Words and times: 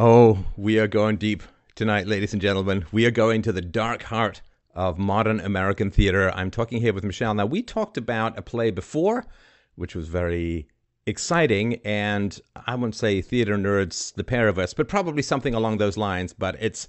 Oh, 0.00 0.44
we 0.56 0.78
are 0.78 0.86
going 0.86 1.16
deep 1.16 1.42
tonight, 1.74 2.06
ladies 2.06 2.32
and 2.32 2.40
gentlemen. 2.40 2.84
We 2.92 3.04
are 3.06 3.10
going 3.10 3.42
to 3.42 3.50
the 3.50 3.60
dark 3.60 4.04
heart 4.04 4.42
of 4.72 4.96
modern 4.96 5.40
American 5.40 5.90
theater. 5.90 6.30
I'm 6.36 6.52
talking 6.52 6.80
here 6.80 6.92
with 6.92 7.02
Michelle. 7.02 7.34
Now, 7.34 7.46
we 7.46 7.62
talked 7.62 7.96
about 7.96 8.38
a 8.38 8.42
play 8.42 8.70
before, 8.70 9.26
which 9.74 9.96
was 9.96 10.06
very 10.06 10.68
exciting, 11.06 11.80
and 11.84 12.40
I 12.64 12.76
wouldn't 12.76 12.94
say 12.94 13.20
theater 13.20 13.56
nerds, 13.56 14.14
the 14.14 14.22
pair 14.22 14.46
of 14.46 14.56
us, 14.56 14.72
but 14.72 14.86
probably 14.86 15.20
something 15.20 15.52
along 15.52 15.78
those 15.78 15.96
lines. 15.96 16.32
But 16.32 16.54
it's 16.60 16.86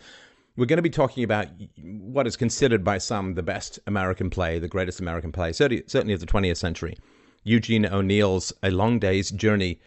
we're 0.56 0.68
going 0.68 0.78
to 0.78 0.84
be 0.84 0.92
talking 0.92 1.24
about 1.24 1.48
what 1.82 2.28
is 2.28 2.38
considered 2.38 2.84
by 2.84 3.00
some 3.00 3.34
the 3.34 3.42
best 3.42 3.80
American 3.88 4.30
play, 4.30 4.60
the 4.60 4.68
greatest 4.68 5.00
American 5.00 5.32
play, 5.32 5.52
certainly, 5.52 5.84
certainly 5.88 6.14
of 6.14 6.20
the 6.20 6.28
20th 6.28 6.58
century. 6.58 6.96
Eugene 7.44 7.88
O'Neill's 7.88 8.54
A 8.62 8.70
Long 8.70 9.00
Day's 9.00 9.32
Journey 9.32 9.80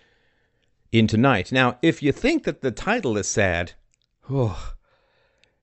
into 0.93 1.16
Night. 1.16 1.50
Now, 1.50 1.79
if 1.82 2.02
you 2.02 2.12
think 2.12 2.45
that 2.45 2.61
the 2.61 2.70
title 2.70 3.16
is 3.16 3.27
sad, 3.27 3.72
oh, 4.30 4.74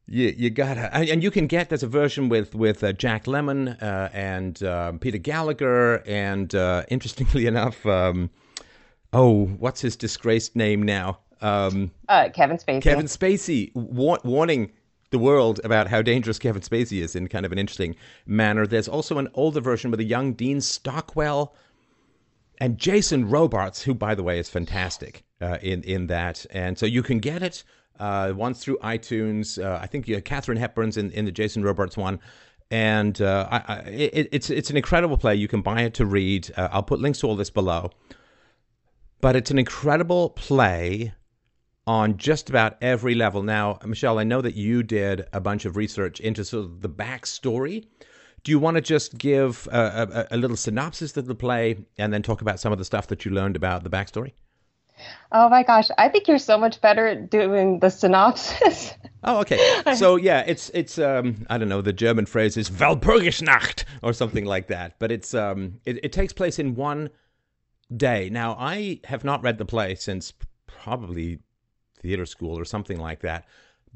you 0.08 0.34
you 0.36 0.50
gotta 0.50 0.94
and 0.94 1.24
you 1.24 1.30
can 1.32 1.48
get 1.48 1.70
there's 1.70 1.84
a 1.84 1.88
version 1.88 2.28
with 2.30 2.56
with 2.56 2.84
uh, 2.84 2.92
Jack 2.94 3.26
Lemmon 3.26 3.82
uh, 3.82 4.10
and 4.12 4.62
uh, 4.64 4.92
Peter 4.94 5.20
Gallagher 5.20 6.04
and 6.08 6.54
uh, 6.56 6.84
interestingly 6.90 7.46
enough, 7.48 7.86
um, 7.86 8.30
oh, 9.14 9.46
what's 9.46 9.82
his 9.82 9.96
disgraced 9.96 10.56
name 10.56 10.84
now? 10.84 11.20
Um, 11.42 11.92
uh, 12.10 12.30
Kevin 12.34 12.58
Spacey. 12.58 12.82
Kevin 12.82 13.06
Spacey 13.06 13.72
wa- 13.74 14.20
warning 14.26 14.72
the 15.12 15.20
world 15.20 15.60
about 15.64 15.88
how 15.88 16.02
dangerous 16.02 16.38
Kevin 16.38 16.62
Spacey 16.62 17.02
is 17.02 17.16
in 17.16 17.28
kind 17.28 17.46
of 17.46 17.52
an 17.52 17.58
interesting 17.58 17.96
manner. 18.26 18.68
There's 18.68 18.88
also 18.88 19.18
an 19.18 19.30
older 19.34 19.62
version 19.62 19.90
with 19.92 20.00
a 20.00 20.04
young 20.04 20.34
Dean 20.34 20.60
Stockwell 20.62 21.56
and 22.60 22.78
Jason 22.78 23.30
Robards, 23.30 23.82
who, 23.84 23.94
by 23.94 24.16
the 24.16 24.24
way, 24.24 24.40
is 24.40 24.50
fantastic 24.50 25.24
uh, 25.42 25.58
in 25.62 25.84
in 25.84 26.08
that. 26.08 26.46
And 26.52 26.78
so 26.78 26.86
you 26.86 27.04
can 27.04 27.20
get 27.20 27.42
it 27.44 27.64
uh, 28.00 28.34
once 28.36 28.64
through 28.64 28.78
iTunes. 28.80 29.64
Uh, 29.64 29.80
I 29.82 29.88
think 29.88 30.08
you 30.08 30.22
Katharine 30.22 30.58
Hepburn's 30.58 30.98
in, 30.98 31.12
in 31.12 31.26
the 31.26 31.32
Jason 31.32 31.64
Robards 31.64 31.98
one. 31.98 32.20
And 32.72 33.20
uh, 33.20 33.48
I, 33.50 33.58
I, 33.58 33.76
it, 33.90 34.30
it's 34.32 34.50
it's 34.50 34.70
an 34.70 34.78
incredible 34.78 35.18
play. 35.18 35.36
You 35.36 35.48
can 35.48 35.62
buy 35.62 35.82
it 35.82 35.96
to 35.96 36.06
read. 36.06 36.52
Uh, 36.56 36.70
I'll 36.72 36.84
put 36.84 37.00
links 37.00 37.20
to 37.20 37.28
all 37.28 37.36
this 37.36 37.50
below. 37.50 37.92
But 39.22 39.36
it's 39.36 39.52
an 39.52 39.60
incredible 39.60 40.30
play 40.30 41.14
on 41.88 42.18
just 42.18 42.50
about 42.50 42.78
every 42.82 43.16
level. 43.16 43.42
Now, 43.42 43.80
Michelle, 43.84 44.20
I 44.20 44.24
know 44.24 44.42
that 44.42 44.54
you 44.54 44.84
did 44.84 45.26
a 45.34 45.42
bunch 45.42 45.66
of 45.66 45.76
research 45.76 46.20
into 46.20 46.46
sort 46.46 46.66
of 46.66 46.82
the 46.82 46.90
backstory 46.90 47.88
do 48.44 48.52
you 48.52 48.60
want 48.60 48.76
to 48.76 48.82
just 48.82 49.18
give 49.18 49.68
a, 49.72 50.28
a, 50.32 50.36
a, 50.36 50.38
little 50.38 50.58
synopsis 50.58 51.16
of 51.18 51.26
the 51.26 51.36
play 51.36 51.78
and 51.98 52.14
then 52.14 52.22
talk 52.22 52.42
about 52.42 52.60
some 52.60 52.72
of 52.72 52.78
the 52.78 52.86
stuff 52.86 53.08
that 53.08 53.26
you 53.26 53.32
learned 53.32 53.56
about 53.56 53.84
the 53.84 53.90
backstory? 53.90 54.34
Oh 55.32 55.48
my 55.50 55.64
gosh, 55.64 55.90
I 55.98 56.10
think 56.10 56.28
you're 56.28 56.40
so 56.40 56.58
much 56.58 56.82
better 56.82 57.08
at 57.08 57.30
doing 57.30 57.80
the 57.80 57.90
synopsis. 57.90 58.94
oh, 59.24 59.40
okay. 59.42 59.58
So 59.96 60.18
yeah, 60.18 60.44
it's 60.46 60.70
it's 60.74 61.00
um 61.00 61.46
I 61.50 61.58
don't 61.58 61.70
know, 61.70 61.82
the 61.82 61.94
German 61.94 62.26
phrase 62.26 62.58
is 62.58 62.70
Walpurgisnacht 62.70 63.86
or 64.04 64.14
something 64.14 64.46
like 64.46 64.68
that, 64.68 65.00
but 65.00 65.12
it's 65.12 65.34
um 65.34 65.80
it, 65.86 66.04
it 66.04 66.12
takes 66.12 66.34
place 66.34 66.60
in 66.60 66.76
one 66.76 67.10
day. 67.96 68.30
Now, 68.30 68.56
I 68.60 69.00
have 69.06 69.24
not 69.24 69.42
read 69.42 69.58
the 69.58 69.66
play 69.66 69.96
since 69.96 70.34
probably 70.68 71.40
theater 72.02 72.26
school 72.26 72.60
or 72.60 72.66
something 72.66 73.00
like 73.00 73.22
that. 73.22 73.46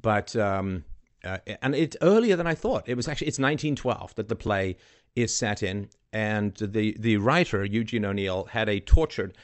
But 0.02 0.36
um 0.36 0.86
uh, 1.24 1.38
and 1.62 1.76
it's 1.76 1.98
earlier 2.02 2.36
than 2.36 2.48
I 2.48 2.56
thought. 2.56 2.88
It 2.88 2.96
was 2.96 3.08
actually 3.08 3.28
it's 3.28 3.40
1912 3.40 4.16
that 4.16 4.28
the 4.28 4.36
play 4.36 4.78
is 5.16 5.36
set 5.36 5.64
in, 5.64 5.90
and 6.12 6.56
the 6.56 6.96
the 7.00 7.18
writer 7.18 7.64
Eugene 7.64 8.06
O'Neill 8.06 8.46
had 8.46 8.70
a 8.70 8.80
tortured 8.80 9.38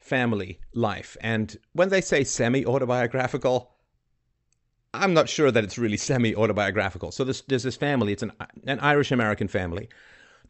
family 0.00 0.60
life. 0.72 1.16
And 1.20 1.56
when 1.72 1.88
they 1.90 2.00
say 2.00 2.24
semi 2.24 2.64
autobiographical, 2.64 3.70
I'm 4.94 5.12
not 5.12 5.28
sure 5.28 5.50
that 5.50 5.64
it's 5.64 5.78
really 5.78 5.96
semi 5.96 6.34
autobiographical. 6.34 7.12
So 7.12 7.24
there's, 7.24 7.42
there's 7.42 7.62
this 7.62 7.76
family. 7.76 8.12
It's 8.12 8.22
an 8.22 8.32
an 8.66 8.80
Irish 8.80 9.12
American 9.12 9.48
family. 9.48 9.88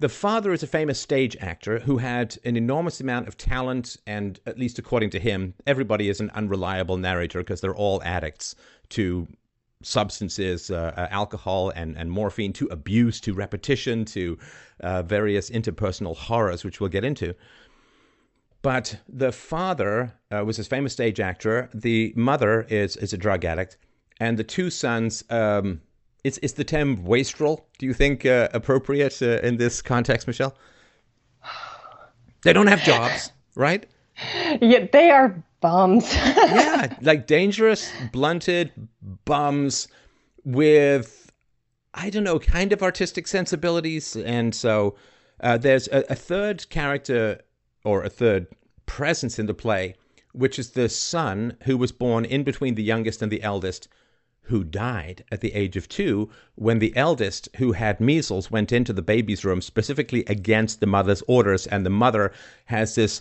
The 0.01 0.09
father 0.09 0.53
is 0.53 0.63
a 0.63 0.69
famous 0.69 1.01
stage 1.01 1.37
actor 1.41 1.81
who 1.81 1.99
had 1.99 2.39
an 2.45 2.57
enormous 2.57 3.01
amount 3.01 3.27
of 3.27 3.37
talent, 3.37 3.97
and 4.07 4.39
at 4.47 4.57
least 4.57 4.79
according 4.79 5.11
to 5.11 5.19
him, 5.19 5.55
everybody 5.67 6.09
is 6.09 6.21
an 6.21 6.31
unreliable 6.35 6.97
narrator 6.97 7.41
because 7.41 7.61
they're 7.61 7.75
all 7.75 8.01
addicts 8.05 8.55
to 8.91 9.27
substances, 9.83 10.71
uh, 10.71 10.93
uh, 10.97 11.07
alcohol 11.11 11.71
and, 11.71 11.97
and 11.97 12.11
morphine, 12.11 12.53
to 12.55 12.67
abuse, 12.67 13.21
to 13.21 13.35
repetition, 13.35 14.05
to 14.05 14.39
uh, 14.81 15.03
various 15.03 15.51
interpersonal 15.51 16.17
horrors, 16.17 16.65
which 16.65 16.81
we'll 16.81 16.91
get 16.91 17.05
into. 17.05 17.35
But 18.63 18.99
the 19.09 19.31
father 19.31 20.13
uh, 20.31 20.45
was 20.45 20.59
a 20.59 20.65
famous 20.65 20.93
stage 20.93 21.21
actor. 21.21 21.71
The 21.73 22.13
mother 22.17 22.63
is, 22.69 22.97
is 22.97 23.13
a 23.13 23.19
drug 23.19 23.45
addict. 23.45 23.77
And 24.19 24.37
the 24.37 24.45
two 24.45 24.69
sons, 24.69 25.23
um, 25.31 25.81
is 26.25 26.53
the 26.53 26.65
term 26.65 27.05
wastrel, 27.05 27.67
do 27.79 27.87
you 27.87 27.95
think 27.95 28.27
uh, 28.27 28.49
appropriate 28.53 29.23
uh, 29.23 29.41
in 29.43 29.57
this 29.57 29.81
context, 29.81 30.27
Michelle? 30.27 30.55
They 32.43 32.53
don't 32.53 32.67
have 32.67 32.83
jobs, 32.83 33.33
right? 33.55 33.87
Yeah, 34.61 34.89
they 34.91 35.11
are 35.11 35.45
bums. 35.61 36.15
yeah, 36.15 36.95
like 37.03 37.27
dangerous, 37.27 37.91
blunted 38.13 38.73
bums 39.25 39.89
with, 40.45 41.33
I 41.95 42.11
don't 42.11 42.25
know, 42.25 42.39
kind 42.39 42.73
of 42.73 42.83
artistic 42.83 43.27
sensibilities. 43.27 44.17
And 44.17 44.55
so 44.55 44.97
uh, 45.41 45.59
there's 45.59 45.89
a, 45.89 46.05
a 46.11 46.15
third 46.15 46.69
character 46.71 47.41
or 47.85 48.03
a 48.03 48.11
third 48.11 48.47
presence 48.87 49.39
in 49.39 49.47
the 49.47 49.55
play, 49.55 49.95
which 50.33 50.59
is 50.59 50.71
the 50.71 50.89
son 50.89 51.57
who 51.65 51.77
was 51.77 51.93
born 51.93 52.25
in 52.25 52.43
between 52.45 52.75
the 52.75 52.83
youngest 52.83 53.23
and 53.23 53.31
the 53.31 53.43
eldest, 53.43 53.89
who 54.43 54.65
died 54.65 55.25
at 55.31 55.43
the 55.43 55.53
age 55.53 55.77
of 55.77 55.89
two 55.89 56.31
when 56.55 56.79
the 56.79 56.97
eldest, 56.97 57.49
who 57.57 57.73
had 57.73 58.01
measles, 58.01 58.51
went 58.51 58.73
into 58.73 58.95
the 58.95 59.03
baby's 59.03 59.45
room 59.45 59.61
specifically 59.61 60.25
against 60.27 60.81
the 60.81 60.87
mother's 60.87 61.23
orders. 61.29 61.67
And 61.67 61.85
the 61.85 61.91
mother 61.91 62.33
has 62.65 62.95
this 62.95 63.21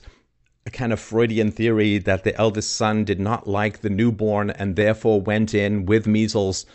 a 0.67 0.69
kind 0.69 0.91
of 0.91 0.99
Freudian 0.99 1.49
theory 1.49 1.97
that 1.97 2.25
the 2.25 2.35
eldest 2.35 2.75
son 2.75 3.05
did 3.05 3.19
not 3.19 3.47
like 3.47 3.79
the 3.79 3.89
newborn 3.89 4.49
and 4.49 4.75
therefore 4.75 5.21
went 5.21 5.53
in 5.53 5.85
with 5.85 6.05
measles. 6.05 6.65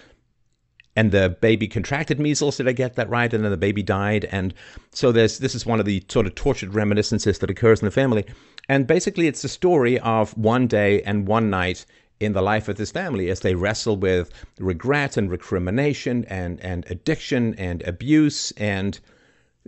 And 0.97 1.13
the 1.13 1.29
baby 1.29 1.69
contracted 1.69 2.19
measles 2.19 2.57
did 2.57 2.69
i 2.69 2.73
get 2.73 2.97
that 2.97 3.09
right? 3.11 3.33
And 3.33 3.45
then 3.45 3.51
the 3.51 3.57
baby 3.57 3.83
died. 3.83 4.25
And 4.33 4.55
so 4.93 5.13
there's 5.13 5.39
this 5.39 5.55
is 5.55 5.67
one 5.67 5.79
of 5.79 5.87
the 5.87 6.03
sort 6.09 6.27
of 6.27 6.35
tortured 6.35 6.75
reminiscences 6.75 7.39
that 7.39 7.51
occurs 7.51 7.81
in 7.81 7.85
the 7.85 7.91
family. 7.91 8.25
And 8.69 8.87
basically 8.87 9.27
it's 9.27 9.43
the 9.43 9.49
story 9.49 9.99
of 10.01 10.37
one 10.39 10.67
day 10.67 11.03
and 11.03 11.29
one 11.29 11.51
night 11.51 11.85
in 12.19 12.33
the 12.33 12.43
life 12.43 12.69
of 12.69 12.77
this 12.77 12.93
family 12.93 13.29
as 13.29 13.41
they 13.41 13.55
wrestle 13.55 13.97
with 13.97 14.31
regret 14.59 15.17
and 15.19 15.31
recrimination 15.31 16.25
and 16.29 16.61
and 16.61 16.87
addiction 16.91 17.55
and 17.57 17.83
abuse. 17.83 18.53
And 18.53 18.99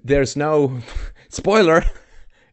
there's 0.02 0.34
no 0.34 0.80
spoiler 1.28 1.84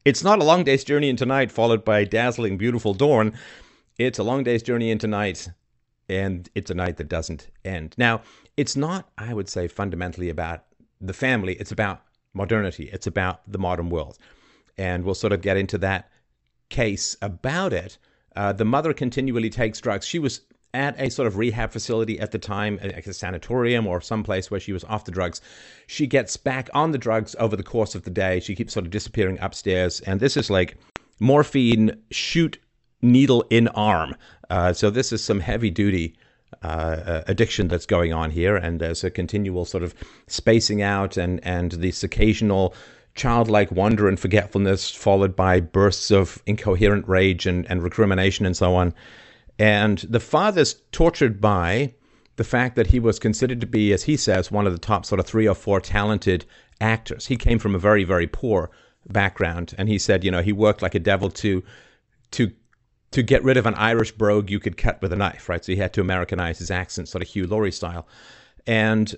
it's 0.06 0.24
not 0.24 0.40
a 0.40 0.44
long 0.44 0.64
day's 0.64 0.84
journey 0.84 1.10
into 1.10 1.26
night 1.26 1.52
followed 1.52 1.86
by 1.86 2.04
dazzling, 2.04 2.58
beautiful 2.58 2.94
dawn. 2.94 3.34
It's 3.98 4.20
a 4.20 4.24
long 4.24 4.44
day's 4.44 4.64
journey 4.64 4.90
into 4.90 5.08
night, 5.08 5.50
and 6.10 6.50
it's 6.56 6.72
a 6.72 6.76
night 6.76 6.98
that 6.98 7.08
doesn't 7.08 7.48
end. 7.64 7.96
Now, 7.98 8.22
it's 8.58 8.76
not, 8.76 9.10
I 9.18 9.34
would 9.34 9.50
say, 9.50 9.68
fundamentally 9.68 10.30
about 10.30 10.66
the 11.00 11.14
family. 11.14 11.54
It's 11.54 11.72
about 11.72 12.02
modernity. 12.34 12.90
It's 12.92 13.08
about 13.08 13.42
the 13.52 13.60
modern 13.60 13.90
world. 13.90 14.18
And 14.78 15.04
we'll 15.04 15.16
sort 15.16 15.34
of 15.34 15.42
get 15.42 15.58
into 15.58 15.78
that 15.80 16.10
case 16.70 17.18
about 17.22 17.74
it. 17.74 17.98
Uh, 18.36 18.54
the 18.54 18.66
mother 18.66 18.94
continually 18.94 19.50
takes 19.50 19.82
drugs. 19.82 20.06
She 20.06 20.20
was 20.20 20.42
at 20.74 21.00
a 21.00 21.10
sort 21.10 21.28
of 21.28 21.38
rehab 21.38 21.72
facility 21.72 22.20
at 22.20 22.32
the 22.32 22.40
time, 22.40 22.80
like 22.82 23.06
a 23.06 23.14
sanatorium 23.14 23.88
or 23.88 24.02
someplace 24.02 24.50
where 24.50 24.60
she 24.60 24.72
was 24.72 24.84
off 24.86 25.06
the 25.06 25.12
drugs. 25.12 25.42
She 25.88 26.08
gets 26.08 26.38
back 26.38 26.70
on 26.74 26.92
the 26.92 26.98
drugs 26.98 27.36
over 27.40 27.56
the 27.56 27.64
course 27.64 27.96
of 27.96 28.04
the 28.04 28.10
day. 28.10 28.40
She 28.40 28.56
keeps 28.56 28.74
sort 28.74 28.86
of 28.86 28.92
disappearing 28.92 29.38
upstairs. 29.42 30.00
And 30.02 30.20
this 30.20 30.38
is 30.38 30.50
like 30.50 30.78
morphine, 31.20 32.02
shoot, 32.12 32.58
needle 33.02 33.46
in 33.50 33.68
arm. 33.70 34.16
Uh, 34.50 34.74
so 34.74 34.90
this 34.90 35.12
is 35.12 35.24
some 35.24 35.40
heavy 35.40 35.70
duty. 35.70 36.16
Uh, 36.64 37.24
addiction 37.28 37.70
that's 37.70 37.86
going 37.86 38.12
on 38.12 38.30
here, 38.30 38.58
and 38.58 38.82
there's 38.82 39.06
a 39.06 39.10
continual 39.10 39.64
sort 39.64 39.84
of 39.84 39.96
spacing 40.28 40.82
out, 40.82 41.16
and 41.16 41.40
and 41.46 41.72
this 41.72 42.04
occasional 42.04 42.76
childlike 43.16 43.72
wonder 43.72 44.08
and 44.08 44.20
forgetfulness, 44.20 44.92
followed 44.92 45.36
by 45.36 45.60
bursts 45.60 46.12
of 46.12 46.42
incoherent 46.46 47.08
rage 47.08 47.46
and, 47.46 47.66
and 47.70 47.84
recrimination 47.84 48.46
and 48.46 48.56
so 48.56 48.76
on. 48.76 48.94
And 49.62 50.00
the 50.00 50.20
father's 50.20 50.82
tortured 50.92 51.40
by 51.40 51.94
the 52.38 52.44
fact 52.44 52.76
that 52.76 52.88
he 52.88 53.00
was 53.00 53.20
considered 53.20 53.62
to 53.62 53.68
be, 53.68 53.94
as 53.94 54.06
he 54.06 54.18
says, 54.18 54.52
one 54.52 54.66
of 54.66 54.74
the 54.74 54.80
top 54.80 55.06
sort 55.06 55.20
of 55.20 55.28
three 55.28 55.48
or 55.48 55.54
four 55.54 55.80
talented 55.80 56.46
actors. 56.80 57.28
He 57.28 57.38
came 57.38 57.60
from 57.60 57.76
a 57.76 57.78
very, 57.78 58.04
very 58.04 58.26
poor 58.26 58.72
background, 59.08 59.76
and 59.78 59.88
he 59.88 60.00
said, 60.00 60.24
you 60.24 60.32
know, 60.32 60.42
he 60.42 60.52
worked 60.52 60.82
like 60.82 60.96
a 60.96 61.00
devil 61.00 61.30
to 61.30 61.62
to 62.32 62.52
to 63.12 63.22
get 63.22 63.44
rid 63.44 63.58
of 63.58 63.68
an 63.68 63.76
Irish 63.76 64.14
brogue 64.14 64.50
you 64.50 64.60
could 64.60 64.78
cut 64.78 65.00
with 65.00 65.14
a 65.14 65.16
knife, 65.16 65.48
right? 65.48 65.64
So 65.64 65.74
he 65.74 65.78
had 65.78 65.94
to 65.94 66.02
Americanize 66.02 66.58
his 66.58 66.72
accent, 66.72 67.08
sort 67.08 67.22
of 67.22 67.28
Hugh 67.28 67.46
Laurie 67.46 67.72
style. 67.72 68.08
And 68.66 69.14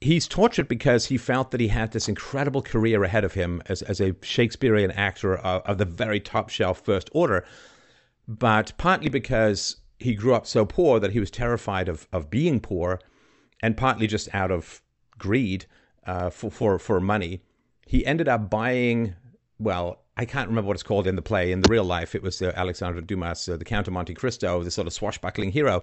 he's 0.00 0.28
tortured 0.28 0.68
because 0.68 1.06
he 1.06 1.16
felt 1.16 1.50
that 1.50 1.60
he 1.60 1.68
had 1.68 1.90
this 1.90 2.08
incredible 2.08 2.62
career 2.62 3.02
ahead 3.02 3.24
of 3.24 3.34
him 3.34 3.60
as, 3.66 3.82
as 3.82 4.00
a 4.00 4.14
Shakespearean 4.22 4.92
actor 4.92 5.36
of, 5.36 5.62
of 5.62 5.78
the 5.78 5.84
very 5.84 6.20
top 6.20 6.48
shelf 6.48 6.80
first 6.84 7.10
order, 7.12 7.44
but 8.30 8.72
partly 8.78 9.08
because 9.08 9.78
he 9.98 10.14
grew 10.14 10.34
up 10.34 10.46
so 10.46 10.64
poor 10.64 11.00
that 11.00 11.10
he 11.10 11.18
was 11.18 11.32
terrified 11.32 11.88
of, 11.88 12.06
of 12.12 12.30
being 12.30 12.60
poor, 12.60 13.00
and 13.60 13.76
partly 13.76 14.06
just 14.06 14.32
out 14.32 14.52
of 14.52 14.80
greed 15.18 15.66
uh, 16.06 16.30
for, 16.30 16.48
for, 16.48 16.78
for 16.78 17.00
money, 17.00 17.42
he 17.86 18.06
ended 18.06 18.28
up 18.28 18.48
buying, 18.48 19.16
well, 19.58 20.04
I 20.16 20.24
can't 20.26 20.48
remember 20.48 20.68
what 20.68 20.76
it's 20.76 20.84
called 20.84 21.08
in 21.08 21.16
the 21.16 21.22
play. 21.22 21.50
In 21.50 21.60
the 21.60 21.68
real 21.68 21.82
life, 21.82 22.14
it 22.14 22.22
was 22.22 22.40
uh, 22.40 22.52
Alexandre 22.54 23.00
Dumas, 23.00 23.48
uh, 23.48 23.56
the 23.56 23.64
Count 23.64 23.88
of 23.88 23.94
Monte 23.94 24.14
Cristo, 24.14 24.62
the 24.62 24.70
sort 24.70 24.86
of 24.86 24.92
swashbuckling 24.92 25.50
hero. 25.50 25.82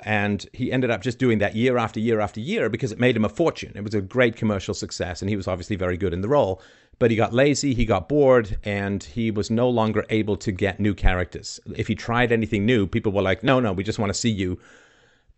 And 0.00 0.46
he 0.54 0.72
ended 0.72 0.90
up 0.90 1.02
just 1.02 1.18
doing 1.18 1.38
that 1.38 1.54
year 1.54 1.76
after 1.76 2.00
year 2.00 2.20
after 2.20 2.40
year 2.40 2.70
because 2.70 2.90
it 2.90 2.98
made 2.98 3.16
him 3.16 3.24
a 3.24 3.28
fortune. 3.28 3.72
It 3.74 3.84
was 3.84 3.94
a 3.94 4.00
great 4.00 4.34
commercial 4.34 4.72
success, 4.72 5.20
and 5.20 5.28
he 5.28 5.36
was 5.36 5.46
obviously 5.46 5.76
very 5.76 5.98
good 5.98 6.14
in 6.14 6.22
the 6.22 6.28
role. 6.28 6.62
But 6.98 7.10
he 7.10 7.16
got 7.16 7.34
lazy, 7.34 7.74
he 7.74 7.84
got 7.84 8.08
bored, 8.08 8.58
and 8.64 9.02
he 9.02 9.30
was 9.30 9.50
no 9.50 9.68
longer 9.68 10.06
able 10.08 10.36
to 10.38 10.50
get 10.50 10.80
new 10.80 10.94
characters. 10.94 11.60
If 11.76 11.88
he 11.88 11.94
tried 11.94 12.32
anything 12.32 12.64
new, 12.64 12.86
people 12.86 13.12
were 13.12 13.22
like, 13.22 13.42
"No, 13.42 13.60
no, 13.60 13.72
we 13.72 13.84
just 13.84 13.98
want 13.98 14.10
to 14.10 14.18
see 14.18 14.30
you 14.30 14.58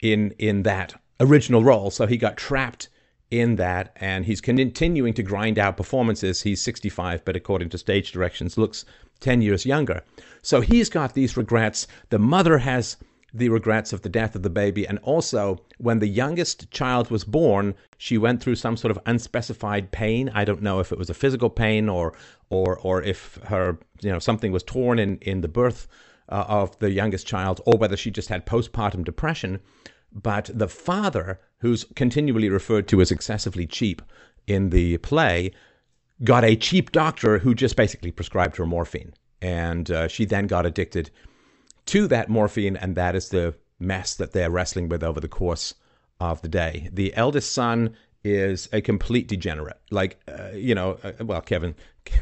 in 0.00 0.34
in 0.38 0.62
that 0.62 0.94
original 1.18 1.64
role." 1.64 1.90
So 1.90 2.06
he 2.06 2.16
got 2.16 2.36
trapped 2.36 2.88
in 3.30 3.56
that, 3.56 3.94
and 3.96 4.24
he's 4.24 4.40
continuing 4.40 5.14
to 5.14 5.22
grind 5.22 5.58
out 5.58 5.76
performances. 5.76 6.42
He's 6.42 6.62
65, 6.62 7.24
but 7.24 7.36
according 7.36 7.70
to 7.70 7.78
stage 7.78 8.12
directions, 8.12 8.56
looks 8.56 8.84
10 9.20 9.42
years 9.42 9.66
younger. 9.66 10.02
So 10.42 10.60
he's 10.60 10.88
got 10.88 11.14
these 11.14 11.36
regrets. 11.36 11.86
The 12.10 12.18
mother 12.18 12.58
has 12.58 12.96
the 13.32 13.48
regrets 13.48 13.92
of 13.92 14.02
the 14.02 14.08
death 14.08 14.34
of 14.34 14.42
the 14.42 14.50
baby. 14.50 14.86
And 14.86 14.98
also, 15.00 15.58
when 15.78 15.98
the 15.98 16.08
youngest 16.08 16.70
child 16.70 17.10
was 17.10 17.24
born, 17.24 17.74
she 17.98 18.16
went 18.16 18.42
through 18.42 18.54
some 18.54 18.76
sort 18.76 18.90
of 18.90 18.98
unspecified 19.06 19.90
pain. 19.90 20.30
I 20.34 20.44
don't 20.44 20.62
know 20.62 20.80
if 20.80 20.92
it 20.92 20.98
was 20.98 21.10
a 21.10 21.14
physical 21.14 21.50
pain 21.50 21.88
or 21.88 22.14
or 22.50 22.78
or 22.78 23.02
if 23.02 23.38
her 23.44 23.78
you 24.00 24.10
know 24.10 24.18
something 24.18 24.52
was 24.52 24.62
torn 24.62 24.98
in 24.98 25.18
in 25.18 25.42
the 25.42 25.48
birth 25.48 25.88
uh, 26.30 26.44
of 26.48 26.78
the 26.78 26.90
youngest 26.90 27.26
child, 27.26 27.60
or 27.66 27.78
whether 27.78 27.96
she 27.96 28.10
just 28.10 28.28
had 28.28 28.46
postpartum 28.46 29.04
depression. 29.04 29.60
But 30.12 30.50
the 30.52 30.68
father, 30.68 31.40
who's 31.58 31.84
continually 31.94 32.48
referred 32.48 32.88
to 32.88 33.00
as 33.00 33.10
excessively 33.10 33.66
cheap 33.66 34.00
in 34.46 34.70
the 34.70 34.96
play, 34.98 35.52
got 36.24 36.44
a 36.44 36.56
cheap 36.56 36.92
doctor 36.92 37.38
who 37.38 37.54
just 37.54 37.76
basically 37.76 38.10
prescribed 38.10 38.56
her 38.56 38.66
morphine. 38.66 39.12
And 39.40 39.90
uh, 39.90 40.08
she 40.08 40.24
then 40.24 40.46
got 40.46 40.66
addicted 40.66 41.10
to 41.88 42.06
that 42.08 42.28
morphine, 42.28 42.76
and 42.76 42.94
that 42.96 43.14
is 43.14 43.30
the 43.30 43.54
mess 43.78 44.14
that 44.14 44.32
they're 44.32 44.50
wrestling 44.50 44.88
with 44.88 45.02
over 45.02 45.20
the 45.20 45.28
course 45.28 45.74
of 46.20 46.42
the 46.42 46.48
day. 46.48 46.88
The 46.92 47.14
eldest 47.14 47.52
son 47.52 47.96
is 48.22 48.68
a 48.72 48.80
complete 48.80 49.26
degenerate. 49.26 49.80
Like, 49.90 50.20
uh, 50.28 50.50
you 50.54 50.74
know, 50.74 50.98
uh, 51.02 51.12
well, 51.24 51.40
Kevin. 51.40 51.74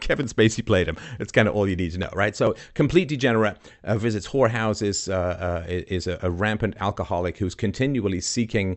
Kevin 0.00 0.26
Spacey 0.26 0.66
played 0.66 0.86
him. 0.86 0.96
It's 1.18 1.32
kind 1.32 1.48
of 1.48 1.54
all 1.54 1.66
you 1.66 1.76
need 1.76 1.92
to 1.92 1.98
know, 1.98 2.10
right? 2.12 2.36
So, 2.36 2.56
complete 2.74 3.08
degenerate, 3.08 3.56
uh, 3.84 3.96
visits 3.96 4.26
whorehouses, 4.26 5.08
uh, 5.08 5.14
uh, 5.14 5.64
is 5.68 6.06
a, 6.06 6.18
a, 6.20 6.30
rampant 6.30 6.74
alcoholic 6.78 7.38
who's 7.38 7.54
continually 7.54 8.20
seeking 8.20 8.76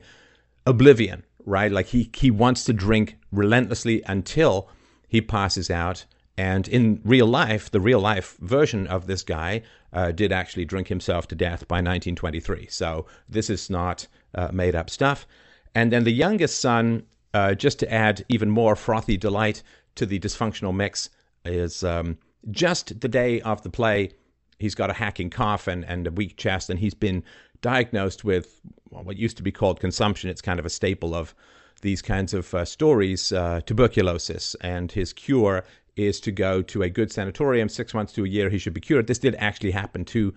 oblivion, 0.65 1.25
right? 1.43 1.71
Like 1.71 1.87
he 1.87 2.11
he 2.15 2.31
wants 2.31 2.63
to 2.65 2.73
drink 2.73 3.17
relentlessly 3.31 4.03
until 4.05 4.69
he 5.07 5.19
passes 5.19 5.69
out. 5.69 6.05
And 6.37 6.67
in 6.67 7.01
real 7.03 7.25
life, 7.25 7.71
the 7.71 7.81
real 7.81 7.99
life 7.99 8.37
version 8.39 8.85
of 8.87 9.07
this 9.07 9.23
guy 9.23 9.63
uh, 9.93 10.11
did 10.11 10.31
actually 10.31 10.65
drink 10.65 10.87
himself 10.87 11.27
to 11.27 11.35
death 11.35 11.67
by 11.67 11.77
1923. 11.77 12.67
So 12.69 13.05
this 13.29 13.49
is 13.49 13.69
not 13.69 14.07
uh, 14.35 14.49
made 14.51 14.75
up 14.75 14.89
stuff. 14.89 15.27
And 15.75 15.91
then 15.91 16.03
the 16.03 16.11
youngest 16.11 16.59
son, 16.59 17.03
uh, 17.33 17.53
just 17.53 17.79
to 17.79 17.93
add 17.93 18.25
even 18.29 18.49
more 18.49 18.75
frothy 18.75 19.17
delight 19.17 19.63
to 19.95 20.05
the 20.05 20.19
dysfunctional 20.19 20.75
mix 20.75 21.09
is 21.45 21.83
um, 21.83 22.17
just 22.51 22.99
the 22.99 23.07
day 23.07 23.41
of 23.41 23.61
the 23.61 23.69
play, 23.69 24.11
he's 24.59 24.75
got 24.75 24.89
a 24.89 24.93
hacking 24.93 25.29
cough 25.29 25.67
and, 25.67 25.85
and 25.85 26.07
a 26.07 26.11
weak 26.11 26.37
chest, 26.37 26.69
and 26.69 26.79
he's 26.79 26.93
been 26.93 27.23
diagnosed 27.61 28.23
with 28.23 28.61
what 28.89 29.17
used 29.17 29.37
to 29.37 29.43
be 29.43 29.51
called 29.51 29.79
consumption. 29.79 30.29
It's 30.29 30.41
kind 30.41 30.59
of 30.59 30.65
a 30.65 30.69
staple 30.69 31.13
of 31.15 31.33
these 31.81 32.01
kinds 32.01 32.33
of 32.33 32.53
uh, 32.53 32.65
stories, 32.65 33.31
uh, 33.31 33.61
tuberculosis, 33.65 34.55
and 34.61 34.91
his 34.91 35.13
cure 35.13 35.63
is 35.97 36.19
to 36.21 36.31
go 36.31 36.61
to 36.61 36.83
a 36.83 36.89
good 36.89 37.11
sanatorium. 37.11 37.69
Six 37.69 37.93
months 37.93 38.13
to 38.13 38.25
a 38.25 38.27
year, 38.27 38.49
he 38.49 38.57
should 38.57 38.73
be 38.73 38.81
cured. 38.81 39.07
This 39.07 39.19
did 39.19 39.35
actually 39.35 39.71
happen 39.71 40.05
to 40.05 40.33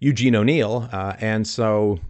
Eugene 0.00 0.34
O'Neill, 0.34 0.88
uh, 0.92 1.14
and 1.20 1.46
so, 1.46 2.00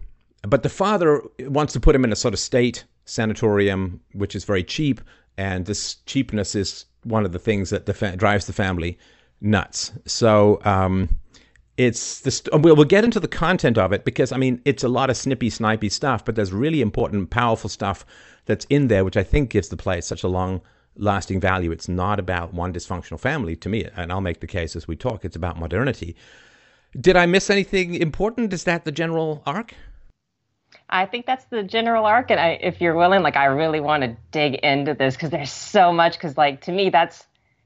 but 0.41 0.63
the 0.63 0.69
father 0.69 1.21
wants 1.41 1.73
to 1.73 1.79
put 1.79 1.95
him 1.95 2.03
in 2.03 2.11
a 2.11 2.15
sort 2.15 2.33
of 2.33 2.39
state 2.39 2.85
sanatorium, 3.05 3.99
which 4.13 4.35
is 4.35 4.45
very 4.45 4.63
cheap, 4.63 4.99
and 5.37 5.65
this 5.65 5.95
cheapness 6.05 6.55
is 6.55 6.85
one 7.03 7.25
of 7.25 7.33
the 7.33 7.39
things 7.39 7.69
that 7.69 7.85
the 7.85 7.93
fa- 7.93 8.15
drives 8.15 8.47
the 8.47 8.53
family 8.53 8.97
nuts. 9.41 9.91
So 10.05 10.59
um, 10.63 11.09
it's 11.77 12.21
this. 12.21 12.41
We'll, 12.51 12.75
we'll 12.75 12.85
get 12.85 13.03
into 13.03 13.19
the 13.19 13.27
content 13.27 13.77
of 13.77 13.91
it 13.93 14.05
because 14.05 14.31
I 14.31 14.37
mean 14.37 14.61
it's 14.65 14.83
a 14.83 14.89
lot 14.89 15.09
of 15.09 15.17
snippy, 15.17 15.49
snipey 15.49 15.91
stuff, 15.91 16.25
but 16.25 16.35
there's 16.35 16.51
really 16.51 16.81
important, 16.81 17.29
powerful 17.29 17.69
stuff 17.69 18.05
that's 18.45 18.65
in 18.69 18.87
there, 18.87 19.05
which 19.05 19.17
I 19.17 19.23
think 19.23 19.49
gives 19.49 19.69
the 19.69 19.77
play 19.77 20.01
such 20.01 20.23
a 20.23 20.27
long 20.27 20.61
lasting 20.95 21.39
value. 21.39 21.71
It's 21.71 21.89
not 21.89 22.19
about 22.19 22.53
one 22.53 22.73
dysfunctional 22.73 23.19
family 23.19 23.55
to 23.57 23.69
me, 23.69 23.87
and 23.95 24.11
I'll 24.11 24.21
make 24.21 24.39
the 24.39 24.47
case 24.47 24.75
as 24.75 24.87
we 24.87 24.95
talk. 24.95 25.25
It's 25.25 25.35
about 25.35 25.57
modernity. 25.57 26.15
Did 26.99 27.15
I 27.15 27.25
miss 27.25 27.49
anything 27.49 27.95
important? 27.95 28.53
Is 28.53 28.65
that 28.65 28.85
the 28.85 28.91
general 28.91 29.41
arc? 29.45 29.73
I 30.89 31.05
think 31.05 31.25
that's 31.25 31.45
the 31.45 31.63
general 31.63 32.05
arc. 32.05 32.29
And 32.29 32.39
I, 32.39 32.59
if 32.61 32.79
you're 32.79 32.95
willing, 32.95 33.23
like, 33.23 33.35
I 33.35 33.45
really 33.45 33.79
want 33.79 34.03
to 34.03 34.15
dig 34.31 34.55
into 34.55 34.93
this 34.93 35.15
because 35.15 35.31
there's 35.31 35.51
so 35.51 35.91
much. 35.91 36.13
Because, 36.13 36.37
like, 36.37 36.61
to 36.61 36.71
me, 36.71 36.89
that's 36.89 37.25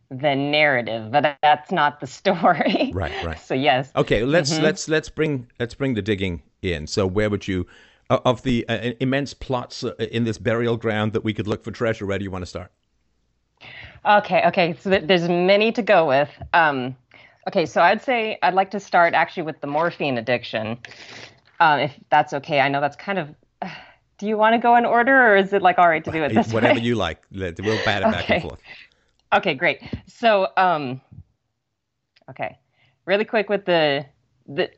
the 0.09 0.35
narrative, 0.35 1.11
but 1.11 1.37
that's 1.41 1.71
not 1.71 1.99
the 1.99 2.07
story. 2.19 2.91
Right, 2.93 3.25
right. 3.25 3.39
so 3.39 3.53
yes. 3.53 3.91
Okay, 3.95 4.23
let's 4.23 4.53
mm-hmm. 4.53 4.63
let's 4.63 4.87
let's 4.87 5.09
bring 5.09 5.47
let's 5.59 5.73
bring 5.73 5.93
the 5.93 6.01
digging 6.01 6.41
in. 6.61 6.87
So 6.87 7.05
where 7.05 7.29
would 7.29 7.47
you, 7.47 7.65
of 8.09 8.43
the 8.43 8.67
uh, 8.69 8.93
immense 8.99 9.33
plots 9.33 9.83
uh, 9.83 9.93
in 9.99 10.23
this 10.23 10.37
burial 10.37 10.77
ground 10.77 11.13
that 11.13 11.23
we 11.23 11.33
could 11.33 11.47
look 11.47 11.63
for 11.63 11.71
treasure? 11.71 12.05
Where 12.05 12.17
do 12.17 12.23
you 12.23 12.31
want 12.31 12.43
to 12.43 12.47
start? 12.47 12.71
Okay, 14.07 14.43
okay. 14.47 14.75
So 14.79 14.89
there's 14.89 15.27
many 15.27 15.71
to 15.73 15.81
go 15.81 16.07
with. 16.07 16.29
Um, 16.53 16.95
okay, 17.47 17.65
so 17.65 17.81
I'd 17.81 18.01
say 18.01 18.39
I'd 18.41 18.53
like 18.53 18.71
to 18.71 18.79
start 18.79 19.13
actually 19.13 19.43
with 19.43 19.59
the 19.59 19.67
morphine 19.67 20.17
addiction 20.17 20.79
um, 21.59 21.79
if 21.79 21.93
that's 22.09 22.33
okay. 22.33 22.59
I 22.59 22.69
know 22.69 22.81
that's 22.81 22.95
kind 22.95 23.19
of. 23.19 23.29
Do 24.17 24.25
you 24.25 24.35
want 24.35 24.53
to 24.53 24.57
go 24.57 24.75
in 24.75 24.83
order, 24.83 25.27
or 25.27 25.35
is 25.35 25.53
it 25.53 25.61
like 25.61 25.77
all 25.77 25.87
right 25.87 26.03
to 26.03 26.09
do 26.09 26.23
it 26.23 26.33
this 26.33 26.51
Whatever 26.51 26.79
way? 26.79 26.85
you 26.85 26.95
like. 26.95 27.21
We'll 27.29 27.51
bat 27.53 28.01
it 28.01 28.07
okay. 28.07 28.11
back 28.11 28.29
and 28.31 28.41
forth. 28.41 28.59
Okay, 29.31 29.53
great. 29.53 29.79
So, 30.07 30.47
um, 30.57 30.99
okay, 32.27 32.57
really 33.05 33.25
quick 33.25 33.47
with 33.47 33.65
the 33.65 34.07
the 34.47 34.71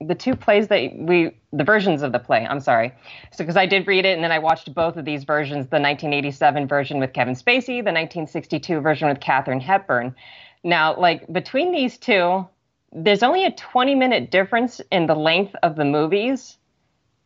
the 0.00 0.14
two 0.14 0.36
plays 0.36 0.68
that 0.68 0.94
we 0.96 1.36
the 1.52 1.64
versions 1.64 2.02
of 2.02 2.12
the 2.12 2.18
play 2.18 2.46
i'm 2.48 2.60
sorry 2.60 2.92
so 3.32 3.38
because 3.38 3.56
i 3.56 3.66
did 3.66 3.86
read 3.86 4.04
it 4.04 4.14
and 4.14 4.22
then 4.22 4.32
i 4.32 4.38
watched 4.38 4.72
both 4.74 4.96
of 4.96 5.04
these 5.04 5.24
versions 5.24 5.66
the 5.68 5.80
1987 5.80 6.68
version 6.68 7.00
with 7.00 7.12
kevin 7.12 7.34
spacey 7.34 7.82
the 7.82 7.92
1962 7.92 8.80
version 8.80 9.08
with 9.08 9.20
katharine 9.20 9.60
hepburn 9.60 10.14
now 10.62 10.96
like 10.98 11.30
between 11.32 11.72
these 11.72 11.98
two 11.98 12.46
there's 12.92 13.22
only 13.22 13.44
a 13.44 13.50
20 13.50 13.94
minute 13.94 14.30
difference 14.30 14.80
in 14.90 15.06
the 15.06 15.14
length 15.14 15.54
of 15.62 15.76
the 15.76 15.84
movies. 15.84 16.56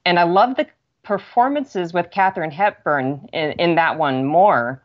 And 0.05 0.19
I 0.19 0.25
love 0.25 0.57
the 0.57 0.67
performances 1.05 1.93
with 1.93 2.11
Katharine 2.11 2.51
Hepburn 2.51 3.29
in, 3.33 3.53
in 3.53 3.75
that 3.77 3.99
one 3.99 4.25
more. 4.25 4.82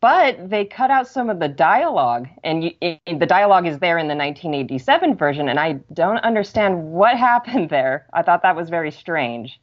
But 0.00 0.50
they 0.50 0.64
cut 0.66 0.90
out 0.90 1.08
some 1.08 1.30
of 1.30 1.38
the 1.40 1.48
dialogue, 1.48 2.28
and 2.44 2.64
you, 2.64 2.72
it, 2.80 3.18
the 3.18 3.26
dialogue 3.26 3.66
is 3.66 3.78
there 3.78 3.98
in 3.98 4.08
the 4.08 4.14
1987 4.14 5.16
version, 5.16 5.48
and 5.48 5.58
I 5.58 5.74
don't 5.92 6.18
understand 6.18 6.92
what 6.92 7.16
happened 7.30 7.70
there. 7.70 8.06
I 8.12 8.22
thought 8.22 8.42
that 8.42 8.56
was 8.56 8.68
very 8.68 8.90
strange. 8.90 9.60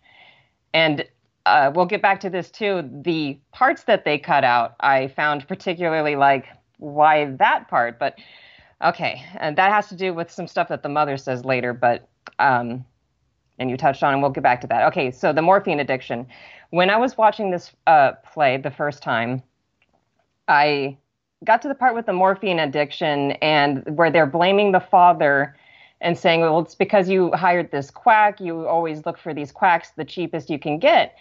And 0.73 1.05
uh, 1.45 1.71
we'll 1.73 1.85
get 1.85 2.01
back 2.01 2.19
to 2.21 2.29
this 2.29 2.51
too. 2.51 2.89
The 3.03 3.39
parts 3.51 3.83
that 3.83 4.05
they 4.05 4.17
cut 4.17 4.43
out, 4.43 4.75
I 4.79 5.07
found 5.09 5.47
particularly 5.47 6.15
like, 6.15 6.47
why 6.77 7.25
that 7.25 7.67
part? 7.69 7.99
But 7.99 8.17
Okay, 8.83 9.23
and 9.39 9.57
that 9.57 9.71
has 9.71 9.87
to 9.87 9.95
do 9.95 10.13
with 10.13 10.31
some 10.31 10.47
stuff 10.47 10.67
that 10.67 10.83
the 10.83 10.89
mother 10.89 11.17
says 11.17 11.43
later, 11.43 11.73
but 11.73 12.07
um, 12.37 12.85
and 13.57 13.71
you 13.71 13.77
touched 13.77 14.03
on, 14.03 14.13
and 14.13 14.21
we'll 14.21 14.31
get 14.31 14.43
back 14.43 14.61
to 14.61 14.67
that. 14.67 14.83
Okay, 14.87 15.09
so 15.09 15.33
the 15.33 15.41
morphine 15.41 15.79
addiction. 15.79 16.27
When 16.69 16.91
I 16.91 16.97
was 16.97 17.17
watching 17.17 17.49
this 17.49 17.71
uh, 17.87 18.11
play 18.23 18.57
the 18.57 18.69
first 18.69 19.01
time, 19.01 19.41
I 20.47 20.97
got 21.43 21.61
to 21.61 21.67
the 21.67 21.75
part 21.75 21.95
with 21.95 22.05
the 22.05 22.13
morphine 22.13 22.59
addiction 22.59 23.31
and 23.33 23.83
where 23.97 24.09
they're 24.09 24.25
blaming 24.25 24.71
the 24.71 24.79
father 24.79 25.55
and 26.01 26.17
saying, 26.17 26.41
well, 26.41 26.59
it's 26.59 26.75
because 26.75 27.09
you 27.09 27.31
hired 27.33 27.71
this 27.71 27.89
quack. 27.89 28.39
You 28.39 28.67
always 28.67 29.05
look 29.05 29.17
for 29.17 29.33
these 29.33 29.51
quacks, 29.51 29.91
the 29.91 30.05
cheapest 30.05 30.49
you 30.49 30.59
can 30.59 30.79
get. 30.79 31.15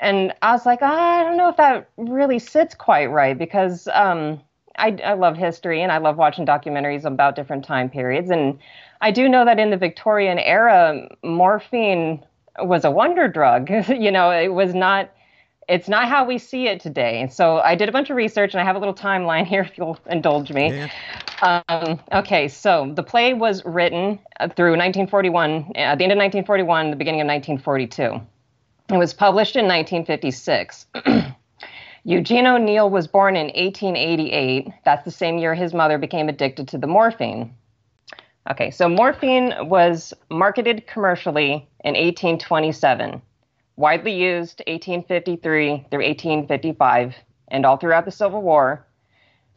And 0.00 0.32
I 0.42 0.52
was 0.52 0.66
like, 0.66 0.82
I 0.82 1.22
don't 1.22 1.36
know 1.36 1.48
if 1.48 1.56
that 1.56 1.88
really 1.96 2.38
sits 2.38 2.74
quite 2.74 3.06
right 3.06 3.36
because 3.36 3.88
um, 3.92 4.40
I, 4.76 4.96
I 5.04 5.12
love 5.14 5.36
history 5.36 5.82
and 5.82 5.92
I 5.92 5.98
love 5.98 6.16
watching 6.16 6.46
documentaries 6.46 7.04
about 7.04 7.36
different 7.36 7.64
time 7.64 7.88
periods. 7.88 8.30
And 8.30 8.58
I 9.00 9.10
do 9.10 9.28
know 9.28 9.44
that 9.44 9.58
in 9.58 9.70
the 9.70 9.76
Victorian 9.76 10.38
era, 10.38 11.08
morphine 11.22 12.24
was 12.60 12.84
a 12.84 12.90
wonder 12.90 13.28
drug. 13.28 13.70
you 13.88 14.10
know, 14.10 14.30
it 14.30 14.54
was 14.54 14.74
not 14.74 15.10
it's 15.68 15.88
not 15.88 16.08
how 16.08 16.24
we 16.24 16.38
see 16.38 16.66
it 16.66 16.80
today. 16.80 17.28
So 17.30 17.58
I 17.58 17.74
did 17.74 17.88
a 17.88 17.92
bunch 17.92 18.10
of 18.10 18.16
research 18.16 18.54
and 18.54 18.60
I 18.60 18.64
have 18.64 18.76
a 18.76 18.78
little 18.78 18.94
timeline 18.94 19.46
here 19.52 19.62
if 19.62 19.76
you'll 19.76 19.98
indulge 20.06 20.52
me. 20.52 20.70
Yeah. 20.70 21.62
Um, 21.68 22.00
okay, 22.12 22.46
so 22.46 22.92
the 22.94 23.02
play 23.02 23.34
was 23.34 23.64
written 23.64 24.18
uh, 24.38 24.48
through 24.48 24.72
1941, 24.72 25.72
at 25.74 25.98
the 25.98 26.04
end 26.04 26.12
of 26.12 26.18
1941, 26.18 26.90
the 26.90 26.96
beginning 26.96 27.20
of 27.20 27.26
1942. 27.26 28.20
It 28.94 28.98
was 28.98 29.12
published 29.12 29.56
in 29.56 29.66
1956. 29.66 30.86
Eugene 32.04 32.46
O'Neill 32.46 32.90
was 32.90 33.06
born 33.06 33.36
in 33.36 33.46
1888. 33.46 34.68
That's 34.84 35.04
the 35.04 35.10
same 35.10 35.38
year 35.38 35.54
his 35.54 35.72
mother 35.72 35.98
became 35.98 36.28
addicted 36.28 36.68
to 36.68 36.78
the 36.78 36.86
morphine. 36.86 37.54
Okay, 38.50 38.70
so 38.70 38.88
morphine 38.88 39.54
was 39.62 40.12
marketed 40.28 40.86
commercially 40.86 41.68
in 41.84 41.94
1827 41.94 43.22
widely 43.76 44.12
used 44.12 44.62
1853 44.66 45.86
through 45.90 46.04
1855 46.04 47.14
and 47.48 47.66
all 47.66 47.76
throughout 47.76 48.04
the 48.04 48.10
Civil 48.10 48.42
War. 48.42 48.86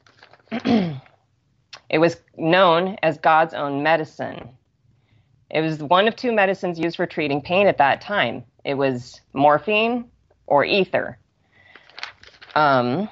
it 0.52 1.00
was 1.98 2.18
known 2.38 2.98
as 3.04 3.18
God's 3.18 3.54
own 3.54 3.84
medicine. 3.84 4.50
It 5.50 5.62
was 5.62 5.80
one 5.80 6.08
of 6.08 6.16
two 6.16 6.32
medicines 6.32 6.80
used 6.80 6.98
for 6.98 7.06
treating 7.06 7.42
pain 7.42 7.68
at 7.68 7.78
that 7.78 8.02
time. 8.02 8.44
It 8.64 8.76
was 8.76 9.22
morphine 9.34 10.10
or 10.48 10.66
ether. 10.66 11.18
Um, 12.56 13.10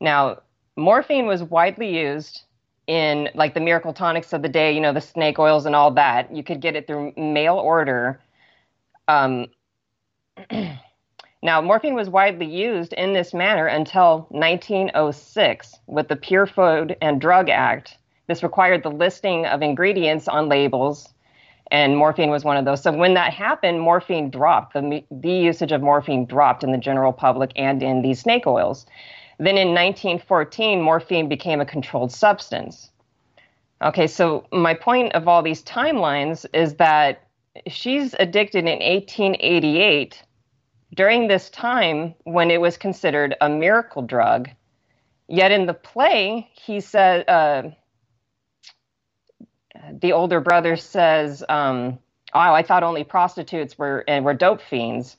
now, 0.00 0.40
morphine 0.76 1.26
was 1.26 1.42
widely 1.42 1.96
used 1.96 2.42
in 2.86 3.28
like 3.34 3.54
the 3.54 3.60
miracle 3.60 3.92
tonics 3.92 4.32
of 4.32 4.42
the 4.42 4.48
day, 4.48 4.72
you 4.72 4.80
know, 4.80 4.92
the 4.92 5.00
snake 5.00 5.38
oils 5.38 5.66
and 5.66 5.76
all 5.76 5.90
that. 5.92 6.34
You 6.34 6.42
could 6.42 6.60
get 6.60 6.74
it 6.74 6.86
through 6.86 7.12
mail 7.16 7.56
order. 7.56 8.20
Um, 9.06 9.46
now, 11.42 11.60
morphine 11.60 11.94
was 11.94 12.08
widely 12.08 12.46
used 12.46 12.92
in 12.92 13.12
this 13.12 13.32
manner 13.34 13.66
until 13.66 14.26
1906 14.30 15.78
with 15.86 16.08
the 16.08 16.16
Pure 16.16 16.46
Food 16.46 16.96
and 17.00 17.20
Drug 17.20 17.48
Act. 17.48 17.96
This 18.26 18.42
required 18.42 18.82
the 18.82 18.90
listing 18.90 19.46
of 19.46 19.62
ingredients 19.62 20.28
on 20.28 20.48
labels, 20.48 21.12
and 21.70 21.96
morphine 21.96 22.30
was 22.30 22.44
one 22.44 22.56
of 22.56 22.64
those. 22.64 22.82
So, 22.82 22.92
when 22.92 23.14
that 23.14 23.32
happened, 23.32 23.80
morphine 23.80 24.30
dropped. 24.30 24.74
The, 24.74 25.04
the 25.10 25.32
usage 25.32 25.72
of 25.72 25.82
morphine 25.82 26.26
dropped 26.26 26.62
in 26.62 26.72
the 26.72 26.78
general 26.78 27.12
public 27.12 27.52
and 27.56 27.82
in 27.82 28.02
these 28.02 28.20
snake 28.20 28.46
oils. 28.46 28.86
Then 29.38 29.56
in 29.56 29.68
1914, 29.68 30.82
morphine 30.82 31.28
became 31.28 31.60
a 31.60 31.66
controlled 31.66 32.12
substance. 32.12 32.90
Okay, 33.82 34.06
so 34.06 34.46
my 34.52 34.74
point 34.74 35.14
of 35.14 35.26
all 35.26 35.42
these 35.42 35.62
timelines 35.62 36.44
is 36.52 36.74
that 36.74 37.22
she's 37.66 38.14
addicted 38.18 38.66
in 38.66 38.78
1888 38.80 40.22
during 40.94 41.28
this 41.28 41.50
time 41.50 42.14
when 42.24 42.50
it 42.50 42.60
was 42.60 42.76
considered 42.76 43.36
a 43.40 43.48
miracle 43.48 44.02
drug. 44.02 44.50
Yet 45.28 45.52
in 45.52 45.66
the 45.66 45.74
play, 45.74 46.50
he 46.52 46.80
said, 46.80 47.28
uh, 47.28 47.70
the 49.92 50.12
older 50.12 50.40
brother 50.40 50.76
says, 50.76 51.44
um, 51.48 51.98
"Oh, 52.34 52.38
I 52.40 52.62
thought 52.62 52.82
only 52.82 53.04
prostitutes 53.04 53.78
were 53.78 54.04
and 54.08 54.24
were 54.24 54.34
dope 54.34 54.60
fiends," 54.60 55.16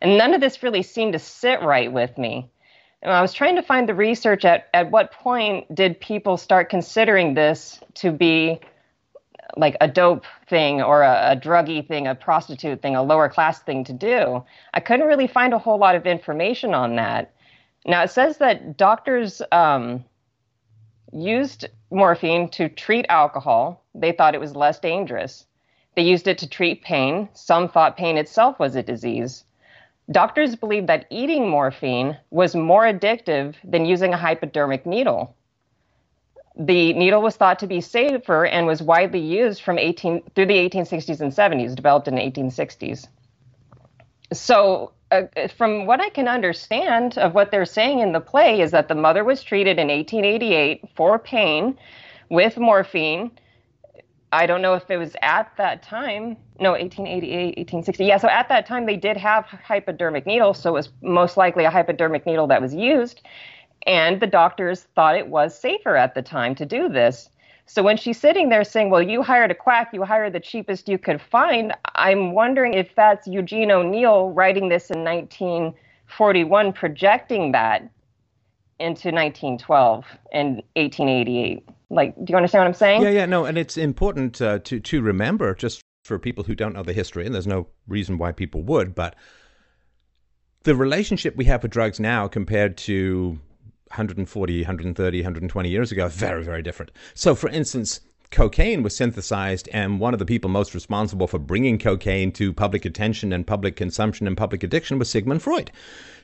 and 0.00 0.18
none 0.18 0.34
of 0.34 0.40
this 0.40 0.62
really 0.62 0.82
seemed 0.82 1.14
to 1.14 1.18
sit 1.18 1.62
right 1.62 1.90
with 1.90 2.16
me. 2.18 2.50
And 3.02 3.12
I 3.12 3.20
was 3.20 3.32
trying 3.32 3.56
to 3.56 3.62
find 3.62 3.88
the 3.88 3.94
research 3.94 4.44
at 4.44 4.68
at 4.72 4.90
what 4.90 5.12
point 5.12 5.74
did 5.74 6.00
people 6.00 6.36
start 6.36 6.70
considering 6.70 7.34
this 7.34 7.80
to 7.94 8.10
be 8.10 8.60
like 9.56 9.76
a 9.80 9.88
dope 9.88 10.24
thing 10.48 10.82
or 10.82 11.02
a, 11.02 11.32
a 11.32 11.36
druggy 11.36 11.86
thing, 11.86 12.06
a 12.06 12.14
prostitute 12.14 12.82
thing, 12.82 12.96
a 12.96 13.02
lower 13.02 13.28
class 13.28 13.60
thing 13.60 13.84
to 13.84 13.92
do. 13.92 14.44
I 14.72 14.80
couldn't 14.80 15.06
really 15.06 15.26
find 15.26 15.52
a 15.52 15.58
whole 15.58 15.78
lot 15.78 15.94
of 15.94 16.06
information 16.06 16.74
on 16.74 16.96
that. 16.96 17.32
Now 17.86 18.02
it 18.02 18.10
says 18.10 18.38
that 18.38 18.76
doctors 18.76 19.42
um, 19.52 20.04
used 21.12 21.66
morphine 21.90 22.48
to 22.50 22.68
treat 22.68 23.06
alcohol. 23.08 23.84
They 23.94 24.12
thought 24.12 24.34
it 24.34 24.40
was 24.40 24.56
less 24.56 24.78
dangerous. 24.78 25.46
They 25.94 26.02
used 26.02 26.26
it 26.26 26.38
to 26.38 26.48
treat 26.48 26.82
pain. 26.82 27.28
Some 27.34 27.68
thought 27.68 27.96
pain 27.96 28.18
itself 28.18 28.58
was 28.58 28.74
a 28.74 28.82
disease. 28.82 29.44
Doctors 30.10 30.56
believed 30.56 30.88
that 30.88 31.06
eating 31.08 31.48
morphine 31.48 32.18
was 32.30 32.54
more 32.54 32.82
addictive 32.82 33.54
than 33.64 33.86
using 33.86 34.12
a 34.12 34.18
hypodermic 34.18 34.84
needle 34.84 35.34
the 36.56 36.92
needle 36.92 37.20
was 37.20 37.36
thought 37.36 37.58
to 37.60 37.66
be 37.66 37.80
safer 37.80 38.46
and 38.46 38.66
was 38.66 38.80
widely 38.80 39.20
used 39.20 39.62
from 39.62 39.78
18 39.78 40.22
through 40.34 40.46
the 40.46 40.54
1860s 40.54 41.20
and 41.20 41.32
70s, 41.32 41.74
developed 41.74 42.06
in 42.06 42.14
the 42.14 42.20
1860s. 42.20 43.08
So, 44.32 44.92
uh, 45.10 45.22
from 45.56 45.86
what 45.86 46.00
I 46.00 46.08
can 46.08 46.28
understand 46.28 47.18
of 47.18 47.34
what 47.34 47.50
they're 47.50 47.66
saying 47.66 48.00
in 48.00 48.12
the 48.12 48.20
play, 48.20 48.60
is 48.60 48.70
that 48.70 48.88
the 48.88 48.94
mother 48.94 49.24
was 49.24 49.42
treated 49.42 49.78
in 49.78 49.88
1888 49.88 50.82
for 50.94 51.18
pain 51.18 51.76
with 52.30 52.56
morphine. 52.56 53.30
I 54.32 54.46
don't 54.46 54.62
know 54.62 54.74
if 54.74 54.90
it 54.90 54.96
was 54.96 55.14
at 55.22 55.52
that 55.58 55.82
time. 55.82 56.36
No, 56.58 56.72
1888, 56.72 57.58
1860. 57.58 58.04
Yeah, 58.04 58.16
so 58.16 58.28
at 58.28 58.48
that 58.48 58.66
time 58.66 58.86
they 58.86 58.96
did 58.96 59.16
have 59.16 59.44
hypodermic 59.44 60.26
needles, 60.26 60.60
so 60.60 60.70
it 60.70 60.74
was 60.74 60.88
most 61.02 61.36
likely 61.36 61.64
a 61.64 61.70
hypodermic 61.70 62.26
needle 62.26 62.46
that 62.48 62.60
was 62.60 62.74
used. 62.74 63.22
And 63.86 64.20
the 64.20 64.26
doctors 64.26 64.82
thought 64.94 65.16
it 65.16 65.28
was 65.28 65.58
safer 65.58 65.96
at 65.96 66.14
the 66.14 66.22
time 66.22 66.54
to 66.56 66.64
do 66.64 66.88
this. 66.88 67.28
So 67.66 67.82
when 67.82 67.96
she's 67.96 68.18
sitting 68.18 68.48
there 68.48 68.64
saying, 68.64 68.90
Well, 68.90 69.02
you 69.02 69.22
hired 69.22 69.50
a 69.50 69.54
quack, 69.54 69.90
you 69.92 70.04
hired 70.04 70.32
the 70.32 70.40
cheapest 70.40 70.88
you 70.88 70.98
could 70.98 71.20
find, 71.20 71.72
I'm 71.94 72.32
wondering 72.32 72.74
if 72.74 72.94
that's 72.94 73.26
Eugene 73.26 73.70
O'Neill 73.70 74.30
writing 74.30 74.68
this 74.68 74.90
in 74.90 75.02
1941, 75.04 76.72
projecting 76.72 77.52
that 77.52 77.88
into 78.78 79.08
1912 79.10 80.04
and 80.32 80.56
1888. 80.76 81.68
Like, 81.90 82.14
do 82.16 82.32
you 82.32 82.36
understand 82.36 82.62
what 82.62 82.68
I'm 82.68 82.74
saying? 82.74 83.02
Yeah, 83.02 83.10
yeah, 83.10 83.26
no, 83.26 83.44
and 83.44 83.56
it's 83.56 83.76
important 83.76 84.42
uh, 84.42 84.58
to 84.60 84.80
to 84.80 85.00
remember 85.00 85.54
just 85.54 85.80
for 86.04 86.18
people 86.18 86.44
who 86.44 86.54
don't 86.54 86.74
know 86.74 86.82
the 86.82 86.92
history, 86.92 87.24
and 87.24 87.34
there's 87.34 87.46
no 87.46 87.68
reason 87.86 88.18
why 88.18 88.32
people 88.32 88.62
would, 88.62 88.94
but 88.94 89.14
the 90.64 90.74
relationship 90.74 91.36
we 91.36 91.44
have 91.44 91.62
with 91.62 91.72
drugs 91.72 92.00
now 92.00 92.26
compared 92.26 92.76
to 92.76 93.38
140, 93.94 94.60
130, 94.60 95.18
120 95.18 95.68
years 95.68 95.92
ago, 95.92 96.08
very, 96.08 96.42
very 96.42 96.62
different. 96.62 96.90
So, 97.14 97.34
for 97.34 97.48
instance, 97.48 98.00
cocaine 98.30 98.82
was 98.82 98.96
synthesized, 98.96 99.68
and 99.72 100.00
one 100.00 100.12
of 100.12 100.18
the 100.18 100.26
people 100.26 100.50
most 100.50 100.74
responsible 100.74 101.28
for 101.28 101.38
bringing 101.38 101.78
cocaine 101.78 102.32
to 102.32 102.52
public 102.52 102.84
attention 102.84 103.32
and 103.32 103.46
public 103.46 103.76
consumption 103.76 104.26
and 104.26 104.36
public 104.36 104.64
addiction 104.64 104.98
was 104.98 105.08
Sigmund 105.08 105.42
Freud, 105.42 105.70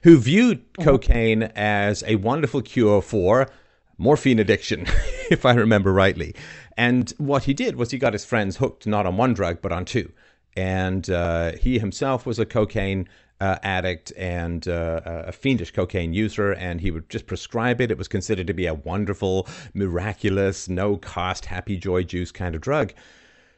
who 0.02 0.18
viewed 0.18 0.58
mm-hmm. 0.58 0.82
cocaine 0.82 1.44
as 1.54 2.02
a 2.06 2.16
wonderful 2.16 2.62
cure 2.62 3.00
for 3.00 3.48
morphine 3.96 4.40
addiction, 4.40 4.86
if 5.30 5.46
I 5.46 5.54
remember 5.54 5.92
rightly. 5.92 6.34
And 6.76 7.10
what 7.18 7.44
he 7.44 7.54
did 7.54 7.76
was 7.76 7.92
he 7.92 7.98
got 7.98 8.14
his 8.14 8.24
friends 8.24 8.56
hooked 8.56 8.86
not 8.86 9.06
on 9.06 9.16
one 9.16 9.34
drug, 9.34 9.62
but 9.62 9.70
on 9.70 9.84
two. 9.84 10.10
And 10.56 11.08
uh, 11.08 11.52
he 11.52 11.78
himself 11.78 12.26
was 12.26 12.40
a 12.40 12.46
cocaine 12.46 13.08
uh, 13.40 13.58
addict 13.62 14.12
and 14.16 14.68
uh, 14.68 15.00
a 15.04 15.32
fiendish 15.32 15.72
cocaine 15.72 16.12
user, 16.12 16.52
and 16.52 16.80
he 16.80 16.90
would 16.90 17.08
just 17.08 17.26
prescribe 17.26 17.80
it. 17.80 17.90
It 17.90 17.98
was 17.98 18.08
considered 18.08 18.46
to 18.46 18.54
be 18.54 18.66
a 18.66 18.74
wonderful, 18.74 19.48
miraculous, 19.74 20.68
no 20.68 20.96
cost, 20.96 21.46
happy 21.46 21.76
joy 21.76 22.02
juice 22.02 22.32
kind 22.32 22.54
of 22.54 22.60
drug. 22.60 22.92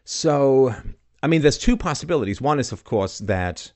So, 0.05 0.75
I 1.23 1.27
mean, 1.27 1.43
there's 1.43 1.59
two 1.59 1.77
possibilities. 1.77 2.41
One 2.41 2.59
is, 2.59 2.73
of 2.73 2.85
course, 2.85 3.19
that 3.21 3.73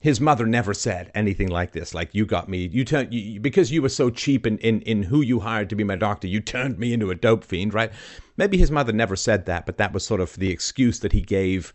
his 0.00 0.20
mother 0.20 0.46
never 0.46 0.72
said 0.72 1.10
anything 1.14 1.48
like 1.48 1.72
this 1.72 1.92
like 1.92 2.14
you 2.14 2.24
got 2.24 2.48
me 2.48 2.66
you 2.72 2.86
turned 2.86 3.12
you, 3.12 3.38
because 3.38 3.70
you 3.70 3.82
were 3.82 3.88
so 3.90 4.08
cheap 4.08 4.46
in, 4.46 4.56
in 4.58 4.80
in 4.82 5.02
who 5.02 5.20
you 5.20 5.40
hired 5.40 5.68
to 5.68 5.76
be 5.76 5.84
my 5.84 5.94
doctor 5.94 6.26
you 6.26 6.40
turned 6.40 6.78
me 6.78 6.94
into 6.94 7.10
a 7.10 7.14
dope 7.14 7.44
fiend 7.44 7.74
right 7.74 7.92
maybe 8.38 8.56
his 8.56 8.70
mother 8.70 8.92
never 8.92 9.14
said 9.14 9.44
that 9.44 9.66
but 9.66 9.76
that 9.76 9.92
was 9.92 10.02
sort 10.04 10.22
of 10.22 10.34
the 10.36 10.50
excuse 10.50 11.00
that 11.00 11.12
he 11.12 11.20
gave 11.20 11.74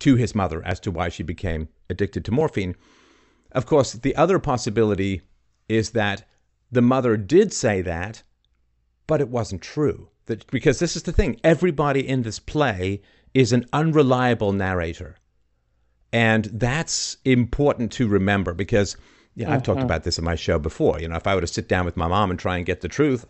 to 0.00 0.16
his 0.16 0.34
mother 0.34 0.62
as 0.64 0.80
to 0.80 0.90
why 0.90 1.08
she 1.08 1.22
became 1.22 1.68
addicted 1.88 2.24
to 2.24 2.32
morphine. 2.32 2.74
Of 3.52 3.66
course, 3.66 3.92
the 3.92 4.16
other 4.16 4.38
possibility 4.38 5.22
is 5.68 5.90
that 5.90 6.24
the 6.70 6.82
mother 6.82 7.16
did 7.16 7.52
say 7.52 7.82
that, 7.82 8.22
but 9.06 9.20
it 9.20 9.28
wasn't 9.28 9.62
true. 9.62 10.08
That 10.26 10.46
because 10.50 10.78
this 10.78 10.96
is 10.96 11.02
the 11.02 11.12
thing, 11.12 11.40
everybody 11.42 12.06
in 12.06 12.22
this 12.22 12.38
play 12.38 13.02
is 13.34 13.52
an 13.52 13.66
unreliable 13.72 14.52
narrator. 14.52 15.16
And 16.12 16.46
that's 16.46 17.16
important 17.24 17.92
to 17.92 18.08
remember 18.08 18.54
because 18.54 18.96
yeah, 19.34 19.52
I've 19.52 19.62
talked 19.62 19.78
mm-hmm. 19.78 19.86
about 19.86 20.02
this 20.02 20.18
in 20.18 20.24
my 20.24 20.34
show 20.34 20.58
before. 20.58 21.00
You 21.00 21.08
know, 21.08 21.16
if 21.16 21.26
I 21.26 21.34
were 21.34 21.40
to 21.40 21.46
sit 21.46 21.68
down 21.68 21.84
with 21.84 21.96
my 21.96 22.08
mom 22.08 22.30
and 22.30 22.38
try 22.38 22.56
and 22.56 22.66
get 22.66 22.80
the 22.80 22.88
truth, 22.88 23.26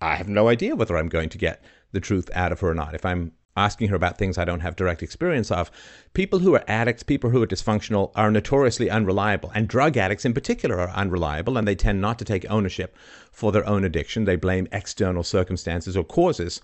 I 0.00 0.16
have 0.16 0.28
no 0.28 0.48
idea 0.48 0.74
whether 0.74 0.96
I'm 0.96 1.08
going 1.08 1.28
to 1.28 1.38
get 1.38 1.62
the 1.92 2.00
truth 2.00 2.30
out 2.34 2.52
of 2.52 2.60
her 2.60 2.70
or 2.70 2.74
not. 2.74 2.94
If 2.94 3.04
I'm 3.04 3.32
asking 3.56 3.88
her 3.88 3.96
about 3.96 4.16
things 4.16 4.38
I 4.38 4.44
don't 4.44 4.60
have 4.60 4.76
direct 4.76 5.02
experience 5.02 5.50
of. 5.50 5.70
People 6.14 6.38
who 6.38 6.54
are 6.54 6.64
addicts, 6.66 7.02
people 7.02 7.30
who 7.30 7.42
are 7.42 7.46
dysfunctional, 7.46 8.10
are 8.14 8.30
notoriously 8.30 8.88
unreliable. 8.88 9.50
And 9.54 9.68
drug 9.68 9.96
addicts 9.96 10.24
in 10.24 10.32
particular 10.32 10.80
are 10.80 10.90
unreliable, 10.90 11.58
and 11.58 11.68
they 11.68 11.74
tend 11.74 12.00
not 12.00 12.18
to 12.18 12.24
take 12.24 12.50
ownership 12.50 12.96
for 13.30 13.52
their 13.52 13.66
own 13.66 13.84
addiction. 13.84 14.24
They 14.24 14.36
blame 14.36 14.68
external 14.72 15.22
circumstances 15.22 15.96
or 15.96 16.04
causes. 16.04 16.60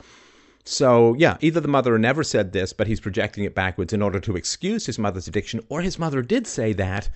So, 0.64 1.14
yeah, 1.14 1.38
either 1.40 1.60
the 1.60 1.68
mother 1.68 1.98
never 1.98 2.22
said 2.22 2.52
this, 2.52 2.72
but 2.72 2.86
he's 2.86 3.00
projecting 3.00 3.44
it 3.44 3.54
backwards 3.54 3.92
in 3.92 4.02
order 4.02 4.20
to 4.20 4.36
excuse 4.36 4.86
his 4.86 4.98
mother's 4.98 5.28
addiction, 5.28 5.60
or 5.68 5.80
his 5.82 5.98
mother 5.98 6.20
did 6.22 6.46
say 6.46 6.72
that, 6.74 7.08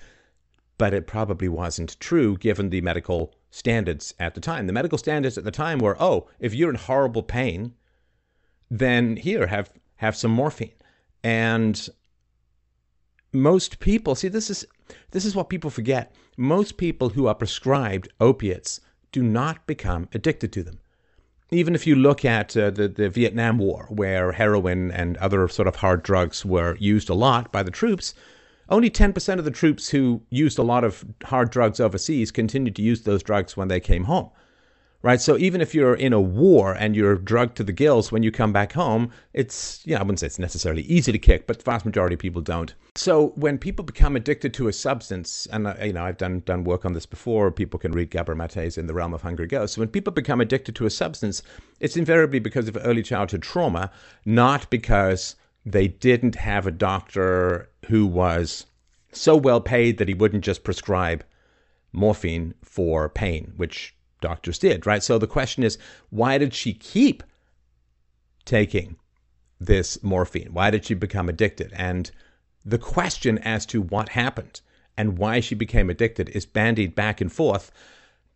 but 0.77 0.93
it 0.93 1.05
probably 1.05 1.47
wasn't 1.47 1.99
true 1.99 2.35
given 2.37 2.69
the 2.69 2.81
medical 2.81 3.35
standards 3.51 4.15
at 4.19 4.33
the 4.33 4.41
time. 4.41 4.65
The 4.65 4.73
medical 4.73 4.97
standards 4.97 5.37
at 5.37 5.43
the 5.43 5.51
time 5.51 5.77
were, 5.79 5.95
oh, 5.99 6.27
if 6.39 6.55
you're 6.55 6.71
in 6.71 6.75
horrible 6.75 7.21
pain, 7.21 7.73
then 8.69 9.17
here 9.17 9.47
have 9.47 9.71
have 9.95 10.15
some 10.15 10.31
morphine. 10.31 10.73
And 11.23 11.89
most 13.31 13.79
people 13.79 14.15
see 14.15 14.27
this 14.27 14.49
is 14.49 14.65
this 15.11 15.25
is 15.25 15.35
what 15.35 15.49
people 15.49 15.69
forget. 15.69 16.13
Most 16.37 16.77
people 16.77 17.09
who 17.09 17.27
are 17.27 17.35
prescribed 17.35 18.09
opiates 18.19 18.81
do 19.11 19.23
not 19.23 19.65
become 19.67 20.09
addicted 20.13 20.51
to 20.53 20.63
them. 20.63 20.79
Even 21.51 21.75
if 21.75 21.85
you 21.85 21.95
look 21.95 22.25
at 22.25 22.57
uh, 22.57 22.71
the, 22.71 22.87
the 22.87 23.09
Vietnam 23.09 23.59
War, 23.59 23.85
where 23.89 24.31
heroin 24.31 24.91
and 24.91 25.17
other 25.17 25.47
sort 25.47 25.67
of 25.67 25.75
hard 25.77 26.01
drugs 26.01 26.43
were 26.43 26.75
used 26.79 27.09
a 27.09 27.13
lot 27.13 27.51
by 27.51 27.61
the 27.61 27.69
troops, 27.69 28.15
only 28.69 28.89
10% 28.89 29.37
of 29.37 29.45
the 29.45 29.51
troops 29.51 29.89
who 29.89 30.23
used 30.31 30.57
a 30.57 30.63
lot 30.63 30.83
of 30.83 31.05
hard 31.25 31.51
drugs 31.51 31.79
overseas 31.79 32.31
continued 32.31 32.75
to 32.77 32.81
use 32.81 33.03
those 33.03 33.21
drugs 33.21 33.55
when 33.55 33.67
they 33.67 33.79
came 33.79 34.05
home 34.05 34.31
right? 35.03 35.19
So 35.19 35.37
even 35.37 35.59
if 35.59 35.75
you're 35.75 35.93
in 35.93 36.13
a 36.13 36.21
war 36.21 36.73
and 36.73 36.95
you're 36.95 37.15
drugged 37.15 37.57
to 37.57 37.63
the 37.63 37.73
gills 37.73 38.11
when 38.11 38.23
you 38.23 38.31
come 38.31 38.53
back 38.53 38.71
home, 38.71 39.11
it's, 39.33 39.81
you 39.85 39.93
know, 39.93 39.99
I 39.99 40.03
wouldn't 40.03 40.19
say 40.19 40.27
it's 40.27 40.39
necessarily 40.39 40.83
easy 40.83 41.11
to 41.11 41.19
kick, 41.19 41.45
but 41.45 41.59
the 41.59 41.63
vast 41.63 41.85
majority 41.85 42.13
of 42.13 42.21
people 42.21 42.41
don't. 42.41 42.73
So 42.95 43.33
when 43.35 43.57
people 43.57 43.83
become 43.83 44.15
addicted 44.15 44.53
to 44.55 44.69
a 44.69 44.73
substance, 44.73 45.45
and, 45.51 45.67
uh, 45.67 45.75
you 45.83 45.91
know, 45.91 46.05
I've 46.05 46.17
done, 46.17 46.41
done 46.45 46.63
work 46.63 46.85
on 46.85 46.93
this 46.93 47.05
before, 47.05 47.51
people 47.51 47.79
can 47.79 47.91
read 47.91 48.11
Gabor 48.11 48.33
Mate's 48.33 48.77
In 48.77 48.87
the 48.87 48.93
Realm 48.93 49.13
of 49.13 49.21
Hungry 49.21 49.45
Ghosts. 49.45 49.75
So 49.75 49.81
when 49.81 49.89
people 49.89 50.13
become 50.13 50.39
addicted 50.39 50.73
to 50.77 50.85
a 50.85 50.89
substance, 50.89 51.43
it's 51.81 51.97
invariably 51.97 52.39
because 52.39 52.69
of 52.69 52.77
early 52.81 53.03
childhood 53.03 53.43
trauma, 53.43 53.91
not 54.25 54.69
because 54.69 55.35
they 55.65 55.89
didn't 55.89 56.35
have 56.35 56.65
a 56.65 56.71
doctor 56.71 57.69
who 57.87 58.05
was 58.05 58.67
so 59.11 59.35
well 59.35 59.59
paid 59.59 59.97
that 59.97 60.07
he 60.07 60.13
wouldn't 60.13 60.45
just 60.45 60.63
prescribe 60.63 61.25
morphine 61.91 62.53
for 62.63 63.09
pain, 63.09 63.53
which 63.57 63.95
doctors 64.23 64.57
did, 64.57 64.87
right? 64.87 65.03
So 65.03 65.19
the 65.19 65.27
question 65.27 65.63
is, 65.63 65.77
why 66.09 66.39
did 66.39 66.53
she 66.53 66.73
keep 66.73 67.21
taking 68.45 68.95
this 69.59 70.01
morphine? 70.01 70.53
Why 70.53 70.71
did 70.71 70.85
she 70.85 70.95
become 70.95 71.29
addicted? 71.29 71.71
And 71.75 72.09
the 72.65 72.79
question 72.79 73.37
as 73.39 73.65
to 73.67 73.81
what 73.81 74.09
happened 74.09 74.61
and 74.97 75.17
why 75.17 75.39
she 75.39 75.55
became 75.55 75.89
addicted 75.89 76.29
is 76.29 76.45
bandied 76.45 76.95
back 76.95 77.21
and 77.21 77.31
forth 77.31 77.71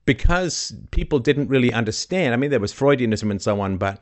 because 0.06 0.74
people 0.92 1.20
didn't 1.20 1.50
really 1.50 1.74
understand. 1.74 2.34
I 2.34 2.38
mean, 2.38 2.50
there 2.50 2.60
was 2.60 2.74
Freudianism 2.74 3.32
and 3.32 3.42
so 3.42 3.60
on, 3.62 3.78
but 3.78 4.00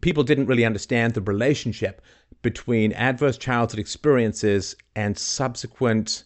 people 0.00 0.22
didn't 0.22 0.46
really 0.46 0.64
understand 0.64 1.14
the 1.14 1.22
relationship 1.22 2.02
between 2.42 2.92
adverse 2.92 3.38
childhood 3.38 3.80
experiences 3.80 4.76
and 4.94 5.16
subsequent 5.16 6.24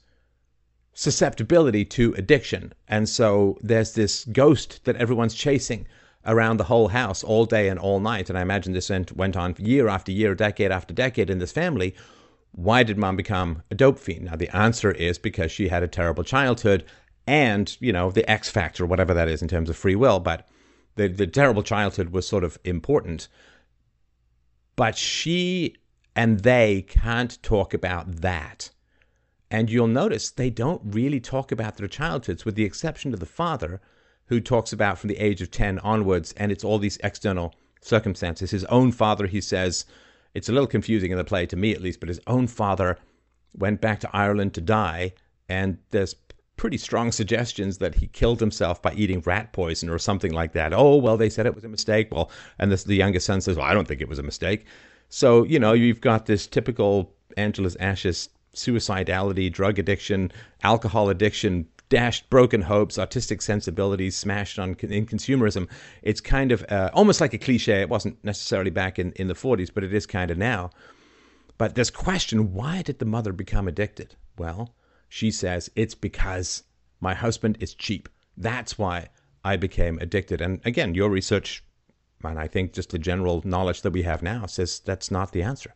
susceptibility 1.01 1.83
to 1.83 2.13
addiction. 2.19 2.75
And 2.87 3.09
so 3.09 3.57
there's 3.63 3.95
this 3.95 4.27
ghost 4.27 4.85
that 4.85 4.97
everyone's 4.97 5.35
chasing 5.35 5.87
around 6.27 6.59
the 6.59 6.65
whole 6.65 6.89
house 6.89 7.25
all 7.25 7.47
day 7.47 7.71
and 7.71 7.81
all 7.81 8.01
night. 8.01 8.29
And 8.29 8.39
I 8.39 8.43
imagine 8.43 8.75
this 8.75 8.91
went 9.17 9.35
on 9.35 9.55
year 9.59 9.89
after 9.89 10.13
year, 10.13 10.35
decade 10.35 10.71
after 10.71 10.93
decade 10.93 11.31
in 11.31 11.39
this 11.39 11.53
family. 11.53 11.95
Why 12.53 12.83
did 12.83 12.99
mom 12.99 13.17
become 13.17 13.63
a 13.71 13.75
dope 13.75 13.99
fiend? 13.99 14.27
Now, 14.27 14.37
the 14.37 14.55
answer 14.55 14.91
is 14.91 15.17
because 15.17 15.51
she 15.51 15.69
had 15.69 15.83
a 15.83 15.89
terrible 15.89 16.23
childhood 16.23 16.85
and, 17.27 17.75
you 17.81 17.95
know, 17.95 18.11
the 18.11 18.31
X 18.31 18.51
factor, 18.51 18.85
whatever 18.85 19.15
that 19.15 19.29
is 19.29 19.41
in 19.41 19.49
terms 19.49 19.71
of 19.71 19.79
free 19.79 19.97
will. 19.97 20.21
But 20.21 20.49
the, 20.97 21.09
the 21.09 21.27
terrible 21.27 21.63
childhood 21.63 22.11
was 22.11 22.29
sort 22.29 22.45
of 22.45 22.59
important. 22.63 23.29
But 24.77 24.99
she 24.99 25.77
and 26.15 26.41
they 26.41 26.83
can't 26.83 27.43
talk 27.43 27.73
about 27.73 28.17
that 28.17 28.69
and 29.51 29.71
you'll 29.71 29.87
notice 29.87 30.31
they 30.31 30.51
don't 30.51 30.81
really 30.85 31.21
talk 31.21 31.51
about 31.51 31.77
their 31.77 31.89
childhoods, 31.89 32.45
with 32.45 32.55
the 32.55 32.65
exception 32.65 33.13
of 33.13 33.21
the 33.21 33.27
father, 33.27 33.81
who 34.27 34.41
talks 34.41 34.73
about 34.73 34.99
from 34.99 35.09
the 35.09 35.19
age 35.19 35.43
of 35.43 35.51
10 35.51 35.81
onwards, 35.81 36.33
and 36.37 36.53
it's 36.53 36.63
all 36.63 36.79
these 36.79 36.99
external 37.03 37.55
circumstances. 37.81 38.53
His 38.53 38.65
own 38.67 38.93
father, 38.93 39.27
he 39.27 39.41
says, 39.41 39.87
it's 40.35 40.49
a 40.49 40.53
little 40.53 40.69
confusing 40.69 41.11
in 41.11 41.19
the 41.19 41.25
play, 41.25 41.47
to 41.47 41.57
me 41.57 41.73
at 41.73 41.83
least, 41.83 41.99
but 41.99 42.09
his 42.09 42.21
own 42.27 42.47
father 42.47 42.97
went 43.53 43.81
back 43.81 43.99
to 44.01 44.11
Ireland 44.17 44.55
to 44.55 44.61
die, 44.61 45.15
and 45.49 45.79
there's 45.91 46.15
pretty 46.57 46.77
strong 46.77 47.11
suggestions 47.11 47.79
that 47.79 47.97
he 47.97 48.07
killed 48.07 48.39
himself 48.39 48.81
by 48.83 48.93
eating 48.93 49.21
rat 49.23 49.53
poison 49.53 49.89
or 49.89 49.99
something 49.99 50.33
like 50.33 50.53
that. 50.53 50.73
Oh, 50.73 50.97
well, 50.97 51.17
they 51.17 51.31
said 51.31 51.47
it 51.47 51.55
was 51.55 51.65
a 51.65 51.69
mistake. 51.69 52.09
Well, 52.13 52.31
and 52.59 52.71
this, 52.71 52.85
the 52.85 52.95
youngest 52.95 53.27
son 53.27 53.41
says, 53.41 53.57
well, 53.57 53.67
I 53.67 53.75
don't 53.75 53.89
think 53.89 54.03
it 54.03 54.09
was 54.09 54.19
a 54.19 54.23
mistake. 54.23 54.67
So, 55.09 55.43
you 55.45 55.59
know, 55.59 55.73
you've 55.73 56.03
got 56.03 56.27
this 56.27 56.47
typical 56.47 57.15
Angela's 57.37 57.77
Ashes 57.81 58.29
suicidality, 58.55 59.53
drug 59.53 59.79
addiction, 59.79 60.33
alcohol 60.63 61.09
addiction, 61.09 61.67
dashed 61.89 62.31
broken 62.31 62.63
hopes, 62.63 62.97
autistic 62.97 63.43
sensibilities 63.43 64.17
smashed 64.17 64.59
on 64.59 64.77
in 64.81 65.07
consumerism. 65.07 65.69
It's 66.03 66.21
kind 66.21 66.53
of 66.53 66.65
uh, 66.71 66.91
almost 66.95 67.21
like 67.21 67.35
a 67.35 67.39
cliche. 67.39 67.81
It 67.81 67.89
wasn't 67.89 68.25
necessarily 68.25 68.71
back 68.71 68.99
in, 68.99 69.13
in 69.13 69.29
the 69.29 69.35
40s, 69.35 69.71
but 69.75 69.85
it 69.85 69.93
is 69.93 70.07
kind 70.07 70.31
of 70.31 70.39
now. 70.39 70.71
But 71.59 71.75
this 71.75 71.91
question 71.91 72.55
why 72.55 72.83
did 72.83 73.01
the 73.01 73.05
mother 73.05 73.33
become 73.33 73.69
addicted? 73.69 74.17
Well, 74.39 74.75
she 75.09 75.31
says 75.31 75.71
it's 75.77 75.95
because 75.95 76.63
my 77.01 77.15
husband 77.15 77.59
is 77.61 77.75
cheap. 77.75 78.09
That's 78.37 78.79
why 78.79 79.09
I 79.45 79.57
became 79.57 79.99
addicted. 79.99 80.41
And 80.41 80.61
again, 80.65 80.95
your 80.95 81.11
research, 81.11 81.65
and 82.23 82.39
I 82.39 82.47
think 82.47 82.73
just 82.73 82.91
the 82.91 82.99
general 82.99 83.43
knowledge 83.45 83.83
that 83.83 83.93
we 83.93 84.03
have 84.03 84.23
now, 84.23 84.47
says 84.47 84.81
that's 84.81 85.11
not 85.11 85.33
the 85.33 85.43
answer. 85.43 85.75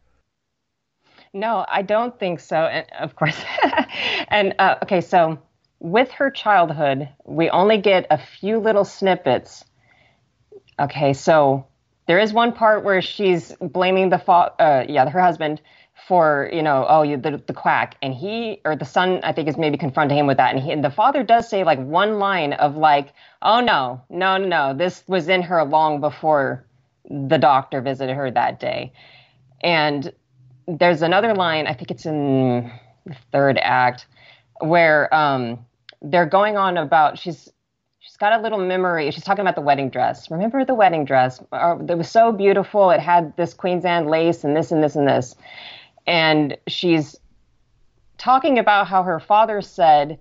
No, 1.34 1.66
I 1.68 1.82
don't 1.82 2.18
think 2.18 2.38
so. 2.38 2.56
And 2.56 2.86
of 2.98 3.16
course, 3.16 3.36
and 4.28 4.54
uh, 4.60 4.76
okay, 4.84 5.00
so 5.00 5.38
with 5.80 6.10
her 6.12 6.30
childhood, 6.30 7.08
we 7.24 7.50
only 7.50 7.76
get 7.78 8.06
a 8.10 8.18
few 8.18 8.58
little 8.58 8.84
snippets. 8.84 9.64
Okay, 10.78 11.12
so 11.12 11.66
there 12.06 12.20
is 12.20 12.32
one 12.32 12.52
part 12.52 12.84
where 12.84 13.02
she's 13.02 13.52
blaming 13.60 14.10
the 14.10 14.18
fa- 14.18 14.52
uh, 14.60 14.84
yeah, 14.88 15.08
her 15.10 15.20
husband 15.20 15.60
for 16.08 16.50
you 16.52 16.62
know 16.62 16.84
oh 16.88 17.02
you, 17.02 17.16
the, 17.16 17.42
the 17.46 17.52
quack 17.52 17.96
and 18.02 18.12
he 18.14 18.60
or 18.64 18.74
the 18.74 18.84
son 18.84 19.20
i 19.22 19.32
think 19.32 19.48
is 19.48 19.56
maybe 19.56 19.78
confronting 19.78 20.18
him 20.18 20.26
with 20.26 20.36
that 20.38 20.52
and, 20.52 20.62
he, 20.62 20.72
and 20.72 20.84
the 20.84 20.90
father 20.90 21.22
does 21.22 21.48
say 21.48 21.62
like 21.62 21.78
one 21.78 22.18
line 22.18 22.52
of 22.54 22.76
like 22.76 23.12
oh 23.42 23.60
no 23.60 24.02
no 24.10 24.36
no 24.36 24.46
no 24.46 24.74
this 24.74 25.04
was 25.06 25.28
in 25.28 25.40
her 25.40 25.64
long 25.64 26.00
before 26.00 26.66
the 27.08 27.38
doctor 27.38 27.80
visited 27.80 28.14
her 28.14 28.28
that 28.28 28.58
day 28.58 28.92
and 29.62 30.12
there's 30.66 31.02
another 31.02 31.34
line, 31.34 31.66
I 31.66 31.74
think 31.74 31.90
it's 31.90 32.06
in 32.06 32.70
the 33.06 33.16
third 33.32 33.58
act, 33.58 34.06
where 34.60 35.12
um, 35.14 35.64
they're 36.02 36.26
going 36.26 36.56
on 36.56 36.76
about 36.76 37.18
she's 37.18 37.50
she's 38.00 38.16
got 38.16 38.38
a 38.38 38.42
little 38.42 38.58
memory. 38.58 39.10
She's 39.10 39.24
talking 39.24 39.42
about 39.42 39.56
the 39.56 39.60
wedding 39.60 39.90
dress. 39.90 40.30
Remember 40.30 40.64
the 40.64 40.74
wedding 40.74 41.04
dress? 41.04 41.42
Uh, 41.52 41.76
it 41.88 41.98
was 41.98 42.10
so 42.10 42.32
beautiful. 42.32 42.90
It 42.90 43.00
had 43.00 43.36
this 43.36 43.54
Queen's 43.54 43.84
Anne 43.84 44.06
lace 44.06 44.44
and 44.44 44.56
this 44.56 44.70
and 44.70 44.82
this 44.82 44.94
and 44.94 45.06
this. 45.06 45.34
And 46.06 46.56
she's 46.68 47.18
talking 48.18 48.58
about 48.58 48.86
how 48.86 49.02
her 49.02 49.18
father 49.18 49.60
said, 49.62 50.18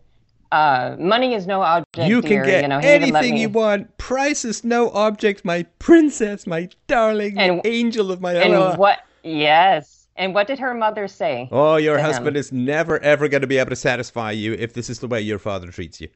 uh, 0.52 0.96
money 1.00 1.34
is 1.34 1.48
no 1.48 1.62
object. 1.62 2.08
You 2.08 2.22
can 2.22 2.30
dear. 2.30 2.46
get 2.46 2.62
you 2.62 2.68
know, 2.68 2.80
anything 2.80 3.38
you 3.38 3.50
want. 3.50 3.98
Price 3.98 4.46
is 4.46 4.64
no 4.64 4.92
object, 4.92 5.44
my 5.44 5.64
princess, 5.80 6.46
my 6.46 6.70
darling, 6.88 7.38
and, 7.38 7.62
angel 7.66 8.12
of 8.12 8.22
my 8.22 8.34
and 8.34 8.78
what? 8.78 9.00
Yes, 9.24 10.03
and 10.16 10.34
what 10.34 10.48
did 10.48 10.60
her 10.60 10.74
mother 10.74 11.08
say? 11.08 11.50
Oh, 11.52 11.78
your 11.78 11.98
husband 12.00 12.36
him? 12.36 12.40
is 12.40 12.52
never 12.52 13.00
ever 13.00 13.28
going 13.28 13.42
to 13.42 13.48
be 13.48 13.58
able 13.58 13.72
to 13.72 13.76
satisfy 13.76 14.32
you 14.32 14.54
if 14.54 14.74
this 14.74 14.90
is 14.90 15.00
the 15.00 15.08
way 15.08 15.22
your 15.22 15.40
father 15.40 15.72
treats 15.72 16.00
you. 16.02 16.10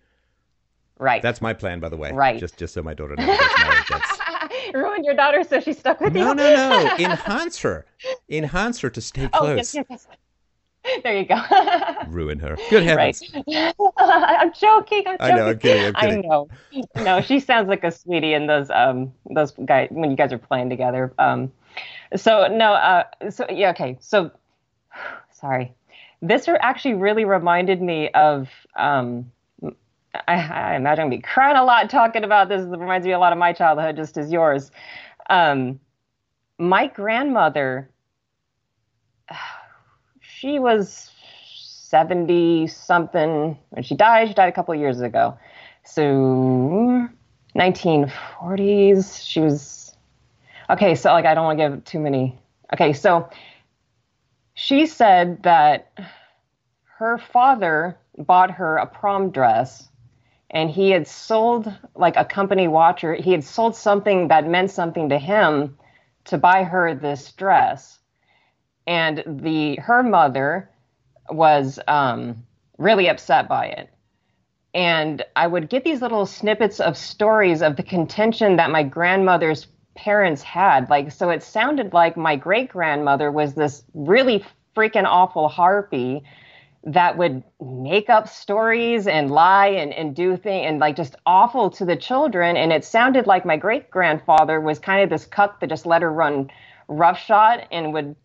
Right. 1.00 1.22
That's 1.22 1.42
my 1.42 1.54
plan, 1.54 1.80
by 1.80 1.90
the 1.90 1.98
way. 1.98 2.12
Right. 2.12 2.40
Just 2.40 2.58
just 2.58 2.74
so 2.74 2.84
my 2.84 2.94
daughter 2.94 3.16
gets 3.16 4.20
Ruin 4.74 5.04
your 5.04 5.14
daughter 5.14 5.44
so 5.44 5.60
she's 5.60 5.78
stuck 5.78 6.02
with 6.02 6.14
no, 6.14 6.30
you. 6.30 6.36
No, 6.36 6.56
no, 6.56 6.86
no. 6.86 6.96
Enhance 6.98 7.60
her. 7.62 7.86
Enhance 8.30 8.80
her 8.80 8.90
to 8.90 9.02
stay 9.02 9.28
close. 9.28 9.50
Oh, 9.50 9.56
yes, 9.56 9.74
yes, 9.74 9.86
yes. 9.90 10.08
There 11.04 11.18
you 11.18 11.26
go. 11.26 11.42
Ruin 12.08 12.40
her. 12.40 12.58
Good 12.70 12.84
heavens. 12.84 13.22
Right. 13.34 13.74
I'm 13.98 14.54
joking. 14.54 15.04
I'm 15.08 15.18
joking. 15.18 15.18
I 15.20 15.32
know. 15.32 15.50
I'm 15.50 15.60
kidding. 15.60 15.86
I'm 15.86 15.94
kidding. 15.94 16.26
I 16.26 16.28
know. 16.28 16.48
No, 16.96 17.22
she 17.22 17.40
sounds 17.40 17.68
like 17.68 17.84
a 17.84 17.92
sweetie 17.92 18.34
in 18.34 18.48
those 18.48 18.70
um 18.70 19.14
those 19.30 19.52
guys 19.66 19.90
when 19.92 20.10
you 20.10 20.18
guys 20.18 20.32
are 20.32 20.38
playing 20.38 20.70
together. 20.70 21.14
Um, 21.20 21.52
so 22.16 22.48
no, 22.48 22.74
uh, 22.74 23.04
so 23.30 23.46
yeah, 23.50 23.72
okay. 23.72 23.98
So 24.00 24.32
sorry, 25.32 25.74
this 26.22 26.48
actually 26.48 26.96
really 26.96 27.26
reminded 27.26 27.82
me 27.82 28.10
of. 28.10 28.50
Um, 28.76 29.32
I, 30.28 30.36
I 30.36 30.76
imagine 30.76 31.04
I'm 31.04 31.10
be 31.10 31.20
crying 31.20 31.58
a 31.58 31.64
lot 31.64 31.90
talking 31.90 32.24
about 32.24 32.50
this. 32.50 32.64
It 32.64 32.70
reminds 32.70 33.06
me 33.06 33.14
a 33.14 33.20
lot 33.20 33.34
of 33.34 33.40
my 33.40 33.54
childhood, 33.54 33.96
just 33.96 34.18
as 34.18 34.32
yours. 34.32 34.72
Um, 35.30 35.80
my 36.58 36.88
grandmother, 36.88 37.90
she 40.22 40.60
was 40.60 41.12
70 41.88 42.68
something 42.68 43.58
when 43.70 43.84
she 43.84 43.96
died. 43.96 44.30
She 44.30 44.34
died 44.34 44.50
a 44.50 44.52
couple 44.52 44.74
years 44.76 45.02
ago. 45.02 45.38
So 45.84 47.08
1940s. 47.56 49.26
She 49.26 49.40
was 49.40 49.87
Okay, 50.70 50.96
so 50.96 51.12
like 51.12 51.26
I 51.26 51.34
don't 51.34 51.46
want 51.46 51.60
to 51.60 51.70
give 51.70 51.84
too 51.86 52.00
many. 52.00 52.38
Okay, 52.74 52.94
so 52.94 53.30
she 54.54 54.86
said 54.86 55.44
that 55.44 55.92
her 56.98 57.18
father 57.18 57.98
bought 58.18 58.52
her 58.52 58.78
a 58.78 58.88
prom 58.88 59.30
dress 59.32 59.88
and 60.50 60.70
he 60.70 60.90
had 60.90 61.08
sold 61.08 61.72
like 61.96 62.16
a 62.16 62.26
company 62.26 62.68
watch 62.68 63.04
or 63.04 63.14
he 63.14 63.32
had 63.32 63.44
sold 63.44 63.76
something 63.76 64.30
that 64.30 64.48
meant 64.48 64.72
something 64.72 65.10
to 65.10 65.20
him 65.20 65.78
to 66.26 66.38
buy 66.38 66.64
her 66.64 66.96
this 66.96 67.32
dress 67.34 68.00
and 68.88 69.24
the 69.28 69.76
her 69.76 70.02
mother 70.02 70.70
was 71.30 71.80
um, 71.88 72.44
really 72.78 73.08
upset 73.08 73.48
by 73.48 73.68
it 73.68 73.90
and 74.74 75.24
i 75.36 75.46
would 75.46 75.70
get 75.70 75.84
these 75.84 76.02
little 76.02 76.26
snippets 76.26 76.80
of 76.80 76.98
stories 76.98 77.62
of 77.62 77.76
the 77.76 77.84
contention 77.84 78.56
that 78.56 78.72
my 78.72 78.84
grandmother's 78.84 79.68
parents 79.98 80.42
had 80.42 80.90
like 80.90 81.12
so 81.12 81.30
it 81.30 81.44
sounded 81.44 81.92
like 81.92 82.16
my 82.16 82.36
great 82.36 82.70
grandmother 82.70 83.32
was 83.32 83.56
this 83.56 83.84
really 83.94 84.46
freaking 84.76 85.06
awful 85.06 85.50
harpy 85.50 86.24
that 86.88 87.18
would 87.18 87.44
make 87.60 88.10
up 88.10 88.30
stories 88.30 89.08
and 89.08 89.30
lie 89.30 89.68
and, 89.68 89.92
and 89.94 90.16
do 90.16 90.38
things 90.38 90.66
and 90.68 90.80
like 90.80 90.96
just 90.96 91.16
awful 91.26 91.70
to 91.70 91.84
the 91.84 91.98
children. 91.98 92.56
And 92.56 92.72
it 92.72 92.86
sounded 92.86 93.28
like 93.28 93.46
my 93.46 93.58
great 93.58 93.92
grandfather 93.92 94.62
was 94.62 94.80
kind 94.80 95.04
of 95.04 95.10
this 95.10 95.26
cuck 95.26 95.60
that 95.60 95.68
just 95.68 95.86
let 95.86 96.02
her 96.02 96.12
run 96.12 96.50
roughshod 96.88 97.68
and 97.72 97.92
would 97.92 98.16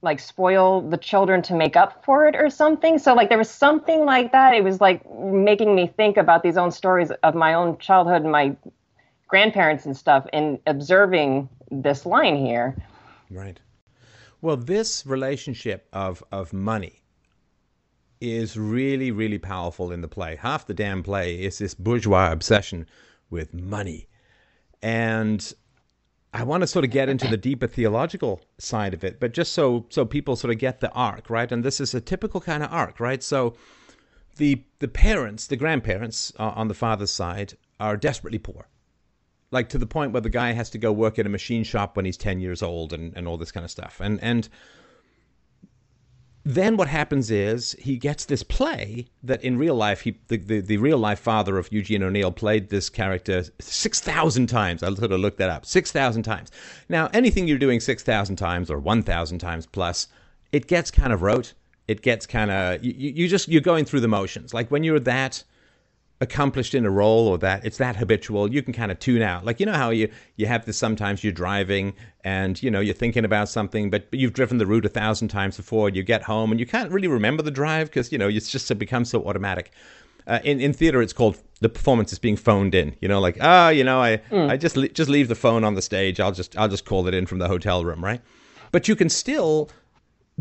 like 0.00 0.18
spoil 0.20 0.80
the 0.88 0.96
children 0.96 1.42
to 1.42 1.54
make 1.54 1.76
up 1.76 2.04
for 2.04 2.26
it 2.26 2.36
or 2.36 2.48
something. 2.48 2.98
So 2.98 3.12
like 3.12 3.28
there 3.28 3.38
was 3.38 3.50
something 3.50 4.06
like 4.06 4.32
that. 4.32 4.54
It 4.54 4.64
was 4.64 4.80
like 4.80 5.02
making 5.10 5.74
me 5.74 5.86
think 5.86 6.16
about 6.16 6.42
these 6.42 6.56
own 6.56 6.70
stories 6.70 7.10
of 7.22 7.34
my 7.34 7.52
own 7.52 7.76
childhood 7.78 8.22
and 8.22 8.32
my 8.32 8.56
grandparents 9.28 9.86
and 9.86 9.96
stuff 9.96 10.26
and 10.32 10.58
observing 10.66 11.48
this 11.70 12.06
line 12.06 12.36
here. 12.36 12.76
Right. 13.30 13.60
Well, 14.40 14.56
this 14.56 15.06
relationship 15.06 15.88
of 15.92 16.22
of 16.30 16.52
money 16.52 17.02
is 18.20 18.56
really, 18.56 19.10
really 19.10 19.38
powerful 19.38 19.92
in 19.92 20.00
the 20.00 20.08
play. 20.08 20.36
Half 20.36 20.66
the 20.66 20.74
damn 20.74 21.02
play 21.02 21.36
is 21.36 21.58
this 21.58 21.74
bourgeois 21.74 22.32
obsession 22.32 22.86
with 23.30 23.52
money. 23.52 24.08
And 24.82 25.52
I 26.32 26.42
want 26.44 26.62
to 26.62 26.66
sort 26.66 26.84
of 26.84 26.90
get 26.90 27.08
into 27.08 27.28
the 27.28 27.36
deeper 27.36 27.66
theological 27.66 28.40
side 28.58 28.94
of 28.94 29.04
it, 29.04 29.20
but 29.20 29.32
just 29.32 29.52
so 29.52 29.86
so 29.88 30.04
people 30.04 30.36
sort 30.36 30.52
of 30.52 30.58
get 30.58 30.80
the 30.80 30.92
arc, 30.92 31.30
right? 31.30 31.50
And 31.50 31.64
this 31.64 31.80
is 31.80 31.94
a 31.94 32.00
typical 32.00 32.40
kind 32.40 32.62
of 32.62 32.72
arc, 32.72 33.00
right? 33.00 33.22
So 33.22 33.54
the 34.36 34.62
the 34.78 34.88
parents, 34.88 35.46
the 35.46 35.56
grandparents 35.56 36.32
uh, 36.38 36.52
on 36.54 36.68
the 36.68 36.74
father's 36.74 37.10
side 37.10 37.54
are 37.80 37.96
desperately 37.96 38.38
poor. 38.38 38.68
Like 39.50 39.68
to 39.70 39.78
the 39.78 39.86
point 39.86 40.12
where 40.12 40.20
the 40.20 40.30
guy 40.30 40.52
has 40.52 40.70
to 40.70 40.78
go 40.78 40.92
work 40.92 41.18
in 41.18 41.26
a 41.26 41.30
machine 41.30 41.64
shop 41.64 41.96
when 41.96 42.04
he's 42.04 42.16
10 42.16 42.40
years 42.40 42.62
old 42.62 42.92
and, 42.92 43.16
and 43.16 43.28
all 43.28 43.36
this 43.36 43.52
kind 43.52 43.64
of 43.64 43.70
stuff. 43.70 44.00
And 44.00 44.18
and 44.22 44.48
then 46.46 46.76
what 46.76 46.86
happens 46.86 47.28
is 47.28 47.72
he 47.80 47.96
gets 47.96 48.24
this 48.24 48.44
play 48.44 49.08
that 49.24 49.42
in 49.42 49.58
real 49.58 49.74
life 49.74 50.02
he 50.02 50.16
the, 50.28 50.36
the, 50.36 50.60
the 50.60 50.76
real 50.76 50.96
life 50.96 51.18
father 51.18 51.58
of 51.58 51.72
Eugene 51.72 52.04
O'Neill 52.04 52.30
played 52.30 52.68
this 52.68 52.88
character 52.88 53.42
6,000 53.58 54.46
times. 54.46 54.84
I 54.84 54.94
sort 54.94 55.10
of 55.10 55.18
looked 55.18 55.38
that 55.38 55.50
up. 55.50 55.66
6,000 55.66 56.22
times. 56.22 56.52
Now, 56.88 57.10
anything 57.12 57.48
you're 57.48 57.58
doing 57.58 57.80
6,000 57.80 58.36
times 58.36 58.70
or 58.70 58.78
1,000 58.78 59.38
times 59.40 59.66
plus, 59.66 60.06
it 60.52 60.68
gets 60.68 60.92
kind 60.92 61.12
of 61.12 61.22
rote. 61.22 61.52
It 61.88 62.00
gets 62.00 62.26
kind 62.26 62.52
of 62.52 62.84
you, 62.84 62.92
you 62.92 63.28
just 63.28 63.48
you're 63.48 63.60
going 63.60 63.84
through 63.84 64.00
the 64.00 64.08
motions. 64.08 64.54
Like 64.54 64.70
when 64.70 64.84
you're 64.84 65.00
that 65.00 65.42
accomplished 66.20 66.74
in 66.74 66.86
a 66.86 66.90
role 66.90 67.28
or 67.28 67.36
that 67.38 67.64
it's 67.64 67.76
that 67.76 67.96
habitual 67.96 68.50
you 68.52 68.62
can 68.62 68.72
kind 68.72 68.90
of 68.90 68.98
tune 68.98 69.22
out. 69.22 69.44
Like 69.44 69.60
you 69.60 69.66
know 69.66 69.74
how 69.74 69.90
you 69.90 70.10
you 70.36 70.46
have 70.46 70.64
this 70.64 70.78
sometimes 70.78 71.22
you're 71.22 71.32
driving 71.32 71.94
and 72.24 72.62
you 72.62 72.70
know 72.70 72.80
you're 72.80 72.94
thinking 72.94 73.24
about 73.24 73.48
something 73.48 73.90
but, 73.90 74.10
but 74.10 74.18
you've 74.18 74.32
driven 74.32 74.58
the 74.58 74.66
route 74.66 74.86
a 74.86 74.88
thousand 74.88 75.28
times 75.28 75.56
before 75.56 75.88
and 75.88 75.96
you 75.96 76.02
get 76.02 76.22
home 76.22 76.50
and 76.50 76.58
you 76.58 76.66
can't 76.66 76.90
really 76.90 77.08
remember 77.08 77.42
the 77.42 77.50
drive 77.50 77.88
because 77.88 78.10
you 78.10 78.18
know 78.18 78.28
it's 78.28 78.50
just 78.50 78.70
it 78.70 78.76
becomes 78.76 79.10
so 79.10 79.24
automatic. 79.24 79.70
Uh, 80.26 80.40
in 80.42 80.60
in 80.60 80.72
theater 80.72 81.00
it's 81.00 81.12
called 81.12 81.40
the 81.60 81.68
performance 81.68 82.12
is 82.12 82.18
being 82.18 82.36
phoned 82.36 82.74
in 82.74 82.96
you 83.00 83.06
know 83.06 83.20
like 83.20 83.38
ah 83.40 83.66
oh, 83.66 83.68
you 83.68 83.84
know 83.84 84.02
i 84.02 84.16
mm. 84.28 84.50
i 84.50 84.56
just 84.56 84.74
just 84.92 85.08
leave 85.08 85.28
the 85.28 85.36
phone 85.36 85.62
on 85.62 85.74
the 85.74 85.82
stage 85.82 86.18
i'll 86.18 86.32
just 86.32 86.58
i'll 86.58 86.66
just 86.66 86.84
call 86.84 87.06
it 87.06 87.14
in 87.14 87.26
from 87.26 87.38
the 87.38 87.46
hotel 87.46 87.84
room 87.84 88.04
right? 88.04 88.20
But 88.72 88.88
you 88.88 88.96
can 88.96 89.08
still 89.08 89.70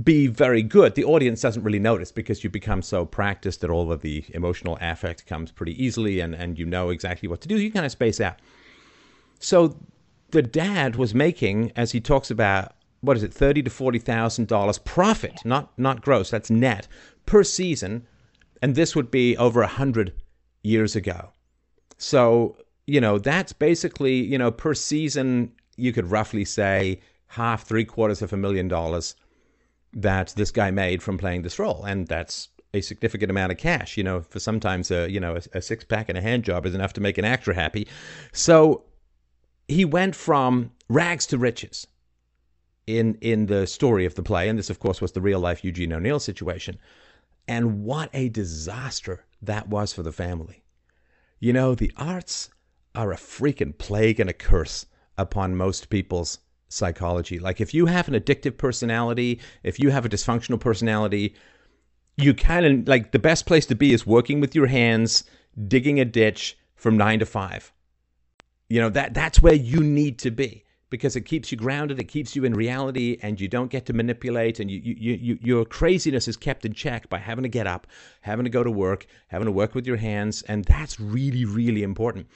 be 0.03 0.27
very 0.27 0.62
good. 0.62 0.95
The 0.95 1.05
audience 1.05 1.41
doesn't 1.41 1.63
really 1.63 1.79
notice 1.79 2.12
because 2.12 2.43
you 2.43 2.49
become 2.49 2.81
so 2.81 3.05
practiced 3.05 3.62
that 3.62 3.69
all 3.69 3.91
of 3.91 4.01
the 4.01 4.25
emotional 4.29 4.77
affect 4.81 5.25
comes 5.25 5.51
pretty 5.51 5.81
easily 5.81 6.19
and, 6.19 6.36
and 6.36 6.60
you 6.60 6.65
know 6.65 6.89
exactly 6.89 7.29
what 7.29 7.41
to 7.41 7.47
do. 7.47 7.58
You 7.58 7.71
kind 7.71 7.86
of 7.86 7.91
space 7.91 8.19
out. 8.19 8.39
So 9.39 9.77
the 10.31 10.41
dad 10.41 10.97
was 10.97 11.15
making, 11.15 11.71
as 11.75 11.93
he 11.93 12.01
talks 12.01 12.29
about, 12.29 12.73
what 13.01 13.15
is 13.15 13.23
it, 13.23 13.34
thirty 13.34 13.62
to 13.63 13.69
forty 13.69 13.99
thousand 13.99 14.47
dollars 14.47 14.79
profit, 14.79 15.39
not 15.45 15.77
not 15.77 16.01
gross, 16.01 16.29
that's 16.29 16.49
net 16.49 16.88
per 17.25 17.43
season, 17.43 18.05
and 18.62 18.75
this 18.75 18.95
would 18.95 19.12
be 19.12 19.38
over 19.38 19.62
a 19.62 19.67
hundred 19.67 20.13
years 20.63 20.95
ago. 20.95 21.31
So 21.97 22.58
you 22.88 22.99
know 22.99 23.17
that's 23.19 23.53
basically 23.53 24.15
you 24.15 24.38
know 24.38 24.51
per 24.51 24.73
season 24.73 25.51
you 25.77 25.93
could 25.93 26.10
roughly 26.10 26.45
say 26.45 26.99
half, 27.27 27.63
three 27.63 27.86
quarters 27.86 28.21
of 28.21 28.34
a 28.34 28.38
million 28.38 28.67
dollars 28.67 29.15
that 29.95 30.34
this 30.36 30.51
guy 30.51 30.69
made 30.71 31.01
from 31.01 31.17
playing 31.17 31.41
this 31.41 31.58
role, 31.58 31.84
and 31.86 32.08
that's 32.08 32.49
a 32.73 32.81
significant 32.81 33.31
amount 33.31 33.51
of 33.51 33.58
cash. 33.58 33.97
You 33.97 34.03
know, 34.03 34.21
for 34.21 34.39
sometimes 34.39 34.91
a 34.91 35.10
you 35.10 35.19
know 35.19 35.36
a, 35.36 35.58
a 35.58 35.62
six 35.62 35.84
pack 35.84 36.10
and 36.10 36.17
a 36.17 36.21
hand 36.21 36.43
job 36.43 36.65
is 36.65 36.75
enough 36.75 36.93
to 36.93 37.01
make 37.01 37.17
an 37.17 37.25
actor 37.25 37.53
happy. 37.53 37.88
So 38.34 38.84
he 39.67 39.86
went 39.86 40.15
from 40.15 40.71
rags 40.89 41.25
to 41.27 41.38
riches 41.38 41.88
in 42.86 43.17
in 43.21 43.47
the 43.47 43.65
story 43.65 44.05
of 44.05 44.15
the 44.15 44.23
play, 44.23 44.49
and 44.49 44.60
this 44.60 44.69
of 44.69 44.79
course 44.79 45.01
was 45.01 45.13
the 45.13 45.21
real 45.21 45.39
life 45.39 45.63
Eugene 45.63 45.93
O'Neill 45.93 46.19
situation. 46.19 46.77
And 47.47 47.84
what 47.84 48.10
a 48.13 48.29
disaster 48.29 49.23
that 49.41 49.69
was 49.69 49.93
for 49.93 50.01
the 50.01 50.12
family. 50.12 50.63
You 51.39 51.53
know, 51.53 51.75
the 51.75 51.91
arts 51.95 52.49
are 52.95 53.12
a 53.12 53.17
freaking 53.17 53.77
plague 53.77 54.19
and 54.19 54.29
a 54.29 54.34
curse 54.34 54.88
upon 55.17 55.55
most 55.55 55.89
people's 55.89 56.39
psychology. 56.69 57.39
Like 57.39 57.62
if 57.62 57.73
you 57.73 57.86
have 57.86 58.08
an 58.08 58.13
addictive 58.13 58.58
personality, 58.58 59.39
if 59.63 59.80
you 59.80 59.89
have 59.89 60.06
a 60.06 60.10
dysfunctional 60.10 60.60
personality, 60.60 61.36
you 62.17 62.34
kind 62.34 62.65
of 62.65 62.88
like 62.88 63.12
the 63.12 63.19
best 63.19 63.45
place 63.45 63.65
to 63.67 63.75
be 63.75 63.93
is 63.93 64.06
working 64.06 64.39
with 64.39 64.56
your 64.56 64.67
hands, 64.67 65.23
digging 65.67 65.99
a 65.99 66.06
ditch 66.06 66.58
from 66.75 66.97
9 66.97 67.19
to 67.19 67.25
5. 67.25 67.71
You 68.69 68.82
know, 68.82 68.89
that 68.89 69.13
that's 69.13 69.41
where 69.41 69.54
you 69.54 69.82
need 69.82 70.17
to 70.19 70.32
be 70.32 70.65
because 70.89 71.15
it 71.15 71.21
keeps 71.21 71.51
you 71.51 71.58
grounded, 71.58 71.99
it 71.99 72.06
keeps 72.06 72.36
you 72.36 72.45
in 72.45 72.54
reality 72.54 73.17
and 73.21 73.39
you 73.41 73.47
don't 73.47 73.69
get 73.69 73.86
to 73.86 73.93
manipulate 73.93 74.60
and 74.60 74.71
you, 74.71 74.80
you, 74.80 75.13
you 75.13 75.39
your 75.41 75.65
craziness 75.65 76.28
is 76.28 76.38
kept 76.38 76.65
in 76.65 76.73
check 76.73 77.10
by 77.10 77.17
having 77.17 77.43
to 77.43 77.49
get 77.49 77.67
up, 77.67 77.88
having 78.21 78.45
to 78.45 78.49
go 78.49 78.63
to 78.63 78.71
work, 78.71 79.06
having 79.28 79.45
to 79.45 79.51
work 79.51 79.75
with 79.75 79.86
your 79.86 79.97
hands 79.97 80.41
and 80.43 80.65
that's 80.65 80.99
really 80.99 81.45
really 81.45 81.84
important. 81.84 82.28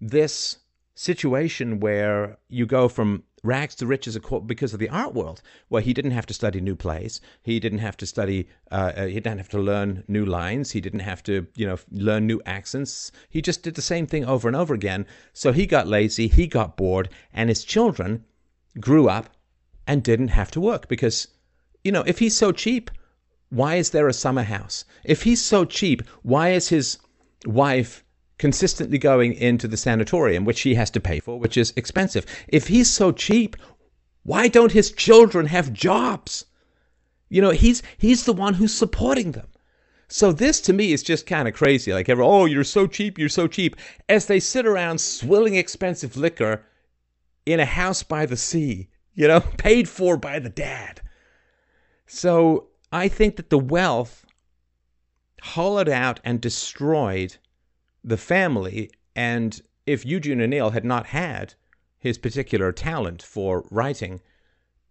This 0.00 0.58
situation 0.94 1.80
where 1.80 2.38
you 2.48 2.66
go 2.66 2.88
from 2.88 3.24
rags 3.44 3.74
to 3.76 3.86
riches 3.86 4.18
because 4.46 4.72
of 4.72 4.80
the 4.80 4.88
art 4.88 5.14
world, 5.14 5.42
where 5.68 5.82
he 5.82 5.92
didn't 5.92 6.10
have 6.10 6.26
to 6.26 6.34
study 6.34 6.60
new 6.60 6.74
plays, 6.74 7.20
he 7.42 7.60
didn't 7.60 7.78
have 7.78 7.96
to 7.98 8.06
study, 8.06 8.48
uh, 8.72 8.92
uh, 8.96 9.06
he 9.06 9.14
didn't 9.14 9.38
have 9.38 9.50
to 9.50 9.58
learn 9.58 10.02
new 10.08 10.24
lines, 10.24 10.72
he 10.72 10.80
didn't 10.80 11.00
have 11.00 11.22
to, 11.22 11.46
you 11.54 11.66
know, 11.66 11.78
learn 11.92 12.26
new 12.26 12.40
accents. 12.46 13.12
He 13.28 13.42
just 13.42 13.62
did 13.62 13.74
the 13.74 13.82
same 13.82 14.06
thing 14.06 14.24
over 14.24 14.48
and 14.48 14.56
over 14.56 14.72
again. 14.74 15.06
So 15.34 15.52
he 15.52 15.66
got 15.66 15.86
lazy, 15.86 16.26
he 16.26 16.46
got 16.46 16.76
bored, 16.76 17.10
and 17.32 17.48
his 17.48 17.64
children 17.64 18.24
grew 18.80 19.08
up 19.08 19.28
and 19.86 20.02
didn't 20.02 20.28
have 20.28 20.50
to 20.52 20.60
work 20.60 20.88
because, 20.88 21.28
you 21.84 21.92
know, 21.92 22.02
if 22.06 22.18
he's 22.18 22.36
so 22.36 22.50
cheap, 22.50 22.90
why 23.50 23.76
is 23.76 23.90
there 23.90 24.08
a 24.08 24.12
summer 24.12 24.42
house? 24.42 24.84
If 25.04 25.22
he's 25.22 25.42
so 25.44 25.64
cheap, 25.64 26.02
why 26.22 26.50
is 26.50 26.68
his 26.68 26.98
wife 27.44 28.03
consistently 28.38 28.98
going 28.98 29.32
into 29.32 29.68
the 29.68 29.76
sanatorium, 29.76 30.44
which 30.44 30.62
he 30.62 30.74
has 30.74 30.90
to 30.90 31.00
pay 31.00 31.20
for, 31.20 31.38
which 31.38 31.56
is 31.56 31.72
expensive. 31.76 32.26
If 32.48 32.68
he's 32.68 32.90
so 32.90 33.12
cheap, 33.12 33.56
why 34.22 34.48
don't 34.48 34.72
his 34.72 34.90
children 34.90 35.46
have 35.46 35.72
jobs? 35.72 36.46
You 37.28 37.42
know, 37.42 37.50
he's 37.50 37.82
he's 37.98 38.24
the 38.24 38.32
one 38.32 38.54
who's 38.54 38.74
supporting 38.74 39.32
them. 39.32 39.48
So 40.08 40.32
this 40.32 40.60
to 40.62 40.72
me 40.72 40.92
is 40.92 41.02
just 41.02 41.26
kind 41.26 41.48
of 41.48 41.54
crazy. 41.54 41.92
Like, 41.92 42.08
oh, 42.08 42.44
you're 42.44 42.64
so 42.64 42.86
cheap, 42.86 43.18
you're 43.18 43.28
so 43.28 43.46
cheap, 43.46 43.76
as 44.08 44.26
they 44.26 44.38
sit 44.38 44.66
around 44.66 45.00
swilling 45.00 45.54
expensive 45.54 46.16
liquor 46.16 46.64
in 47.46 47.60
a 47.60 47.64
house 47.64 48.02
by 48.02 48.26
the 48.26 48.36
sea, 48.36 48.88
you 49.14 49.26
know, 49.26 49.40
paid 49.58 49.88
for 49.88 50.16
by 50.16 50.38
the 50.38 50.50
dad. 50.50 51.00
So 52.06 52.68
I 52.92 53.08
think 53.08 53.36
that 53.36 53.50
the 53.50 53.58
wealth 53.58 54.24
hollowed 55.40 55.88
out 55.88 56.20
and 56.24 56.40
destroyed 56.40 57.36
the 58.04 58.16
family. 58.18 58.90
And 59.16 59.60
if 59.86 60.04
Eugene 60.04 60.42
O'Neill 60.42 60.70
had 60.70 60.84
not 60.84 61.06
had 61.06 61.54
his 61.98 62.18
particular 62.18 62.70
talent 62.70 63.22
for 63.22 63.66
writing, 63.70 64.20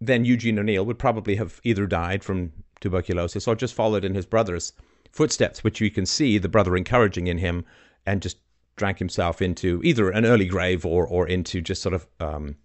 then 0.01 0.25
Eugene 0.25 0.59
O'Neill 0.59 0.85
would 0.85 0.99
probably 0.99 1.35
have 1.35 1.61
either 1.63 1.85
died 1.85 2.23
from 2.23 2.51
tuberculosis 2.81 3.47
or 3.47 3.55
just 3.55 3.75
followed 3.75 4.03
in 4.03 4.15
his 4.15 4.25
brother's 4.25 4.73
footsteps, 5.11 5.63
which 5.63 5.79
you 5.79 5.91
can 5.91 6.05
see 6.05 6.37
the 6.37 6.49
brother 6.49 6.75
encouraging 6.75 7.27
in 7.27 7.37
him 7.37 7.65
and 8.05 8.21
just 8.21 8.37
drank 8.75 8.97
himself 8.97 9.41
into 9.41 9.79
either 9.83 10.09
an 10.09 10.25
early 10.25 10.47
grave 10.47 10.85
or, 10.85 11.05
or 11.05 11.27
into 11.27 11.61
just 11.61 11.81
sort 11.81 11.93
of 11.93 12.07
um, 12.19 12.55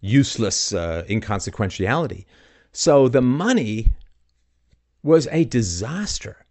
useless 0.00 0.74
uh, 0.74 1.04
inconsequentiality. 1.08 2.26
So 2.72 3.08
the 3.08 3.22
money 3.22 3.88
was 5.02 5.26
a 5.32 5.44
disaster 5.44 6.44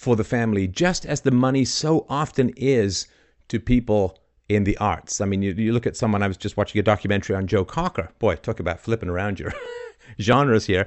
for 0.00 0.16
the 0.16 0.24
family, 0.24 0.66
just 0.66 1.04
as 1.04 1.20
the 1.20 1.30
money 1.30 1.62
so 1.62 2.06
often 2.08 2.54
is 2.56 3.06
to 3.48 3.60
people 3.60 4.18
in 4.48 4.64
the 4.64 4.74
arts. 4.78 5.20
I 5.20 5.26
mean, 5.26 5.42
you, 5.42 5.52
you 5.52 5.74
look 5.74 5.86
at 5.86 5.94
someone, 5.94 6.22
I 6.22 6.26
was 6.26 6.38
just 6.38 6.56
watching 6.56 6.78
a 6.78 6.82
documentary 6.82 7.36
on 7.36 7.46
Joe 7.46 7.66
Cocker. 7.66 8.10
Boy, 8.18 8.36
talk 8.36 8.60
about 8.60 8.80
flipping 8.80 9.10
around 9.10 9.38
your 9.38 9.52
genres 10.18 10.64
here. 10.64 10.86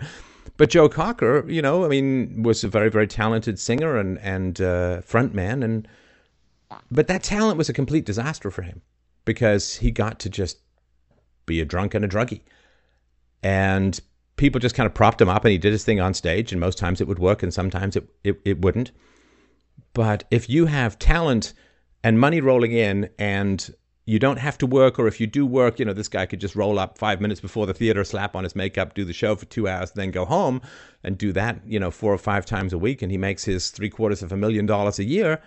But 0.57 0.71
Joe 0.71 0.89
Cocker, 0.89 1.47
you 1.47 1.61
know, 1.61 1.85
I 1.85 1.89
mean, 1.89 2.41
was 2.41 2.63
a 2.63 2.67
very, 2.67 2.89
very 2.89 3.05
talented 3.05 3.59
singer 3.59 3.97
and, 3.97 4.17
and 4.17 4.59
uh, 4.59 5.01
frontman. 5.01 5.63
And, 5.63 5.87
but 6.89 7.05
that 7.05 7.21
talent 7.21 7.59
was 7.59 7.69
a 7.69 7.73
complete 7.73 8.05
disaster 8.05 8.49
for 8.49 8.63
him 8.63 8.81
because 9.25 9.75
he 9.75 9.91
got 9.91 10.17
to 10.21 10.29
just 10.29 10.57
be 11.45 11.61
a 11.61 11.65
drunk 11.65 11.93
and 11.93 12.03
a 12.03 12.07
druggie. 12.07 12.41
And 13.43 13.99
people 14.43 14.59
just 14.59 14.75
kind 14.75 14.85
of 14.85 14.93
propped 14.93 15.21
him 15.21 15.29
up 15.29 15.45
and 15.45 15.53
he 15.53 15.57
did 15.57 15.71
his 15.71 15.85
thing 15.85 16.01
on 16.01 16.13
stage. 16.13 16.51
And 16.51 16.59
most 16.59 16.77
times 16.77 16.99
it 16.99 17.07
would 17.07 17.17
work 17.17 17.43
and 17.43 17.53
sometimes 17.53 17.95
it, 17.95 18.09
it, 18.25 18.41
it 18.43 18.61
wouldn't. 18.61 18.91
But 19.93 20.25
if 20.31 20.49
you 20.49 20.65
have 20.65 20.99
talent 20.99 21.53
and 22.03 22.19
money 22.19 22.41
rolling 22.41 22.73
in 22.73 23.09
and 23.17 23.73
you 24.03 24.19
don't 24.19 24.39
have 24.39 24.57
to 24.57 24.65
work 24.65 24.99
or 24.99 25.07
if 25.07 25.21
you 25.21 25.27
do 25.27 25.45
work 25.45 25.79
you 25.79 25.85
know 25.85 25.93
this 25.93 26.09
guy 26.09 26.25
could 26.25 26.41
just 26.41 26.57
roll 26.57 26.77
up 26.77 26.97
five 26.97 27.21
minutes 27.21 27.39
before 27.39 27.65
the 27.65 27.73
theater 27.73 28.03
slap 28.03 28.35
on 28.35 28.43
his 28.43 28.53
makeup 28.53 28.93
do 28.93 29.05
the 29.05 29.13
show 29.13 29.33
for 29.33 29.45
two 29.45 29.65
hours 29.65 29.91
then 29.91 30.11
go 30.11 30.25
home 30.25 30.61
and 31.05 31.17
do 31.17 31.31
that 31.31 31.61
you 31.65 31.79
know 31.79 31.89
four 31.89 32.13
or 32.13 32.17
five 32.17 32.45
times 32.45 32.73
a 32.73 32.77
week 32.77 33.01
and 33.01 33.13
he 33.13 33.17
makes 33.17 33.45
his 33.45 33.69
three 33.69 33.89
quarters 33.89 34.21
of 34.21 34.33
a 34.33 34.35
million 34.35 34.65
dollars 34.65 34.99
a 34.99 35.05
year 35.05 35.41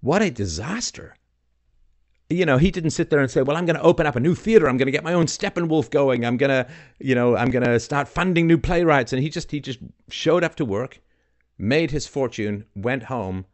what 0.00 0.22
a 0.22 0.30
disaster 0.30 1.14
you 2.32 2.46
know 2.46 2.56
he 2.58 2.70
didn't 2.70 2.90
sit 2.90 3.10
there 3.10 3.20
and 3.20 3.30
say 3.30 3.42
well 3.42 3.56
i'm 3.56 3.66
going 3.66 3.76
to 3.76 3.82
open 3.82 4.06
up 4.06 4.16
a 4.16 4.20
new 4.20 4.34
theater 4.34 4.68
i'm 4.68 4.76
going 4.76 4.86
to 4.86 4.92
get 4.92 5.04
my 5.04 5.12
own 5.12 5.26
steppenwolf 5.26 5.90
going 5.90 6.24
i'm 6.24 6.36
going 6.36 6.50
to 6.50 6.66
you 6.98 7.14
know 7.14 7.36
i'm 7.36 7.50
going 7.50 7.64
to 7.64 7.78
start 7.78 8.08
funding 8.08 8.46
new 8.46 8.58
playwrights 8.58 9.12
and 9.12 9.22
he 9.22 9.28
just 9.28 9.50
he 9.50 9.60
just 9.60 9.78
showed 10.08 10.42
up 10.42 10.54
to 10.54 10.64
work 10.64 11.00
made 11.58 11.90
his 11.90 12.06
fortune 12.06 12.64
went 12.74 13.04
home 13.04 13.44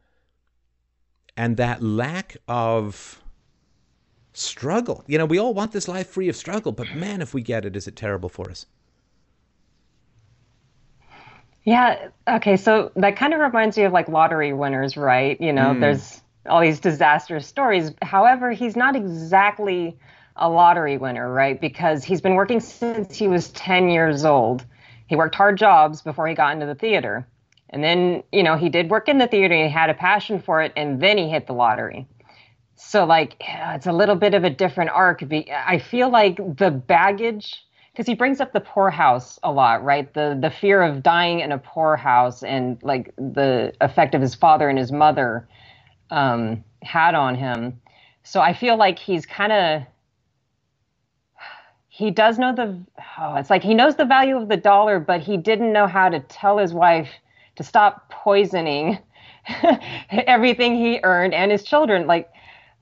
and 1.37 1.55
that 1.55 1.81
lack 1.81 2.35
of 2.47 3.21
struggle. 4.33 5.03
You 5.07 5.17
know, 5.17 5.25
we 5.25 5.39
all 5.39 5.53
want 5.53 5.71
this 5.71 5.87
life 5.87 6.07
free 6.07 6.29
of 6.29 6.35
struggle, 6.35 6.71
but 6.71 6.93
man, 6.95 7.21
if 7.21 7.33
we 7.33 7.41
get 7.41 7.65
it, 7.65 7.75
is 7.75 7.87
it 7.87 7.95
terrible 7.95 8.29
for 8.29 8.49
us? 8.49 8.65
Yeah. 11.63 12.09
Okay. 12.27 12.57
So 12.57 12.91
that 12.95 13.15
kind 13.15 13.33
of 13.33 13.39
reminds 13.39 13.77
me 13.77 13.83
of 13.83 13.93
like 13.93 14.07
lottery 14.07 14.53
winners, 14.53 14.97
right? 14.97 15.39
You 15.39 15.53
know, 15.53 15.73
mm. 15.73 15.79
there's 15.79 16.21
all 16.45 16.61
these 16.61 16.79
disastrous 16.79 17.47
stories. 17.47 17.91
However, 18.01 18.51
he's 18.51 18.75
not 18.75 18.95
exactly 18.95 19.97
a 20.35 20.49
lottery 20.49 20.97
winner, 20.97 21.31
right? 21.31 21.59
Because 21.59 22.03
he's 22.03 22.21
been 22.21 22.35
working 22.35 22.59
since 22.59 23.17
he 23.17 23.27
was 23.27 23.49
10 23.49 23.89
years 23.89 24.23
old. 24.23 24.65
He 25.07 25.15
worked 25.15 25.35
hard 25.35 25.57
jobs 25.57 26.01
before 26.01 26.27
he 26.27 26.35
got 26.35 26.53
into 26.53 26.65
the 26.65 26.75
theater. 26.75 27.27
And 27.71 27.83
then, 27.83 28.23
you 28.31 28.41
know, 28.41 28.55
he 28.55 28.69
did 28.69 28.89
work 28.89 29.09
in 29.09 29.17
the 29.17 29.27
theater 29.27 29.53
and 29.53 29.65
he 29.65 29.69
had 29.69 29.89
a 29.89 29.93
passion 29.93 30.41
for 30.41 30.61
it, 30.61 30.71
and 30.75 31.01
then 31.01 31.17
he 31.17 31.29
hit 31.29 31.45
the 31.45 31.53
lottery. 31.53 32.07
So, 32.75 33.05
like, 33.05 33.35
it's 33.41 33.87
a 33.87 33.91
little 33.91 34.15
bit 34.15 34.33
of 34.33 34.43
a 34.43 34.49
different 34.49 34.89
arc. 34.91 35.21
I 35.51 35.77
feel 35.77 36.09
like 36.09 36.37
the 36.57 36.71
baggage, 36.71 37.63
because 37.91 38.07
he 38.07 38.15
brings 38.15 38.39
up 38.39 38.53
the 38.53 38.61
poorhouse 38.61 39.37
a 39.43 39.51
lot, 39.51 39.83
right? 39.83 40.11
The 40.13 40.37
the 40.41 40.49
fear 40.49 40.81
of 40.81 41.03
dying 41.03 41.41
in 41.41 41.51
a 41.51 41.57
poorhouse 41.57 42.41
and 42.41 42.81
like 42.81 43.13
the 43.17 43.73
effect 43.81 44.15
of 44.15 44.21
his 44.21 44.33
father 44.33 44.69
and 44.69 44.79
his 44.79 44.91
mother 44.91 45.47
um, 46.11 46.63
had 46.83 47.15
on 47.15 47.35
him. 47.35 47.79
So 48.23 48.41
I 48.41 48.53
feel 48.53 48.77
like 48.77 48.99
he's 48.99 49.25
kind 49.25 49.51
of 49.51 49.83
he 51.89 52.11
does 52.11 52.39
know 52.39 52.55
the 52.55 52.79
oh, 53.17 53.35
it's 53.35 53.49
like 53.49 53.63
he 53.63 53.73
knows 53.73 53.95
the 53.97 54.05
value 54.05 54.37
of 54.37 54.47
the 54.47 54.57
dollar, 54.57 54.99
but 54.99 55.21
he 55.21 55.35
didn't 55.35 55.73
know 55.73 55.85
how 55.87 56.07
to 56.07 56.21
tell 56.21 56.57
his 56.57 56.73
wife 56.73 57.09
to 57.57 57.63
stop 57.63 58.09
poisoning 58.09 58.97
everything 60.11 60.77
he 60.77 60.99
earned 61.03 61.33
and 61.33 61.51
his 61.51 61.63
children. 61.63 62.07
Like, 62.07 62.31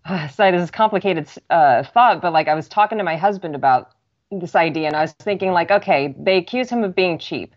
uh, 0.06 0.28
sorry, 0.28 0.52
this 0.52 0.62
is 0.62 0.72
complicated 0.72 1.28
uh, 1.50 1.84
thought, 1.84 2.22
but 2.22 2.32
like 2.32 2.48
I 2.48 2.54
was 2.54 2.68
talking 2.68 3.00
to 3.00 3.04
my 3.04 3.18
husband 3.18 3.56
about 3.56 3.92
this 4.32 4.56
idea, 4.56 4.88
and 4.88 4.96
I 4.96 5.02
was 5.02 5.14
thinking, 5.14 5.52
like, 5.52 5.72
okay, 5.72 6.14
they 6.20 6.38
accuse 6.38 6.70
him 6.70 6.84
of 6.84 6.94
being 6.94 7.18
cheap, 7.18 7.56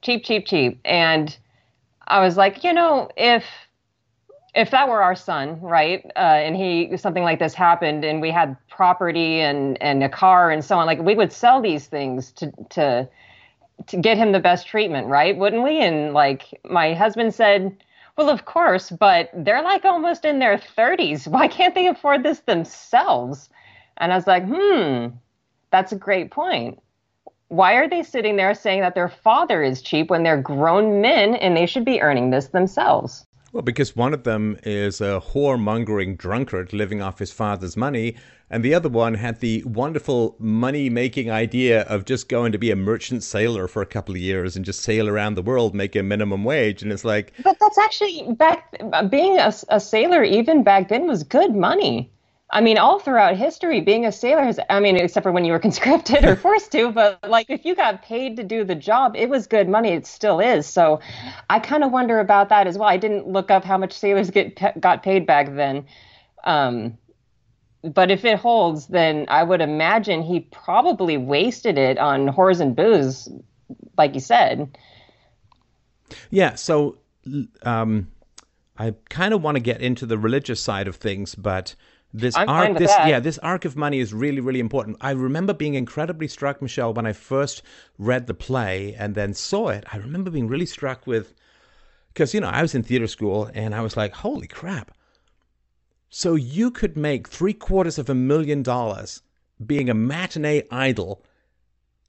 cheap, 0.00 0.24
cheap, 0.24 0.46
cheap, 0.46 0.80
and 0.86 1.36
I 2.06 2.20
was 2.20 2.38
like, 2.38 2.64
you 2.64 2.72
know, 2.72 3.10
if 3.16 3.44
if 4.54 4.70
that 4.70 4.88
were 4.88 5.02
our 5.02 5.16
son, 5.16 5.60
right, 5.60 6.04
uh, 6.16 6.18
and 6.18 6.56
he 6.56 6.96
something 6.96 7.24
like 7.24 7.38
this 7.38 7.54
happened, 7.54 8.04
and 8.04 8.20
we 8.20 8.30
had 8.30 8.56
property 8.68 9.40
and 9.40 9.80
and 9.82 10.02
a 10.02 10.08
car 10.08 10.50
and 10.50 10.64
so 10.64 10.78
on, 10.78 10.86
like 10.86 11.00
we 11.00 11.14
would 11.14 11.32
sell 11.32 11.60
these 11.60 11.86
things 11.86 12.32
to 12.32 12.52
to 12.70 13.08
to 13.88 13.96
get 13.96 14.16
him 14.16 14.32
the 14.32 14.40
best 14.40 14.66
treatment, 14.66 15.08
right? 15.08 15.36
Wouldn't 15.36 15.64
we? 15.64 15.80
And 15.80 16.14
like 16.14 16.60
my 16.64 16.94
husband 16.94 17.34
said, 17.34 17.76
well, 18.16 18.30
of 18.30 18.44
course, 18.44 18.90
but 18.90 19.30
they're 19.34 19.62
like 19.62 19.84
almost 19.84 20.24
in 20.24 20.38
their 20.38 20.56
30s. 20.56 21.26
Why 21.28 21.48
can't 21.48 21.74
they 21.74 21.88
afford 21.88 22.22
this 22.22 22.40
themselves? 22.40 23.48
And 23.96 24.12
I 24.12 24.16
was 24.16 24.26
like, 24.26 24.44
hmm, 24.46 25.08
that's 25.70 25.92
a 25.92 25.96
great 25.96 26.30
point. 26.30 26.80
Why 27.48 27.74
are 27.74 27.88
they 27.88 28.02
sitting 28.02 28.36
there 28.36 28.54
saying 28.54 28.80
that 28.80 28.94
their 28.94 29.08
father 29.08 29.62
is 29.62 29.82
cheap 29.82 30.10
when 30.10 30.22
they're 30.22 30.40
grown 30.40 31.00
men 31.00 31.34
and 31.34 31.56
they 31.56 31.66
should 31.66 31.84
be 31.84 32.00
earning 32.00 32.30
this 32.30 32.48
themselves? 32.48 33.26
Well, 33.54 33.62
because 33.62 33.94
one 33.94 34.12
of 34.12 34.24
them 34.24 34.58
is 34.64 35.00
a 35.00 35.22
whoremongering 35.24 36.18
drunkard 36.18 36.72
living 36.72 37.00
off 37.00 37.20
his 37.20 37.30
father's 37.30 37.76
money, 37.76 38.16
and 38.50 38.64
the 38.64 38.74
other 38.74 38.88
one 38.88 39.14
had 39.14 39.38
the 39.38 39.62
wonderful 39.62 40.34
money 40.40 40.90
making 40.90 41.30
idea 41.30 41.82
of 41.82 42.04
just 42.04 42.28
going 42.28 42.50
to 42.50 42.58
be 42.58 42.72
a 42.72 42.76
merchant 42.76 43.22
sailor 43.22 43.68
for 43.68 43.80
a 43.80 43.86
couple 43.86 44.16
of 44.16 44.20
years 44.20 44.56
and 44.56 44.64
just 44.64 44.80
sail 44.80 45.08
around 45.08 45.36
the 45.36 45.42
world 45.42 45.72
making 45.72 46.00
a 46.00 46.02
minimum 46.02 46.42
wage. 46.42 46.82
And 46.82 46.90
it's 46.90 47.04
like. 47.04 47.32
But 47.44 47.56
that's 47.60 47.78
actually 47.78 48.26
back, 48.32 48.76
being 49.08 49.38
a, 49.38 49.52
a 49.68 49.78
sailor 49.78 50.24
even 50.24 50.64
back 50.64 50.88
then 50.88 51.06
was 51.06 51.22
good 51.22 51.54
money. 51.54 52.10
I 52.50 52.60
mean, 52.60 52.78
all 52.78 52.98
throughout 52.98 53.36
history, 53.36 53.80
being 53.80 54.04
a 54.04 54.12
sailor 54.12 54.44
has, 54.44 54.60
I 54.68 54.78
mean, 54.78 54.96
except 54.96 55.24
for 55.24 55.32
when 55.32 55.44
you 55.44 55.52
were 55.52 55.58
conscripted 55.68 56.24
or 56.24 56.36
forced 56.36 56.72
to, 56.72 56.92
but 56.92 57.18
like 57.28 57.46
if 57.48 57.64
you 57.64 57.74
got 57.74 58.02
paid 58.02 58.36
to 58.36 58.44
do 58.44 58.64
the 58.64 58.74
job, 58.74 59.16
it 59.16 59.28
was 59.28 59.46
good 59.46 59.68
money. 59.68 59.90
It 59.90 60.06
still 60.06 60.40
is. 60.40 60.66
So 60.66 61.00
I 61.50 61.58
kind 61.58 61.82
of 61.82 61.90
wonder 61.90 62.20
about 62.20 62.50
that 62.50 62.66
as 62.66 62.78
well. 62.78 62.88
I 62.88 62.96
didn't 62.96 63.26
look 63.26 63.50
up 63.50 63.64
how 63.64 63.78
much 63.78 63.92
sailors 63.92 64.30
get 64.30 64.80
got 64.80 65.02
paid 65.02 65.26
back 65.26 65.54
then. 65.54 65.86
Um, 66.44 66.98
but 67.82 68.10
if 68.10 68.24
it 68.24 68.38
holds, 68.38 68.86
then 68.86 69.26
I 69.28 69.42
would 69.42 69.60
imagine 69.60 70.22
he 70.22 70.40
probably 70.40 71.16
wasted 71.16 71.76
it 71.76 71.98
on 71.98 72.28
whores 72.28 72.60
and 72.60 72.74
booze, 72.74 73.28
like 73.98 74.14
you 74.14 74.20
said. 74.20 74.78
Yeah. 76.30 76.54
So 76.54 76.98
um, 77.62 78.10
I 78.78 78.94
kind 79.10 79.34
of 79.34 79.42
want 79.42 79.56
to 79.56 79.60
get 79.60 79.80
into 79.80 80.06
the 80.06 80.18
religious 80.18 80.62
side 80.62 80.88
of 80.88 80.96
things, 80.96 81.34
but 81.34 81.74
this 82.14 82.36
I'm 82.36 82.48
arc 82.48 82.78
this 82.78 82.92
that. 82.92 83.08
yeah 83.08 83.18
this 83.18 83.38
arc 83.38 83.64
of 83.64 83.76
money 83.76 83.98
is 83.98 84.14
really 84.14 84.40
really 84.40 84.60
important. 84.60 84.96
I 85.00 85.10
remember 85.10 85.52
being 85.52 85.74
incredibly 85.74 86.28
struck 86.28 86.62
michelle 86.62 86.94
when 86.94 87.06
i 87.06 87.12
first 87.12 87.62
read 87.98 88.28
the 88.28 88.34
play 88.34 88.94
and 88.96 89.16
then 89.16 89.34
saw 89.34 89.68
it. 89.68 89.84
I 89.92 89.96
remember 89.96 90.30
being 90.30 90.46
really 90.46 90.66
struck 90.66 91.06
with 91.08 91.34
because 92.08 92.32
you 92.32 92.40
know 92.40 92.48
i 92.48 92.62
was 92.62 92.74
in 92.74 92.84
theater 92.84 93.08
school 93.08 93.50
and 93.52 93.74
i 93.74 93.80
was 93.80 93.96
like 93.96 94.14
holy 94.14 94.46
crap. 94.46 94.92
So 96.08 96.36
you 96.36 96.70
could 96.70 96.96
make 96.96 97.26
three 97.28 97.52
quarters 97.52 97.98
of 97.98 98.08
a 98.08 98.14
million 98.14 98.62
dollars 98.62 99.20
being 99.66 99.90
a 99.90 99.94
matinee 99.94 100.62
idol 100.70 101.24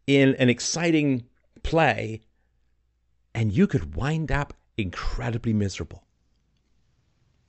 in 0.06 0.36
an 0.36 0.50
exciting 0.50 1.26
play 1.64 2.22
and 3.34 3.52
you 3.52 3.66
could 3.66 3.96
wind 3.96 4.32
up 4.32 4.54
incredibly 4.78 5.54
miserable 5.54 6.05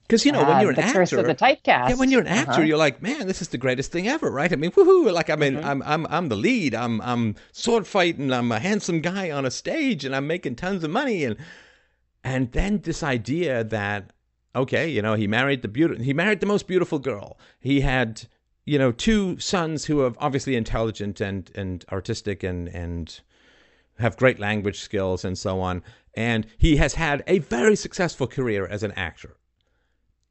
because 0.07 0.25
you 0.25 0.33
know 0.33 0.45
when 0.45 0.61
you're 0.61 0.71
an 0.71 0.77
the 0.77 0.83
actor, 0.85 0.99
curse 1.01 1.13
of 1.13 1.27
the 1.27 1.35
typecast. 1.35 1.89
yeah, 1.89 1.95
when 1.95 2.11
you're 2.11 2.21
an 2.21 2.27
actor, 2.27 2.53
Uh-huh. 2.53 2.63
you're 2.63 2.79
like, 2.79 3.03
man, 3.03 3.27
this 3.27 3.43
is 3.43 3.49
the 3.49 3.59
greatest 3.59 3.91
thing 3.93 4.07
ever, 4.09 4.31
right? 4.31 4.53
I 4.53 4.57
mean, 4.57 4.71
woohoo! 4.73 5.13
Like, 5.13 5.31
I 5.31 5.37
mean, 5.37 5.55
Mm-hmm. 5.55 5.67
I'm 5.69 5.83
I'm 5.83 6.07
I'm 6.09 6.29
the 6.29 6.37
lead. 6.37 6.75
I'm 6.75 7.01
I'm 7.01 7.35
sword 7.53 7.87
fighting. 7.87 8.33
I'm 8.33 8.53
a 8.53 8.59
handsome 8.61 9.01
guy 9.01 9.31
on 9.31 9.45
a 9.45 9.51
stage, 9.51 10.05
and 10.05 10.15
I'm 10.15 10.27
making 10.27 10.57
tons 10.57 10.85
of 10.85 10.91
money. 10.91 11.25
And 11.25 11.37
and 12.25 12.53
then 12.53 12.81
this 12.83 13.03
idea 13.03 13.65
that 13.65 14.11
okay, 14.55 14.89
you 14.89 15.03
know, 15.03 15.15
he 15.15 15.27
married 15.27 15.63
the 15.63 15.69
beautiful, 15.69 16.03
he 16.03 16.15
married 16.15 16.41
the 16.41 16.47
most 16.47 16.67
beautiful 16.67 16.99
girl. 16.99 17.39
He 17.61 17.81
had 17.81 18.27
you 18.65 18.79
know 18.79 18.93
two 18.93 19.39
sons 19.39 19.85
who 19.87 20.01
are 20.03 20.13
obviously 20.19 20.57
intelligent 20.57 21.21
and 21.21 21.51
and 21.55 21.85
artistic 21.93 22.43
and 22.43 22.69
and 22.69 23.21
have 23.99 24.17
great 24.17 24.39
language 24.39 24.81
skills 24.81 25.25
and 25.25 25.37
so 25.39 25.61
on. 25.61 25.83
And 26.15 26.47
he 26.59 26.77
has 26.77 26.95
had 26.95 27.23
a 27.27 27.39
very 27.41 27.77
successful 27.77 28.27
career 28.27 28.67
as 28.67 28.83
an 28.83 28.93
actor 28.93 29.37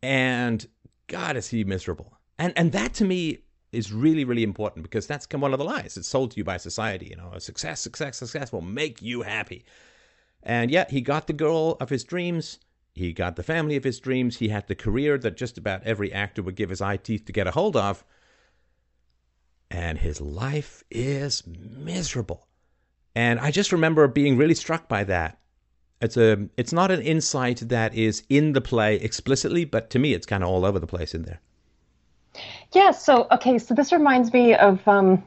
and 0.05 0.67
God 1.07 1.35
is 1.35 1.49
he 1.49 1.63
miserable. 1.63 2.19
And 2.37 2.53
and 2.55 2.71
that 2.73 2.93
to 2.95 3.05
me 3.05 3.39
is 3.71 3.91
really 3.91 4.23
really 4.23 4.43
important 4.43 4.83
because 4.83 5.07
that's 5.07 5.27
one 5.31 5.51
of 5.51 5.57
the 5.57 5.65
lies. 5.65 5.97
It's 5.97 6.07
sold 6.07 6.31
to 6.31 6.37
you 6.37 6.43
by 6.43 6.57
society. 6.57 7.07
You 7.07 7.15
know, 7.15 7.37
success, 7.39 7.81
success, 7.81 8.17
success 8.17 8.51
will 8.51 8.61
make 8.61 9.01
you 9.01 9.23
happy. 9.23 9.65
And 10.43 10.69
yet 10.69 10.91
he 10.91 11.01
got 11.01 11.25
the 11.25 11.33
girl 11.33 11.75
of 11.79 11.89
his 11.89 12.03
dreams. 12.03 12.59
He 12.93 13.13
got 13.13 13.35
the 13.35 13.43
family 13.43 13.75
of 13.75 13.83
his 13.83 13.99
dreams. 13.99 14.37
He 14.37 14.49
had 14.49 14.67
the 14.67 14.75
career 14.75 15.17
that 15.17 15.37
just 15.37 15.57
about 15.57 15.83
every 15.83 16.13
actor 16.13 16.43
would 16.43 16.55
give 16.55 16.69
his 16.69 16.81
eye 16.81 16.97
teeth 16.97 17.25
to 17.25 17.33
get 17.33 17.47
a 17.47 17.51
hold 17.51 17.75
of. 17.75 18.05
And 19.71 19.97
his 19.97 20.21
life 20.21 20.83
is 20.91 21.43
miserable. 21.47 22.47
And 23.15 23.39
I 23.39 23.49
just 23.49 23.71
remember 23.71 24.07
being 24.07 24.37
really 24.37 24.53
struck 24.53 24.87
by 24.87 25.03
that 25.05 25.39
It's 26.05 26.17
a 26.17 26.47
it's 26.57 26.71
not 26.71 26.89
an 26.91 27.01
insight 27.01 27.57
that 27.67 27.93
is 27.93 28.23
in 28.29 28.53
the 28.53 28.61
play 28.61 28.95
explicitly, 28.95 29.65
but 29.65 29.89
to 29.89 29.99
me, 29.99 30.13
it's 30.13 30.25
kind 30.25 30.43
of 30.43 30.49
all 30.49 30.65
over 30.65 30.79
the 30.79 30.87
place 30.87 31.13
in 31.13 31.23
there. 31.23 31.41
Yeah. 32.73 32.91
So 32.91 33.27
okay. 33.31 33.57
So 33.57 33.73
this 33.73 33.91
reminds 33.91 34.31
me 34.31 34.55
of 34.55 34.85
um, 34.87 35.23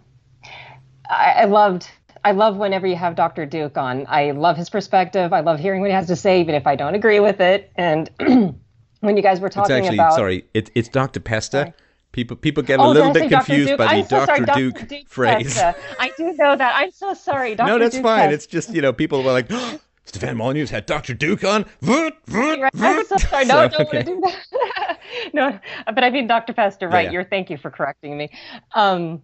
I, 1.08 1.32
I 1.42 1.44
loved 1.44 1.88
I 2.24 2.32
love 2.32 2.56
whenever 2.56 2.86
you 2.86 2.96
have 2.96 3.14
Dr. 3.14 3.46
Duke 3.46 3.76
on. 3.76 4.06
I 4.08 4.32
love 4.32 4.56
his 4.56 4.70
perspective. 4.70 5.32
I 5.32 5.40
love 5.40 5.58
hearing 5.58 5.80
what 5.80 5.90
he 5.90 5.94
has 5.94 6.06
to 6.08 6.16
say, 6.16 6.40
even 6.40 6.54
if 6.54 6.66
I 6.66 6.76
don't 6.76 6.94
agree 6.94 7.20
with 7.20 7.40
it. 7.40 7.70
And 7.76 8.10
when 9.00 9.16
you 9.16 9.22
guys 9.22 9.40
were 9.40 9.48
talking 9.48 9.76
it's 9.76 9.86
actually, 9.86 9.96
about 9.98 10.14
sorry, 10.14 10.44
it, 10.54 10.70
it's 10.74 10.88
Dr. 10.88 11.20
Pesta. 11.20 11.58
Sorry. 11.58 11.72
People 12.12 12.36
people 12.36 12.62
get 12.62 12.80
Oh, 12.80 12.90
a 12.90 12.92
little 12.92 13.12
bit 13.12 13.30
confused 13.30 13.76
by 13.76 14.02
the 14.02 14.08
so 14.08 14.24
sorry, 14.24 14.44
Dr. 14.44 14.58
Duke 14.58 14.88
Duke 14.88 15.08
phrase. 15.08 15.54
Pesta. 15.54 15.76
I 16.00 16.10
do 16.16 16.32
know 16.38 16.56
that. 16.56 16.72
I'm 16.74 16.90
so 16.90 17.14
sorry, 17.14 17.54
Dr. 17.54 17.66
No, 17.72 17.78
that's 17.78 17.94
Duke 17.96 18.02
fine. 18.02 18.30
Pesta. 18.30 18.34
It's 18.34 18.46
just 18.46 18.74
you 18.74 18.80
know 18.82 18.92
people 18.92 19.22
were 19.22 19.32
like, 19.32 19.50
Stefan 20.08 20.36
Molyneux's 20.36 20.70
had 20.70 20.86
Dr. 20.86 21.14
Duke 21.14 21.44
on. 21.44 21.64
Voot, 21.82 22.14
voot, 22.26 22.60
Right, 22.60 22.72
I'm 22.74 22.96
voot. 22.96 23.06
so 23.08 23.16
sorry. 23.18 23.44
No, 23.44 23.54
So, 23.54 23.58
I 23.60 23.68
don't 23.68 23.80
okay. 23.88 23.96
want 23.98 24.06
to 24.06 24.14
do 24.14 24.20
that. 24.20 24.98
no, 25.34 25.58
but 25.86 26.02
I 26.02 26.10
mean 26.10 26.26
Dr. 26.26 26.52
Pesta, 26.54 26.88
right? 26.88 27.06
yeah. 27.06 27.10
You're 27.12 27.24
thank 27.24 27.50
you 27.50 27.56
for 27.58 27.70
correcting 27.70 28.16
me. 28.16 28.30
Um, 28.74 29.22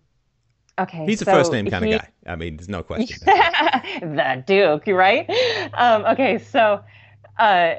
okay. 0.79 1.05
He's 1.07 1.23
a 1.23 1.25
first 1.25 1.53
name 1.53 1.69
kind 1.71 1.85
he- 1.87 1.93
of 1.95 2.03
guy. 2.03 2.09
I 2.27 2.37
mean, 2.37 2.57
there's 2.57 2.69
no 2.69 2.83
question. 2.91 3.19
the 3.25 4.43
Duke, 4.47 4.87
right? 4.89 5.29
Um, 5.75 6.05
okay, 6.07 6.39
so 6.39 6.83
uh, 7.39 7.75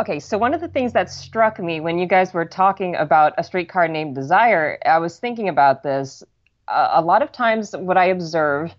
okay, 0.00 0.20
so 0.20 0.36
one 0.38 0.54
of 0.54 0.60
the 0.60 0.68
things 0.68 0.92
that 0.92 1.10
struck 1.10 1.58
me 1.58 1.80
when 1.80 1.98
you 1.98 2.06
guys 2.06 2.32
were 2.34 2.44
talking 2.44 2.94
about 2.96 3.32
a 3.38 3.44
streetcar 3.44 3.88
named 3.88 4.14
Desire, 4.14 4.78
I 4.86 4.98
was 4.98 5.18
thinking 5.18 5.48
about 5.48 5.82
this. 5.82 6.22
Uh, 6.68 6.90
a 6.92 7.02
lot 7.02 7.22
of 7.22 7.32
times, 7.32 7.74
what 7.76 7.96
I 7.96 8.04
observe 8.06 8.72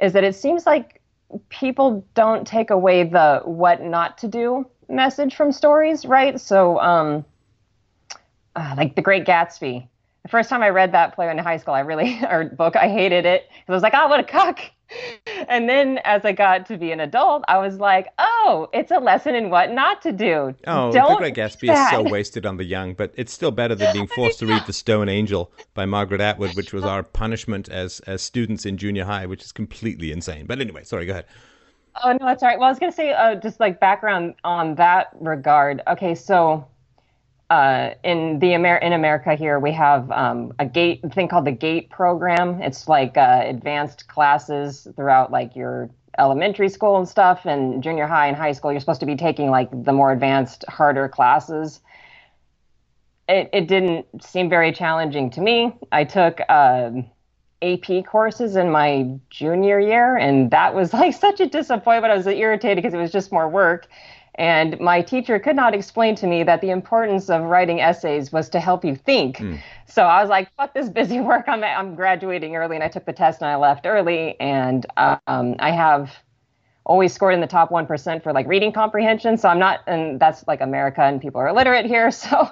is 0.00 0.12
that 0.14 0.24
it 0.24 0.34
seems 0.34 0.64
like 0.66 1.00
people 1.48 2.06
don't 2.14 2.46
take 2.46 2.70
away 2.70 3.04
the 3.04 3.40
what 3.44 3.82
not 3.82 4.18
to 4.18 4.28
do 4.28 4.66
message 4.88 5.34
from 5.34 5.52
stories, 5.52 6.04
right? 6.04 6.40
So, 6.40 6.78
um, 6.80 7.24
uh, 8.54 8.74
like 8.76 8.94
The 8.94 9.02
Great 9.02 9.24
Gatsby. 9.24 9.86
The 10.22 10.28
first 10.28 10.48
time 10.48 10.62
I 10.62 10.70
read 10.70 10.92
that 10.92 11.14
play 11.14 11.30
in 11.30 11.38
high 11.38 11.56
school, 11.56 11.74
I 11.74 11.80
really, 11.80 12.20
or 12.30 12.44
book, 12.44 12.76
I 12.76 12.88
hated 12.88 13.26
it 13.26 13.48
because 13.48 13.68
I 13.68 13.72
was 13.72 13.82
like, 13.82 13.94
oh, 13.94 14.08
what 14.08 14.20
a 14.20 14.24
cuck. 14.24 14.60
And 15.48 15.68
then 15.68 15.98
as 16.04 16.24
I 16.24 16.32
got 16.32 16.66
to 16.66 16.76
be 16.76 16.92
an 16.92 17.00
adult, 17.00 17.44
I 17.48 17.58
was 17.58 17.78
like, 17.78 18.08
oh, 18.18 18.68
it's 18.72 18.90
a 18.90 18.98
lesson 18.98 19.34
in 19.34 19.50
what 19.50 19.72
not 19.72 20.02
to 20.02 20.12
do. 20.12 20.54
Oh, 20.66 20.92
Don't 20.92 21.12
The 21.12 21.16
Great 21.16 21.34
Gatsby 21.34 21.72
is 21.72 21.90
so 21.90 22.02
wasted 22.02 22.46
on 22.46 22.56
the 22.56 22.64
young, 22.64 22.94
but 22.94 23.12
it's 23.16 23.32
still 23.32 23.50
better 23.50 23.74
than 23.74 23.92
being 23.92 24.06
forced 24.14 24.38
to 24.40 24.46
read 24.46 24.62
The 24.66 24.72
Stone 24.72 25.08
Angel 25.08 25.50
by 25.74 25.86
Margaret 25.86 26.20
Atwood, 26.20 26.56
which 26.56 26.72
was 26.72 26.84
our 26.84 27.02
punishment 27.02 27.68
as 27.68 28.00
as 28.00 28.22
students 28.22 28.66
in 28.66 28.76
junior 28.76 29.04
high, 29.04 29.26
which 29.26 29.42
is 29.42 29.52
completely 29.52 30.12
insane. 30.12 30.46
But 30.46 30.60
anyway, 30.60 30.84
sorry, 30.84 31.06
go 31.06 31.12
ahead. 31.12 31.26
Oh 32.04 32.12
no, 32.12 32.18
that's 32.26 32.42
all 32.42 32.48
right. 32.48 32.58
Well, 32.58 32.68
I 32.68 32.70
was 32.70 32.78
gonna 32.78 32.92
say 32.92 33.12
uh, 33.12 33.36
just 33.36 33.60
like 33.60 33.80
background 33.80 34.34
on 34.44 34.74
that 34.76 35.08
regard. 35.20 35.82
Okay, 35.88 36.14
so 36.14 36.66
uh, 37.50 37.90
in 38.02 38.38
the 38.40 38.54
Amer- 38.54 38.78
in 38.78 38.92
America 38.92 39.34
here 39.34 39.58
we 39.58 39.72
have 39.72 40.10
um, 40.10 40.52
a 40.58 40.66
gate 40.66 41.00
thing 41.12 41.28
called 41.28 41.44
the 41.44 41.52
GATE 41.52 41.90
program. 41.90 42.60
It's 42.60 42.88
like 42.88 43.16
uh, 43.16 43.42
advanced 43.44 44.08
classes 44.08 44.88
throughout 44.96 45.30
like 45.30 45.54
your 45.54 45.90
elementary 46.18 46.68
school 46.68 46.96
and 46.96 47.08
stuff, 47.08 47.44
and 47.44 47.82
junior 47.82 48.06
high 48.06 48.26
and 48.26 48.36
high 48.36 48.52
school. 48.52 48.72
You're 48.72 48.80
supposed 48.80 49.00
to 49.00 49.06
be 49.06 49.16
taking 49.16 49.50
like 49.50 49.68
the 49.84 49.92
more 49.92 50.12
advanced, 50.12 50.64
harder 50.68 51.08
classes. 51.08 51.80
It 53.28 53.48
it 53.52 53.68
didn't 53.68 54.06
seem 54.22 54.48
very 54.48 54.72
challenging 54.72 55.30
to 55.30 55.40
me. 55.40 55.74
I 55.92 56.04
took. 56.04 56.40
Um, 56.48 57.06
AP 57.62 58.04
courses 58.04 58.54
in 58.54 58.70
my 58.70 59.08
junior 59.30 59.80
year, 59.80 60.16
and 60.16 60.50
that 60.50 60.74
was 60.74 60.92
like 60.92 61.14
such 61.14 61.40
a 61.40 61.46
disappointment. 61.46 62.12
I 62.12 62.16
was 62.16 62.26
irritated 62.26 62.76
because 62.76 62.92
it 62.92 62.98
was 62.98 63.10
just 63.10 63.32
more 63.32 63.48
work. 63.48 63.88
And 64.36 64.78
my 64.80 65.02
teacher 65.02 65.38
could 65.38 65.56
not 65.56 65.74
explain 65.74 66.14
to 66.16 66.26
me 66.26 66.42
that 66.42 66.60
the 66.60 66.70
importance 66.70 67.30
of 67.30 67.42
writing 67.42 67.80
essays 67.80 68.32
was 68.32 68.48
to 68.50 68.60
help 68.60 68.84
you 68.84 68.94
think. 68.94 69.40
So 69.86 70.04
I 70.04 70.20
was 70.20 70.28
like, 70.28 70.52
fuck 70.56 70.74
this 70.74 70.88
busy 70.88 71.20
work. 71.30 71.46
I'm, 71.48 71.64
I'm 71.64 71.94
graduating 71.94 72.54
early, 72.54 72.76
and 72.76 72.84
I 72.84 72.88
took 72.88 73.06
the 73.06 73.12
test 73.12 73.40
and 73.40 73.50
I 73.50 73.56
left 73.56 73.86
early. 73.86 74.38
And 74.40 74.86
um, 74.96 75.56
I 75.58 75.70
have 75.70 76.12
always 76.84 77.12
scored 77.12 77.34
in 77.34 77.40
the 77.40 77.46
top 77.46 77.70
1% 77.70 78.22
for 78.22 78.32
like 78.32 78.46
reading 78.46 78.72
comprehension. 78.72 79.36
So 79.36 79.48
I'm 79.48 79.58
not, 79.58 79.80
and 79.86 80.20
that's 80.20 80.46
like 80.46 80.60
America 80.60 81.02
and 81.02 81.20
people 81.20 81.40
are 81.40 81.48
illiterate 81.48 81.86
here. 81.86 82.10
So 82.12 82.48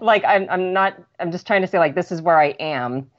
like, 0.00 0.24
I'm, 0.24 0.48
I'm 0.50 0.72
not, 0.72 1.00
I'm 1.20 1.30
just 1.30 1.46
trying 1.46 1.62
to 1.62 1.68
say 1.68 1.78
like, 1.78 1.94
this 1.94 2.10
is 2.10 2.20
where 2.20 2.40
I 2.40 2.48
am 2.58 3.10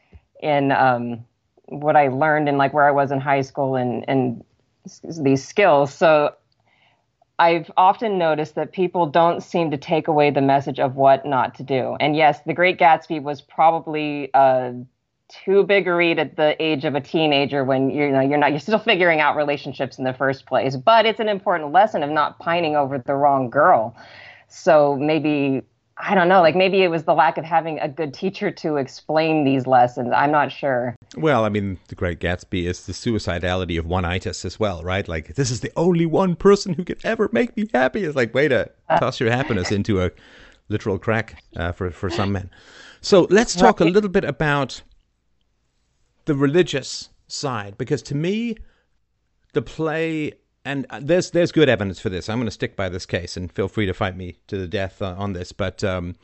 in 0.42 0.72
um, 0.72 1.26
what 1.68 1.96
I 1.96 2.08
learned 2.08 2.50
and 2.50 2.58
like 2.58 2.74
where 2.74 2.86
I 2.86 2.92
was 2.92 3.12
in 3.12 3.20
high 3.20 3.42
school 3.42 3.76
and 3.76 4.06
and 4.08 4.44
these 5.22 5.46
skills. 5.46 5.94
So 5.94 6.34
I've 7.40 7.70
often 7.78 8.18
noticed 8.18 8.56
that 8.56 8.72
people 8.72 9.06
don't 9.06 9.42
seem 9.42 9.70
to 9.72 9.78
take 9.78 10.08
away 10.08 10.32
the 10.32 10.42
message 10.42 10.80
of 10.80 10.96
what 10.96 11.26
not 11.26 11.56
to 11.56 11.64
do. 11.64 11.96
And 12.00 12.16
yes, 12.16 12.40
The 12.46 12.54
Great 12.54 12.80
Gatsby 12.80 13.22
was 13.22 13.42
probably 13.42 14.32
uh, 14.34 14.72
too 15.30 15.64
big 15.64 15.88
a 15.88 15.94
read 15.94 16.20
at 16.20 16.36
the 16.36 16.62
age 16.62 16.86
of 16.86 16.96
a 16.96 17.02
teenager 17.02 17.64
when 17.64 17.90
you 17.90 18.10
know 18.10 18.22
you're 18.22 18.38
not 18.38 18.52
you're 18.52 18.60
still 18.60 18.80
figuring 18.92 19.20
out 19.20 19.36
relationships 19.36 19.98
in 19.98 20.04
the 20.04 20.14
first 20.14 20.46
place. 20.46 20.76
But 20.76 21.06
it's 21.06 21.20
an 21.20 21.30
important 21.30 21.72
lesson 21.72 22.02
of 22.02 22.10
not 22.10 22.40
pining 22.40 22.76
over 22.76 22.98
the 22.98 23.14
wrong 23.14 23.50
girl. 23.50 23.96
So 24.48 24.96
maybe 24.96 25.62
I 26.00 26.14
don't 26.14 26.30
know, 26.30 26.42
like 26.42 26.56
maybe 26.56 26.84
it 26.84 26.90
was 26.90 27.06
the 27.06 27.14
lack 27.16 27.40
of 27.40 27.44
having 27.44 27.80
a 27.80 27.90
good 27.90 28.14
teacher 28.14 28.52
to 28.52 28.76
explain 28.76 29.44
these 29.44 29.66
lessons. 29.66 30.12
I'm 30.16 30.32
not 30.32 30.52
sure. 30.52 30.96
Well, 31.18 31.44
I 31.44 31.50
mean, 31.50 31.80
The 31.88 31.96
Great 31.96 32.20
Gatsby 32.20 32.66
is 32.66 32.86
the 32.86 32.94
suicidality 32.94 33.80
of 33.80 33.88
one-itis 33.88 34.46
as 34.46 34.60
well, 34.60 34.84
right? 34.84 35.08
Like, 35.08 35.34
this 35.34 35.50
is 35.50 35.62
the 35.62 35.72
only 35.76 36.06
one 36.06 36.36
person 36.36 36.74
who 36.74 36.84
could 36.84 37.00
ever 37.04 37.30
make 37.32 37.58
me 37.58 37.68
happy. 37.74 38.04
It's 38.04 38.16
like, 38.16 38.34
way 38.36 38.48
to 38.48 38.70
toss 39.00 39.20
your 39.20 39.32
happiness 39.32 39.72
into 39.72 40.04
a 40.04 40.12
literal 40.70 41.00
crack 41.00 41.44
uh, 41.56 41.72
for, 41.72 41.90
for 41.90 42.12
some 42.12 42.32
men. 42.32 42.52
So 43.02 43.26
let's 43.32 43.56
talk 43.56 43.80
a 43.80 43.86
little 43.86 44.10
bit 44.10 44.24
about 44.24 44.84
the 46.26 46.36
religious 46.36 47.10
side, 47.28 47.76
because 47.78 48.04
to 48.04 48.16
me, 48.16 48.56
the 49.54 49.62
play 49.64 50.34
and 50.68 50.86
uh, 50.90 51.00
there's 51.02 51.32
there's 51.32 51.52
good 51.52 51.70
evidence 51.70 52.00
for 52.00 52.10
this. 52.10 52.30
I'm 52.30 52.38
going 52.38 52.46
to 52.48 52.52
stick 52.52 52.76
by 52.76 52.90
this 52.90 53.06
case, 53.06 53.38
and 53.38 53.52
feel 53.52 53.68
free 53.68 53.86
to 53.86 53.94
fight 53.94 54.16
me 54.18 54.38
to 54.48 54.58
the 54.58 54.68
death 54.68 55.02
uh, 55.02 55.16
on 55.18 55.34
this. 55.34 55.52
But 55.52 55.84
um, 55.84 56.16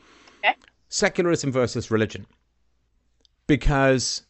Okay. 0.44 0.54
secularism 0.88 1.50
versus 1.50 1.90
religion, 1.90 2.26
because 3.46 4.22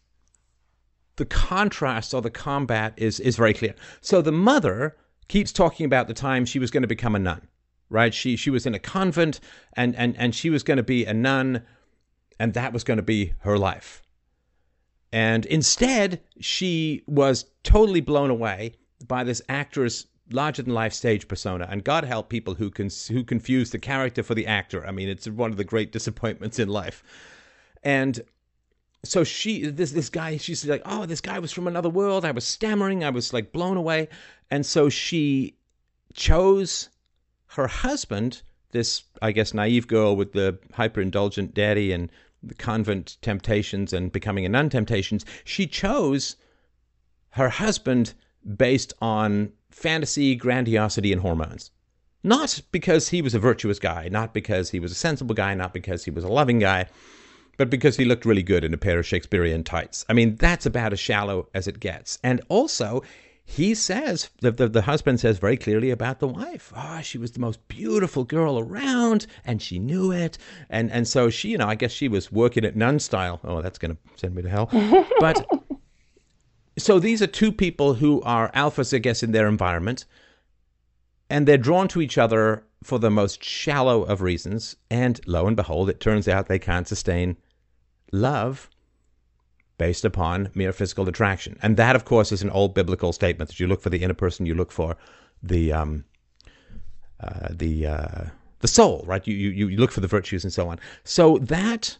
the 1.16 1.24
contrast 1.24 2.14
or 2.14 2.22
the 2.22 2.30
combat 2.30 2.94
is 2.96 3.20
is 3.20 3.36
very 3.36 3.54
clear. 3.54 3.74
So 4.00 4.22
the 4.22 4.32
mother 4.32 4.96
keeps 5.28 5.52
talking 5.52 5.86
about 5.86 6.06
the 6.08 6.14
time 6.14 6.44
she 6.44 6.58
was 6.58 6.70
going 6.70 6.82
to 6.82 6.88
become 6.88 7.14
a 7.14 7.18
nun, 7.18 7.48
right? 7.90 8.14
She 8.14 8.36
she 8.36 8.50
was 8.50 8.66
in 8.66 8.74
a 8.74 8.78
convent 8.78 9.40
and 9.76 9.94
and 9.96 10.16
and 10.16 10.34
she 10.34 10.50
was 10.50 10.62
going 10.62 10.76
to 10.76 10.82
be 10.82 11.04
a 11.04 11.14
nun, 11.14 11.62
and 12.38 12.54
that 12.54 12.72
was 12.72 12.84
going 12.84 12.98
to 12.98 13.02
be 13.02 13.34
her 13.40 13.58
life. 13.58 14.02
And 15.12 15.46
instead, 15.46 16.20
she 16.40 17.02
was 17.06 17.44
totally 17.62 18.00
blown 18.00 18.30
away 18.30 18.74
by 19.06 19.24
this 19.24 19.42
actress 19.48 20.06
larger 20.30 20.62
than 20.62 20.74
life 20.74 20.92
stage 20.92 21.28
persona. 21.28 21.66
And 21.70 21.84
God 21.84 22.04
help 22.04 22.28
people 22.28 22.54
who 22.54 22.70
can 22.70 22.88
who 23.10 23.24
confuse 23.24 23.70
the 23.70 23.78
character 23.78 24.22
for 24.22 24.34
the 24.34 24.46
actor. 24.46 24.86
I 24.86 24.90
mean, 24.90 25.08
it's 25.08 25.28
one 25.28 25.50
of 25.50 25.56
the 25.56 25.64
great 25.64 25.92
disappointments 25.92 26.58
in 26.58 26.68
life. 26.68 27.02
And 27.82 28.22
so 29.04 29.22
she 29.22 29.66
this 29.66 29.92
this 29.92 30.08
guy 30.08 30.36
she's 30.36 30.64
like 30.64 30.82
oh 30.86 31.06
this 31.06 31.20
guy 31.20 31.38
was 31.38 31.52
from 31.52 31.66
another 31.66 31.90
world 31.90 32.24
i 32.24 32.30
was 32.30 32.44
stammering 32.44 33.04
i 33.04 33.10
was 33.10 33.32
like 33.32 33.52
blown 33.52 33.76
away 33.76 34.08
and 34.50 34.64
so 34.64 34.88
she 34.88 35.54
chose 36.14 36.88
her 37.48 37.66
husband 37.66 38.42
this 38.70 39.04
i 39.20 39.30
guess 39.30 39.52
naive 39.52 39.86
girl 39.86 40.16
with 40.16 40.32
the 40.32 40.58
hyper 40.72 41.00
indulgent 41.00 41.54
daddy 41.54 41.92
and 41.92 42.10
the 42.42 42.54
convent 42.54 43.16
temptations 43.20 43.92
and 43.92 44.12
becoming 44.12 44.44
a 44.46 44.48
nun 44.48 44.70
temptations 44.70 45.24
she 45.44 45.66
chose 45.66 46.36
her 47.30 47.48
husband 47.48 48.14
based 48.56 48.92
on 49.00 49.52
fantasy 49.70 50.34
grandiosity 50.34 51.12
and 51.12 51.22
hormones 51.22 51.70
not 52.22 52.60
because 52.72 53.08
he 53.08 53.20
was 53.20 53.34
a 53.34 53.38
virtuous 53.38 53.78
guy 53.78 54.08
not 54.10 54.32
because 54.32 54.70
he 54.70 54.80
was 54.80 54.92
a 54.92 54.96
sensible 54.96 55.34
guy 55.34 55.54
not 55.54 55.72
because 55.72 56.04
he 56.04 56.10
was 56.10 56.24
a 56.24 56.28
loving 56.28 56.58
guy 56.58 56.86
but 57.56 57.70
because 57.70 57.96
he 57.96 58.04
looked 58.04 58.24
really 58.24 58.42
good 58.42 58.64
in 58.64 58.74
a 58.74 58.78
pair 58.78 58.98
of 58.98 59.06
Shakespearean 59.06 59.64
tights. 59.64 60.04
I 60.08 60.12
mean, 60.12 60.36
that's 60.36 60.66
about 60.66 60.92
as 60.92 61.00
shallow 61.00 61.48
as 61.54 61.68
it 61.68 61.80
gets. 61.80 62.18
And 62.22 62.40
also, 62.48 63.02
he 63.44 63.74
says, 63.74 64.30
the, 64.40 64.50
the, 64.50 64.68
the 64.68 64.82
husband 64.82 65.20
says 65.20 65.38
very 65.38 65.56
clearly 65.56 65.90
about 65.90 66.18
the 66.18 66.28
wife, 66.28 66.72
oh, 66.74 67.00
she 67.02 67.18
was 67.18 67.32
the 67.32 67.40
most 67.40 67.66
beautiful 67.68 68.24
girl 68.24 68.58
around, 68.58 69.26
and 69.44 69.60
she 69.60 69.78
knew 69.78 70.10
it. 70.10 70.38
And, 70.70 70.90
and 70.90 71.06
so 71.06 71.30
she, 71.30 71.50
you 71.50 71.58
know, 71.58 71.68
I 71.68 71.74
guess 71.74 71.92
she 71.92 72.08
was 72.08 72.32
working 72.32 72.64
at 72.64 72.76
nun 72.76 72.98
style. 72.98 73.40
Oh, 73.44 73.60
that's 73.60 73.78
going 73.78 73.94
to 73.94 74.00
send 74.16 74.34
me 74.34 74.42
to 74.42 74.48
hell. 74.48 74.68
But 75.20 75.46
so 76.76 76.98
these 76.98 77.22
are 77.22 77.26
two 77.26 77.52
people 77.52 77.94
who 77.94 78.20
are 78.22 78.50
alphas, 78.52 78.94
I 78.94 78.98
guess, 78.98 79.22
in 79.22 79.32
their 79.32 79.48
environment 79.48 80.04
and 81.30 81.48
they're 81.48 81.58
drawn 81.58 81.88
to 81.88 82.00
each 82.00 82.18
other 82.18 82.64
for 82.82 82.98
the 82.98 83.10
most 83.10 83.42
shallow 83.42 84.02
of 84.02 84.20
reasons. 84.20 84.76
And 84.90 85.20
lo 85.26 85.46
and 85.46 85.56
behold, 85.56 85.88
it 85.88 86.00
turns 86.00 86.28
out 86.28 86.46
they 86.46 86.58
can't 86.58 86.86
sustain 86.86 87.36
love 88.12 88.68
based 89.78 90.04
upon 90.04 90.50
mere 90.54 90.72
physical 90.72 91.08
attraction. 91.08 91.58
And 91.62 91.76
that, 91.76 91.96
of 91.96 92.04
course, 92.04 92.30
is 92.30 92.42
an 92.42 92.50
old 92.50 92.74
biblical 92.74 93.12
statement 93.12 93.48
that 93.48 93.58
you 93.58 93.66
look 93.66 93.80
for 93.80 93.90
the 93.90 94.02
inner 94.02 94.14
person, 94.14 94.46
you 94.46 94.54
look 94.54 94.70
for 94.70 94.96
the 95.42 95.72
um, 95.72 96.04
uh, 97.20 97.48
the 97.50 97.86
uh, 97.86 98.24
the 98.60 98.68
soul, 98.68 99.02
right? 99.06 99.26
You, 99.26 99.34
you 99.34 99.68
you 99.68 99.78
look 99.78 99.90
for 99.90 100.00
the 100.00 100.06
virtues 100.06 100.44
and 100.44 100.52
so 100.52 100.68
on. 100.68 100.78
So 101.04 101.38
that 101.38 101.98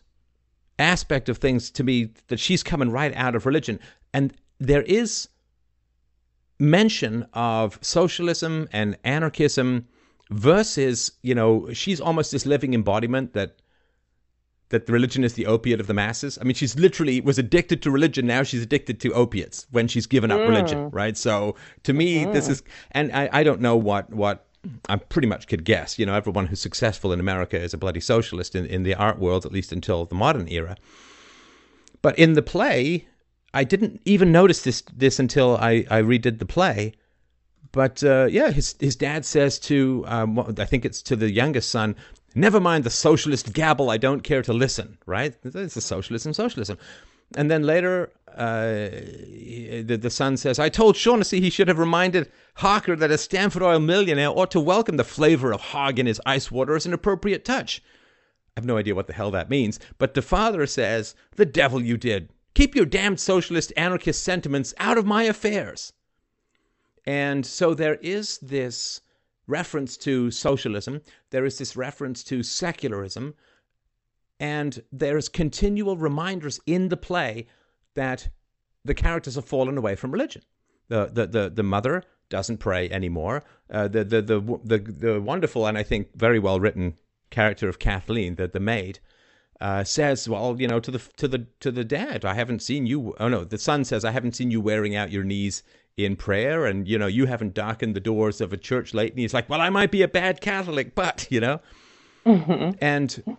aspect 0.79 1.29
of 1.29 1.39
things 1.39 1.71
to 1.73 1.83
me 1.85 2.11
that 2.29 2.39
she's 2.39 2.63
coming 2.63 2.91
right 2.91 3.15
out 3.17 3.35
of 3.35 3.47
religion, 3.47 3.81
and 4.13 4.35
there 4.59 4.83
is 4.83 5.29
mention 6.59 7.27
of 7.33 7.79
socialism 7.83 8.69
and 8.73 8.97
anarchism 9.05 9.87
versus 10.31 11.13
you 11.23 11.35
know 11.35 11.73
she's 11.73 12.01
almost 12.01 12.33
this 12.33 12.47
living 12.47 12.75
embodiment 12.75 13.33
that 13.35 13.57
that 14.71 14.89
religion 14.89 15.23
is 15.23 15.35
the 15.35 15.47
opiate 15.47 15.79
of 15.79 15.87
the 15.87 15.95
masses. 15.95 16.39
I 16.41 16.45
mean, 16.45 16.55
she's 16.55 16.77
literally 16.77 17.21
was 17.21 17.39
addicted 17.39 17.83
to 17.83 17.91
religion. 17.91 18.27
Now 18.27 18.43
she's 18.43 18.63
addicted 18.63 18.99
to 19.01 19.13
opiates 19.13 19.67
when 19.71 19.89
she's 19.89 20.07
given 20.07 20.31
up 20.31 20.41
mm. 20.41 20.49
religion, 20.49 20.91
right? 20.91 21.17
So 21.17 21.55
to 21.85 21.93
me, 21.93 22.25
mm. 22.25 22.33
this 22.33 22.49
is, 22.49 22.63
and 22.91 23.13
I, 23.13 23.29
I 23.33 23.43
don't 23.45 23.61
know 23.61 23.77
what 23.77 24.11
what 24.11 24.47
I 24.89 24.97
pretty 24.97 25.29
much 25.29 25.47
could 25.47 25.65
guess. 25.65 25.99
You 25.99 26.07
know, 26.07 26.15
everyone 26.15 26.47
who's 26.47 26.61
successful 26.61 27.13
in 27.13 27.21
America 27.21 27.61
is 27.61 27.75
a 27.75 27.79
bloody 27.79 28.01
socialist 28.01 28.55
in, 28.55 28.67
in 28.67 28.83
the 28.83 28.95
art 28.95 29.19
world, 29.19 29.47
at 29.47 29.53
least 29.53 29.71
until 29.71 30.07
the 30.07 30.15
modern 30.15 30.49
era. 30.49 30.77
But 32.03 32.19
in 32.19 32.33
the 32.33 32.43
play, 32.43 33.07
I 33.55 33.65
didn't 33.65 34.01
even 34.05 34.33
notice 34.33 34.63
this 34.63 34.83
this 34.95 35.19
until 35.19 35.57
I, 35.57 35.87
I 35.91 36.03
redid 36.03 36.41
the 36.41 36.47
play. 36.47 36.93
But 37.73 38.03
uh, 38.05 38.27
yeah, 38.31 38.51
his 38.51 38.75
his 38.81 38.97
dad 38.97 39.25
says 39.25 39.59
to 39.61 40.05
um, 40.07 40.39
I 40.59 40.65
think 40.65 40.85
it's 40.85 41.01
to 41.03 41.17
the 41.17 41.33
youngest 41.33 41.71
son, 41.71 41.97
never 42.35 42.61
mind 42.61 42.85
the 42.85 42.91
socialist 42.91 43.53
gabble. 43.53 43.91
I 43.91 43.97
don't 43.97 44.23
care 44.23 44.43
to 44.43 44.53
listen. 44.53 44.99
Right? 45.07 45.35
It's 45.45 45.77
a 45.77 45.81
socialism, 45.81 46.33
socialism. 46.33 46.79
And 47.37 47.51
then 47.51 47.63
later, 47.63 48.13
uh, 48.37 48.91
the, 49.87 49.99
the 50.01 50.11
son 50.11 50.37
says, 50.37 50.59
I 50.59 50.69
told 50.69 50.97
Shaughnessy 50.97 51.41
he 51.41 51.51
should 51.51 51.69
have 51.69 51.79
reminded 51.79 52.31
Harker 52.57 52.97
that 52.97 53.11
a 53.11 53.19
Standard 53.19 53.63
Oil 53.63 53.81
millionaire 53.81 54.31
ought 54.31 54.51
to 54.53 54.61
welcome 54.61 54.97
the 54.97 55.05
flavor 55.05 55.53
of 55.53 55.61
hog 55.61 55.99
in 55.99 56.07
his 56.07 56.21
ice 56.27 56.51
water 56.51 56.77
as 56.77 56.87
an 56.87 56.93
appropriate 56.93 57.45
touch. 57.45 57.83
I 58.57 58.61
have 58.61 58.67
no 58.67 58.77
idea 58.77 58.95
what 58.95 59.07
the 59.07 59.15
hell 59.15 59.31
that 59.33 59.51
means, 59.51 59.81
but 59.99 60.15
the 60.15 60.23
father 60.23 60.67
says, 60.67 61.15
The 61.37 61.47
devil 61.47 61.83
you 61.83 61.97
did. 61.97 62.29
Keep 62.55 62.77
your 62.77 62.87
damned 62.87 63.21
socialist 63.21 63.73
anarchist 63.77 64.23
sentiments 64.23 64.75
out 64.79 64.97
of 64.97 65.07
my 65.07 65.25
affairs. 65.25 65.93
And 67.05 67.45
so 67.45 67.75
there 67.75 67.97
is 67.97 68.39
this 68.39 69.01
reference 69.47 69.97
to 69.99 70.31
socialism, 70.31 71.03
there 71.31 71.45
is 71.45 71.59
this 71.59 71.77
reference 71.77 72.25
to 72.25 72.43
secularism, 72.43 73.35
and 74.41 74.83
there's 74.91 75.29
continual 75.29 75.97
reminders 75.97 76.61
in 76.67 76.89
the 76.89 76.97
play 76.97 77.47
that 77.95 78.29
the 78.85 78.95
characters 78.95 79.35
have 79.35 79.45
fallen 79.45 79.77
away 79.77 79.95
from 79.95 80.13
religion. 80.13 80.43
The 80.89 81.07
the 81.07 81.27
the, 81.27 81.51
the 81.51 81.63
mother 81.63 82.05
doesn't 82.29 82.59
pray 82.59 82.91
anymore. 82.91 83.45
Uh, 83.71 83.89
the, 83.89 84.05
the 84.05 84.23
the 84.23 84.41
the 84.65 84.79
the 84.79 85.21
wonderful 85.21 85.67
and 85.67 85.77
I 85.77 85.83
think 85.83 86.09
very 86.15 86.39
well 86.39 86.61
written 86.61 86.97
character 87.31 87.69
of 87.69 87.79
Kathleen, 87.79 88.37
the 88.37 88.49
the 88.49 88.61
maid, 88.61 88.99
uh, 89.65 89.83
says, 89.83 90.29
"Well, 90.29 90.57
you 90.61 90.69
know, 90.69 90.79
to 90.79 90.91
the 90.91 90.99
to 91.17 91.27
the 91.27 91.47
to 91.61 91.73
the 91.73 91.85
dad, 91.85 92.23
I 92.27 92.35
haven't 92.35 92.61
seen 92.61 92.85
you. 92.85 93.15
Oh 93.19 93.29
no, 93.29 93.45
the 93.45 93.57
son 93.57 93.83
says, 93.85 94.05
I 94.05 94.11
haven't 94.11 94.37
seen 94.37 94.51
you 94.51 94.61
wearing 94.61 94.95
out 94.95 95.11
your 95.11 95.25
knees 95.25 95.63
in 95.97 96.17
prayer, 96.17 96.67
and 96.67 96.87
you 96.87 96.99
know, 96.99 97.07
you 97.07 97.25
haven't 97.25 97.55
darkened 97.55 97.97
the 97.97 98.01
doors 98.01 98.43
of 98.43 98.53
a 98.53 98.59
church 98.59 98.93
lately." 98.93 99.23
He's 99.23 99.33
like, 99.33 99.49
"Well, 99.49 99.63
I 99.63 99.71
might 99.71 99.91
be 99.91 100.03
a 100.03 100.09
bad 100.09 100.43
Catholic, 100.43 100.95
but 100.95 101.27
you 101.31 101.41
know." 101.41 101.61
Mm-hmm. 102.27 102.77
And 102.83 103.39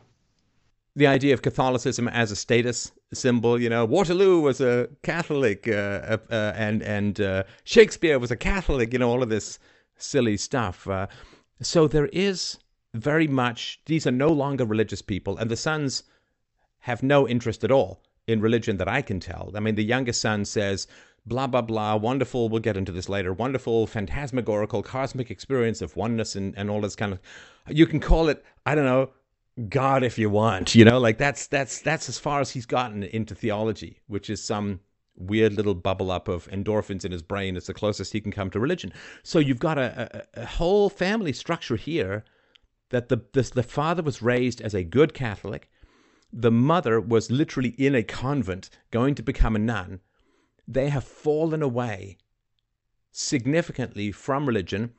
the 0.95 1.05
idea 1.05 1.35
of 1.35 1.43
Catholicism 1.43 2.07
as 2.07 2.31
a 2.31 2.35
status 2.35 2.91
symbol. 3.13 3.61
You 3.61 3.69
know, 3.69 3.85
Waterloo 3.85 4.39
was 4.39 4.59
a 4.61 4.89
Catholic, 5.03 5.67
uh, 5.67 5.71
uh, 5.71 6.17
uh, 6.31 6.53
and 6.55 6.81
and 6.81 7.21
uh, 7.21 7.43
Shakespeare 7.65 8.17
was 8.17 8.31
a 8.31 8.35
Catholic. 8.35 8.93
You 8.93 8.97
know, 8.97 9.11
all 9.11 9.21
of 9.21 9.29
this 9.29 9.59
silly 9.95 10.37
stuff. 10.37 10.87
Uh, 10.87 11.05
so 11.61 11.87
there 11.87 12.07
is 12.07 12.57
very 12.95 13.27
much. 13.27 13.79
These 13.85 14.07
are 14.07 14.11
no 14.11 14.29
longer 14.29 14.65
religious 14.65 15.03
people, 15.03 15.37
and 15.37 15.51
the 15.51 15.55
sons 15.55 16.01
have 16.85 17.03
no 17.03 17.27
interest 17.27 17.63
at 17.63 17.71
all 17.71 18.01
in 18.27 18.41
religion 18.41 18.77
that 18.77 18.87
I 18.87 19.01
can 19.01 19.19
tell. 19.19 19.51
I 19.55 19.59
mean, 19.59 19.75
the 19.75 19.83
youngest 19.93 20.21
son 20.21 20.45
says. 20.45 20.87
Blah 21.27 21.47
blah 21.47 21.63
blah. 21.63 21.95
Wonderful. 21.95 22.49
We'll 22.49 22.61
get 22.61 22.77
into 22.77 22.91
this 22.91 23.09
later. 23.09 23.33
Wonderful, 23.33 23.87
phantasmagorical, 23.87 24.83
cosmic 24.83 25.31
experience 25.31 25.81
of 25.81 25.95
oneness 25.95 26.35
and, 26.35 26.53
and 26.55 26.69
all 26.69 26.81
this 26.81 26.95
kind 26.95 27.13
of. 27.13 27.19
You 27.67 27.87
can 27.87 27.99
call 27.99 28.29
it. 28.29 28.45
I 28.63 28.75
don't 28.75 28.85
know 28.85 29.09
God 29.69 30.03
if 30.03 30.19
you 30.19 30.29
want, 30.29 30.75
you 30.75 30.83
know, 30.83 30.99
like 30.99 31.17
that's 31.17 31.47
that's 31.47 31.81
that's 31.81 32.09
as 32.09 32.19
far 32.19 32.41
as 32.41 32.51
he's 32.51 32.65
gotten 32.65 33.03
into 33.03 33.33
theology, 33.33 34.01
which 34.07 34.29
is 34.29 34.43
some 34.43 34.81
weird 35.15 35.53
little 35.53 35.73
bubble 35.73 36.11
up 36.11 36.27
of 36.27 36.47
endorphins 36.49 37.05
in 37.05 37.11
his 37.11 37.21
brain. 37.21 37.55
It's 37.55 37.67
the 37.67 37.73
closest 37.73 38.11
he 38.11 38.19
can 38.19 38.33
come 38.33 38.49
to 38.51 38.59
religion. 38.59 38.91
So 39.23 39.39
you've 39.39 39.59
got 39.59 39.77
a, 39.77 40.27
a, 40.37 40.41
a 40.41 40.45
whole 40.45 40.89
family 40.89 41.31
structure 41.31 41.77
here 41.77 42.25
that 42.89 43.07
the 43.07 43.21
this, 43.31 43.49
the 43.49 43.63
father 43.63 44.03
was 44.03 44.21
raised 44.21 44.61
as 44.61 44.73
a 44.73 44.83
good 44.83 45.13
Catholic, 45.13 45.69
the 46.31 46.51
mother 46.51 46.99
was 46.99 47.31
literally 47.31 47.69
in 47.69 47.95
a 47.95 48.03
convent 48.03 48.69
going 48.91 49.15
to 49.15 49.23
become 49.23 49.55
a 49.55 49.59
nun. 49.59 49.99
They 50.67 50.89
have 50.89 51.03
fallen 51.03 51.61
away 51.61 52.17
significantly 53.11 54.11
from 54.11 54.45
religion. 54.45 54.93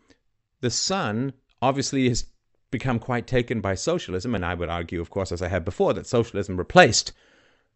The 0.60 0.70
son 0.70 1.34
obviously 1.60 2.08
has 2.08 2.26
become 2.70 2.98
quite 2.98 3.26
taken 3.26 3.60
by 3.60 3.74
socialism, 3.74 4.34
and 4.34 4.44
I 4.44 4.54
would 4.54 4.68
argue, 4.68 5.00
of 5.00 5.10
course, 5.10 5.32
as 5.32 5.42
I 5.42 5.48
have 5.48 5.64
before, 5.64 5.94
that 5.94 6.06
socialism 6.06 6.56
replaced 6.56 7.12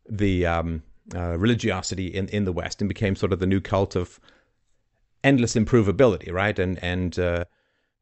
the 0.09 0.47
um, 0.47 0.83
uh, 1.15 1.37
religiosity 1.39 2.07
in, 2.07 2.29
in 2.29 2.45
the 2.45 2.53
West 2.53 2.81
and 2.81 2.89
became 2.89 3.17
sort 3.17 3.33
of 3.33 3.39
the 3.39 3.47
new 3.47 3.61
cult 3.61 3.97
of 3.97 4.21
endless 5.23 5.55
improvability, 5.55 6.33
right? 6.33 6.59
And 6.59 6.83
and 6.83 7.19
uh, 7.19 7.45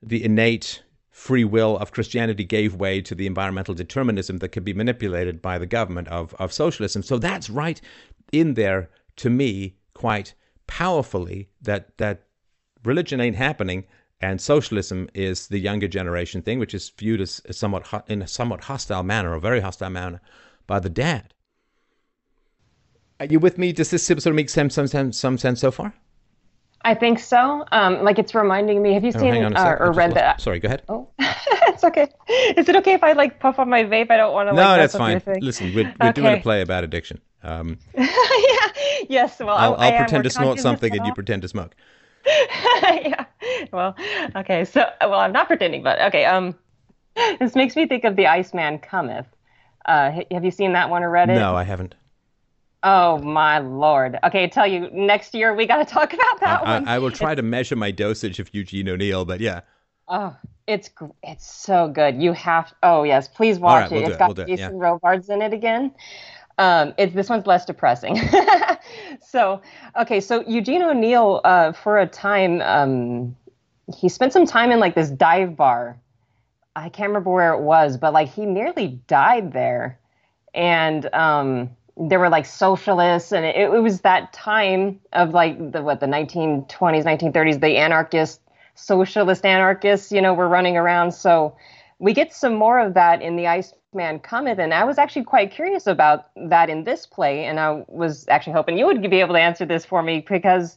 the 0.02 0.24
innate 0.24 0.82
free 1.10 1.44
will 1.44 1.76
of 1.78 1.92
Christianity 1.92 2.44
gave 2.44 2.74
way 2.74 3.00
to 3.00 3.14
the 3.14 3.26
environmental 3.26 3.74
determinism 3.74 4.38
that 4.38 4.50
could 4.50 4.64
be 4.64 4.74
manipulated 4.74 5.42
by 5.42 5.58
the 5.58 5.66
government 5.66 6.08
of 6.08 6.34
of 6.34 6.52
socialism. 6.52 7.02
So 7.02 7.18
that's 7.18 7.50
right 7.50 7.80
in 8.32 8.54
there 8.54 8.90
to 9.16 9.30
me 9.30 9.76
quite 9.94 10.34
powerfully 10.66 11.48
that 11.62 11.96
that 11.98 12.24
religion 12.84 13.20
ain't 13.20 13.36
happening 13.36 13.84
and 14.20 14.40
socialism 14.40 15.08
is 15.14 15.46
the 15.48 15.58
younger 15.58 15.88
generation 15.88 16.42
thing, 16.42 16.58
which 16.58 16.74
is 16.74 16.90
viewed 16.90 17.20
as, 17.20 17.40
as 17.46 17.56
somewhat 17.56 18.04
in 18.08 18.22
a 18.22 18.26
somewhat 18.26 18.64
hostile 18.64 19.02
manner, 19.02 19.34
a 19.34 19.40
very 19.40 19.60
hostile 19.60 19.90
manner, 19.90 20.20
by 20.66 20.80
the 20.80 20.90
dad. 20.90 21.34
Are 23.20 23.26
you 23.26 23.38
with 23.38 23.58
me? 23.58 23.72
Does 23.72 23.90
this 23.90 24.04
sort 24.04 24.26
of 24.26 24.34
make 24.34 24.50
some 24.50 24.70
some 24.70 25.12
some 25.12 25.38
sense 25.38 25.60
so 25.60 25.70
far? 25.70 25.94
I 26.82 26.94
think 26.94 27.18
so. 27.18 27.64
Um, 27.72 28.02
like 28.02 28.18
it's 28.18 28.34
reminding 28.34 28.80
me. 28.82 28.94
Have 28.94 29.04
you 29.04 29.12
oh, 29.14 29.18
seen 29.18 29.56
uh, 29.56 29.76
or 29.80 29.92
read 29.92 30.12
that? 30.14 30.40
Sorry, 30.40 30.60
go 30.60 30.66
ahead. 30.66 30.82
Oh, 30.88 31.08
it's 31.18 31.84
okay. 31.84 32.08
Is 32.56 32.68
it 32.68 32.76
okay 32.76 32.92
if 32.94 33.02
I 33.02 33.12
like 33.12 33.40
puff 33.40 33.58
on 33.58 33.68
my 33.68 33.84
vape? 33.84 34.10
I 34.10 34.16
don't 34.16 34.32
want 34.32 34.48
to. 34.48 34.54
Like, 34.54 34.64
no, 34.64 34.76
that's 34.76 34.96
fine. 34.96 35.20
Listen, 35.40 35.74
we're, 35.74 35.84
we're 36.00 36.08
okay. 36.08 36.12
doing 36.12 36.38
a 36.38 36.40
play 36.40 36.60
about 36.60 36.84
addiction. 36.84 37.20
Um, 37.42 37.78
yeah. 37.94 38.04
Yes. 39.08 39.38
Well, 39.40 39.50
I'll, 39.50 39.74
I'll 39.74 39.98
pretend 39.98 40.24
to 40.24 40.30
snort 40.30 40.60
something, 40.60 40.96
and 40.96 41.06
you 41.06 41.12
pretend 41.14 41.42
to 41.42 41.48
smoke. 41.48 41.74
yeah. 42.26 43.24
Well, 43.72 43.96
okay. 44.36 44.64
So, 44.64 44.84
well, 45.00 45.20
I'm 45.20 45.32
not 45.32 45.46
pretending, 45.46 45.82
but 45.82 46.00
okay. 46.00 46.24
Um, 46.24 46.54
this 47.40 47.54
makes 47.54 47.74
me 47.74 47.86
think 47.86 48.04
of 48.04 48.16
the 48.16 48.26
Iceman 48.26 48.78
Cometh. 48.78 49.26
Uh, 49.84 50.20
have 50.30 50.44
you 50.44 50.50
seen 50.50 50.74
that 50.74 50.90
one 50.90 51.02
or 51.02 51.10
read 51.10 51.30
it? 51.30 51.34
No, 51.34 51.56
I 51.56 51.64
haven't. 51.64 51.94
Oh 52.82 53.18
my 53.18 53.58
lord. 53.58 54.18
Okay, 54.24 54.44
I 54.44 54.46
tell 54.46 54.66
you, 54.66 54.88
next 54.92 55.34
year 55.34 55.54
we 55.54 55.66
got 55.66 55.78
to 55.78 55.84
talk 55.84 56.12
about 56.12 56.40
that 56.40 56.60
I, 56.60 56.74
one. 56.74 56.88
I, 56.88 56.94
I 56.96 56.98
will 56.98 57.10
try 57.10 57.32
it's, 57.32 57.38
to 57.38 57.42
measure 57.42 57.76
my 57.76 57.90
dosage 57.90 58.38
of 58.38 58.54
Eugene 58.54 58.88
O'Neill, 58.88 59.24
but 59.24 59.40
yeah. 59.40 59.62
Oh, 60.06 60.36
it's 60.66 60.90
it's 61.22 61.50
so 61.50 61.88
good. 61.88 62.22
You 62.22 62.32
have. 62.34 62.72
Oh 62.82 63.02
yes, 63.02 63.26
please 63.28 63.58
watch 63.58 63.90
right, 63.90 63.92
it. 63.92 63.94
We'll 63.94 64.04
it's 64.04 64.14
it, 64.14 64.18
got 64.18 64.36
we'll 64.36 64.46
Jason 64.46 64.76
yeah. 64.76 64.80
Robards 64.80 65.28
in 65.28 65.42
it 65.42 65.52
again. 65.52 65.92
Um, 66.58 66.92
it's 66.98 67.14
this 67.14 67.28
one's 67.28 67.46
less 67.46 67.64
depressing. 67.64 68.20
so, 69.20 69.62
okay, 69.98 70.20
so 70.20 70.42
Eugene 70.46 70.82
O'Neill, 70.82 71.40
uh, 71.44 71.72
for 71.72 71.98
a 71.98 72.06
time, 72.06 72.60
um, 72.62 73.36
he 73.96 74.08
spent 74.08 74.32
some 74.32 74.44
time 74.44 74.72
in 74.72 74.80
like 74.80 74.96
this 74.96 75.08
dive 75.08 75.56
bar. 75.56 75.96
I 76.74 76.88
can't 76.88 77.08
remember 77.08 77.30
where 77.30 77.54
it 77.54 77.60
was, 77.60 77.96
but 77.96 78.12
like 78.12 78.28
he 78.28 78.44
nearly 78.44 79.00
died 79.06 79.52
there, 79.52 79.98
and 80.52 81.12
um, 81.14 81.70
there 81.98 82.18
were 82.18 82.28
like 82.28 82.46
socialists, 82.46 83.32
and 83.32 83.44
it, 83.44 83.56
it 83.56 83.82
was 83.82 84.02
that 84.02 84.32
time 84.32 85.00
of 85.12 85.34
like 85.34 85.72
the 85.72 85.82
what 85.82 86.00
the 86.00 86.06
1920s, 86.06 86.68
1930s, 87.04 87.60
the 87.60 87.76
anarchist, 87.76 88.40
socialist 88.74 89.44
anarchists, 89.44 90.12
you 90.12 90.22
know, 90.22 90.34
were 90.34 90.48
running 90.48 90.76
around. 90.76 91.12
So 91.12 91.56
we 91.98 92.12
get 92.12 92.32
some 92.32 92.54
more 92.54 92.78
of 92.78 92.94
that 92.94 93.22
in 93.22 93.36
the 93.36 93.46
ice 93.46 93.74
man 93.94 94.18
cometh 94.18 94.58
and 94.58 94.74
i 94.74 94.84
was 94.84 94.98
actually 94.98 95.24
quite 95.24 95.50
curious 95.50 95.86
about 95.86 96.26
that 96.36 96.68
in 96.68 96.84
this 96.84 97.06
play 97.06 97.44
and 97.46 97.58
i 97.58 97.82
was 97.88 98.26
actually 98.28 98.52
hoping 98.52 98.76
you 98.76 98.84
would 98.84 99.00
be 99.00 99.20
able 99.20 99.34
to 99.34 99.40
answer 99.40 99.64
this 99.64 99.84
for 99.84 100.02
me 100.02 100.24
because 100.28 100.76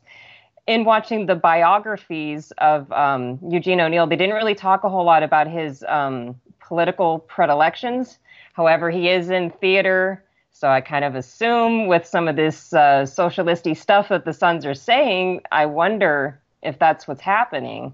in 0.65 0.85
watching 0.85 1.25
the 1.25 1.35
biographies 1.35 2.51
of 2.59 2.89
um, 2.93 3.37
eugene 3.49 3.81
o'neill 3.81 4.07
they 4.07 4.15
didn't 4.15 4.35
really 4.35 4.55
talk 4.55 4.85
a 4.85 4.89
whole 4.89 5.03
lot 5.03 5.23
about 5.23 5.47
his 5.47 5.83
um, 5.89 6.35
political 6.61 7.19
predilections 7.19 8.17
however 8.53 8.89
he 8.89 9.09
is 9.09 9.29
in 9.29 9.51
theater 9.51 10.23
so 10.51 10.67
i 10.69 10.81
kind 10.81 11.05
of 11.05 11.15
assume 11.15 11.87
with 11.87 12.05
some 12.05 12.27
of 12.27 12.35
this 12.35 12.73
uh, 12.73 13.05
socialisty 13.05 13.73
stuff 13.73 14.09
that 14.09 14.25
the 14.25 14.33
sons 14.33 14.65
are 14.65 14.75
saying 14.75 15.41
i 15.51 15.65
wonder 15.65 16.39
if 16.61 16.77
that's 16.79 17.07
what's 17.07 17.21
happening 17.21 17.93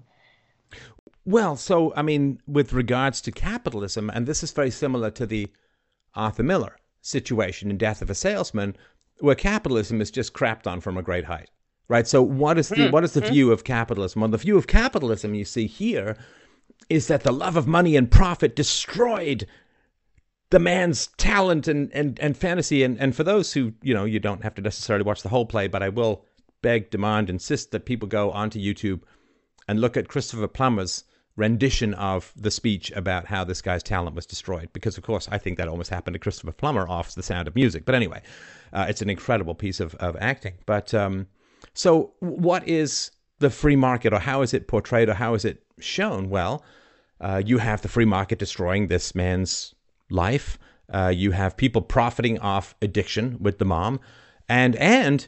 Well, 1.24 1.56
so 1.56 1.92
I 1.94 2.02
mean, 2.02 2.40
with 2.46 2.72
regards 2.72 3.20
to 3.22 3.30
capitalism, 3.30 4.08
and 4.10 4.26
this 4.26 4.42
is 4.42 4.50
very 4.52 4.70
similar 4.70 5.10
to 5.10 5.26
the 5.26 5.48
Arthur 6.14 6.42
Miller 6.42 6.76
situation 7.02 7.70
in 7.70 7.76
Death 7.76 8.00
of 8.00 8.08
a 8.10 8.14
Salesman, 8.14 8.74
where 9.20 9.34
capitalism 9.34 10.00
is 10.00 10.10
just 10.10 10.32
crapped 10.32 10.66
on 10.66 10.80
from 10.80 10.96
a 10.96 11.02
great 11.02 11.26
height, 11.26 11.50
right? 11.88 12.08
So, 12.08 12.22
what 12.22 12.56
is 12.56 12.70
the 12.70 12.88
what 12.88 13.04
is 13.04 13.12
the 13.12 13.20
view 13.20 13.52
of 13.52 13.64
capitalism? 13.64 14.22
Well, 14.22 14.30
the 14.30 14.38
view 14.38 14.56
of 14.56 14.66
capitalism 14.66 15.34
you 15.34 15.44
see 15.44 15.66
here 15.66 16.16
is 16.88 17.08
that 17.08 17.24
the 17.24 17.32
love 17.32 17.56
of 17.56 17.66
money 17.66 17.94
and 17.96 18.10
profit 18.10 18.56
destroyed 18.56 19.46
the 20.50 20.58
man's 20.58 21.08
talent 21.18 21.68
and, 21.68 21.92
and, 21.92 22.18
and 22.20 22.36
fantasy. 22.36 22.82
And, 22.82 22.98
and 22.98 23.14
for 23.14 23.24
those 23.24 23.52
who, 23.52 23.72
you 23.82 23.94
know, 23.94 24.04
you 24.04 24.18
don't 24.18 24.42
have 24.42 24.54
to 24.54 24.62
necessarily 24.62 25.04
watch 25.04 25.22
the 25.22 25.28
whole 25.28 25.46
play, 25.46 25.68
but 25.68 25.82
I 25.82 25.88
will 25.88 26.24
beg, 26.62 26.90
demand, 26.90 27.30
insist 27.30 27.70
that 27.72 27.84
people 27.84 28.08
go 28.08 28.30
onto 28.30 28.58
YouTube 28.58 29.00
and 29.68 29.80
look 29.80 29.96
at 29.96 30.08
Christopher 30.08 30.48
Plummer's 30.48 31.04
rendition 31.36 31.94
of 31.94 32.32
the 32.34 32.50
speech 32.50 32.90
about 32.92 33.26
how 33.26 33.44
this 33.44 33.62
guy's 33.62 33.82
talent 33.82 34.16
was 34.16 34.26
destroyed. 34.26 34.70
Because, 34.72 34.96
of 34.96 35.04
course, 35.04 35.28
I 35.30 35.38
think 35.38 35.58
that 35.58 35.68
almost 35.68 35.90
happened 35.90 36.14
to 36.14 36.18
Christopher 36.18 36.52
Plummer 36.52 36.88
off 36.88 37.14
The 37.14 37.22
Sound 37.22 37.46
of 37.46 37.54
Music. 37.54 37.84
But 37.84 37.94
anyway, 37.94 38.22
uh, 38.72 38.86
it's 38.88 39.02
an 39.02 39.10
incredible 39.10 39.54
piece 39.54 39.80
of, 39.80 39.94
of 39.96 40.16
acting. 40.18 40.54
But 40.66 40.92
um, 40.94 41.28
so, 41.74 42.12
what 42.20 42.66
is 42.66 43.12
the 43.38 43.50
free 43.50 43.76
market, 43.76 44.12
or 44.12 44.18
how 44.18 44.42
is 44.42 44.52
it 44.52 44.66
portrayed, 44.66 45.08
or 45.08 45.14
how 45.14 45.34
is 45.34 45.44
it 45.44 45.62
shown? 45.78 46.28
Well, 46.28 46.64
uh, 47.20 47.40
you 47.44 47.58
have 47.58 47.82
the 47.82 47.88
free 47.88 48.04
market 48.04 48.38
destroying 48.38 48.88
this 48.88 49.14
man's 49.14 49.74
life. 50.10 50.58
Uh, 50.92 51.12
you 51.14 51.32
have 51.32 51.56
people 51.56 51.82
profiting 51.82 52.38
off 52.38 52.74
addiction 52.80 53.36
with 53.40 53.58
the 53.58 53.64
mom, 53.64 54.00
and 54.48 54.74
and 54.76 55.26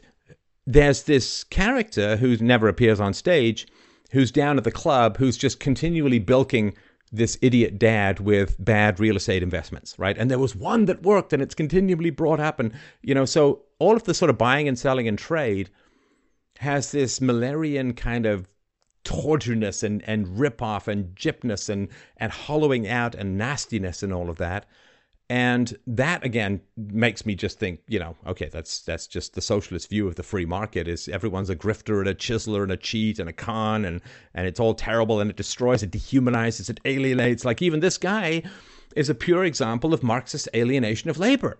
there's 0.65 1.03
this 1.03 1.43
character 1.43 2.17
who 2.17 2.35
never 2.37 2.67
appears 2.67 2.99
on 2.99 3.13
stage, 3.13 3.67
who's 4.11 4.31
down 4.31 4.57
at 4.57 4.63
the 4.63 4.71
club, 4.71 5.17
who's 5.17 5.37
just 5.37 5.59
continually 5.59 6.19
bilking 6.19 6.73
this 7.11 7.37
idiot 7.41 7.77
dad 7.77 8.19
with 8.19 8.55
bad 8.63 8.99
real 8.99 9.17
estate 9.17 9.43
investments, 9.43 9.99
right? 9.99 10.17
And 10.17 10.31
there 10.31 10.39
was 10.39 10.55
one 10.55 10.85
that 10.85 11.03
worked, 11.03 11.33
and 11.33 11.41
it's 11.41 11.55
continually 11.55 12.09
brought 12.09 12.39
up, 12.39 12.59
and 12.59 12.71
you 13.01 13.13
know, 13.13 13.25
so 13.25 13.63
all 13.79 13.95
of 13.95 14.03
the 14.03 14.13
sort 14.13 14.29
of 14.29 14.37
buying 14.37 14.67
and 14.67 14.79
selling 14.79 15.07
and 15.07 15.19
trade 15.19 15.69
has 16.59 16.91
this 16.91 17.19
Millerian 17.19 17.95
kind 17.95 18.25
of 18.25 18.47
tawdriness 19.03 19.83
and, 19.83 20.03
and 20.07 20.27
ripoff 20.27 20.87
and 20.87 21.15
gypness 21.15 21.69
and, 21.69 21.89
and 22.17 22.31
hollowing 22.31 22.87
out 22.87 23.15
and 23.15 23.37
nastiness 23.37 24.03
and 24.03 24.13
all 24.13 24.29
of 24.29 24.37
that. 24.37 24.65
And 25.29 25.77
that 25.87 26.25
again 26.25 26.59
makes 26.75 27.25
me 27.25 27.35
just 27.35 27.57
think, 27.57 27.79
you 27.87 27.99
know, 27.99 28.17
okay, 28.27 28.49
that's 28.51 28.81
that's 28.81 29.07
just 29.07 29.33
the 29.33 29.39
socialist 29.39 29.89
view 29.89 30.05
of 30.05 30.15
the 30.15 30.23
free 30.23 30.45
market 30.45 30.89
is 30.89 31.07
everyone's 31.07 31.49
a 31.49 31.55
grifter 31.55 31.99
and 31.99 32.09
a 32.09 32.13
chiseler 32.13 32.63
and 32.63 32.71
a 32.71 32.75
cheat 32.75 33.17
and 33.17 33.29
a 33.29 33.33
con 33.33 33.85
and 33.85 34.01
and 34.33 34.45
it's 34.45 34.59
all 34.59 34.73
terrible 34.73 35.21
and 35.21 35.29
it 35.29 35.37
destroys, 35.37 35.83
it 35.83 35.91
dehumanizes, 35.91 36.69
it 36.69 36.81
alienates. 36.83 37.45
Like 37.45 37.61
even 37.61 37.79
this 37.79 37.97
guy 37.97 38.43
is 38.93 39.09
a 39.09 39.15
pure 39.15 39.45
example 39.45 39.93
of 39.93 40.03
Marxist 40.03 40.49
alienation 40.53 41.09
of 41.09 41.17
labor 41.17 41.57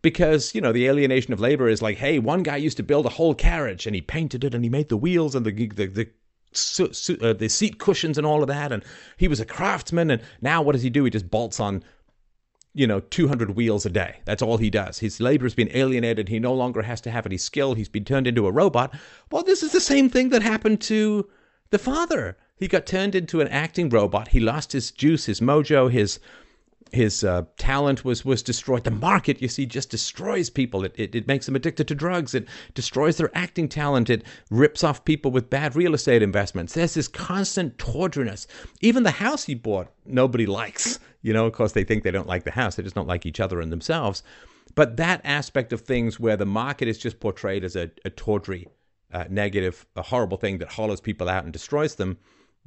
because 0.00 0.54
you 0.54 0.62
know 0.62 0.72
the 0.72 0.86
alienation 0.86 1.34
of 1.34 1.40
labor 1.40 1.68
is 1.68 1.82
like 1.82 1.98
hey 1.98 2.18
one 2.18 2.42
guy 2.42 2.56
used 2.56 2.76
to 2.76 2.82
build 2.82 3.04
a 3.06 3.10
whole 3.10 3.34
carriage 3.34 3.86
and 3.86 3.94
he 3.94 4.00
painted 4.00 4.44
it 4.44 4.54
and 4.54 4.64
he 4.64 4.70
made 4.70 4.88
the 4.88 4.96
wheels 4.96 5.34
and 5.34 5.44
the 5.44 5.68
the, 5.68 5.86
the 5.86 6.08
su- 6.52 6.92
su- 6.92 7.18
uh, 7.20 7.32
the 7.32 7.48
seat 7.48 7.78
cushions 7.78 8.18
and 8.18 8.26
all 8.26 8.42
of 8.42 8.48
that. 8.48 8.72
And 8.72 8.84
he 9.16 9.28
was 9.28 9.40
a 9.40 9.44
craftsman. 9.44 10.10
And 10.10 10.22
now 10.40 10.62
what 10.62 10.72
does 10.72 10.82
he 10.82 10.90
do? 10.90 11.04
He 11.04 11.10
just 11.10 11.30
bolts 11.30 11.60
on, 11.60 11.82
you 12.74 12.86
know, 12.86 13.00
200 13.00 13.56
wheels 13.56 13.86
a 13.86 13.90
day. 13.90 14.16
That's 14.24 14.42
all 14.42 14.58
he 14.58 14.70
does. 14.70 14.98
His 14.98 15.20
labor's 15.20 15.54
been 15.54 15.70
alienated. 15.74 16.28
He 16.28 16.38
no 16.38 16.54
longer 16.54 16.82
has 16.82 17.00
to 17.02 17.10
have 17.10 17.26
any 17.26 17.38
skill. 17.38 17.74
He's 17.74 17.88
been 17.88 18.04
turned 18.04 18.26
into 18.26 18.46
a 18.46 18.52
robot. 18.52 18.94
Well, 19.30 19.42
this 19.42 19.62
is 19.62 19.72
the 19.72 19.80
same 19.80 20.08
thing 20.08 20.28
that 20.30 20.42
happened 20.42 20.80
to 20.82 21.28
the 21.70 21.78
father. 21.78 22.36
He 22.58 22.68
got 22.68 22.86
turned 22.86 23.14
into 23.14 23.40
an 23.40 23.48
acting 23.48 23.90
robot. 23.90 24.28
He 24.28 24.40
lost 24.40 24.72
his 24.72 24.90
juice, 24.90 25.26
his 25.26 25.40
mojo, 25.40 25.90
his 25.90 26.20
his 26.92 27.24
uh, 27.24 27.44
talent 27.58 28.04
was 28.04 28.24
was 28.24 28.42
destroyed. 28.42 28.84
The 28.84 28.90
market, 28.90 29.42
you 29.42 29.48
see, 29.48 29.66
just 29.66 29.90
destroys 29.90 30.50
people. 30.50 30.84
It, 30.84 30.94
it, 30.96 31.14
it 31.14 31.26
makes 31.26 31.46
them 31.46 31.56
addicted 31.56 31.88
to 31.88 31.94
drugs. 31.94 32.34
It 32.34 32.46
destroys 32.74 33.16
their 33.16 33.36
acting 33.36 33.68
talent. 33.68 34.10
It 34.10 34.24
rips 34.50 34.84
off 34.84 35.04
people 35.04 35.30
with 35.30 35.50
bad 35.50 35.74
real 35.74 35.94
estate 35.94 36.22
investments. 36.22 36.74
There's 36.74 36.94
this 36.94 37.08
constant 37.08 37.78
tawdriness. 37.78 38.46
Even 38.80 39.02
the 39.02 39.10
house 39.12 39.44
he 39.44 39.54
bought, 39.54 39.88
nobody 40.04 40.46
likes. 40.46 40.98
You 41.22 41.32
know, 41.32 41.46
of 41.46 41.52
course, 41.52 41.72
they 41.72 41.84
think 41.84 42.04
they 42.04 42.10
don't 42.10 42.28
like 42.28 42.44
the 42.44 42.52
house. 42.52 42.76
They 42.76 42.82
just 42.82 42.94
don't 42.94 43.08
like 43.08 43.26
each 43.26 43.40
other 43.40 43.60
and 43.60 43.72
themselves. 43.72 44.22
But 44.74 44.96
that 44.98 45.20
aspect 45.24 45.72
of 45.72 45.80
things 45.80 46.20
where 46.20 46.36
the 46.36 46.46
market 46.46 46.86
is 46.86 46.98
just 46.98 47.18
portrayed 47.18 47.64
as 47.64 47.76
a, 47.76 47.90
a 48.04 48.10
tawdry, 48.10 48.68
uh, 49.12 49.24
negative, 49.28 49.86
a 49.96 50.02
horrible 50.02 50.36
thing 50.36 50.58
that 50.58 50.72
hollows 50.72 51.00
people 51.00 51.28
out 51.28 51.44
and 51.44 51.52
destroys 51.52 51.96
them 51.96 52.18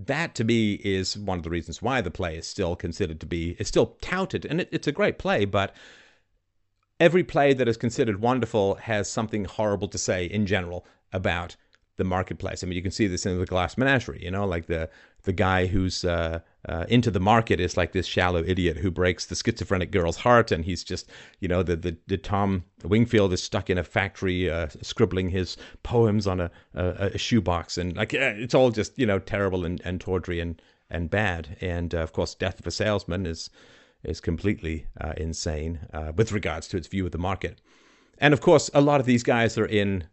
that 0.06 0.34
to 0.36 0.46
me 0.46 0.74
is 0.76 1.18
one 1.18 1.38
of 1.38 1.44
the 1.44 1.50
reasons 1.50 1.82
why 1.82 2.00
the 2.00 2.10
play 2.12 2.38
is 2.38 2.48
still 2.48 2.76
considered 2.76 3.20
to 3.20 3.26
be 3.26 3.56
is 3.60 3.68
still 3.68 3.98
touted 4.02 4.46
and 4.46 4.62
it, 4.62 4.70
it's 4.72 4.88
a 4.88 4.92
great 4.94 5.18
play 5.20 5.44
but 5.44 5.76
every 7.00 7.24
play 7.24 7.54
that 7.54 7.68
is 7.68 7.76
considered 7.78 8.22
wonderful 8.22 8.76
has 8.76 9.10
something 9.10 9.44
horrible 9.46 9.90
to 9.90 9.98
say 9.98 10.26
in 10.26 10.46
general 10.46 10.86
about 11.12 11.56
the 12.00 12.04
marketplace. 12.04 12.64
I 12.64 12.68
mean, 12.68 12.76
you 12.76 12.82
can 12.82 12.92
see 12.92 13.06
this 13.06 13.28
in 13.28 13.38
the 13.38 13.46
Glass 13.46 13.78
Menagerie. 13.78 14.24
You 14.24 14.32
know, 14.32 14.46
like 14.46 14.66
the 14.66 14.90
the 15.24 15.34
guy 15.34 15.68
who's 15.68 16.04
uh, 16.04 16.40
uh, 16.68 16.86
into 16.90 17.12
the 17.12 17.20
market 17.20 17.60
is 17.60 17.78
like 17.78 17.92
this 17.92 18.08
shallow 18.08 18.44
idiot 18.44 18.78
who 18.78 18.90
breaks 18.90 19.28
the 19.28 19.36
schizophrenic 19.36 19.92
girl's 19.92 20.18
heart, 20.18 20.52
and 20.52 20.66
he's 20.66 20.84
just, 20.84 21.12
you 21.40 21.48
know, 21.48 21.62
the 21.62 21.76
the, 21.76 21.98
the 22.08 22.18
Tom 22.18 22.64
Wingfield 22.84 23.32
is 23.34 23.44
stuck 23.44 23.70
in 23.70 23.78
a 23.78 23.84
factory 23.84 24.50
uh, 24.50 24.68
scribbling 24.82 25.30
his 25.30 25.58
poems 25.84 26.26
on 26.26 26.40
a, 26.40 26.50
a, 26.74 27.12
a 27.14 27.18
shoebox, 27.20 27.78
and 27.78 27.96
like 27.96 28.14
it's 28.14 28.56
all 28.56 28.72
just 28.72 28.98
you 28.98 29.06
know 29.06 29.20
terrible 29.20 29.66
and, 29.66 29.82
and 29.86 30.02
tawdry 30.02 30.40
and 30.40 30.60
and 30.90 31.10
bad. 31.10 31.58
And 31.62 31.94
uh, 31.94 32.00
of 32.00 32.14
course, 32.14 32.34
Death 32.34 32.60
of 32.60 32.66
a 32.66 32.72
Salesman 32.72 33.28
is 33.28 33.52
is 34.04 34.20
completely 34.20 34.88
uh, 35.00 35.14
insane 35.18 35.80
uh, 35.94 36.14
with 36.16 36.32
regards 36.32 36.68
to 36.70 36.78
its 36.78 36.88
view 36.88 37.06
of 37.06 37.12
the 37.12 37.18
market. 37.18 37.62
And 38.18 38.34
of 38.34 38.42
course, 38.42 38.70
a 38.74 38.82
lot 38.82 39.00
of 39.00 39.06
these 39.06 39.24
guys 39.24 39.58
are 39.58 39.66
in 39.66 40.06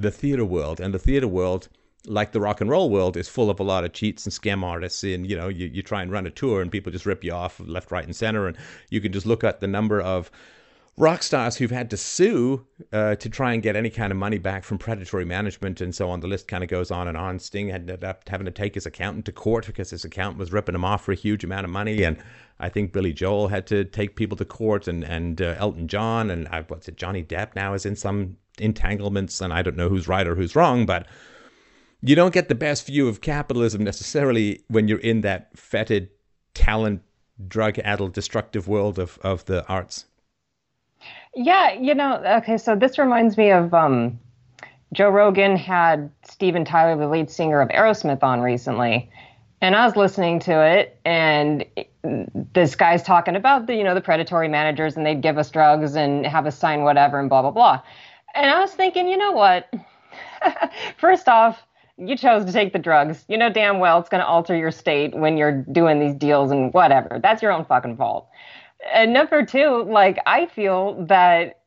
the 0.00 0.10
theater 0.10 0.44
world, 0.44 0.80
and 0.80 0.94
the 0.94 0.98
theater 0.98 1.28
world, 1.28 1.68
like 2.06 2.32
the 2.32 2.40
rock 2.40 2.60
and 2.60 2.70
roll 2.70 2.88
world, 2.88 3.16
is 3.16 3.28
full 3.28 3.50
of 3.50 3.60
a 3.60 3.62
lot 3.62 3.84
of 3.84 3.92
cheats 3.92 4.24
and 4.24 4.32
scam 4.32 4.64
artists. 4.64 5.04
And 5.04 5.28
you 5.28 5.36
know, 5.36 5.48
you, 5.48 5.66
you 5.66 5.82
try 5.82 6.02
and 6.02 6.10
run 6.10 6.26
a 6.26 6.30
tour, 6.30 6.62
and 6.62 6.72
people 6.72 6.90
just 6.92 7.06
rip 7.06 7.22
you 7.22 7.32
off 7.32 7.60
left, 7.60 7.90
right, 7.90 8.04
and 8.04 8.16
center. 8.16 8.46
And 8.46 8.56
you 8.88 9.00
can 9.00 9.12
just 9.12 9.26
look 9.26 9.44
at 9.44 9.60
the 9.60 9.66
number 9.66 10.00
of 10.00 10.30
rock 10.96 11.22
stars 11.22 11.56
who've 11.56 11.70
had 11.70 11.90
to 11.90 11.96
sue 11.96 12.66
uh, 12.92 13.14
to 13.16 13.28
try 13.28 13.54
and 13.54 13.62
get 13.62 13.74
any 13.76 13.90
kind 13.90 14.12
of 14.12 14.18
money 14.18 14.38
back 14.38 14.64
from 14.64 14.78
predatory 14.78 15.24
management 15.24 15.80
and 15.80 15.94
so 15.94 16.10
on. 16.10 16.20
The 16.20 16.26
list 16.26 16.46
kind 16.48 16.62
of 16.62 16.68
goes 16.68 16.90
on 16.90 17.08
and 17.08 17.16
on. 17.16 17.38
Sting 17.38 17.70
ended 17.70 18.04
up 18.04 18.28
having 18.28 18.44
to 18.44 18.50
take 18.50 18.74
his 18.74 18.86
accountant 18.86 19.24
to 19.26 19.32
court 19.32 19.66
because 19.66 19.90
his 19.90 20.04
accountant 20.04 20.38
was 20.38 20.52
ripping 20.52 20.74
him 20.74 20.84
off 20.84 21.04
for 21.04 21.12
a 21.12 21.16
huge 21.16 21.42
amount 21.42 21.64
of 21.64 21.70
money. 21.70 22.02
And 22.02 22.18
I 22.58 22.68
think 22.68 22.92
Billy 22.92 23.12
Joel 23.12 23.48
had 23.48 23.66
to 23.68 23.84
take 23.84 24.16
people 24.16 24.36
to 24.36 24.44
court 24.44 24.88
and, 24.88 25.02
and 25.02 25.40
uh, 25.40 25.54
Elton 25.58 25.88
John 25.88 26.30
and 26.30 26.46
uh, 26.48 26.62
what's 26.68 26.88
it, 26.88 26.96
Johnny 26.96 27.24
Depp 27.24 27.54
now 27.56 27.72
is 27.72 27.86
in 27.86 27.96
some 27.96 28.36
entanglements, 28.58 29.40
and 29.40 29.52
I 29.52 29.62
don't 29.62 29.76
know 29.76 29.88
who's 29.88 30.06
right 30.06 30.26
or 30.26 30.34
who's 30.34 30.54
wrong, 30.54 30.84
but 30.84 31.06
you 32.02 32.14
don't 32.14 32.34
get 32.34 32.48
the 32.48 32.54
best 32.54 32.86
view 32.86 33.08
of 33.08 33.20
capitalism 33.20 33.82
necessarily 33.82 34.62
when 34.68 34.88
you're 34.88 34.98
in 34.98 35.22
that 35.22 35.56
fetid, 35.56 36.10
talent, 36.54 37.02
drug 37.46 37.78
addled, 37.78 38.12
destructive 38.12 38.68
world 38.68 38.98
of, 38.98 39.18
of 39.22 39.44
the 39.46 39.66
arts. 39.66 40.06
Yeah, 41.34 41.72
you 41.72 41.94
know, 41.94 42.16
okay, 42.38 42.58
so 42.58 42.74
this 42.74 42.98
reminds 42.98 43.36
me 43.36 43.50
of 43.52 43.72
um, 43.72 44.18
Joe 44.92 45.10
Rogan 45.10 45.56
had 45.56 46.10
Steven 46.28 46.64
Tyler, 46.64 46.96
the 46.96 47.08
lead 47.08 47.30
singer 47.30 47.60
of 47.60 47.68
Aerosmith, 47.68 48.22
on 48.22 48.40
recently. 48.40 49.10
And 49.62 49.76
I 49.76 49.84
was 49.84 49.94
listening 49.94 50.40
to 50.40 50.64
it, 50.66 50.98
and 51.04 51.64
this 52.54 52.74
guy's 52.74 53.02
talking 53.02 53.36
about 53.36 53.66
the, 53.66 53.74
you 53.74 53.84
know, 53.84 53.94
the 53.94 54.00
predatory 54.00 54.48
managers, 54.48 54.96
and 54.96 55.04
they'd 55.04 55.20
give 55.20 55.38
us 55.38 55.50
drugs 55.50 55.94
and 55.94 56.26
have 56.26 56.46
us 56.46 56.58
sign 56.58 56.82
whatever, 56.82 57.20
and 57.20 57.28
blah 57.28 57.42
blah 57.42 57.50
blah. 57.50 57.82
And 58.34 58.50
I 58.50 58.58
was 58.60 58.72
thinking, 58.72 59.06
you 59.06 59.18
know 59.18 59.32
what? 59.32 59.72
First 60.96 61.28
off, 61.28 61.62
you 61.98 62.16
chose 62.16 62.46
to 62.46 62.52
take 62.52 62.72
the 62.72 62.78
drugs. 62.78 63.24
You 63.28 63.36
know 63.36 63.50
damn 63.50 63.78
well 63.78 63.98
it's 63.98 64.08
going 64.08 64.22
to 64.22 64.26
alter 64.26 64.56
your 64.56 64.70
state 64.70 65.14
when 65.14 65.36
you're 65.36 65.62
doing 65.70 66.00
these 66.00 66.14
deals 66.14 66.50
and 66.50 66.72
whatever. 66.72 67.20
That's 67.22 67.42
your 67.42 67.52
own 67.52 67.66
fucking 67.66 67.98
fault. 67.98 68.28
And 68.92 69.12
number 69.12 69.44
two, 69.44 69.84
like, 69.84 70.18
I 70.26 70.46
feel 70.46 71.04
that, 71.06 71.60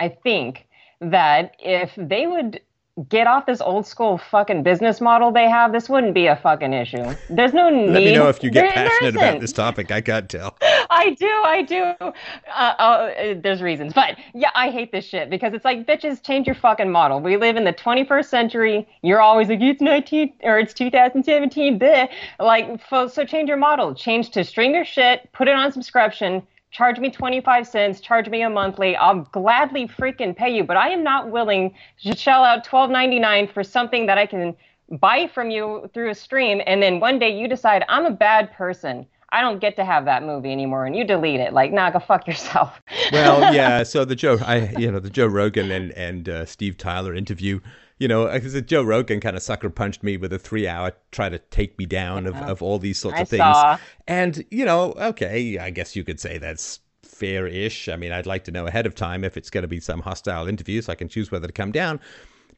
I 0.00 0.08
think 0.08 0.66
that 1.00 1.56
if 1.58 1.92
they 1.96 2.26
would 2.26 2.60
get 3.08 3.26
off 3.26 3.46
this 3.46 3.62
old 3.62 3.86
school 3.86 4.18
fucking 4.18 4.62
business 4.62 5.00
model 5.00 5.32
they 5.32 5.48
have, 5.48 5.72
this 5.72 5.88
wouldn't 5.88 6.12
be 6.12 6.26
a 6.26 6.36
fucking 6.36 6.74
issue. 6.74 7.02
There's 7.30 7.54
no 7.54 7.70
need. 7.70 7.90
Let 7.90 8.04
me 8.04 8.14
know 8.14 8.28
if 8.28 8.42
you 8.42 8.50
get 8.50 8.74
there, 8.74 8.86
passionate 8.86 9.16
about 9.16 9.40
this 9.40 9.52
topic. 9.52 9.90
I 9.90 10.02
can't 10.02 10.28
tell. 10.28 10.56
I 10.62 11.16
do, 11.18 11.26
I 11.26 11.62
do. 11.62 11.82
Uh, 12.00 12.12
uh, 12.54 13.34
there's 13.42 13.62
reasons, 13.62 13.94
but 13.94 14.18
yeah, 14.34 14.50
I 14.54 14.70
hate 14.70 14.92
this 14.92 15.06
shit 15.06 15.30
because 15.30 15.54
it's 15.54 15.64
like, 15.64 15.86
bitches, 15.86 16.22
change 16.22 16.46
your 16.46 16.54
fucking 16.54 16.90
model. 16.90 17.18
We 17.18 17.38
live 17.38 17.56
in 17.56 17.64
the 17.64 17.72
21st 17.72 18.26
century. 18.26 18.86
You're 19.02 19.22
always 19.22 19.48
like, 19.48 19.60
it's 19.62 19.80
19 19.80 20.34
or 20.42 20.58
it's 20.58 20.74
2017. 20.74 21.78
Bleh. 21.78 22.08
Like, 22.38 22.78
so 22.90 23.24
change 23.24 23.48
your 23.48 23.56
model. 23.56 23.94
Change 23.94 24.30
to 24.32 24.44
stream 24.44 24.74
your 24.74 24.84
shit, 24.84 25.32
put 25.32 25.48
it 25.48 25.54
on 25.54 25.72
subscription 25.72 26.42
charge 26.72 26.98
me 26.98 27.10
25 27.10 27.66
cents, 27.66 28.00
charge 28.00 28.28
me 28.28 28.42
a 28.42 28.50
monthly. 28.50 28.96
I'll 28.96 29.20
gladly 29.20 29.86
freaking 29.86 30.34
pay 30.34 30.54
you, 30.54 30.64
but 30.64 30.76
I 30.76 30.88
am 30.88 31.04
not 31.04 31.30
willing 31.30 31.74
to 32.02 32.16
shell 32.16 32.42
out 32.42 32.66
12.99 32.66 33.52
for 33.52 33.62
something 33.62 34.06
that 34.06 34.18
I 34.18 34.26
can 34.26 34.56
buy 34.90 35.30
from 35.32 35.50
you 35.50 35.88
through 35.94 36.10
a 36.10 36.14
stream, 36.14 36.60
and 36.66 36.82
then 36.82 36.98
one 36.98 37.18
day 37.18 37.38
you 37.38 37.46
decide 37.46 37.84
I'm 37.88 38.06
a 38.06 38.10
bad 38.10 38.52
person. 38.52 39.06
I 39.34 39.40
don't 39.40 39.60
get 39.60 39.76
to 39.76 39.84
have 39.84 40.04
that 40.06 40.22
movie 40.24 40.52
anymore, 40.52 40.84
and 40.84 40.94
you 40.94 41.04
delete 41.04 41.40
it. 41.40 41.52
Like, 41.52 41.72
nah, 41.72 41.90
go 41.92 41.98
fuck 41.98 42.26
yourself. 42.26 42.80
well, 43.12 43.54
yeah. 43.54 43.82
So 43.82 44.04
the 44.04 44.16
Joe, 44.16 44.38
I, 44.44 44.74
you 44.78 44.90
know, 44.90 44.98
the 44.98 45.10
Joe 45.10 45.26
Rogan 45.26 45.70
and 45.70 45.92
and 45.92 46.28
uh, 46.28 46.44
Steve 46.46 46.76
Tyler 46.76 47.14
interview, 47.14 47.60
you 48.02 48.08
know, 48.08 48.28
because 48.28 48.60
Joe 48.62 48.82
Rogan 48.82 49.20
kind 49.20 49.36
of 49.36 49.44
sucker 49.44 49.70
punched 49.70 50.02
me 50.02 50.16
with 50.16 50.32
a 50.32 50.38
three 50.38 50.66
hour 50.66 50.90
try 51.12 51.28
to 51.28 51.38
take 51.38 51.78
me 51.78 51.86
down 51.86 52.26
of, 52.26 52.34
of 52.34 52.60
all 52.60 52.80
these 52.80 52.98
sorts 52.98 53.18
I 53.18 53.20
of 53.20 53.28
things. 53.28 53.40
saw. 53.42 53.78
And 54.08 54.44
you 54.50 54.64
know, 54.64 54.92
okay, 54.94 55.56
I 55.58 55.70
guess 55.70 55.94
you 55.94 56.02
could 56.02 56.18
say 56.18 56.36
that's 56.36 56.80
fair-ish. 57.04 57.88
I 57.88 57.94
mean, 57.94 58.10
I'd 58.10 58.26
like 58.26 58.42
to 58.44 58.50
know 58.50 58.66
ahead 58.66 58.86
of 58.86 58.96
time 58.96 59.22
if 59.22 59.36
it's 59.36 59.50
going 59.50 59.62
to 59.62 59.68
be 59.68 59.78
some 59.78 60.00
hostile 60.00 60.48
interview, 60.48 60.82
so 60.82 60.90
I 60.90 60.96
can 60.96 61.08
choose 61.08 61.30
whether 61.30 61.46
to 61.46 61.52
come 61.52 61.70
down. 61.70 62.00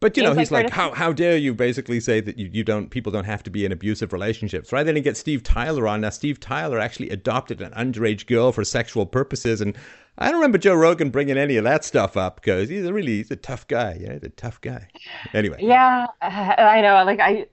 But 0.00 0.16
you 0.16 0.22
know, 0.22 0.30
Seems 0.30 0.50
like 0.50 0.64
he's 0.64 0.70
like, 0.70 0.70
how 0.70 0.92
how 0.92 1.12
dare 1.12 1.36
you 1.36 1.52
basically 1.52 2.00
say 2.00 2.20
that 2.22 2.38
you, 2.38 2.48
you 2.50 2.64
don't 2.64 2.88
people 2.88 3.12
don't 3.12 3.24
have 3.24 3.42
to 3.42 3.50
be 3.50 3.66
in 3.66 3.72
abusive 3.72 4.14
relationships, 4.14 4.72
right? 4.72 4.82
Then 4.82 4.96
he 4.96 5.02
gets 5.02 5.20
Steve 5.20 5.42
Tyler 5.42 5.86
on. 5.86 6.00
Now 6.00 6.10
Steve 6.10 6.40
Tyler 6.40 6.78
actually 6.78 7.10
adopted 7.10 7.60
an 7.60 7.72
underage 7.72 8.26
girl 8.26 8.50
for 8.50 8.64
sexual 8.64 9.04
purposes, 9.04 9.60
and 9.60 9.76
I 10.16 10.26
don't 10.26 10.36
remember 10.36 10.58
Joe 10.58 10.74
Rogan 10.74 11.10
bringing 11.10 11.36
any 11.36 11.56
of 11.56 11.64
that 11.64 11.84
stuff 11.84 12.16
up 12.16 12.36
because 12.36 12.68
he's 12.68 12.84
a 12.86 12.92
really 12.92 13.16
he's 13.16 13.30
a 13.30 13.36
tough 13.36 13.66
guy. 13.66 13.98
Yeah, 14.00 14.12
he's 14.12 14.22
a 14.22 14.28
tough 14.28 14.60
guy. 14.60 14.88
Anyway, 15.32 15.58
Yeah, 15.60 16.06
I 16.20 16.80
know. 16.80 17.04
Like 17.04 17.20
I. 17.20 17.46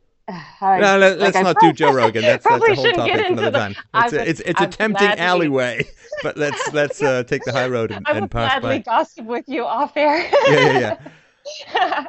I 0.61 0.79
no, 0.79 0.97
let, 0.97 1.19
us 1.19 1.33
not 1.33 1.57
do 1.59 1.73
Joe 1.73 1.91
Rogan. 1.91 2.21
That's, 2.21 2.45
that's 2.45 2.63
a 2.63 2.75
whole 2.75 2.91
topic 2.93 3.13
for 3.13 3.33
another 3.33 3.51
the- 3.51 3.57
time. 3.57 3.75
It's 3.95 4.13
a, 4.13 4.29
it's, 4.29 4.39
it's 4.41 4.59
a 4.61 4.63
would 4.63 4.71
tempting 4.71 5.07
gladly- 5.07 5.23
alleyway, 5.25 5.85
but 6.23 6.37
let's 6.37 6.71
let's 6.73 7.01
uh, 7.01 7.23
take 7.23 7.43
the 7.43 7.51
high 7.51 7.67
road 7.67 7.91
and, 7.91 8.05
I 8.07 8.13
and 8.13 8.31
pass 8.31 8.59
gladly 8.61 8.79
by. 8.79 8.83
gossip 8.83 9.25
with 9.25 9.45
you 9.49 9.65
off 9.65 9.97
air. 9.97 10.19
Yeah, 10.47 10.79
yeah, 10.79 10.79
yeah. 10.79 10.97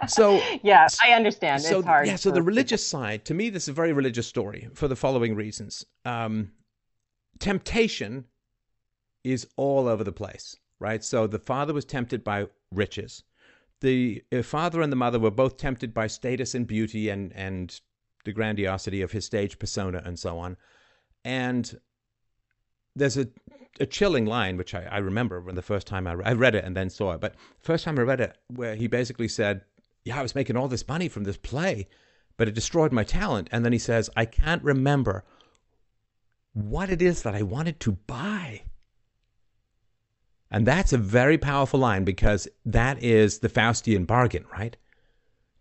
So 0.07 0.41
yeah, 0.63 0.87
I 1.03 1.13
understand. 1.13 1.63
so 1.63 1.79
it's 1.79 1.87
hard. 1.87 2.07
yeah, 2.07 2.17
so 2.17 2.31
the 2.31 2.43
religious 2.43 2.87
side 2.87 3.25
to 3.25 3.35
me, 3.35 3.49
this 3.49 3.65
is 3.65 3.69
a 3.71 3.73
very 3.73 3.93
religious 3.95 4.27
story 4.27 4.69
for 4.75 4.87
the 4.87 4.95
following 4.97 5.35
reasons. 5.35 5.85
Um, 6.05 6.53
temptation 7.39 8.27
is 9.25 9.47
all 9.57 9.89
over 9.89 10.05
the 10.05 10.13
place, 10.13 10.57
right? 10.79 11.03
So 11.05 11.27
the 11.27 11.39
father 11.39 11.73
was 11.73 11.85
tempted 11.85 12.25
by 12.25 12.47
riches. 12.71 13.25
The 13.81 14.23
uh, 14.33 14.43
father 14.43 14.81
and 14.81 14.93
the 14.93 14.97
mother 14.97 15.19
were 15.19 15.31
both 15.31 15.57
tempted 15.57 15.93
by 15.93 16.07
status 16.07 16.55
and 16.55 16.67
beauty 16.67 17.09
and 17.09 17.33
and 17.35 17.81
the 18.25 18.33
grandiosity 18.33 19.03
of 19.03 19.13
his 19.13 19.25
stage 19.25 19.59
persona 19.59 20.01
and 20.05 20.19
so 20.19 20.39
on. 20.39 20.57
And 21.25 21.81
there's 22.95 23.17
a 23.17 23.29
a 23.81 23.87
chilling 23.87 24.27
line 24.27 24.57
which 24.57 24.75
I, 24.75 24.85
I 24.85 24.99
remember 24.99 25.41
when 25.41 25.55
the 25.55 25.63
first 25.63 25.87
time 25.87 26.07
I, 26.07 26.13
re- 26.13 26.25
I 26.27 26.33
read 26.33 26.55
it 26.55 26.65
and 26.65 26.77
then 26.77 26.91
saw 26.91 27.13
it, 27.13 27.21
but 27.21 27.35
first 27.59 27.85
time 27.85 27.99
I 27.99 28.03
read 28.03 28.21
it 28.21 28.37
where 28.49 28.75
he 28.75 28.87
basically 28.87 29.29
said, 29.29 29.63
"Yeah, 30.05 30.19
I 30.19 30.23
was 30.23 30.35
making 30.35 30.57
all 30.57 30.69
this 30.69 30.87
money 30.87 31.09
from 31.09 31.25
this 31.25 31.39
play, 31.39 31.89
but 32.37 32.49
it 32.49 32.55
destroyed 32.55 32.93
my 32.93 33.05
talent." 33.05 33.49
And 33.51 33.65
then 33.65 33.73
he 33.73 33.79
says, 33.79 34.11
"I 34.15 34.27
can't 34.27 34.63
remember 34.63 35.25
what 36.53 36.91
it 36.91 37.01
is 37.01 37.23
that 37.23 37.35
I 37.35 37.43
wanted 37.43 37.81
to 37.81 37.93
buy." 37.93 38.63
And 40.53 40.67
that's 40.67 40.93
a 40.93 40.99
very 40.99 41.39
powerful 41.39 41.81
line 41.81 42.05
because 42.05 42.47
that 42.67 43.03
is 43.03 43.39
the 43.39 43.49
Faustian 43.49 44.07
bargain, 44.07 44.45
right? 44.53 44.77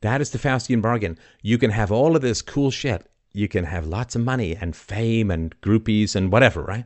That 0.01 0.19
is 0.19 0.31
the 0.31 0.37
Faustian 0.37 0.81
bargain. 0.81 1.17
You 1.41 1.57
can 1.57 1.71
have 1.71 1.93
all 1.93 2.15
of 2.15 2.21
this 2.21 2.41
cool 2.41 2.71
shit. 2.71 3.09
You 3.31 3.47
can 3.47 3.63
have 3.63 3.87
lots 3.87 4.15
of 4.15 4.23
money 4.23 4.53
and 4.53 4.75
fame 4.75 5.31
and 5.31 5.59
groupies 5.61 6.13
and 6.13 6.29
whatever, 6.29 6.61
right? 6.61 6.85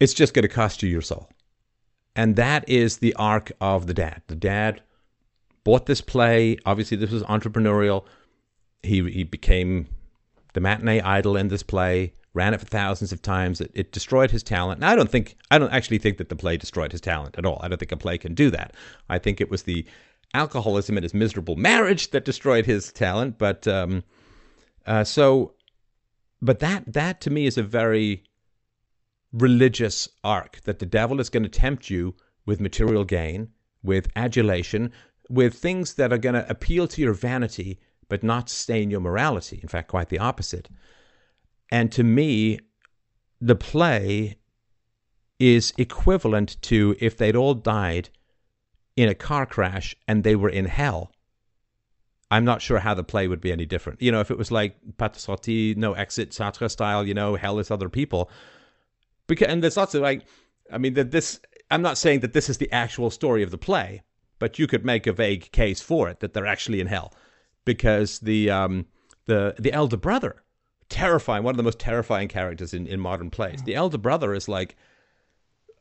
It's 0.00 0.14
just 0.14 0.32
going 0.32 0.44
to 0.44 0.48
cost 0.48 0.82
you 0.82 0.88
your 0.88 1.02
soul. 1.02 1.28
And 2.16 2.36
that 2.36 2.66
is 2.66 2.98
the 2.98 3.14
arc 3.14 3.52
of 3.60 3.86
the 3.86 3.94
dad. 3.94 4.22
The 4.28 4.36
dad 4.36 4.80
bought 5.62 5.84
this 5.84 6.00
play. 6.00 6.56
Obviously, 6.64 6.96
this 6.96 7.10
was 7.10 7.22
entrepreneurial. 7.24 8.06
He, 8.82 9.10
he 9.10 9.24
became 9.24 9.88
the 10.54 10.60
matinee 10.60 11.00
idol 11.02 11.36
in 11.36 11.48
this 11.48 11.62
play, 11.62 12.14
ran 12.34 12.52
it 12.52 12.60
for 12.60 12.66
thousands 12.66 13.12
of 13.12 13.22
times. 13.22 13.60
It, 13.60 13.70
it 13.74 13.92
destroyed 13.92 14.30
his 14.30 14.42
talent. 14.42 14.78
And 14.78 14.84
I 14.84 14.96
don't 14.96 15.10
think, 15.10 15.36
I 15.50 15.58
don't 15.58 15.72
actually 15.72 15.98
think 15.98 16.18
that 16.18 16.28
the 16.28 16.36
play 16.36 16.56
destroyed 16.56 16.92
his 16.92 17.00
talent 17.00 17.36
at 17.38 17.46
all. 17.46 17.58
I 17.62 17.68
don't 17.68 17.78
think 17.78 17.92
a 17.92 17.96
play 17.96 18.18
can 18.18 18.34
do 18.34 18.50
that. 18.50 18.74
I 19.08 19.18
think 19.18 19.40
it 19.40 19.50
was 19.50 19.62
the 19.62 19.86
alcoholism 20.34 20.96
and 20.96 21.04
his 21.04 21.14
miserable 21.14 21.56
marriage 21.56 22.10
that 22.10 22.24
destroyed 22.24 22.66
his 22.66 22.92
talent. 22.92 23.38
But 23.38 23.66
um, 23.66 24.02
uh, 24.84 25.04
so, 25.04 25.54
but 26.42 26.58
that 26.58 26.92
that 26.92 27.20
to 27.22 27.30
me 27.30 27.46
is 27.46 27.56
a 27.56 27.62
very 27.62 28.24
religious 29.32 30.08
arc 30.22 30.60
that 30.62 30.78
the 30.78 30.86
devil 30.86 31.20
is 31.20 31.30
going 31.30 31.42
to 31.42 31.48
tempt 31.48 31.88
you 31.88 32.14
with 32.46 32.60
material 32.60 33.04
gain, 33.04 33.48
with 33.82 34.08
adulation, 34.16 34.92
with 35.30 35.54
things 35.54 35.94
that 35.94 36.12
are 36.12 36.18
going 36.18 36.34
to 36.34 36.48
appeal 36.50 36.86
to 36.88 37.00
your 37.00 37.14
vanity 37.14 37.80
but 38.08 38.22
not 38.22 38.50
stain 38.50 38.90
your 38.90 39.00
morality. 39.00 39.58
In 39.62 39.68
fact, 39.68 39.88
quite 39.88 40.08
the 40.08 40.18
opposite. 40.18 40.68
And 41.70 41.90
to 41.92 42.04
me, 42.04 42.60
the 43.40 43.56
play 43.56 44.36
is 45.38 45.72
equivalent 45.76 46.60
to 46.62 46.96
if 47.00 47.16
they'd 47.16 47.36
all 47.36 47.54
died 47.54 48.08
in 48.96 49.08
a 49.08 49.14
car 49.14 49.46
crash 49.46 49.96
and 50.06 50.22
they 50.22 50.36
were 50.36 50.48
in 50.48 50.66
hell. 50.66 51.10
I'm 52.30 52.44
not 52.44 52.62
sure 52.62 52.78
how 52.78 52.94
the 52.94 53.04
play 53.04 53.28
would 53.28 53.40
be 53.40 53.52
any 53.52 53.66
different. 53.66 54.00
You 54.00 54.12
know, 54.12 54.20
if 54.20 54.30
it 54.30 54.38
was 54.38 54.50
like 54.50 54.76
Pas 54.96 55.10
de 55.12 55.18
sortie, 55.18 55.74
no 55.76 55.92
exit, 55.94 56.30
Sartre 56.30 56.70
style, 56.70 57.06
you 57.06 57.14
know, 57.14 57.34
hell 57.36 57.58
is 57.58 57.70
other 57.70 57.88
people. 57.88 58.30
Because 59.26 59.48
and 59.48 59.62
there's 59.62 59.76
lots 59.76 59.94
of 59.94 60.02
like, 60.02 60.24
I 60.72 60.78
mean, 60.78 60.94
that 60.94 61.10
this. 61.10 61.40
I'm 61.70 61.82
not 61.82 61.98
saying 61.98 62.20
that 62.20 62.34
this 62.34 62.48
is 62.48 62.58
the 62.58 62.70
actual 62.72 63.10
story 63.10 63.42
of 63.42 63.50
the 63.50 63.58
play, 63.58 64.02
but 64.38 64.58
you 64.58 64.66
could 64.66 64.84
make 64.84 65.06
a 65.06 65.12
vague 65.12 65.50
case 65.50 65.80
for 65.80 66.08
it 66.08 66.20
that 66.20 66.34
they're 66.34 66.46
actually 66.46 66.80
in 66.80 66.86
hell, 66.86 67.12
because 67.64 68.18
the 68.20 68.50
um 68.50 68.86
the 69.26 69.54
the 69.58 69.72
elder 69.72 69.96
brother, 69.96 70.42
terrifying, 70.88 71.44
one 71.44 71.52
of 71.52 71.56
the 71.56 71.62
most 71.62 71.78
terrifying 71.78 72.28
characters 72.28 72.74
in 72.74 72.86
in 72.86 73.00
modern 73.00 73.30
plays. 73.30 73.62
The 73.62 73.74
elder 73.74 73.98
brother 73.98 74.34
is 74.34 74.48
like, 74.48 74.76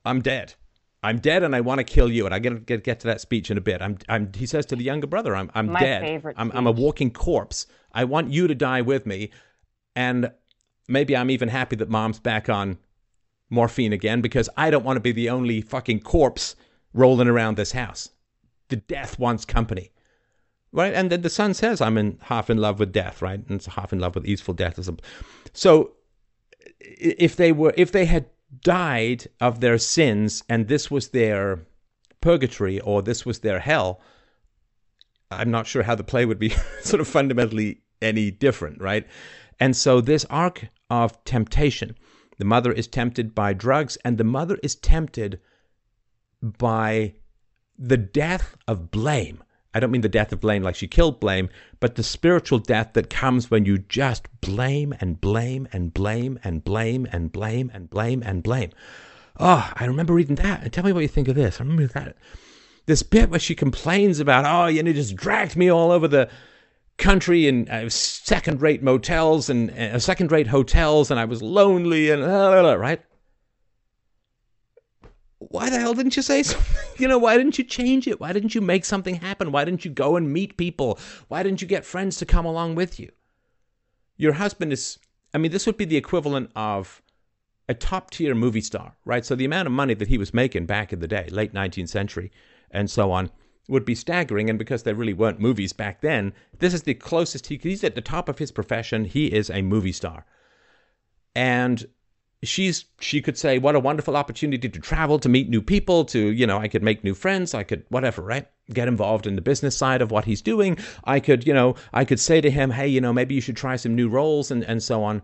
I'm 0.05 0.21
dead. 0.21 0.55
I'm 1.03 1.19
dead 1.19 1.43
and 1.43 1.53
I 1.53 1.61
want 1.61 1.79
to 1.79 1.83
kill 1.83 2.09
you. 2.09 2.25
And 2.25 2.33
I 2.33 2.39
get 2.39 2.65
get 2.65 2.83
get 2.83 2.99
to 3.01 3.07
that 3.07 3.21
speech 3.21 3.51
in 3.51 3.57
a 3.57 3.61
bit. 3.61 3.81
I'm 3.81 3.97
I'm 4.07 4.31
he 4.33 4.45
says 4.45 4.65
to 4.67 4.75
the 4.75 4.83
younger 4.83 5.07
brother, 5.07 5.35
I'm 5.35 5.51
I'm 5.53 5.67
My 5.67 5.79
dead. 5.79 6.33
I'm 6.37 6.51
I'm 6.53 6.67
a 6.67 6.71
walking 6.71 7.11
corpse. 7.11 7.67
I 7.91 8.05
want 8.05 8.31
you 8.31 8.47
to 8.47 8.55
die 8.55 8.81
with 8.81 9.05
me. 9.05 9.29
And 9.95 10.31
maybe 10.87 11.15
I'm 11.15 11.29
even 11.29 11.49
happy 11.49 11.75
that 11.75 11.89
mom's 11.89 12.19
back 12.19 12.49
on 12.49 12.77
morphine 13.49 13.93
again 13.93 14.21
because 14.21 14.49
I 14.57 14.69
don't 14.69 14.85
want 14.85 14.97
to 14.97 15.01
be 15.01 15.11
the 15.11 15.29
only 15.29 15.61
fucking 15.61 15.99
corpse 15.99 16.55
rolling 16.93 17.27
around 17.27 17.57
this 17.57 17.73
house. 17.73 18.09
The 18.69 18.77
death 18.77 19.19
wants 19.19 19.45
company. 19.45 19.91
Right? 20.73 20.93
And 20.93 21.09
then 21.11 21.21
the 21.21 21.29
son 21.29 21.53
says, 21.53 21.79
I'm 21.79 21.97
in 21.97 22.17
half 22.23 22.49
in 22.49 22.57
love 22.57 22.79
with 22.79 22.91
death, 22.91 23.21
right? 23.21 23.39
And 23.39 23.51
it's 23.51 23.67
half 23.67 23.93
in 23.93 23.99
love 23.99 24.15
with 24.15 24.25
easeful 24.25 24.55
death. 24.55 24.77
or 24.79 24.83
something. 24.83 25.05
So 25.53 25.93
if 26.79 27.35
they 27.35 27.51
were 27.51 27.73
if 27.77 27.91
they 27.91 28.05
had 28.05 28.25
died 28.61 29.27
of 29.39 29.59
their 29.59 29.77
sins 29.77 30.43
and 30.49 30.67
this 30.67 30.91
was 30.91 31.09
their 31.09 31.65
purgatory 32.21 32.79
or 32.79 33.01
this 33.01 33.25
was 33.25 33.39
their 33.39 33.59
hell, 33.59 34.01
I'm 35.31 35.51
not 35.51 35.67
sure 35.67 35.83
how 35.83 35.95
the 35.95 36.03
play 36.03 36.25
would 36.25 36.39
be 36.39 36.49
sort 36.81 37.01
of 37.01 37.07
fundamentally 37.07 37.81
any 38.01 38.31
different, 38.31 38.81
right? 38.81 39.07
And 39.59 39.75
so 39.75 40.01
this 40.01 40.25
arc 40.29 40.67
of 40.89 41.23
temptation, 41.25 41.95
the 42.37 42.45
mother 42.45 42.71
is 42.71 42.87
tempted 42.87 43.33
by 43.35 43.53
drugs 43.53 43.97
and 44.03 44.17
the 44.17 44.23
mother 44.23 44.57
is 44.63 44.75
tempted 44.75 45.39
by 46.41 47.13
the 47.77 47.97
death 47.97 48.55
of 48.67 48.91
blame. 48.91 49.43
I 49.73 49.79
don't 49.79 49.91
mean 49.91 50.01
the 50.01 50.09
death 50.09 50.31
of 50.31 50.39
blame 50.39 50.63
like 50.63 50.75
she 50.75 50.87
killed 50.87 51.19
blame, 51.19 51.49
but 51.79 51.95
the 51.95 52.03
spiritual 52.03 52.59
death 52.59 52.91
that 52.93 53.09
comes 53.09 53.49
when 53.49 53.65
you 53.65 53.79
just 53.79 54.27
blame 54.41 54.93
and 54.99 55.19
blame 55.19 55.67
and 55.71 55.93
blame 55.93 56.39
and 56.43 56.63
blame 56.63 57.07
and 57.11 57.31
blame 57.31 57.71
and 57.73 57.89
blame 57.89 58.21
and 58.23 58.43
blame. 58.43 58.69
Oh, 59.39 59.71
I 59.75 59.85
remember 59.85 60.13
reading 60.13 60.35
that. 60.35 60.63
And 60.63 60.71
tell 60.71 60.83
me 60.83 60.93
what 60.93 61.01
you 61.01 61.07
think 61.07 61.27
of 61.27 61.35
this. 61.35 61.59
I 61.59 61.63
remember 61.63 61.87
that. 61.87 62.15
This 62.85 63.01
bit 63.01 63.29
where 63.29 63.39
she 63.39 63.55
complains 63.55 64.19
about, 64.19 64.45
oh, 64.45 64.67
you 64.67 64.83
know, 64.83 64.93
just 64.93 65.15
dragged 65.15 65.55
me 65.55 65.69
all 65.69 65.91
over 65.91 66.07
the 66.07 66.29
country 66.97 67.47
in 67.47 67.67
uh, 67.69 67.89
second-rate 67.89 68.83
motels 68.83 69.49
and 69.49 69.71
uh, 69.71 69.97
second-rate 69.97 70.47
hotels, 70.47 71.09
and 71.09 71.19
I 71.19 71.25
was 71.25 71.41
lonely 71.41 72.11
and 72.11 72.21
uh, 72.23 72.77
right 72.77 73.01
why 75.49 75.69
the 75.69 75.79
hell 75.79 75.93
didn't 75.93 76.15
you 76.15 76.21
say 76.21 76.43
something? 76.43 76.75
You 76.97 77.07
know, 77.07 77.17
why 77.17 77.37
didn't 77.37 77.57
you 77.57 77.63
change 77.63 78.07
it? 78.07 78.19
Why 78.19 78.33
didn't 78.33 78.55
you 78.55 78.61
make 78.61 78.85
something 78.85 79.15
happen? 79.15 79.51
Why 79.51 79.65
didn't 79.65 79.85
you 79.85 79.91
go 79.91 80.15
and 80.15 80.31
meet 80.31 80.57
people? 80.57 80.99
Why 81.27 81.43
didn't 81.43 81.61
you 81.61 81.67
get 81.67 81.85
friends 81.85 82.17
to 82.17 82.25
come 82.25 82.45
along 82.45 82.75
with 82.75 82.99
you? 82.99 83.11
Your 84.17 84.33
husband 84.33 84.71
is, 84.71 84.99
I 85.33 85.37
mean, 85.37 85.51
this 85.51 85.65
would 85.65 85.77
be 85.77 85.85
the 85.85 85.97
equivalent 85.97 86.51
of 86.55 87.01
a 87.67 87.73
top 87.73 88.11
tier 88.11 88.35
movie 88.35 88.61
star, 88.61 88.95
right? 89.05 89.25
So 89.25 89.35
the 89.35 89.45
amount 89.45 89.67
of 89.67 89.71
money 89.71 89.93
that 89.93 90.07
he 90.07 90.17
was 90.17 90.33
making 90.33 90.65
back 90.65 90.91
in 90.93 90.99
the 90.99 91.07
day, 91.07 91.27
late 91.31 91.53
19th 91.53 91.89
century 91.89 92.31
and 92.69 92.89
so 92.89 93.11
on, 93.11 93.31
would 93.67 93.85
be 93.85 93.95
staggering. 93.95 94.49
And 94.49 94.59
because 94.59 94.83
there 94.83 94.95
really 94.95 95.13
weren't 95.13 95.39
movies 95.39 95.73
back 95.73 96.01
then, 96.01 96.33
this 96.59 96.73
is 96.73 96.83
the 96.83 96.93
closest 96.93 97.47
he, 97.47 97.57
he's 97.61 97.83
at 97.83 97.95
the 97.95 98.01
top 98.01 98.27
of 98.27 98.39
his 98.39 98.51
profession. 98.51 99.05
He 99.05 99.27
is 99.27 99.49
a 99.49 99.61
movie 99.61 99.91
star. 99.91 100.25
And 101.35 101.85
she's 102.43 102.85
she 102.99 103.21
could 103.21 103.37
say 103.37 103.57
what 103.57 103.75
a 103.75 103.79
wonderful 103.79 104.17
opportunity 104.17 104.67
to 104.67 104.79
travel 104.79 105.17
to 105.19 105.29
meet 105.29 105.49
new 105.49 105.61
people 105.61 106.03
to 106.03 106.19
you 106.19 106.45
know 106.45 106.57
i 106.57 106.67
could 106.67 106.83
make 106.83 107.03
new 107.03 107.13
friends 107.13 107.53
i 107.53 107.63
could 107.63 107.85
whatever 107.89 108.21
right? 108.21 108.47
Get 108.71 108.87
involved 108.87 109.27
in 109.27 109.35
the 109.35 109.41
business 109.41 109.75
side 109.75 110.01
of 110.01 110.09
what 110.09 110.23
he's 110.23 110.41
doing. 110.41 110.77
I 111.03 111.19
could 111.19 111.45
you 111.45 111.53
know 111.53 111.75
i 111.93 112.05
could 112.05 112.19
say 112.19 112.41
to 112.41 112.49
him 112.49 112.71
hey 112.71 112.87
you 112.87 113.01
know 113.01 113.13
maybe 113.13 113.35
you 113.35 113.41
should 113.41 113.57
try 113.57 113.75
some 113.75 113.95
new 113.95 114.09
roles 114.09 114.51
and 114.51 114.63
and 114.63 114.81
so 114.81 115.03
on. 115.03 115.21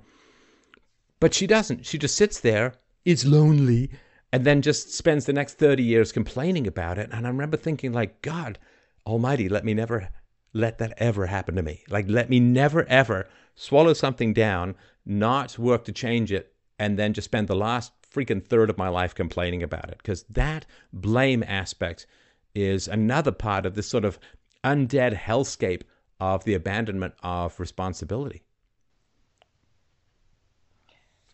But 1.19 1.33
she 1.33 1.47
doesn't. 1.47 1.85
She 1.85 1.97
just 1.97 2.15
sits 2.15 2.39
there 2.39 2.75
is 3.05 3.25
lonely 3.25 3.91
and 4.31 4.45
then 4.45 4.61
just 4.61 4.93
spends 4.93 5.25
the 5.25 5.33
next 5.33 5.57
30 5.57 5.83
years 5.83 6.11
complaining 6.11 6.67
about 6.67 6.97
it. 6.97 7.09
And 7.11 7.25
i 7.25 7.29
remember 7.29 7.57
thinking 7.57 7.93
like 7.93 8.21
god 8.21 8.59
almighty 9.05 9.49
let 9.49 9.65
me 9.65 9.73
never 9.73 10.09
let 10.53 10.77
that 10.79 10.93
ever 10.97 11.27
happen 11.27 11.55
to 11.55 11.63
me. 11.63 11.83
Like 11.89 12.05
let 12.09 12.29
me 12.29 12.39
never 12.39 12.85
ever 12.85 13.27
swallow 13.55 13.93
something 13.93 14.33
down 14.33 14.75
not 15.05 15.57
work 15.57 15.85
to 15.85 15.91
change 15.91 16.31
it 16.31 16.53
and 16.79 16.97
then 16.97 17.13
just 17.13 17.25
spend 17.25 17.47
the 17.47 17.55
last 17.55 17.91
freaking 18.09 18.43
third 18.43 18.69
of 18.69 18.77
my 18.77 18.87
life 18.87 19.13
complaining 19.13 19.61
about 19.61 19.89
it. 19.89 19.97
Because 19.97 20.23
that 20.29 20.65
blame 20.91 21.43
aspect 21.43 22.07
is 22.55 22.87
another 22.87 23.31
part 23.31 23.65
of 23.65 23.75
this 23.75 23.87
sort 23.87 24.05
of 24.05 24.17
undead 24.63 25.15
hellscape 25.15 25.83
of 26.19 26.43
the 26.45 26.53
abandonment 26.53 27.13
of 27.21 27.59
responsibility. 27.59 28.43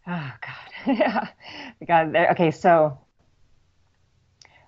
Oh 0.07 0.31
God, 0.41 0.97
yeah, 0.99 1.27
God. 1.87 2.15
Okay, 2.15 2.51
so 2.51 2.97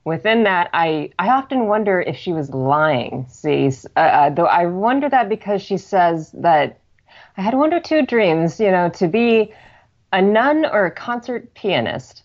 within 0.03 0.43
that, 0.43 0.69
I 0.73 1.11
I 1.19 1.29
often 1.29 1.67
wonder 1.67 2.01
if 2.01 2.15
she 2.15 2.33
was 2.33 2.49
lying. 2.49 3.27
See, 3.29 3.67
uh, 3.95 3.99
uh, 3.99 4.29
though 4.31 4.47
I 4.47 4.65
wonder 4.65 5.09
that 5.09 5.29
because 5.29 5.61
she 5.61 5.77
says 5.77 6.31
that 6.31 6.79
I 7.35 7.41
had 7.41 7.53
one 7.53 7.71
or 7.71 7.79
two 7.79 8.03
dreams, 8.03 8.59
you 8.59 8.71
know, 8.71 8.89
to 8.89 9.07
be 9.07 9.53
a 10.13 10.21
nun 10.21 10.65
or 10.65 10.85
a 10.85 10.91
concert 10.91 11.53
pianist. 11.53 12.23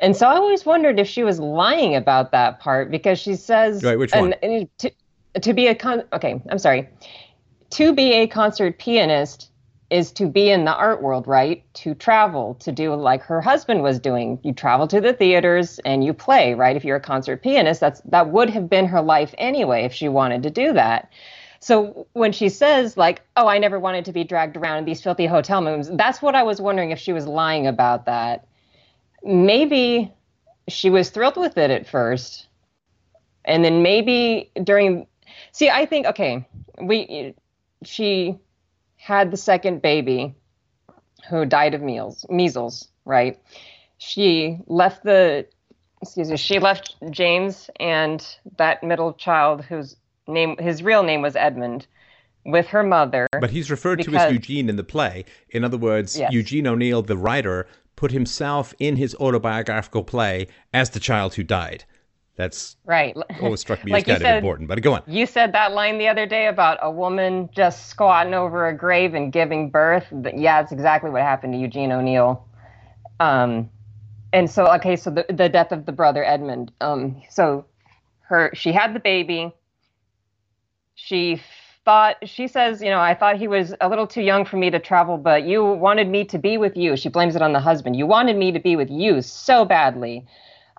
And 0.00 0.16
so 0.16 0.26
I 0.28 0.36
always 0.36 0.64
wondered 0.64 0.98
if 1.00 1.08
she 1.08 1.24
was 1.24 1.40
lying 1.40 1.96
about 1.96 2.30
that 2.32 2.60
part 2.60 2.90
because 2.90 3.18
she 3.18 3.34
says, 3.34 3.82
right, 3.82 3.98
which 3.98 4.12
one? 4.12 4.32
And, 4.42 4.68
to, 4.78 4.92
to 5.40 5.52
be 5.52 5.66
a 5.66 5.74
con, 5.74 6.04
okay, 6.12 6.40
I'm 6.50 6.58
sorry. 6.58 6.88
To 7.70 7.92
be 7.92 8.12
a 8.12 8.26
concert 8.26 8.78
pianist 8.78 9.50
is 9.90 10.12
to 10.12 10.26
be 10.26 10.50
in 10.50 10.64
the 10.64 10.74
art 10.74 11.02
world, 11.02 11.26
right? 11.26 11.64
To 11.74 11.94
travel, 11.94 12.54
to 12.60 12.70
do 12.70 12.94
like 12.94 13.22
her 13.22 13.40
husband 13.40 13.82
was 13.82 13.98
doing. 13.98 14.38
You 14.42 14.52
travel 14.52 14.86
to 14.88 15.00
the 15.00 15.12
theaters 15.12 15.78
and 15.84 16.04
you 16.04 16.12
play, 16.12 16.54
right? 16.54 16.76
If 16.76 16.84
you're 16.84 16.96
a 16.96 17.00
concert 17.00 17.42
pianist, 17.42 17.80
that's 17.80 18.00
that 18.02 18.30
would 18.30 18.50
have 18.50 18.68
been 18.68 18.86
her 18.86 19.00
life 19.00 19.34
anyway 19.38 19.84
if 19.84 19.92
she 19.92 20.08
wanted 20.08 20.42
to 20.44 20.50
do 20.50 20.72
that. 20.74 21.10
So 21.60 22.06
when 22.12 22.32
she 22.32 22.48
says 22.48 22.96
like, 22.96 23.22
"Oh, 23.36 23.48
I 23.48 23.58
never 23.58 23.78
wanted 23.78 24.04
to 24.06 24.12
be 24.12 24.24
dragged 24.24 24.56
around 24.56 24.78
in 24.78 24.84
these 24.84 25.02
filthy 25.02 25.26
hotel 25.26 25.64
rooms," 25.64 25.90
that's 25.92 26.22
what 26.22 26.34
I 26.34 26.42
was 26.42 26.60
wondering 26.60 26.90
if 26.90 26.98
she 26.98 27.12
was 27.12 27.26
lying 27.26 27.66
about 27.66 28.06
that. 28.06 28.46
Maybe 29.24 30.12
she 30.68 30.90
was 30.90 31.10
thrilled 31.10 31.36
with 31.36 31.58
it 31.58 31.70
at 31.70 31.86
first, 31.86 32.48
and 33.44 33.64
then 33.64 33.82
maybe 33.82 34.50
during. 34.62 35.06
See, 35.52 35.68
I 35.70 35.86
think 35.86 36.06
okay, 36.06 36.46
we 36.80 37.34
she 37.82 38.38
had 38.96 39.30
the 39.30 39.36
second 39.36 39.82
baby 39.82 40.34
who 41.28 41.44
died 41.44 41.74
of 41.74 41.82
measles, 41.82 42.24
measles, 42.28 42.88
right? 43.04 43.38
She 43.98 44.58
left 44.66 45.02
the 45.02 45.46
excuse 46.02 46.30
me, 46.30 46.36
she 46.36 46.60
left 46.60 46.94
James 47.10 47.68
and 47.80 48.24
that 48.56 48.82
middle 48.84 49.12
child 49.14 49.64
who's 49.64 49.96
name 50.28 50.56
his 50.58 50.82
real 50.82 51.02
name 51.02 51.22
was 51.22 51.36
Edmund 51.36 51.86
with 52.44 52.66
her 52.68 52.82
mother. 52.82 53.28
But 53.40 53.50
he's 53.50 53.70
referred 53.70 53.98
because, 53.98 54.12
to 54.12 54.18
as 54.20 54.32
Eugene 54.32 54.68
in 54.68 54.76
the 54.76 54.84
play. 54.84 55.24
In 55.50 55.64
other 55.64 55.76
words, 55.76 56.18
yes. 56.18 56.32
Eugene 56.32 56.66
O'Neill, 56.66 57.02
the 57.02 57.16
writer, 57.16 57.66
put 57.96 58.10
himself 58.10 58.74
in 58.78 58.96
his 58.96 59.14
autobiographical 59.16 60.04
play 60.04 60.46
as 60.72 60.90
the 60.90 61.00
child 61.00 61.34
who 61.34 61.42
died. 61.42 61.84
That's 62.36 62.76
right. 62.84 63.16
Always 63.42 63.60
struck 63.60 63.84
me 63.84 63.90
like 63.92 64.08
as 64.08 64.14
kind 64.14 64.22
said, 64.22 64.34
of 64.34 64.38
important. 64.38 64.68
But 64.68 64.80
go 64.80 64.94
on. 64.94 65.02
You 65.08 65.26
said 65.26 65.52
that 65.54 65.72
line 65.72 65.98
the 65.98 66.06
other 66.06 66.24
day 66.24 66.46
about 66.46 66.78
a 66.80 66.90
woman 66.90 67.50
just 67.52 67.86
squatting 67.86 68.32
over 68.32 68.68
a 68.68 68.76
grave 68.76 69.14
and 69.14 69.32
giving 69.32 69.70
birth. 69.70 70.06
Yeah, 70.34 70.60
it's 70.60 70.70
exactly 70.70 71.10
what 71.10 71.22
happened 71.22 71.54
to 71.54 71.58
Eugene 71.58 71.90
O'Neill. 71.90 72.46
Um, 73.18 73.68
and 74.32 74.48
so 74.48 74.72
okay, 74.74 74.94
so 74.94 75.10
the 75.10 75.26
the 75.28 75.48
death 75.48 75.72
of 75.72 75.84
the 75.86 75.92
brother 75.92 76.24
Edmund. 76.24 76.70
Um, 76.80 77.20
so 77.28 77.64
her 78.20 78.52
she 78.54 78.70
had 78.70 78.94
the 78.94 79.00
baby 79.00 79.52
she 80.98 81.40
thought 81.84 82.16
she 82.28 82.48
says 82.48 82.82
you 82.82 82.90
know 82.90 82.98
i 83.00 83.14
thought 83.14 83.36
he 83.36 83.46
was 83.48 83.72
a 83.80 83.88
little 83.88 84.06
too 84.06 84.20
young 84.20 84.44
for 84.44 84.56
me 84.56 84.68
to 84.68 84.80
travel 84.80 85.16
but 85.16 85.44
you 85.44 85.64
wanted 85.64 86.08
me 86.08 86.24
to 86.24 86.38
be 86.38 86.58
with 86.58 86.76
you. 86.76 86.96
She 86.96 87.08
blames 87.08 87.36
it 87.36 87.42
on 87.42 87.52
the 87.52 87.60
husband. 87.60 87.96
You 87.96 88.06
wanted 88.06 88.36
me 88.36 88.52
to 88.52 88.58
be 88.58 88.76
with 88.76 88.90
you 88.90 89.22
so 89.22 89.64
badly. 89.64 90.26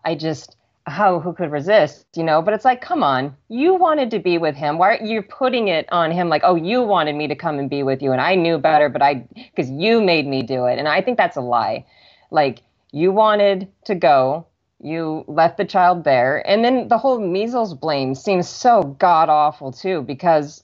I 0.03 0.15
just 0.15 0.57
how 0.85 1.19
who 1.19 1.33
could 1.33 1.51
resist 1.51 2.05
you 2.15 2.23
know? 2.23 2.41
But 2.41 2.53
it's 2.53 2.65
like 2.65 2.81
come 2.81 3.01
on. 3.01 3.35
You 3.47 3.75
wanted 3.75 4.11
to 4.11 4.19
be 4.19 4.37
with 4.37 4.55
him. 4.55 4.77
Why 4.77 4.97
are 4.97 5.03
you 5.03 5.21
putting 5.21 5.69
it 5.69 5.87
on 5.91 6.11
him 6.11 6.27
like 6.27 6.41
oh 6.43 6.55
you 6.55 6.83
wanted 6.83 7.15
me 7.15 7.27
to 7.29 7.35
come 7.35 7.57
and 7.57 7.69
be 7.69 7.81
with 7.83 8.01
you 8.01 8.11
and 8.11 8.21
i 8.21 8.35
knew 8.35 8.57
better 8.57 8.89
but 8.89 9.01
i 9.01 9.25
because 9.35 9.71
you 9.71 10.01
made 10.01 10.27
me 10.27 10.41
do 10.43 10.65
it. 10.65 10.77
And 10.79 10.87
i 10.89 11.01
think 11.01 11.17
that's 11.17 11.37
a 11.37 11.41
lie. 11.41 11.85
Like 12.29 12.61
you 12.91 13.13
wanted 13.13 13.69
to 13.85 13.95
go 13.95 14.45
you 14.81 15.25
left 15.27 15.57
the 15.57 15.65
child 15.65 16.03
there. 16.03 16.47
And 16.47 16.63
then 16.63 16.87
the 16.87 16.97
whole 16.97 17.19
measles 17.19 17.73
blame 17.73 18.15
seems 18.15 18.47
so 18.47 18.83
god 18.99 19.29
awful 19.29 19.71
too, 19.71 20.01
because 20.03 20.63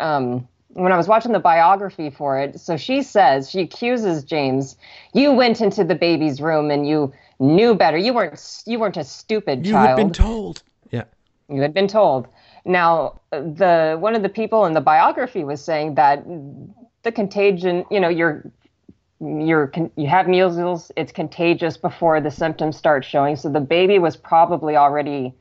um, 0.00 0.48
when 0.68 0.92
I 0.92 0.96
was 0.96 1.08
watching 1.08 1.32
the 1.32 1.38
biography 1.38 2.10
for 2.10 2.38
it, 2.38 2.60
so 2.60 2.76
she 2.76 3.02
says, 3.02 3.50
she 3.50 3.60
accuses 3.60 4.24
James, 4.24 4.76
you 5.12 5.32
went 5.32 5.60
into 5.60 5.84
the 5.84 5.94
baby's 5.94 6.40
room 6.40 6.70
and 6.70 6.88
you 6.88 7.12
knew 7.38 7.74
better. 7.74 7.98
You 7.98 8.14
weren't 8.14 8.62
you 8.66 8.78
weren't 8.78 8.96
a 8.96 9.04
stupid 9.04 9.66
you 9.66 9.72
child. 9.72 9.84
You 9.84 9.88
had 9.88 9.96
been 9.96 10.12
told. 10.12 10.62
Yeah. 10.90 11.04
You 11.48 11.60
had 11.60 11.74
been 11.74 11.88
told. 11.88 12.28
Now, 12.64 13.20
the 13.30 13.96
one 14.00 14.14
of 14.14 14.22
the 14.22 14.28
people 14.28 14.64
in 14.64 14.72
the 14.72 14.80
biography 14.80 15.44
was 15.44 15.62
saying 15.62 15.94
that 15.94 16.24
the 17.02 17.12
contagion, 17.12 17.84
you 17.90 18.00
know, 18.00 18.08
you're 18.08 18.50
you're 19.20 19.72
you 19.96 20.06
have 20.06 20.28
measles 20.28 20.92
it's 20.96 21.12
contagious 21.12 21.76
before 21.76 22.20
the 22.20 22.30
symptoms 22.30 22.76
start 22.76 23.04
showing. 23.04 23.36
So 23.36 23.48
the 23.48 23.60
baby 23.60 23.98
was 23.98 24.16
probably 24.16 24.76
already 24.76 25.34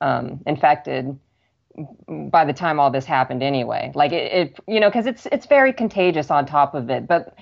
um, 0.00 0.40
infected 0.46 1.18
by 2.08 2.44
the 2.44 2.52
time 2.52 2.80
all 2.80 2.90
this 2.90 3.04
happened 3.04 3.42
anyway. 3.42 3.92
Like 3.94 4.12
it, 4.12 4.32
it 4.32 4.60
you 4.66 4.80
know 4.80 4.88
because 4.88 5.06
it's 5.06 5.26
it's 5.32 5.46
very 5.46 5.72
contagious 5.72 6.30
on 6.30 6.46
top 6.46 6.74
of 6.74 6.90
it. 6.90 7.06
But 7.06 7.34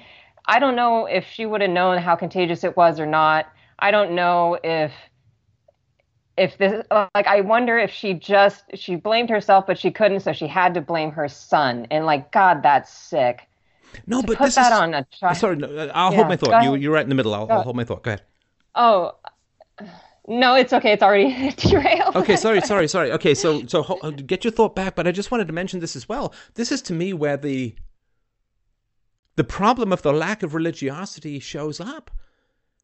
i 0.48 0.58
don't 0.58 0.74
know 0.74 1.06
if 1.06 1.24
she 1.24 1.46
would 1.46 1.60
have 1.60 1.70
known 1.70 1.98
how 1.98 2.16
contagious 2.16 2.64
it 2.64 2.76
was 2.76 2.98
or 2.98 3.06
not. 3.06 3.46
I 3.78 3.90
don't 3.92 4.12
know 4.12 4.58
if 4.64 4.92
if 6.36 6.56
this 6.58 6.84
like 6.90 7.26
i 7.26 7.40
wonder 7.42 7.78
if 7.78 7.90
she 7.90 8.14
just 8.14 8.64
she 8.74 8.96
blamed 8.96 9.28
herself 9.28 9.66
but 9.66 9.78
she 9.78 9.90
couldn't 9.90 10.20
so 10.20 10.32
she 10.32 10.46
had 10.48 10.74
to 10.74 10.80
blame 10.80 11.12
her 11.12 11.28
son. 11.28 11.86
And 11.90 12.04
like 12.04 12.32
god 12.32 12.64
that's 12.64 12.92
sick 12.92 13.48
no, 14.06 14.22
but 14.22 14.38
put 14.38 14.46
this 14.46 14.54
that 14.54 14.72
is, 14.72 14.78
on 14.78 14.94
a 14.94 15.06
chart. 15.10 15.36
Sorry, 15.36 15.56
no, 15.56 15.90
I'll 15.94 16.10
yeah, 16.10 16.16
hold 16.16 16.28
my 16.28 16.36
thought. 16.36 16.64
You, 16.64 16.74
you're 16.74 16.92
right 16.92 17.02
in 17.02 17.08
the 17.08 17.14
middle. 17.14 17.34
I'll, 17.34 17.50
I'll, 17.50 17.62
hold 17.62 17.76
my 17.76 17.84
thought. 17.84 18.02
Go 18.02 18.10
ahead. 18.12 18.22
Oh, 18.74 19.12
no, 20.26 20.54
it's 20.54 20.72
okay. 20.72 20.92
It's 20.92 21.02
already 21.02 21.50
derailed. 21.56 22.16
okay, 22.16 22.36
sorry, 22.36 22.60
sorry, 22.60 22.88
sorry. 22.88 23.12
Okay, 23.12 23.34
so 23.34 23.66
so 23.66 23.82
uh, 24.02 24.10
get 24.10 24.44
your 24.44 24.52
thought 24.52 24.74
back. 24.74 24.94
But 24.94 25.06
I 25.06 25.12
just 25.12 25.30
wanted 25.30 25.46
to 25.48 25.52
mention 25.52 25.80
this 25.80 25.96
as 25.96 26.08
well. 26.08 26.34
This 26.54 26.72
is 26.72 26.82
to 26.82 26.92
me 26.92 27.12
where 27.12 27.36
the 27.36 27.74
the 29.36 29.44
problem 29.44 29.92
of 29.92 30.02
the 30.02 30.12
lack 30.12 30.42
of 30.42 30.54
religiosity 30.54 31.38
shows 31.38 31.80
up 31.80 32.10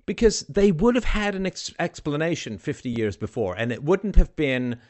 because 0.07 0.41
they 0.49 0.73
would 0.73 0.95
have 0.95 1.05
had 1.05 1.35
an 1.35 1.47
ex- 1.47 1.75
explanation 1.79 2.57
50 2.57 2.89
years 2.89 3.17
before 3.17 3.55
and 3.55 3.71
it 3.71 3.85
wouldn't 3.85 4.17
have 4.17 4.35
been 4.35 4.81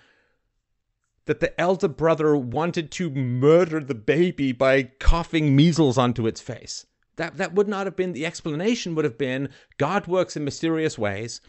that 1.28 1.40
the 1.40 1.60
elder 1.60 1.88
brother 1.88 2.34
wanted 2.34 2.90
to 2.90 3.10
murder 3.10 3.80
the 3.80 3.94
baby 3.94 4.50
by 4.50 4.84
coughing 4.98 5.54
measles 5.54 5.98
onto 5.98 6.26
its 6.26 6.40
face. 6.40 6.86
That, 7.16 7.36
that 7.36 7.52
would 7.52 7.68
not 7.68 7.86
have 7.86 7.96
been 7.96 8.14
the 8.14 8.24
explanation, 8.24 8.94
would 8.94 9.04
have 9.04 9.18
been 9.18 9.50
God 9.76 10.06
works 10.06 10.38
in 10.38 10.44
mysterious 10.44 10.96
ways. 10.96 11.42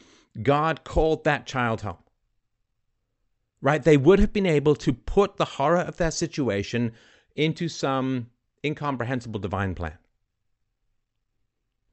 God 0.43 0.83
called 0.83 1.23
that 1.23 1.45
child 1.45 1.79
home. 1.79 2.03
Right? 3.61 3.81
They 3.81 3.95
would 3.95 4.19
have 4.19 4.33
been 4.33 4.45
able 4.45 4.75
to 4.75 4.91
put 4.91 5.37
the 5.37 5.45
horror 5.45 5.79
of 5.79 5.95
that 5.95 6.13
situation 6.13 6.91
into 7.37 7.69
some 7.69 8.31
incomprehensible 8.65 9.39
divine 9.39 9.75
plan. 9.75 9.97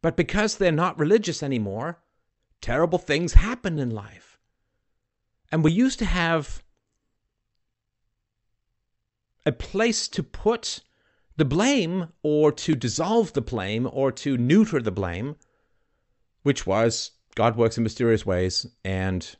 But 0.03 0.17
because 0.17 0.57
they're 0.57 0.73
not 0.73 0.99
religious 0.99 1.41
anymore, 1.41 2.01
terrible 2.61 2.99
things 2.99 3.35
happen 3.35 3.79
in 3.79 3.91
life. 3.91 4.41
And 5.53 5.63
we 5.63 5.71
used 5.71 6.01
to 6.01 6.05
have 6.05 6.65
a 9.47 9.53
place 9.53 10.09
to 10.09 10.23
put 10.23 10.83
the 11.37 11.45
blame 11.45 12.09
or 12.23 12.51
to 12.51 12.75
dissolve 12.75 13.33
the 13.33 13.41
blame 13.41 13.89
or 13.93 14.11
to 14.11 14.37
neuter 14.37 14.83
the 14.83 14.91
blame, 14.91 15.37
which 16.43 16.67
was 16.67 17.13
God 17.35 17.57
works 17.57 17.77
in 17.77 17.85
mysterious 17.85 18.27
ways 18.27 18.67
and 18.85 19.37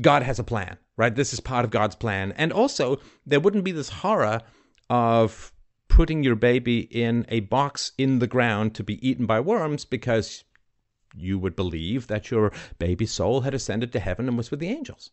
God 0.00 0.22
has 0.22 0.38
a 0.38 0.44
plan, 0.44 0.76
right? 0.96 1.14
This 1.14 1.32
is 1.32 1.40
part 1.40 1.64
of 1.64 1.70
God's 1.70 1.94
plan. 1.94 2.32
And 2.36 2.52
also, 2.52 3.00
there 3.26 3.40
wouldn't 3.40 3.64
be 3.64 3.72
this 3.72 3.88
horror 3.88 4.42
of 4.90 5.52
putting 5.88 6.22
your 6.22 6.36
baby 6.36 6.80
in 6.80 7.26
a 7.28 7.40
box 7.40 7.92
in 7.98 8.18
the 8.18 8.26
ground 8.26 8.74
to 8.74 8.84
be 8.84 9.06
eaten 9.06 9.26
by 9.26 9.40
worms 9.40 9.84
because 9.84 10.44
you 11.14 11.38
would 11.38 11.56
believe 11.56 12.06
that 12.06 12.30
your 12.30 12.52
baby 12.78 13.06
soul 13.06 13.40
had 13.42 13.54
ascended 13.54 13.92
to 13.92 14.00
heaven 14.00 14.28
and 14.28 14.36
was 14.36 14.50
with 14.50 14.60
the 14.60 14.68
angels. 14.68 15.10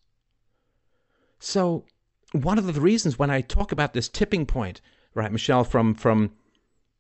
So, 1.40 1.86
one 2.32 2.58
of 2.58 2.74
the 2.74 2.82
reasons 2.82 3.20
when 3.20 3.30
I 3.30 3.42
talk 3.42 3.72
about 3.72 3.94
this 3.94 4.10
tipping 4.10 4.46
point, 4.46 4.82
right, 5.14 5.32
Michelle, 5.32 5.64
from 5.64 5.96
from 5.96 6.32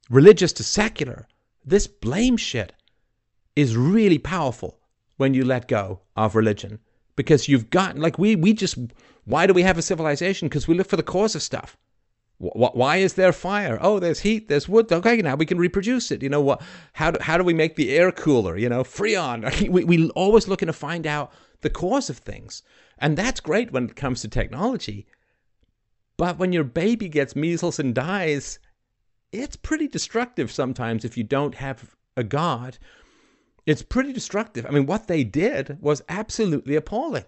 religious 0.09 0.53
to 0.53 0.63
secular, 0.63 1.27
this 1.63 1.87
blame 1.87 2.37
shit 2.37 2.73
is 3.55 3.77
really 3.77 4.17
powerful 4.17 4.79
when 5.17 5.33
you 5.33 5.45
let 5.45 5.67
go 5.67 6.01
of 6.15 6.35
religion 6.35 6.79
because 7.15 7.47
you've 7.47 7.69
got 7.69 7.97
like 7.97 8.19
we 8.19 8.35
we 8.35 8.53
just 8.53 8.77
why 9.23 9.47
do 9.47 9.53
we 9.53 9.63
have 9.63 9.77
a 9.77 9.81
civilization 9.81 10.47
because 10.47 10.67
we 10.67 10.75
look 10.75 10.87
for 10.87 10.97
the 10.97 11.03
cause 11.03 11.35
of 11.35 11.41
stuff 11.41 11.77
why 12.37 12.97
is 12.97 13.13
there 13.13 13.31
fire? 13.31 13.77
Oh, 13.81 13.99
there's 13.99 14.19
heat, 14.19 14.49
there's 14.49 14.67
wood. 14.67 14.91
Okay, 14.91 15.21
now 15.21 15.35
we 15.35 15.45
can 15.45 15.57
reproduce 15.57 16.11
it. 16.11 16.21
You 16.21 16.29
know 16.29 16.41
what? 16.41 16.61
How 16.93 17.11
do, 17.11 17.19
how 17.21 17.37
do 17.37 17.45
we 17.45 17.53
make 17.53 17.75
the 17.75 17.95
air 17.95 18.11
cooler? 18.11 18.57
You 18.57 18.67
know, 18.67 18.83
Freon. 18.83 19.45
We 19.71 19.83
we 19.85 20.09
always 20.09 20.47
looking 20.47 20.67
to 20.67 20.73
find 20.73 21.07
out 21.07 21.31
the 21.61 21.69
cause 21.69 22.09
of 22.09 22.17
things, 22.17 22.61
and 22.97 23.17
that's 23.17 23.39
great 23.39 23.71
when 23.71 23.85
it 23.85 23.95
comes 23.95 24.21
to 24.21 24.27
technology. 24.27 25.07
But 26.17 26.37
when 26.37 26.53
your 26.53 26.63
baby 26.63 27.09
gets 27.09 27.35
measles 27.35 27.79
and 27.79 27.93
dies, 27.93 28.59
it's 29.31 29.55
pretty 29.55 29.87
destructive 29.87 30.51
sometimes 30.51 31.03
if 31.03 31.17
you 31.17 31.23
don't 31.23 31.55
have 31.55 31.95
a 32.15 32.23
God. 32.23 32.77
It's 33.65 33.81
pretty 33.81 34.13
destructive. 34.13 34.65
I 34.65 34.69
mean, 34.69 34.85
what 34.85 35.07
they 35.07 35.23
did 35.23 35.77
was 35.81 36.03
absolutely 36.07 36.75
appalling. 36.75 37.25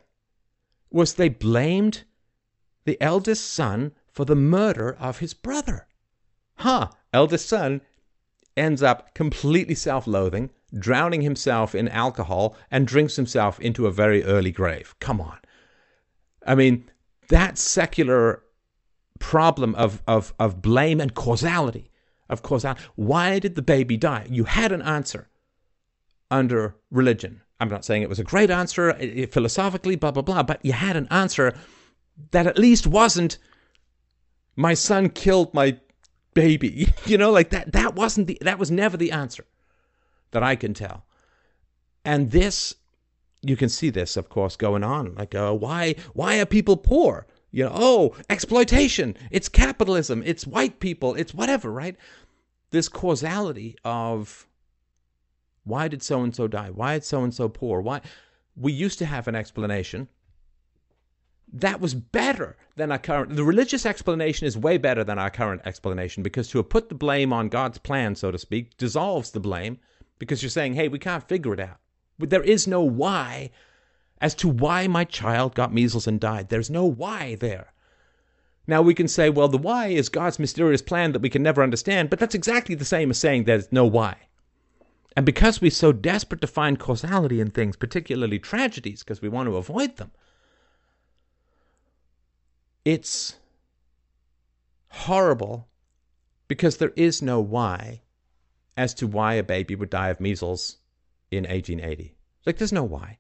Was 0.90 1.16
they 1.16 1.30
blamed 1.30 2.04
the 2.88 3.00
eldest 3.02 3.52
son 3.54 3.92
for 4.10 4.24
the 4.24 4.36
murder 4.36 4.96
of 4.98 5.20
his 5.20 5.34
brother. 5.34 5.88
Huh, 6.56 6.88
eldest 7.14 7.48
son 7.48 7.82
ends 8.56 8.82
up 8.82 9.14
completely 9.14 9.76
self 9.76 10.08
loathing, 10.08 10.50
drowning 10.74 11.22
himself 11.22 11.76
in 11.76 11.90
alcohol, 11.90 12.56
and 12.72 12.88
drinks 12.88 13.18
himself 13.18 13.60
into 13.60 13.86
a 13.86 13.92
very 13.92 14.24
early 14.24 14.52
grave. 14.52 14.96
Come 15.00 15.20
on. 15.20 15.38
I 16.46 16.56
mean, 16.56 16.90
that 17.28 17.58
secular 17.58 18.42
problem 19.20 19.76
of, 19.76 20.02
of, 20.08 20.34
of 20.40 20.62
blame 20.62 21.00
and 21.00 21.14
causality, 21.14 21.92
of 22.30 22.42
causality. 22.42 22.82
Why 22.96 23.40
did 23.40 23.56
the 23.56 23.62
baby 23.62 23.98
die? 23.98 24.28
You 24.30 24.46
had 24.46 24.72
an 24.72 24.82
answer 24.82 25.30
under 26.30 26.76
religion. 26.92 27.42
I'm 27.60 27.70
not 27.70 27.86
saying 27.86 28.04
it 28.04 28.10
was 28.10 28.20
a 28.20 28.24
great 28.24 28.50
answer 28.50 28.94
philosophically, 29.32 29.96
blah, 29.96 30.12
blah, 30.12 30.22
blah, 30.22 30.44
but 30.44 30.64
you 30.64 30.74
had 30.74 30.96
an 30.96 31.08
answer 31.10 31.54
that 32.32 32.48
at 32.48 32.58
least 32.58 32.86
wasn't 32.88 33.38
my 34.56 34.74
son 34.74 35.10
killed 35.10 35.54
my 35.54 35.78
baby. 36.34 36.94
You 37.06 37.18
know, 37.18 37.32
like 37.32 37.52
that 37.52 37.72
that 37.72 37.96
wasn't 37.96 38.28
the 38.28 38.38
that 38.42 38.60
was 38.60 38.70
never 38.70 38.98
the 38.98 39.12
answer 39.12 39.46
that 40.32 40.44
I 40.44 40.56
can 40.56 40.74
tell. 40.74 41.06
And 42.04 42.32
this 42.32 42.76
you 43.42 43.56
can 43.56 43.70
see 43.70 43.90
this 43.90 44.18
of 44.18 44.30
course 44.30 44.56
going 44.56 44.84
on 44.84 45.16
like 45.16 45.34
uh, 45.34 45.54
why 45.54 45.96
why 46.14 46.40
are 46.40 46.46
people 46.46 46.76
poor? 46.76 47.26
You 47.58 47.64
know, 47.64 47.72
oh, 47.74 48.16
exploitation, 48.30 49.18
it's 49.32 49.50
capitalism, 49.50 50.22
it's 50.24 50.46
white 50.46 50.80
people, 50.80 51.16
it's 51.16 51.34
whatever, 51.34 51.72
right? 51.72 51.96
This 52.70 52.88
causality 52.88 53.76
of 53.84 54.46
why 55.64 55.88
did 55.88 56.04
so 56.04 56.22
and 56.22 56.36
so 56.36 56.48
die? 56.48 56.70
Why 56.70 56.94
is 56.94 57.08
so 57.08 57.24
and 57.24 57.34
so 57.34 57.50
poor? 57.50 57.82
Why 57.82 58.02
we 58.56 58.72
used 58.72 59.00
to 59.00 59.08
have 59.08 59.28
an 59.28 59.34
explanation 59.34 60.08
that 61.52 61.82
was 61.82 61.96
better 61.96 62.58
than 62.76 62.92
our 62.92 63.00
current. 63.00 63.36
The 63.36 63.44
religious 63.44 63.88
explanation 63.88 64.46
is 64.46 64.56
way 64.56 64.78
better 64.78 65.04
than 65.04 65.18
our 65.18 65.32
current 65.32 65.64
explanation 65.66 66.22
because 66.22 66.50
to 66.50 66.62
put 66.62 66.90
the 66.90 66.96
blame 66.96 67.34
on 67.34 67.50
God's 67.50 67.80
plan, 67.80 68.14
so 68.14 68.30
to 68.30 68.38
speak, 68.38 68.78
dissolves 68.78 69.32
the 69.32 69.40
blame 69.40 69.80
because 70.20 70.44
you're 70.44 70.52
saying, 70.52 70.76
hey, 70.76 70.90
we 70.90 71.00
can't 71.00 71.28
figure 71.28 71.56
it 71.56 71.60
out. 71.60 71.80
There 72.20 72.44
is 72.44 72.68
no 72.68 72.84
why 72.84 73.50
as 74.20 74.36
to 74.36 74.48
why 74.48 74.88
my 74.88 75.04
child 75.04 75.56
got 75.56 75.74
measles 75.74 76.08
and 76.08 76.20
died. 76.20 76.50
There's 76.50 76.70
no 76.70 76.86
why 76.86 77.36
there. 77.36 77.74
Now 78.66 78.82
we 78.82 78.94
can 78.94 79.08
say, 79.08 79.30
well, 79.30 79.48
the 79.48 79.58
why 79.58 79.88
is 79.88 80.10
God's 80.10 80.40
mysterious 80.40 80.82
plan 80.82 81.14
that 81.14 81.22
we 81.22 81.30
can 81.30 81.42
never 81.42 81.64
understand, 81.64 82.10
but 82.10 82.20
that's 82.20 82.36
exactly 82.36 82.76
the 82.76 82.86
same 82.86 83.10
as 83.10 83.18
saying 83.18 83.44
there's 83.44 83.72
no 83.72 83.86
why. 83.86 84.16
And 85.16 85.26
because 85.26 85.62
we're 85.62 85.72
so 85.72 85.92
desperate 85.92 86.42
to 86.42 86.48
find 86.48 86.78
causality 86.78 87.40
in 87.40 87.50
things, 87.50 87.76
particularly 87.76 88.40
tragedies, 88.40 89.04
because 89.04 89.22
we 89.22 89.30
want 89.30 89.48
to 89.48 89.58
avoid 89.58 89.98
them, 89.98 90.12
it's 92.86 93.38
horrible 94.90 95.68
because 96.48 96.78
there 96.78 96.94
is 96.96 97.22
no 97.22 97.40
why 97.40 98.02
as 98.76 98.94
to 98.94 99.08
why 99.08 99.34
a 99.34 99.44
baby 99.44 99.76
would 99.76 99.90
die 99.90 100.10
of 100.10 100.20
measles 100.20 100.78
in 101.32 101.44
1880. 101.44 102.16
Like, 102.46 102.58
there's 102.58 102.72
no 102.72 102.84
why. 102.84 103.18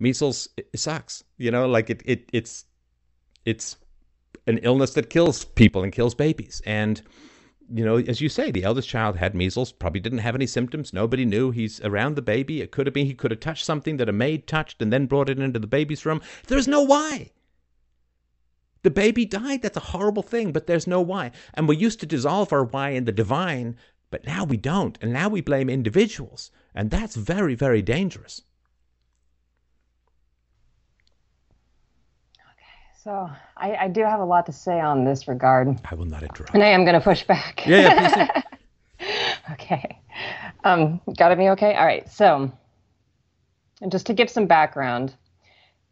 Measles 0.00 0.48
sucks, 0.74 1.24
you 1.36 1.50
know. 1.50 1.66
Like 1.68 1.90
it, 1.90 2.02
it, 2.04 2.28
it's, 2.32 2.64
it's 3.44 3.76
an 4.46 4.58
illness 4.58 4.94
that 4.94 5.10
kills 5.10 5.44
people 5.44 5.82
and 5.82 5.92
kills 5.92 6.14
babies. 6.14 6.62
And 6.64 7.02
you 7.72 7.84
know, 7.84 7.98
as 7.98 8.20
you 8.20 8.28
say, 8.28 8.50
the 8.50 8.64
eldest 8.64 8.88
child 8.88 9.16
had 9.16 9.34
measles, 9.34 9.72
probably 9.72 10.00
didn't 10.00 10.18
have 10.18 10.34
any 10.34 10.46
symptoms. 10.46 10.92
Nobody 10.92 11.24
knew 11.24 11.50
he's 11.50 11.80
around 11.82 12.16
the 12.16 12.22
baby. 12.22 12.62
It 12.62 12.70
could 12.70 12.86
have 12.86 12.94
been 12.94 13.06
he 13.06 13.14
could 13.14 13.30
have 13.30 13.40
touched 13.40 13.64
something 13.64 13.98
that 13.98 14.08
a 14.08 14.12
maid 14.12 14.46
touched 14.46 14.80
and 14.80 14.92
then 14.92 15.06
brought 15.06 15.28
it 15.28 15.38
into 15.38 15.58
the 15.58 15.66
baby's 15.66 16.06
room. 16.06 16.22
There's 16.46 16.68
no 16.68 16.82
why. 16.82 17.30
The 18.82 18.90
baby 18.90 19.26
died. 19.26 19.62
That's 19.62 19.76
a 19.76 19.80
horrible 19.80 20.22
thing, 20.22 20.52
but 20.52 20.66
there's 20.66 20.86
no 20.86 21.00
why. 21.00 21.32
And 21.54 21.68
we 21.68 21.76
used 21.76 22.00
to 22.00 22.06
dissolve 22.06 22.52
our 22.52 22.64
why 22.64 22.90
in 22.90 23.04
the 23.04 23.12
divine, 23.12 23.76
but 24.10 24.24
now 24.24 24.44
we 24.44 24.56
don't. 24.56 24.96
And 25.02 25.12
now 25.12 25.28
we 25.28 25.40
blame 25.40 25.68
individuals. 25.68 26.50
And 26.74 26.90
that's 26.90 27.16
very, 27.16 27.54
very 27.54 27.82
dangerous. 27.82 28.42
So 33.04 33.30
I, 33.56 33.76
I, 33.76 33.88
do 33.88 34.02
have 34.02 34.18
a 34.18 34.24
lot 34.24 34.46
to 34.46 34.52
say 34.52 34.80
on 34.80 35.04
this 35.04 35.28
regard. 35.28 35.68
I 35.88 35.94
will 35.94 36.04
not 36.04 36.24
interrupt. 36.24 36.52
And 36.52 36.64
I 36.64 36.68
am 36.68 36.84
going 36.84 36.94
to 36.94 37.00
push 37.00 37.22
back. 37.22 37.64
Yeah, 37.64 38.42
yeah 38.98 39.32
okay. 39.52 40.00
Um, 40.64 41.00
got 41.16 41.30
it 41.30 41.38
me 41.38 41.50
okay? 41.50 41.74
All 41.76 41.86
right. 41.86 42.10
So 42.10 42.50
just 43.88 44.06
to 44.06 44.14
give 44.14 44.28
some 44.28 44.46
background, 44.46 45.14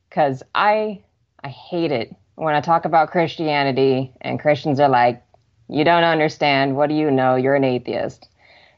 because 0.09 0.43
I 0.53 1.05
I 1.45 1.49
hate 1.49 1.93
it 1.93 2.15
when 2.35 2.55
I 2.55 2.61
talk 2.61 2.85
about 2.85 3.13
Christianity 3.13 4.13
and 4.21 4.41
Christians 4.41 4.81
are 4.81 4.89
like, 4.89 5.23
you 5.69 5.85
don't 5.85 6.05
understand. 6.05 6.77
What 6.77 6.89
do 6.89 6.97
you 6.97 7.13
know? 7.13 7.37
You're 7.37 7.55
an 7.55 7.65
atheist. 7.65 8.29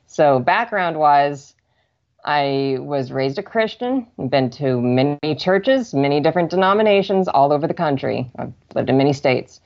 So, 0.07 0.39
background 0.39 0.99
wise, 0.99 1.55
I 2.25 2.77
was 2.81 3.13
raised 3.13 3.39
a 3.39 3.43
Christian, 3.43 4.07
been 4.29 4.51
to 4.51 4.81
many 4.81 5.35
churches, 5.37 5.95
many 5.95 6.21
different 6.21 6.51
denominations 6.51 7.29
all 7.29 7.53
over 7.53 7.67
the 7.67 7.75
country. 7.75 8.31
I've 8.39 8.53
lived 8.75 8.91
in 8.91 8.99
many 8.99 9.13
states. 9.13 9.61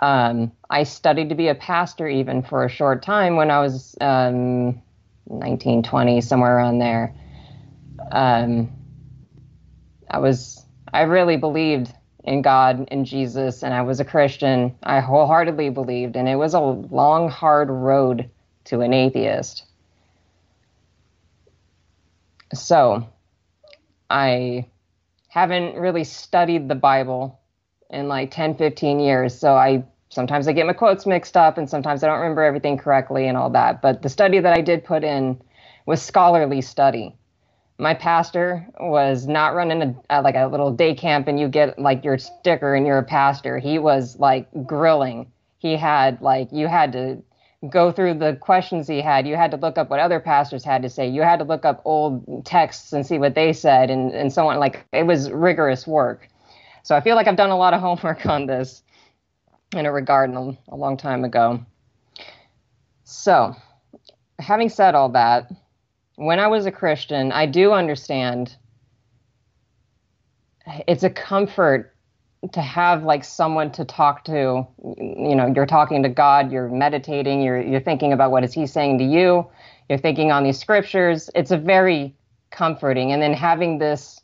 Um, 0.00 0.52
I 0.70 0.84
studied 0.84 1.28
to 1.28 1.34
be 1.34 1.48
a 1.48 1.54
pastor 1.54 2.08
even 2.08 2.42
for 2.42 2.64
a 2.64 2.68
short 2.68 3.02
time 3.02 3.36
when 3.36 3.50
I 3.50 3.60
was 3.60 3.94
um, 4.00 4.80
19, 5.28 5.82
20, 5.82 6.20
somewhere 6.22 6.56
around 6.56 6.78
there. 6.78 7.14
Um, 8.10 8.72
I 10.10 10.18
was, 10.18 10.64
I 10.92 11.02
really 11.02 11.36
believed 11.36 11.92
in 12.24 12.42
God 12.42 12.88
and 12.90 13.04
Jesus, 13.04 13.62
and 13.62 13.74
I 13.74 13.82
was 13.82 14.00
a 14.00 14.04
Christian. 14.04 14.74
I 14.82 15.00
wholeheartedly 15.00 15.70
believed, 15.70 16.16
and 16.16 16.28
it 16.28 16.36
was 16.36 16.54
a 16.54 16.60
long, 16.60 17.28
hard 17.28 17.68
road 17.68 18.30
to 18.64 18.80
an 18.80 18.92
atheist. 18.92 19.64
So, 22.54 23.08
I 24.10 24.66
haven't 25.28 25.76
really 25.76 26.04
studied 26.04 26.68
the 26.68 26.74
Bible 26.74 27.40
in 27.90 28.08
like 28.08 28.30
10, 28.30 28.56
15 28.56 29.00
years. 29.00 29.38
So, 29.38 29.54
I 29.54 29.84
sometimes 30.08 30.48
I 30.48 30.52
get 30.52 30.66
my 30.66 30.72
quotes 30.72 31.06
mixed 31.06 31.36
up, 31.36 31.58
and 31.58 31.68
sometimes 31.68 32.02
I 32.02 32.06
don't 32.08 32.20
remember 32.20 32.42
everything 32.42 32.76
correctly 32.76 33.26
and 33.28 33.36
all 33.36 33.50
that. 33.50 33.82
But 33.82 34.02
the 34.02 34.08
study 34.08 34.38
that 34.40 34.52
I 34.52 34.60
did 34.60 34.84
put 34.84 35.04
in 35.04 35.40
was 35.86 36.02
scholarly 36.02 36.60
study 36.60 37.16
my 37.82 37.94
pastor 37.94 38.66
was 38.78 39.26
not 39.26 39.54
running 39.54 40.00
a, 40.08 40.22
like 40.22 40.36
a 40.36 40.46
little 40.46 40.70
day 40.70 40.94
camp 40.94 41.26
and 41.26 41.38
you 41.38 41.48
get 41.48 41.78
like 41.78 42.04
your 42.04 42.16
sticker 42.16 42.74
and 42.74 42.86
you're 42.86 42.98
a 42.98 43.02
pastor. 43.02 43.58
He 43.58 43.78
was 43.78 44.18
like 44.18 44.46
grilling. 44.66 45.30
He 45.58 45.76
had 45.76 46.20
like 46.22 46.48
you 46.52 46.68
had 46.68 46.92
to 46.92 47.22
go 47.68 47.92
through 47.92 48.14
the 48.14 48.36
questions 48.36 48.88
he 48.88 49.00
had. 49.00 49.26
You 49.26 49.36
had 49.36 49.50
to 49.52 49.56
look 49.56 49.78
up 49.78 49.90
what 49.90 50.00
other 50.00 50.18
pastors 50.18 50.64
had 50.64 50.82
to 50.82 50.88
say. 50.88 51.08
You 51.08 51.22
had 51.22 51.38
to 51.38 51.44
look 51.44 51.64
up 51.64 51.80
old 51.84 52.44
texts 52.44 52.92
and 52.92 53.06
see 53.06 53.18
what 53.18 53.34
they 53.34 53.52
said 53.52 53.90
and, 53.90 54.12
and 54.12 54.32
so 54.32 54.48
on. 54.48 54.58
Like 54.58 54.84
it 54.92 55.06
was 55.06 55.30
rigorous 55.30 55.86
work. 55.86 56.28
So 56.82 56.96
I 56.96 57.00
feel 57.00 57.14
like 57.14 57.28
I've 57.28 57.36
done 57.36 57.50
a 57.50 57.56
lot 57.56 57.74
of 57.74 57.80
homework 57.82 58.26
on 58.26 58.46
this 58.46 58.82
in 59.74 59.86
a 59.86 59.92
regard 59.92 60.30
a, 60.30 60.58
a 60.68 60.76
long 60.76 60.96
time 60.96 61.24
ago. 61.24 61.64
So 63.04 63.54
having 64.38 64.68
said 64.68 64.94
all 64.94 65.10
that, 65.10 65.50
when 66.16 66.40
I 66.40 66.48
was 66.48 66.66
a 66.66 66.72
Christian, 66.72 67.32
I 67.32 67.46
do 67.46 67.72
understand 67.72 68.56
it's 70.86 71.02
a 71.02 71.10
comfort 71.10 71.91
to 72.50 72.60
have 72.60 73.04
like 73.04 73.22
someone 73.22 73.70
to 73.70 73.84
talk 73.84 74.24
to 74.24 74.66
you 74.98 75.36
know 75.36 75.52
you're 75.54 75.66
talking 75.66 76.02
to 76.02 76.08
god 76.08 76.50
you're 76.50 76.68
meditating 76.68 77.40
you're 77.40 77.60
you're 77.60 77.80
thinking 77.80 78.12
about 78.12 78.32
what 78.32 78.42
is 78.42 78.52
he 78.52 78.66
saying 78.66 78.98
to 78.98 79.04
you 79.04 79.46
you're 79.88 79.98
thinking 79.98 80.32
on 80.32 80.42
these 80.42 80.58
scriptures 80.58 81.30
it's 81.34 81.50
a 81.50 81.56
very 81.56 82.16
comforting. 82.52 83.12
And 83.12 83.20
then 83.20 83.32
having 83.32 83.78
this 83.78 84.20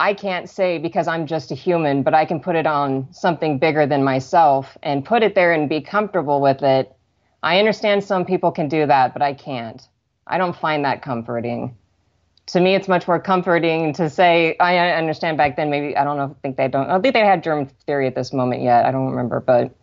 i 0.00 0.12
can't 0.12 0.50
say 0.50 0.78
because 0.78 1.08
i'm 1.08 1.26
just 1.26 1.50
a 1.50 1.54
human 1.54 2.02
but 2.02 2.14
i 2.14 2.24
can 2.24 2.40
put 2.40 2.54
it 2.54 2.66
on 2.66 3.12
something 3.12 3.58
bigger 3.58 3.86
than 3.86 4.04
myself 4.04 4.76
and 4.82 5.04
put 5.04 5.22
it 5.22 5.34
there 5.34 5.52
and 5.52 5.68
be 5.68 5.80
comfortable 5.80 6.40
with 6.40 6.62
it. 6.62 6.94
I 7.42 7.58
understand 7.58 8.04
some 8.04 8.24
people 8.24 8.50
can 8.52 8.68
do 8.68 8.86
that 8.86 9.12
but 9.12 9.22
i 9.22 9.32
can't. 9.32 9.82
I 10.26 10.36
don't 10.36 10.56
find 10.56 10.84
that 10.84 11.02
comforting 11.02 11.77
to 12.48 12.60
me, 12.60 12.74
it's 12.74 12.88
much 12.88 13.06
more 13.06 13.20
comforting 13.20 13.92
to 13.94 14.08
say. 14.08 14.56
I 14.58 14.90
understand 14.92 15.36
back 15.36 15.56
then. 15.56 15.70
Maybe 15.70 15.96
I 15.96 16.04
don't 16.04 16.16
know. 16.16 16.34
Think 16.42 16.56
they 16.56 16.68
don't. 16.68 16.86
I 16.86 16.92
don't 16.92 17.02
think 17.02 17.14
they 17.14 17.20
had 17.20 17.42
germ 17.42 17.66
theory 17.86 18.06
at 18.06 18.14
this 18.14 18.32
moment 18.32 18.62
yet. 18.62 18.86
I 18.86 18.90
don't 18.90 19.10
remember, 19.10 19.40
but 19.40 19.74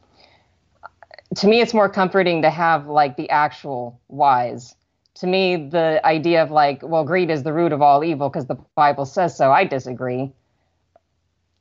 to 1.35 1.47
me, 1.47 1.61
it's 1.61 1.73
more 1.73 1.89
comforting 1.89 2.41
to 2.41 2.49
have 2.49 2.87
like 2.87 3.17
the 3.17 3.29
actual 3.29 3.99
whys. 4.07 4.75
To 5.15 5.27
me, 5.27 5.55
the 5.55 6.01
idea 6.03 6.41
of 6.41 6.51
like, 6.51 6.81
well, 6.81 7.03
greed 7.03 7.29
is 7.29 7.43
the 7.43 7.53
root 7.53 7.71
of 7.71 7.81
all 7.81 8.03
evil 8.03 8.29
because 8.29 8.47
the 8.47 8.57
Bible 8.75 9.05
says 9.05 9.37
so. 9.37 9.51
I 9.51 9.63
disagree. 9.63 10.31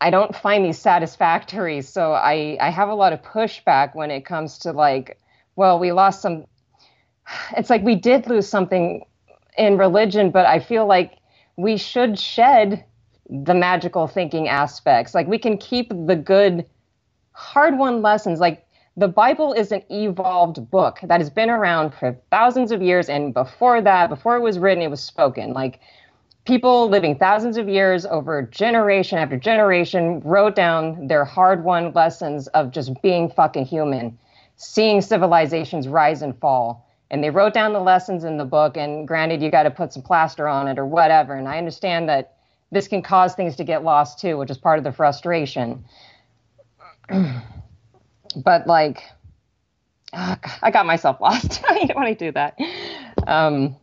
I 0.00 0.10
don't 0.10 0.34
find 0.34 0.64
these 0.64 0.78
satisfactory. 0.78 1.82
So 1.82 2.14
I 2.14 2.56
I 2.60 2.70
have 2.70 2.88
a 2.88 2.94
lot 2.94 3.12
of 3.12 3.20
pushback 3.22 3.94
when 3.94 4.10
it 4.10 4.24
comes 4.24 4.58
to 4.60 4.72
like, 4.72 5.18
well, 5.54 5.78
we 5.78 5.92
lost 5.92 6.22
some. 6.22 6.46
It's 7.56 7.68
like 7.68 7.82
we 7.82 7.94
did 7.94 8.26
lose 8.26 8.48
something 8.48 9.04
in 9.56 9.78
religion, 9.78 10.30
but 10.30 10.46
I 10.46 10.58
feel 10.58 10.86
like 10.86 11.18
we 11.56 11.76
should 11.76 12.18
shed 12.18 12.84
the 13.28 13.54
magical 13.54 14.06
thinking 14.06 14.48
aspects. 14.48 15.14
Like 15.14 15.26
we 15.26 15.38
can 15.38 15.56
keep 15.56 15.88
the 15.88 16.16
good, 16.16 16.66
hard 17.32 17.78
won 17.78 18.02
lessons. 18.02 18.40
Like 18.40 18.66
the 18.96 19.08
Bible 19.08 19.52
is 19.52 19.72
an 19.72 19.82
evolved 19.90 20.70
book 20.70 20.98
that 21.02 21.20
has 21.20 21.30
been 21.30 21.50
around 21.50 21.94
for 21.94 22.16
thousands 22.30 22.70
of 22.72 22.82
years. 22.82 23.08
And 23.08 23.32
before 23.32 23.80
that, 23.82 24.08
before 24.08 24.36
it 24.36 24.40
was 24.40 24.58
written, 24.58 24.82
it 24.82 24.90
was 24.90 25.02
spoken. 25.02 25.52
Like 25.52 25.80
people 26.44 26.88
living 26.88 27.16
thousands 27.16 27.56
of 27.56 27.68
years 27.68 28.04
over 28.06 28.42
generation 28.42 29.18
after 29.18 29.36
generation 29.36 30.20
wrote 30.20 30.54
down 30.54 31.06
their 31.08 31.24
hard 31.24 31.64
won 31.64 31.92
lessons 31.92 32.46
of 32.48 32.70
just 32.70 33.00
being 33.02 33.30
fucking 33.30 33.64
human, 33.64 34.18
seeing 34.56 35.00
civilizations 35.00 35.88
rise 35.88 36.20
and 36.20 36.38
fall 36.38 36.83
and 37.14 37.22
they 37.22 37.30
wrote 37.30 37.54
down 37.54 37.72
the 37.72 37.80
lessons 37.80 38.24
in 38.24 38.38
the 38.38 38.44
book 38.44 38.76
and 38.76 39.06
granted 39.06 39.40
you 39.40 39.48
got 39.48 39.62
to 39.62 39.70
put 39.70 39.92
some 39.92 40.02
plaster 40.02 40.48
on 40.48 40.66
it 40.66 40.80
or 40.80 40.84
whatever 40.84 41.34
and 41.34 41.48
i 41.48 41.58
understand 41.58 42.08
that 42.08 42.38
this 42.72 42.88
can 42.88 43.02
cause 43.02 43.36
things 43.36 43.54
to 43.54 43.62
get 43.62 43.84
lost 43.84 44.18
too 44.18 44.36
which 44.36 44.50
is 44.50 44.58
part 44.58 44.78
of 44.78 44.84
the 44.84 44.92
frustration. 44.92 45.84
But 48.36 48.66
like 48.66 49.04
oh, 50.12 50.34
i 50.60 50.72
got 50.72 50.86
myself 50.86 51.20
lost. 51.20 51.62
When 51.62 51.72
i 51.76 51.80
didn't 51.82 51.94
want 51.94 52.18
to 52.18 52.24
do 52.24 52.32
that. 52.32 52.58
Um, 53.28 53.76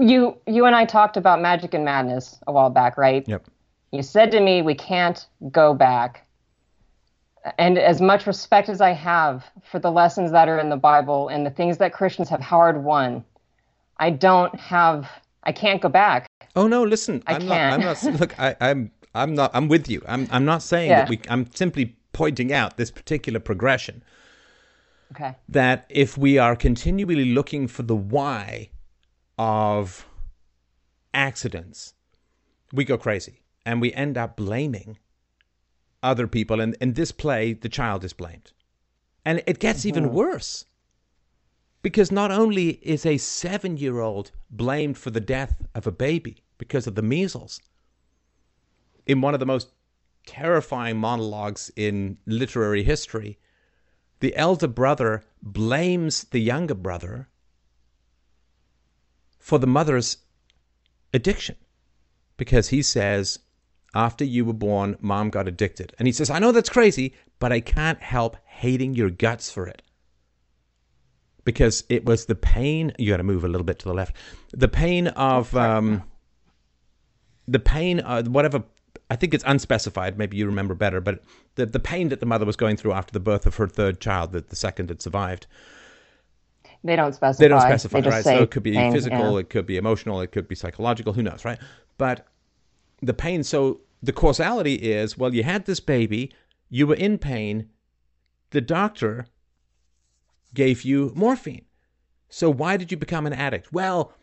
you 0.00 0.36
you 0.46 0.66
and 0.66 0.76
i 0.76 0.84
talked 0.84 1.16
about 1.16 1.40
magic 1.40 1.74
and 1.74 1.84
madness 1.84 2.38
a 2.46 2.52
while 2.52 2.70
back 2.70 2.96
right? 2.96 3.26
Yep. 3.26 3.44
You 3.90 4.04
said 4.04 4.30
to 4.30 4.40
me 4.40 4.62
we 4.62 4.76
can't 4.76 5.26
go 5.50 5.74
back 5.74 6.28
and 7.58 7.78
as 7.78 8.00
much 8.00 8.26
respect 8.26 8.68
as 8.68 8.80
I 8.80 8.90
have 8.90 9.44
for 9.64 9.78
the 9.78 9.90
lessons 9.90 10.30
that 10.32 10.48
are 10.48 10.58
in 10.58 10.68
the 10.68 10.76
Bible 10.76 11.28
and 11.28 11.44
the 11.46 11.50
things 11.50 11.78
that 11.78 11.92
Christians 11.92 12.28
have 12.28 12.40
hard 12.40 12.82
won, 12.84 13.24
I 13.98 14.10
don't 14.10 14.54
have. 14.58 15.10
I 15.44 15.52
can't 15.52 15.80
go 15.80 15.88
back. 15.88 16.26
Oh 16.54 16.66
no! 16.66 16.82
Listen, 16.82 17.22
I 17.26 17.34
I'm 17.34 17.40
can't. 17.46 17.82
not. 17.82 18.04
I'm 18.04 18.12
not. 18.12 18.20
Look, 18.20 18.38
I, 18.38 18.56
I'm. 18.60 18.90
I'm 19.14 19.34
not. 19.34 19.50
I'm 19.54 19.68
with 19.68 19.88
you. 19.88 20.02
I'm. 20.06 20.28
I'm 20.30 20.44
not 20.44 20.62
saying 20.62 20.90
Yeah. 20.90 21.00
that 21.00 21.08
we. 21.08 21.20
I'm 21.28 21.50
simply 21.54 21.96
pointing 22.12 22.52
out 22.52 22.76
this 22.76 22.90
particular 22.90 23.40
progression. 23.40 24.02
Okay. 25.12 25.34
That 25.48 25.86
if 25.88 26.16
we 26.18 26.38
are 26.38 26.54
continually 26.54 27.32
looking 27.32 27.66
for 27.66 27.82
the 27.82 27.96
why 27.96 28.70
of 29.38 30.06
accidents, 31.14 31.94
we 32.72 32.84
go 32.84 32.96
crazy 32.96 33.40
and 33.66 33.80
we 33.80 33.92
end 33.92 34.16
up 34.16 34.36
blaming 34.36 34.98
other 36.02 36.26
people. 36.26 36.60
And 36.60 36.76
in 36.80 36.94
this 36.94 37.12
play, 37.12 37.52
the 37.52 37.68
child 37.68 38.04
is 38.04 38.12
blamed. 38.12 38.52
And 39.24 39.42
it 39.46 39.58
gets 39.58 39.84
even 39.84 40.06
mm-hmm. 40.06 40.14
worse. 40.14 40.64
Because 41.82 42.12
not 42.12 42.30
only 42.30 42.70
is 42.82 43.06
a 43.06 43.16
seven 43.16 43.76
year 43.76 44.00
old 44.00 44.32
blamed 44.50 44.98
for 44.98 45.10
the 45.10 45.20
death 45.20 45.66
of 45.74 45.86
a 45.86 45.92
baby 45.92 46.44
because 46.58 46.86
of 46.86 46.94
the 46.94 47.02
measles, 47.02 47.60
in 49.06 49.20
one 49.20 49.34
of 49.34 49.40
the 49.40 49.46
most 49.46 49.70
terrifying 50.26 50.98
monologues 50.98 51.70
in 51.76 52.18
literary 52.26 52.82
history, 52.82 53.38
the 54.20 54.36
elder 54.36 54.68
brother 54.68 55.24
blames 55.42 56.24
the 56.24 56.40
younger 56.40 56.74
brother 56.74 57.28
for 59.38 59.58
the 59.58 59.66
mother's 59.66 60.18
addiction 61.14 61.56
because 62.36 62.68
he 62.68 62.82
says, 62.82 63.38
after 63.94 64.24
you 64.24 64.44
were 64.44 64.52
born, 64.52 64.96
mom 65.00 65.30
got 65.30 65.48
addicted. 65.48 65.94
And 65.98 66.06
he 66.06 66.12
says, 66.12 66.30
I 66.30 66.38
know 66.38 66.52
that's 66.52 66.68
crazy, 66.68 67.14
but 67.38 67.52
I 67.52 67.60
can't 67.60 68.00
help 68.00 68.36
hating 68.44 68.94
your 68.94 69.10
guts 69.10 69.50
for 69.50 69.66
it. 69.66 69.82
Because 71.44 71.84
it 71.88 72.04
was 72.04 72.26
the 72.26 72.34
pain, 72.34 72.92
you 72.98 73.10
got 73.10 73.16
to 73.16 73.22
move 73.22 73.44
a 73.44 73.48
little 73.48 73.64
bit 73.64 73.78
to 73.80 73.86
the 73.86 73.94
left, 73.94 74.14
the 74.52 74.68
pain 74.68 75.08
of, 75.08 75.56
um, 75.56 76.04
the 77.48 77.58
pain, 77.58 78.00
uh, 78.00 78.22
whatever, 78.24 78.62
I 79.10 79.16
think 79.16 79.34
it's 79.34 79.42
unspecified, 79.46 80.18
maybe 80.18 80.36
you 80.36 80.46
remember 80.46 80.74
better, 80.74 81.00
but 81.00 81.24
the, 81.56 81.66
the 81.66 81.80
pain 81.80 82.10
that 82.10 82.20
the 82.20 82.26
mother 82.26 82.44
was 82.46 82.56
going 82.56 82.76
through 82.76 82.92
after 82.92 83.12
the 83.12 83.20
birth 83.20 83.46
of 83.46 83.56
her 83.56 83.66
third 83.66 84.00
child, 84.00 84.32
that 84.32 84.50
the 84.50 84.56
second 84.56 84.90
had 84.90 85.02
survived. 85.02 85.46
They 86.84 86.94
don't 86.94 87.14
specify. 87.14 87.42
They 87.42 87.48
don't 87.48 87.60
specify, 87.60 88.00
just 88.00 88.14
right? 88.14 88.24
say 88.24 88.36
So 88.36 88.42
it 88.44 88.50
could 88.50 88.62
be 88.62 88.72
pain, 88.72 88.92
physical, 88.92 89.32
yeah. 89.32 89.40
it 89.40 89.50
could 89.50 89.66
be 89.66 89.78
emotional, 89.78 90.20
it 90.20 90.30
could 90.30 90.46
be 90.46 90.54
psychological, 90.54 91.12
who 91.12 91.22
knows, 91.22 91.44
right? 91.44 91.58
But 91.98 92.26
the 93.02 93.14
pain, 93.14 93.42
so 93.42 93.80
the 94.02 94.12
causality 94.12 94.74
is 94.74 95.18
well, 95.18 95.34
you 95.34 95.42
had 95.42 95.66
this 95.66 95.80
baby, 95.80 96.32
you 96.68 96.86
were 96.86 96.94
in 96.94 97.18
pain, 97.18 97.68
the 98.50 98.60
doctor 98.60 99.26
gave 100.54 100.82
you 100.82 101.12
morphine. 101.14 101.64
So 102.28 102.50
why 102.50 102.76
did 102.76 102.90
you 102.90 102.96
become 102.96 103.26
an 103.26 103.32
addict? 103.32 103.72
Well, 103.72 104.14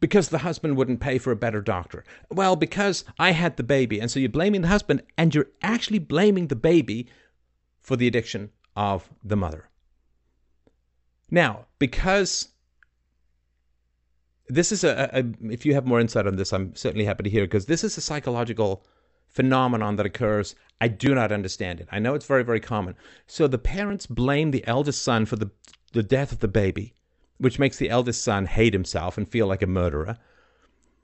because 0.00 0.28
the 0.28 0.38
husband 0.38 0.76
wouldn't 0.76 1.00
pay 1.00 1.16
for 1.18 1.30
a 1.30 1.36
better 1.36 1.60
doctor. 1.60 2.04
Well, 2.28 2.56
because 2.56 3.04
I 3.18 3.30
had 3.30 3.56
the 3.56 3.62
baby. 3.62 4.00
And 4.00 4.10
so 4.10 4.18
you're 4.18 4.28
blaming 4.28 4.62
the 4.62 4.68
husband, 4.68 5.02
and 5.16 5.32
you're 5.32 5.50
actually 5.62 6.00
blaming 6.00 6.48
the 6.48 6.56
baby 6.56 7.08
for 7.80 7.96
the 7.96 8.08
addiction 8.08 8.50
of 8.74 9.08
the 9.22 9.36
mother. 9.36 9.68
Now, 11.30 11.66
because 11.78 12.48
this 14.54 14.72
is 14.72 14.84
a, 14.84 15.08
a, 15.12 15.24
if 15.50 15.64
you 15.64 15.74
have 15.74 15.86
more 15.86 16.00
insight 16.00 16.26
on 16.26 16.36
this, 16.36 16.52
I'm 16.52 16.74
certainly 16.74 17.06
happy 17.06 17.24
to 17.24 17.30
hear 17.30 17.44
because 17.44 17.66
this 17.66 17.82
is 17.84 17.96
a 17.96 18.02
psychological 18.02 18.84
phenomenon 19.28 19.96
that 19.96 20.06
occurs. 20.06 20.54
I 20.80 20.88
do 20.88 21.14
not 21.14 21.32
understand 21.32 21.80
it. 21.80 21.88
I 21.90 21.98
know 21.98 22.14
it's 22.14 22.26
very, 22.26 22.44
very 22.44 22.60
common. 22.60 22.94
So 23.26 23.46
the 23.46 23.58
parents 23.58 24.06
blame 24.06 24.50
the 24.50 24.66
eldest 24.66 25.02
son 25.02 25.24
for 25.26 25.36
the, 25.36 25.50
the 25.92 26.02
death 26.02 26.32
of 26.32 26.40
the 26.40 26.48
baby, 26.48 26.92
which 27.38 27.58
makes 27.58 27.78
the 27.78 27.88
eldest 27.88 28.22
son 28.22 28.46
hate 28.46 28.74
himself 28.74 29.16
and 29.16 29.28
feel 29.28 29.46
like 29.46 29.62
a 29.62 29.66
murderer. 29.66 30.18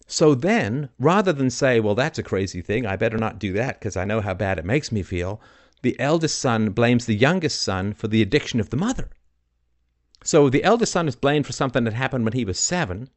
So 0.06 0.34
then, 0.34 0.90
rather 0.98 1.32
than 1.32 1.50
say, 1.50 1.80
well, 1.80 1.94
that's 1.94 2.18
a 2.18 2.22
crazy 2.22 2.60
thing, 2.60 2.86
I 2.86 2.96
better 2.96 3.18
not 3.18 3.38
do 3.38 3.52
that 3.54 3.78
because 3.78 3.96
I 3.96 4.04
know 4.04 4.20
how 4.20 4.34
bad 4.34 4.58
it 4.58 4.64
makes 4.64 4.92
me 4.92 5.02
feel, 5.02 5.40
the 5.82 5.98
eldest 6.00 6.38
son 6.38 6.70
blames 6.70 7.06
the 7.06 7.14
youngest 7.14 7.62
son 7.62 7.94
for 7.94 8.08
the 8.08 8.22
addiction 8.22 8.58
of 8.58 8.70
the 8.70 8.76
mother. 8.76 9.10
So 10.24 10.50
the 10.50 10.64
eldest 10.64 10.92
son 10.92 11.08
is 11.08 11.16
blamed 11.16 11.46
for 11.46 11.52
something 11.52 11.84
that 11.84 11.94
happened 11.94 12.24
when 12.24 12.32
he 12.32 12.44
was 12.44 12.58
seven. 12.58 13.10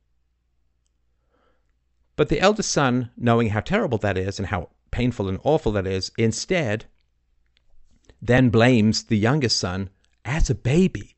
But 2.21 2.29
the 2.29 2.39
eldest 2.39 2.69
son, 2.69 3.09
knowing 3.17 3.49
how 3.49 3.61
terrible 3.61 3.97
that 3.97 4.15
is 4.15 4.37
and 4.37 4.49
how 4.49 4.69
painful 4.91 5.27
and 5.27 5.39
awful 5.41 5.71
that 5.71 5.87
is, 5.87 6.11
instead 6.19 6.85
then 8.21 8.51
blames 8.51 9.05
the 9.05 9.17
youngest 9.17 9.57
son 9.57 9.89
as 10.23 10.47
a 10.47 10.53
baby 10.53 11.15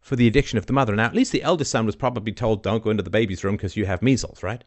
for 0.00 0.14
the 0.14 0.28
addiction 0.28 0.56
of 0.56 0.66
the 0.66 0.72
mother. 0.72 0.94
Now, 0.94 1.06
at 1.06 1.16
least 1.16 1.32
the 1.32 1.42
eldest 1.42 1.72
son 1.72 1.84
was 1.84 1.96
probably 1.96 2.30
told, 2.30 2.62
don't 2.62 2.84
go 2.84 2.90
into 2.90 3.02
the 3.02 3.10
baby's 3.10 3.42
room 3.42 3.56
because 3.56 3.76
you 3.76 3.86
have 3.86 4.02
measles, 4.02 4.40
right? 4.40 4.62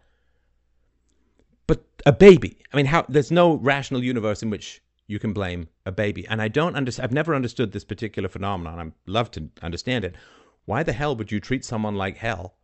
But 1.66 1.86
a 2.06 2.12
baby, 2.12 2.58
I 2.74 2.76
mean, 2.76 2.88
how 2.88 3.06
there's 3.08 3.32
no 3.32 3.54
rational 3.54 4.04
universe 4.04 4.44
in 4.44 4.50
which 4.50 4.82
you 5.08 5.18
can 5.18 5.32
blame 5.32 5.70
a 5.86 5.94
baby. 5.94 6.28
And 6.28 6.42
I 6.42 6.50
don't 6.50 6.76
understand, 6.76 7.06
I've 7.06 7.14
never 7.14 7.34
understood 7.34 7.72
this 7.72 7.86
particular 7.86 8.28
phenomenon. 8.28 8.80
I'd 8.82 8.92
love 9.10 9.32
to 9.32 9.48
understand 9.62 10.04
it. 10.04 10.16
Why 10.66 10.84
the 10.84 10.92
hell 10.92 11.16
would 11.16 11.32
you 11.32 11.40
treat 11.40 11.64
someone 11.64 11.96
like 11.96 12.18
hell 12.18 12.56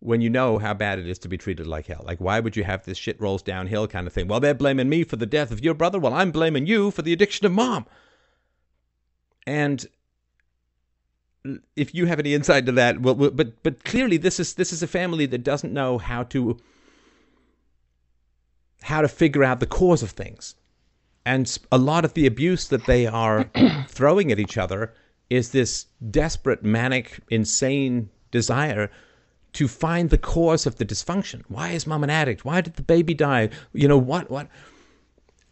when 0.00 0.20
you 0.20 0.30
know 0.30 0.58
how 0.58 0.74
bad 0.74 0.98
it 0.98 1.08
is 1.08 1.18
to 1.20 1.28
be 1.28 1.38
treated 1.38 1.66
like 1.66 1.86
hell? 1.86 2.04
Like, 2.04 2.20
why 2.20 2.40
would 2.40 2.56
you 2.56 2.64
have 2.64 2.84
this 2.84 2.98
shit 2.98 3.20
rolls 3.20 3.42
downhill 3.42 3.88
kind 3.88 4.06
of 4.06 4.12
thing? 4.12 4.28
Well, 4.28 4.40
they're 4.40 4.54
blaming 4.54 4.88
me 4.88 5.04
for 5.04 5.16
the 5.16 5.26
death 5.26 5.50
of 5.50 5.64
your 5.64 5.74
brother. 5.74 5.98
Well, 5.98 6.14
I'm 6.14 6.30
blaming 6.30 6.66
you 6.66 6.90
for 6.90 7.02
the 7.02 7.12
addiction 7.12 7.46
of 7.46 7.52
mom. 7.52 7.86
And 9.46 9.86
if 11.76 11.94
you 11.94 12.06
have 12.06 12.18
any 12.18 12.34
insight 12.34 12.66
to 12.66 12.72
that, 12.72 13.00
well, 13.00 13.14
well, 13.14 13.30
but 13.30 13.62
but 13.62 13.84
clearly 13.84 14.16
this 14.16 14.40
is 14.40 14.54
this 14.54 14.72
is 14.72 14.82
a 14.82 14.88
family 14.88 15.26
that 15.26 15.44
doesn't 15.44 15.72
know 15.72 15.98
how 15.98 16.24
to 16.24 16.58
how 18.82 19.00
to 19.00 19.08
figure 19.08 19.44
out 19.44 19.60
the 19.60 19.66
cause 19.66 20.02
of 20.02 20.10
things. 20.10 20.54
And 21.24 21.58
a 21.72 21.78
lot 21.78 22.04
of 22.04 22.14
the 22.14 22.26
abuse 22.26 22.68
that 22.68 22.86
they 22.86 23.06
are 23.06 23.50
throwing 23.88 24.30
at 24.30 24.38
each 24.38 24.56
other 24.56 24.94
is 25.28 25.50
this 25.50 25.86
desperate, 26.10 26.62
manic, 26.62 27.18
insane 27.30 28.10
desire 28.30 28.90
to 29.56 29.66
find 29.66 30.10
the 30.10 30.18
cause 30.18 30.66
of 30.66 30.76
the 30.76 30.84
dysfunction. 30.84 31.42
Why 31.48 31.70
is 31.70 31.86
mom 31.86 32.04
an 32.04 32.10
addict? 32.10 32.44
Why 32.44 32.60
did 32.60 32.74
the 32.74 32.82
baby 32.82 33.14
die? 33.14 33.48
You 33.72 33.88
know, 33.88 33.98
what, 33.98 34.30
what? 34.30 34.48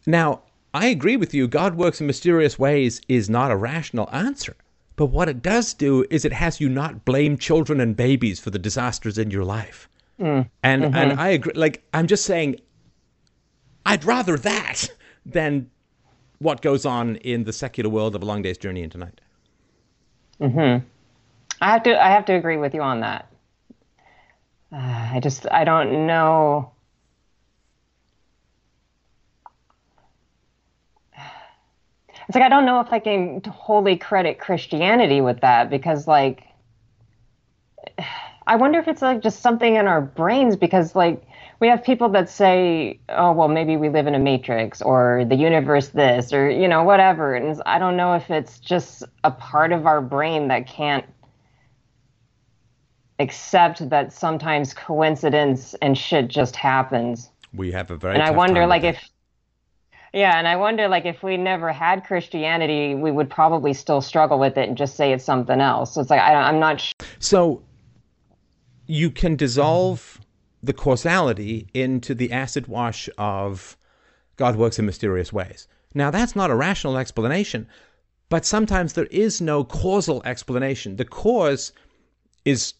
Now, 0.05 0.41
I 0.75 0.87
agree 0.87 1.17
with 1.17 1.33
you. 1.33 1.47
God 1.47 1.75
works 1.75 1.99
in 1.99 2.07
mysterious 2.07 2.59
ways 2.59 3.01
is 3.07 3.29
not 3.29 3.49
a 3.49 3.55
rational 3.55 4.07
answer. 4.11 4.55
But 4.95 5.07
what 5.07 5.27
it 5.27 5.41
does 5.41 5.73
do 5.73 6.05
is 6.09 6.23
it 6.23 6.33
has 6.33 6.61
you 6.61 6.69
not 6.69 7.03
blame 7.03 7.37
children 7.37 7.81
and 7.81 7.95
babies 7.95 8.39
for 8.39 8.51
the 8.51 8.59
disasters 8.59 9.17
in 9.17 9.31
your 9.31 9.43
life. 9.43 9.89
Mm. 10.19 10.49
And 10.63 10.83
mm-hmm. 10.83 10.95
and 10.95 11.19
I 11.19 11.29
agree. 11.29 11.53
Like 11.55 11.83
I'm 11.93 12.07
just 12.07 12.25
saying, 12.25 12.61
I'd 13.85 14.05
rather 14.05 14.37
that 14.37 14.87
than 15.25 15.69
what 16.39 16.61
goes 16.61 16.85
on 16.85 17.17
in 17.17 17.43
the 17.43 17.51
secular 17.51 17.89
world 17.89 18.15
of 18.15 18.21
a 18.21 18.25
long 18.25 18.41
day's 18.41 18.57
journey 18.57 18.83
into 18.83 18.97
night. 18.97 19.19
Hmm. 20.39 20.77
I 21.61 21.71
have 21.71 21.83
to. 21.83 22.01
I 22.01 22.09
have 22.09 22.25
to 22.25 22.33
agree 22.33 22.57
with 22.57 22.73
you 22.73 22.81
on 22.81 23.01
that. 23.01 23.29
I 25.13 25.19
just. 25.21 25.47
I 25.51 25.63
don't 25.63 26.05
know. 26.07 26.71
It's 32.27 32.33
like 32.33 32.43
I 32.43 32.49
don't 32.49 32.65
know 32.65 32.79
if 32.79 32.91
I 32.91 32.97
can 32.99 33.41
wholly 33.43 33.97
credit 33.97 34.39
Christianity 34.39 35.21
with 35.21 35.41
that 35.41 35.69
because, 35.69 36.07
like, 36.07 36.43
I 38.47 38.55
wonder 38.57 38.79
if 38.79 38.87
it's 38.87 39.01
like 39.01 39.21
just 39.21 39.41
something 39.41 39.75
in 39.75 39.87
our 39.87 40.01
brains 40.01 40.55
because, 40.55 40.95
like, 40.95 41.23
we 41.59 41.67
have 41.67 41.83
people 41.83 42.09
that 42.09 42.29
say, 42.29 42.99
oh, 43.09 43.31
well, 43.31 43.47
maybe 43.47 43.77
we 43.77 43.89
live 43.89 44.07
in 44.07 44.15
a 44.15 44.19
matrix 44.19 44.81
or 44.81 45.25
the 45.27 45.35
universe 45.35 45.89
this 45.89 46.33
or, 46.33 46.49
you 46.49 46.67
know, 46.67 46.83
whatever. 46.83 47.35
And 47.35 47.61
I 47.65 47.79
don't 47.79 47.97
know 47.97 48.13
if 48.15 48.29
it's 48.29 48.59
just 48.59 49.03
a 49.23 49.31
part 49.31 49.71
of 49.71 49.85
our 49.85 50.01
brain 50.01 50.47
that 50.49 50.67
can't 50.67 51.05
accept 53.19 53.89
that 53.89 54.11
sometimes 54.11 54.73
coincidence 54.73 55.73
and 55.81 55.97
shit 55.97 56.27
just 56.27 56.55
happens. 56.55 57.29
We 57.53 57.71
have 57.71 57.91
a 57.91 57.95
very 57.95 58.15
And 58.15 58.23
I 58.23 58.31
wonder, 58.31 58.65
like, 58.67 58.83
if. 58.83 59.09
Yeah, 60.13 60.37
and 60.37 60.47
I 60.47 60.55
wonder, 60.55 60.87
like, 60.87 61.05
if 61.05 61.23
we 61.23 61.35
never 61.35 61.71
had 61.71 62.05
Christianity, 62.05 62.95
we 62.95 63.11
would 63.11 63.29
probably 63.29 63.73
still 63.73 64.01
struggle 64.01 64.39
with 64.39 64.57
it 64.57 64.67
and 64.67 64.77
just 64.77 64.95
say 64.95 65.11
it's 65.11 65.25
something 65.25 65.59
else. 65.59 65.93
So 65.93 66.01
it's 66.01 66.09
like 66.09 66.21
I, 66.21 66.33
I'm 66.33 66.59
not. 66.59 66.81
Sh- 66.81 66.93
so 67.19 67.63
you 68.87 69.09
can 69.09 69.35
dissolve 69.35 70.21
the 70.61 70.73
causality 70.73 71.67
into 71.73 72.15
the 72.15 72.31
acid 72.31 72.67
wash 72.67 73.09
of 73.17 73.77
God 74.35 74.55
works 74.55 74.79
in 74.79 74.85
mysterious 74.85 75.31
ways. 75.31 75.67
Now, 75.93 76.11
that's 76.11 76.35
not 76.35 76.49
a 76.49 76.55
rational 76.55 76.97
explanation, 76.97 77.67
but 78.29 78.45
sometimes 78.45 78.93
there 78.93 79.05
is 79.05 79.39
no 79.39 79.63
causal 79.63 80.21
explanation. 80.25 80.97
The 80.97 81.05
cause 81.05 81.71
is 82.43 82.73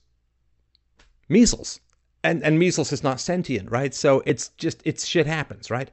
measles, 1.30 1.80
and, 2.24 2.44
and 2.44 2.60
measles 2.60 2.92
is 2.92 3.04
not 3.04 3.20
sentient, 3.20 3.70
right? 3.72 3.94
So 3.94 4.24
it's 4.26 4.50
just, 4.58 4.82
it's 4.86 5.06
shit 5.06 5.28
happens, 5.28 5.70
right? 5.70 5.92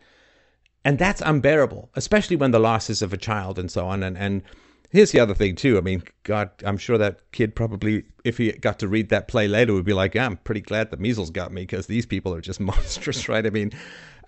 And 0.84 0.98
that's 0.98 1.20
unbearable, 1.20 1.90
especially 1.94 2.36
when 2.36 2.50
the 2.50 2.58
loss 2.58 2.90
is 2.90 3.02
of 3.02 3.12
a 3.12 3.16
child 3.16 3.58
and 3.58 3.70
so 3.70 3.86
on. 3.86 4.02
And, 4.02 4.18
and 4.18 4.42
here's 4.90 5.12
the 5.12 5.20
other 5.20 5.34
thing 5.34 5.54
too. 5.56 5.78
I 5.78 5.80
mean, 5.80 6.02
God, 6.22 6.50
I'm 6.64 6.78
sure 6.78 6.98
that 6.98 7.20
kid 7.32 7.54
probably, 7.54 8.04
if 8.24 8.38
he 8.38 8.52
got 8.52 8.78
to 8.80 8.88
read 8.88 9.08
that 9.10 9.28
play 9.28 9.48
later, 9.48 9.72
would 9.74 9.84
be 9.84 9.92
like, 9.92 10.14
yeah, 10.14 10.26
I'm 10.26 10.36
pretty 10.38 10.60
glad 10.60 10.90
the 10.90 10.96
measles 10.96 11.30
got 11.30 11.52
me 11.52 11.62
because 11.62 11.86
these 11.86 12.06
people 12.06 12.34
are 12.34 12.40
just 12.40 12.60
monstrous, 12.72 13.28
right? 13.28 13.46
I 13.46 13.50
mean, 13.50 13.72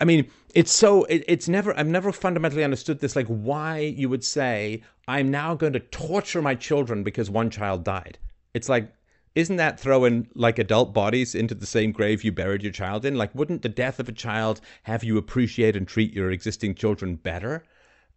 I 0.00 0.04
mean, 0.04 0.28
it's 0.54 0.72
so 0.72 1.04
it, 1.04 1.24
it's 1.28 1.48
never 1.48 1.76
I've 1.78 1.86
never 1.86 2.12
fundamentally 2.12 2.64
understood 2.64 3.00
this, 3.00 3.14
like 3.14 3.26
why 3.26 3.78
you 3.78 4.08
would 4.08 4.24
say 4.24 4.82
I'm 5.06 5.30
now 5.30 5.54
going 5.54 5.74
to 5.74 5.80
torture 5.80 6.42
my 6.42 6.54
children 6.54 7.04
because 7.04 7.30
one 7.30 7.50
child 7.50 7.84
died. 7.84 8.18
It's 8.54 8.68
like, 8.68 8.92
isn't 9.34 9.56
that 9.56 9.80
throwing 9.80 10.28
like 10.34 10.58
adult 10.58 10.94
bodies 10.94 11.34
into 11.34 11.54
the 11.54 11.66
same 11.66 11.90
grave 11.92 12.22
you 12.22 12.30
buried 12.30 12.62
your 12.62 12.72
child 12.72 13.04
in? 13.04 13.16
Like, 13.16 13.34
wouldn't 13.34 13.62
the 13.62 13.68
death 13.68 13.98
of 13.98 14.08
a 14.08 14.12
child 14.12 14.60
have 14.84 15.02
you 15.02 15.18
appreciate 15.18 15.76
and 15.76 15.88
treat 15.88 16.12
your 16.12 16.30
existing 16.30 16.76
children 16.76 17.16
better? 17.16 17.64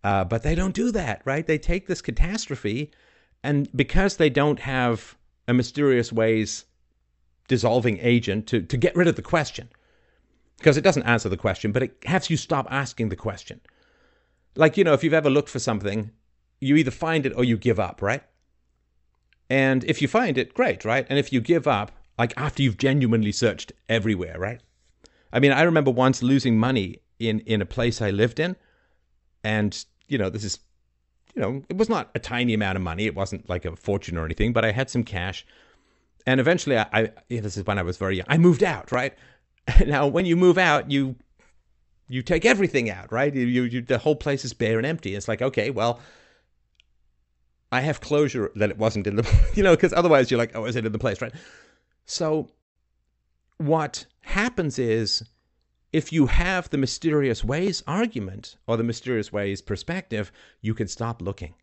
Uh, 0.03 0.23
but 0.23 0.43
they 0.43 0.53
don't 0.53 0.75
do 0.75 0.91
that, 0.91 1.21
right? 1.25 1.45
They 1.45 1.57
take 1.57 1.87
this 1.87 2.01
catastrophe, 2.01 2.91
and 3.43 3.67
because 3.75 4.17
they 4.17 4.29
don't 4.29 4.59
have 4.59 5.17
a 5.47 5.53
mysterious 5.53 6.13
ways 6.13 6.65
dissolving 7.47 7.97
agent 7.99 8.45
to, 8.47 8.61
to 8.61 8.77
get 8.77 8.95
rid 8.95 9.07
of 9.07 9.15
the 9.15 9.21
question, 9.21 9.69
because 10.57 10.77
it 10.77 10.83
doesn't 10.83 11.03
answer 11.03 11.29
the 11.29 11.37
question, 11.37 11.71
but 11.71 11.83
it 11.83 11.97
has 12.05 12.29
you 12.29 12.37
stop 12.37 12.67
asking 12.69 13.09
the 13.09 13.15
question. 13.15 13.59
Like, 14.55 14.77
you 14.77 14.83
know, 14.83 14.93
if 14.93 15.03
you've 15.03 15.13
ever 15.13 15.29
looked 15.29 15.49
for 15.49 15.59
something, 15.59 16.11
you 16.59 16.75
either 16.75 16.91
find 16.91 17.25
it 17.25 17.33
or 17.35 17.43
you 17.43 17.57
give 17.57 17.79
up, 17.79 18.01
right? 18.01 18.23
And 19.49 19.83
if 19.85 20.01
you 20.01 20.07
find 20.07 20.37
it, 20.37 20.53
great, 20.53 20.83
right? 20.83 21.05
And 21.09 21.17
if 21.17 21.31
you 21.31 21.41
give 21.41 21.67
up, 21.67 21.91
like 22.17 22.33
after 22.37 22.63
you've 22.63 22.77
genuinely 22.77 23.31
searched 23.31 23.71
everywhere, 23.87 24.37
right? 24.37 24.61
I 25.31 25.39
mean, 25.39 25.51
I 25.51 25.61
remember 25.63 25.91
once 25.91 26.23
losing 26.23 26.57
money 26.57 27.01
in, 27.19 27.39
in 27.41 27.61
a 27.61 27.65
place 27.65 28.01
I 28.01 28.11
lived 28.11 28.39
in 28.39 28.55
and, 29.43 29.85
you 30.07 30.17
know, 30.17 30.29
this 30.29 30.43
is, 30.43 30.59
you 31.35 31.41
know, 31.41 31.63
it 31.69 31.77
was 31.77 31.89
not 31.89 32.09
a 32.15 32.19
tiny 32.19 32.53
amount 32.53 32.75
of 32.75 32.81
money. 32.81 33.05
It 33.05 33.15
wasn't 33.15 33.47
like 33.47 33.65
a 33.65 33.75
fortune 33.75 34.17
or 34.17 34.25
anything, 34.25 34.53
but 34.53 34.65
I 34.65 34.71
had 34.71 34.89
some 34.89 35.03
cash. 35.03 35.45
And 36.25 36.39
eventually, 36.39 36.77
I, 36.77 36.87
I 36.91 37.11
this 37.29 37.55
is 37.55 37.65
when 37.65 37.77
I 37.77 37.83
was 37.83 37.97
very 37.97 38.17
young, 38.17 38.25
I 38.27 38.37
moved 38.37 38.63
out, 38.63 38.91
right? 38.91 39.13
now, 39.85 40.07
when 40.07 40.25
you 40.25 40.35
move 40.35 40.57
out, 40.57 40.91
you 40.91 41.15
you 42.09 42.21
take 42.21 42.45
everything 42.45 42.89
out, 42.89 43.11
right? 43.11 43.33
You, 43.33 43.63
you, 43.63 43.81
the 43.81 43.97
whole 43.97 44.15
place 44.15 44.45
is 44.45 44.53
bare 44.53 44.77
and 44.77 44.85
empty. 44.85 45.15
It's 45.15 45.27
like, 45.27 45.41
okay, 45.41 45.69
well, 45.69 45.99
I 47.71 47.81
have 47.81 47.99
closure 48.01 48.51
that 48.55 48.69
it 48.69 48.77
wasn't 48.77 49.07
in 49.07 49.15
the, 49.17 49.49
you 49.55 49.63
know, 49.63 49.75
because 49.75 49.93
otherwise 49.93 50.31
you're 50.31 50.37
like, 50.37 50.55
oh, 50.55 50.65
is 50.65 50.75
it 50.75 50.85
in 50.85 50.91
the 50.91 50.99
place, 50.99 51.21
right? 51.21 51.33
So, 52.05 52.49
what 53.57 54.05
happens 54.21 54.79
is 54.79 55.23
if 55.91 56.13
you 56.13 56.27
have 56.27 56.69
the 56.69 56.77
mysterious 56.77 57.43
ways 57.43 57.83
argument 57.87 58.55
or 58.67 58.77
the 58.77 58.83
mysterious 58.83 59.33
ways 59.33 59.61
perspective, 59.61 60.31
you 60.61 60.73
can 60.73 60.87
stop 60.87 61.21
looking. 61.21 61.55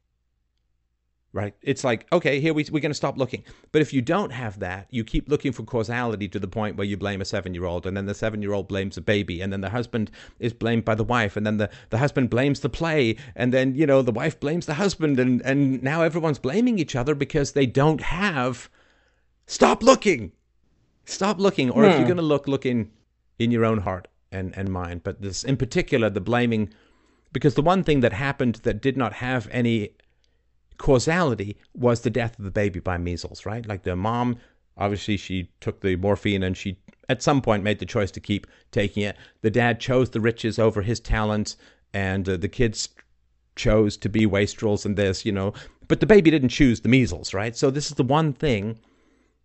Right? 1.34 1.52
It's 1.62 1.82
like, 1.82 2.06
okay, 2.12 2.38
here 2.38 2.54
we, 2.54 2.64
we're 2.70 2.78
going 2.78 2.92
to 2.92 2.94
stop 2.94 3.18
looking. 3.18 3.42
But 3.72 3.82
if 3.82 3.92
you 3.92 4.00
don't 4.00 4.30
have 4.30 4.60
that, 4.60 4.86
you 4.90 5.02
keep 5.02 5.28
looking 5.28 5.50
for 5.50 5.64
causality 5.64 6.28
to 6.28 6.38
the 6.38 6.46
point 6.46 6.76
where 6.76 6.86
you 6.86 6.96
blame 6.96 7.20
a 7.20 7.24
seven 7.24 7.54
year 7.54 7.64
old, 7.64 7.86
and 7.86 7.96
then 7.96 8.06
the 8.06 8.14
seven 8.14 8.40
year 8.40 8.52
old 8.52 8.68
blames 8.68 8.96
a 8.96 9.00
baby, 9.00 9.40
and 9.40 9.52
then 9.52 9.60
the 9.60 9.70
husband 9.70 10.12
is 10.38 10.52
blamed 10.52 10.84
by 10.84 10.94
the 10.94 11.02
wife, 11.02 11.36
and 11.36 11.44
then 11.44 11.56
the, 11.56 11.68
the 11.90 11.98
husband 11.98 12.30
blames 12.30 12.60
the 12.60 12.68
play, 12.68 13.16
and 13.34 13.52
then, 13.52 13.74
you 13.74 13.84
know, 13.84 14.00
the 14.00 14.12
wife 14.12 14.38
blames 14.38 14.66
the 14.66 14.74
husband, 14.74 15.18
and, 15.18 15.42
and 15.42 15.82
now 15.82 16.02
everyone's 16.02 16.38
blaming 16.38 16.78
each 16.78 16.94
other 16.94 17.16
because 17.16 17.50
they 17.50 17.66
don't 17.66 18.00
have. 18.00 18.70
Stop 19.48 19.82
looking! 19.82 20.30
Stop 21.04 21.40
looking, 21.40 21.68
or 21.68 21.82
hmm. 21.82 21.88
if 21.88 21.92
you're 21.94 22.02
hmm. 22.02 22.06
going 22.06 22.16
to 22.18 22.22
look, 22.22 22.46
look 22.46 22.64
in, 22.64 22.92
in 23.40 23.50
your 23.50 23.64
own 23.64 23.78
heart 23.78 24.06
and, 24.30 24.56
and 24.56 24.68
mind. 24.68 25.02
But 25.02 25.20
this, 25.20 25.42
in 25.42 25.56
particular, 25.56 26.10
the 26.10 26.20
blaming, 26.20 26.72
because 27.32 27.54
the 27.54 27.62
one 27.62 27.82
thing 27.82 28.00
that 28.00 28.12
happened 28.12 28.60
that 28.62 28.80
did 28.80 28.96
not 28.96 29.14
have 29.14 29.48
any 29.50 29.90
causality 30.78 31.56
was 31.74 32.00
the 32.00 32.10
death 32.10 32.38
of 32.38 32.44
the 32.44 32.50
baby 32.50 32.80
by 32.80 32.98
measles, 32.98 33.46
right? 33.46 33.66
Like 33.66 33.82
the 33.82 33.96
mom, 33.96 34.36
obviously, 34.76 35.16
she 35.16 35.50
took 35.60 35.80
the 35.80 35.96
morphine 35.96 36.42
and 36.42 36.56
she 36.56 36.78
at 37.08 37.22
some 37.22 37.40
point 37.40 37.62
made 37.62 37.78
the 37.78 37.86
choice 37.86 38.10
to 38.12 38.20
keep 38.20 38.46
taking 38.70 39.02
it. 39.02 39.16
The 39.42 39.50
dad 39.50 39.80
chose 39.80 40.10
the 40.10 40.20
riches 40.20 40.58
over 40.58 40.82
his 40.82 41.00
talents, 41.00 41.56
and 41.92 42.28
uh, 42.28 42.36
the 42.36 42.48
kids 42.48 42.88
chose 43.56 43.96
to 43.98 44.08
be 44.08 44.26
wastrels 44.26 44.84
and 44.84 44.96
this, 44.96 45.24
you 45.24 45.32
know. 45.32 45.52
But 45.86 46.00
the 46.00 46.06
baby 46.06 46.30
didn't 46.30 46.48
choose 46.48 46.80
the 46.80 46.88
measles, 46.88 47.34
right? 47.34 47.56
So 47.56 47.70
this 47.70 47.86
is 47.86 47.96
the 47.96 48.02
one 48.02 48.32
thing 48.32 48.78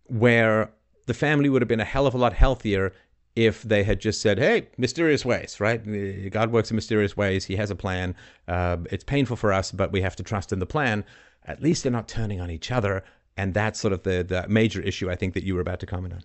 where 0.06 0.70
the 1.06 1.14
family 1.14 1.48
would 1.48 1.62
have 1.62 1.68
been 1.68 1.80
a 1.80 1.84
hell 1.84 2.06
of 2.06 2.14
a 2.14 2.18
lot 2.18 2.32
healthier 2.32 2.92
if 3.36 3.62
they 3.62 3.84
had 3.84 4.00
just 4.00 4.20
said, 4.20 4.38
"Hey, 4.38 4.68
mysterious 4.76 5.24
ways, 5.24 5.60
right? 5.60 6.30
God 6.30 6.52
works 6.52 6.70
in 6.70 6.74
mysterious 6.74 7.16
ways. 7.16 7.44
He 7.44 7.56
has 7.56 7.70
a 7.70 7.76
plan. 7.76 8.14
Uh, 8.48 8.78
it's 8.90 9.04
painful 9.04 9.36
for 9.36 9.52
us, 9.52 9.72
but 9.72 9.92
we 9.92 10.02
have 10.02 10.16
to 10.16 10.22
trust 10.22 10.52
in 10.52 10.58
the 10.58 10.66
plan." 10.66 11.04
At 11.46 11.62
least 11.62 11.82
they're 11.82 11.92
not 11.92 12.08
turning 12.08 12.40
on 12.40 12.50
each 12.50 12.70
other, 12.70 13.02
and 13.36 13.54
that's 13.54 13.80
sort 13.80 13.92
of 13.92 14.02
the 14.02 14.22
the 14.22 14.46
major 14.48 14.80
issue 14.80 15.10
I 15.10 15.16
think 15.16 15.34
that 15.34 15.44
you 15.44 15.54
were 15.54 15.60
about 15.60 15.80
to 15.80 15.86
comment 15.86 16.14
on. 16.14 16.22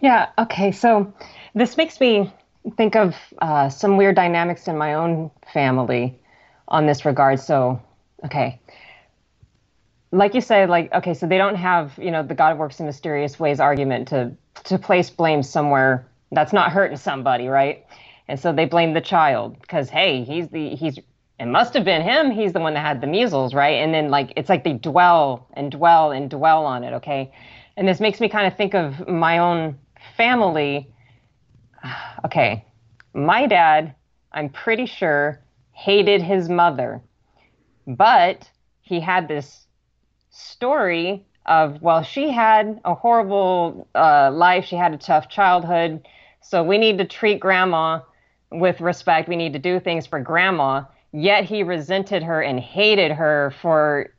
Yeah. 0.00 0.28
Okay. 0.38 0.72
So 0.72 1.12
this 1.54 1.76
makes 1.76 2.00
me 2.00 2.32
think 2.76 2.96
of 2.96 3.14
uh, 3.40 3.68
some 3.68 3.96
weird 3.96 4.16
dynamics 4.16 4.68
in 4.68 4.76
my 4.76 4.94
own 4.94 5.30
family 5.52 6.18
on 6.68 6.86
this 6.86 7.04
regard. 7.04 7.40
So, 7.40 7.80
okay 8.24 8.60
like 10.12 10.34
you 10.34 10.40
say, 10.40 10.66
like 10.66 10.92
okay, 10.92 11.14
so 11.14 11.26
they 11.26 11.38
don't 11.38 11.56
have 11.56 11.98
you 11.98 12.10
know 12.10 12.22
the 12.22 12.34
God 12.34 12.58
works 12.58 12.80
in 12.80 12.86
mysterious 12.86 13.38
ways 13.38 13.60
argument 13.60 14.08
to 14.08 14.32
to 14.64 14.78
place 14.78 15.10
blame 15.10 15.42
somewhere 15.42 16.06
that's 16.32 16.52
not 16.52 16.72
hurting 16.72 16.96
somebody, 16.96 17.48
right? 17.48 17.84
And 18.28 18.38
so 18.38 18.52
they 18.52 18.64
blame 18.64 18.94
the 18.94 19.00
child 19.00 19.60
because 19.60 19.88
hey, 19.90 20.24
he's 20.24 20.48
the 20.48 20.70
he's 20.70 20.98
it 21.38 21.46
must 21.46 21.74
have 21.74 21.84
been 21.84 22.02
him. 22.02 22.30
He's 22.30 22.52
the 22.52 22.60
one 22.60 22.74
that 22.74 22.80
had 22.80 23.00
the 23.00 23.06
measles, 23.06 23.52
right? 23.52 23.82
And 23.82 23.92
then 23.92 24.10
like 24.10 24.32
it's 24.36 24.48
like 24.48 24.64
they 24.64 24.72
dwell 24.74 25.48
and 25.54 25.70
dwell 25.70 26.12
and 26.12 26.30
dwell 26.30 26.64
on 26.64 26.84
it, 26.84 26.94
okay? 26.94 27.32
And 27.76 27.86
this 27.86 28.00
makes 28.00 28.20
me 28.20 28.28
kind 28.28 28.46
of 28.46 28.56
think 28.56 28.74
of 28.74 29.06
my 29.08 29.38
own 29.38 29.78
family. 30.16 30.90
Okay, 32.24 32.64
my 33.14 33.46
dad, 33.46 33.94
I'm 34.32 34.48
pretty 34.48 34.86
sure, 34.86 35.40
hated 35.70 36.20
his 36.20 36.48
mother, 36.48 37.00
but 37.86 38.50
he 38.80 38.98
had 38.98 39.28
this 39.28 39.65
story 40.36 41.24
of 41.46 41.80
well, 41.80 42.02
she 42.02 42.30
had 42.30 42.80
a 42.84 42.94
horrible 42.94 43.88
uh, 43.94 44.30
life, 44.32 44.64
she 44.64 44.76
had 44.76 44.92
a 44.92 44.98
tough 44.98 45.28
childhood, 45.28 46.06
so 46.40 46.62
we 46.62 46.78
need 46.78 46.98
to 46.98 47.04
treat 47.04 47.40
grandma 47.40 48.00
with 48.50 48.80
respect. 48.80 49.28
We 49.28 49.36
need 49.36 49.52
to 49.52 49.58
do 49.58 49.80
things 49.80 50.06
for 50.06 50.20
grandma. 50.20 50.84
Yet 51.12 51.44
he 51.44 51.62
resented 51.62 52.22
her 52.22 52.42
and 52.42 52.60
hated 52.60 53.12
her 53.12 53.54
for 53.62 54.12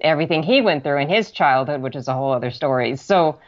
everything 0.00 0.42
he 0.42 0.60
went 0.60 0.82
through 0.82 0.98
in 0.98 1.08
his 1.08 1.30
childhood, 1.30 1.82
which 1.82 1.94
is 1.94 2.08
a 2.08 2.14
whole 2.14 2.32
other 2.32 2.50
story. 2.50 2.96
So 2.96 3.38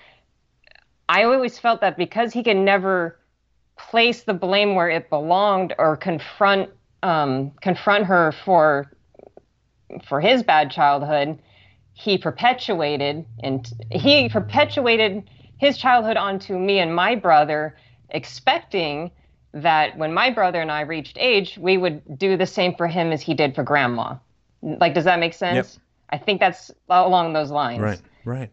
I 1.08 1.24
always 1.24 1.58
felt 1.58 1.80
that 1.80 1.96
because 1.96 2.32
he 2.32 2.42
could 2.42 2.56
never 2.56 3.18
place 3.76 4.22
the 4.22 4.34
blame 4.34 4.74
where 4.74 4.90
it 4.90 5.10
belonged 5.10 5.74
or 5.78 5.96
confront 5.96 6.70
um, 7.02 7.50
confront 7.60 8.06
her 8.06 8.32
for 8.44 8.92
for 10.06 10.20
his 10.20 10.42
bad 10.42 10.70
childhood, 10.70 11.38
he 12.02 12.18
perpetuated 12.18 13.24
and 13.44 13.72
he 13.92 14.28
perpetuated 14.28 15.22
his 15.58 15.78
childhood 15.78 16.16
onto 16.16 16.58
me 16.58 16.80
and 16.80 16.92
my 16.94 17.14
brother, 17.14 17.76
expecting 18.10 19.12
that 19.54 19.96
when 19.96 20.12
my 20.12 20.28
brother 20.30 20.60
and 20.60 20.72
I 20.72 20.80
reached 20.80 21.16
age, 21.20 21.56
we 21.58 21.76
would 21.76 22.18
do 22.18 22.36
the 22.36 22.46
same 22.46 22.74
for 22.74 22.88
him 22.88 23.12
as 23.12 23.22
he 23.22 23.34
did 23.34 23.54
for 23.54 23.62
grandma. 23.62 24.16
Like, 24.62 24.94
does 24.94 25.04
that 25.04 25.20
make 25.20 25.32
sense? 25.32 25.74
Yep. 25.74 26.20
I 26.20 26.24
think 26.24 26.40
that's 26.40 26.72
along 26.88 27.34
those 27.34 27.52
lines. 27.52 27.80
Right, 27.80 28.00
right. 28.24 28.50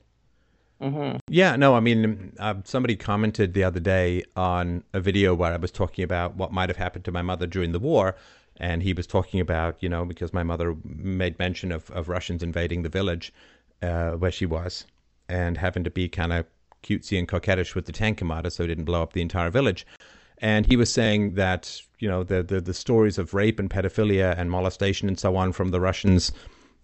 Mm-hmm. 0.80 1.18
Yeah, 1.28 1.56
no, 1.56 1.74
I 1.76 1.80
mean, 1.80 2.34
uh, 2.40 2.56
somebody 2.64 2.96
commented 2.96 3.54
the 3.54 3.64
other 3.64 3.80
day 3.80 4.24
on 4.36 4.84
a 4.94 5.00
video 5.00 5.34
where 5.34 5.52
I 5.52 5.58
was 5.58 5.72
talking 5.72 6.04
about 6.04 6.36
what 6.36 6.54
might 6.54 6.70
have 6.70 6.78
happened 6.78 7.06
to 7.06 7.12
my 7.12 7.24
mother 7.24 7.48
during 7.48 7.72
the 7.72 7.80
war. 7.80 8.16
And 8.60 8.84
he 8.84 8.94
was 8.94 9.08
talking 9.08 9.40
about, 9.40 9.82
you 9.82 9.90
know, 9.90 10.06
because 10.06 10.34
my 10.34 10.44
mother 10.44 10.76
made 10.84 11.40
mention 11.40 11.72
of, 11.72 11.90
of 11.92 12.10
Russians 12.10 12.44
invading 12.44 12.84
the 12.84 12.90
village 12.90 13.34
uh, 13.82 14.12
where 14.12 14.32
she 14.32 14.46
was 14.46 14.86
and 15.30 15.58
having 15.58 15.84
to 15.86 15.90
be 15.90 16.10
kind 16.10 16.34
of 16.34 16.46
cutesy 16.84 17.18
and 17.18 17.28
coquettish 17.28 17.76
with 17.76 17.86
the 17.86 17.92
tank 17.92 18.18
commander 18.18 18.50
so 18.50 18.64
it 18.64 18.68
didn't 18.68 18.86
blow 18.86 19.02
up 19.02 19.14
the 19.14 19.22
entire 19.22 19.50
village. 19.50 19.86
And 20.40 20.66
he 20.66 20.76
was 20.76 20.92
saying 20.92 21.36
that, 21.36 21.82
you 22.00 22.08
know, 22.08 22.24
the, 22.24 22.44
the, 22.44 22.62
the 22.62 22.74
stories 22.74 23.18
of 23.18 23.34
rape 23.34 23.60
and 23.60 23.70
pedophilia 23.70 24.38
and 24.38 24.50
molestation 24.50 25.08
and 25.08 25.20
so 25.20 25.36
on 25.36 25.52
from 25.52 25.70
the 25.70 25.80
Russians 25.80 26.32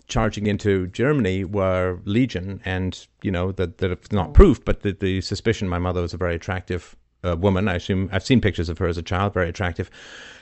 charging 0.07 0.45
into 0.45 0.87
Germany 0.87 1.43
were 1.43 1.99
legion, 2.05 2.61
and 2.65 3.07
you 3.21 3.31
know 3.31 3.51
that 3.53 3.79
that 3.79 3.91
it's 3.91 4.11
not 4.11 4.33
proof, 4.33 4.63
but 4.63 4.81
the, 4.81 4.91
the 4.93 5.21
suspicion 5.21 5.67
my 5.67 5.79
mother 5.79 6.01
was 6.01 6.13
a 6.13 6.17
very 6.17 6.35
attractive 6.35 6.95
uh, 7.23 7.35
woman. 7.35 7.67
I 7.67 7.75
assume 7.75 8.09
I've 8.11 8.25
seen 8.25 8.41
pictures 8.41 8.69
of 8.69 8.77
her 8.77 8.87
as 8.87 8.97
a 8.97 9.03
child, 9.03 9.33
very 9.33 9.49
attractive. 9.49 9.89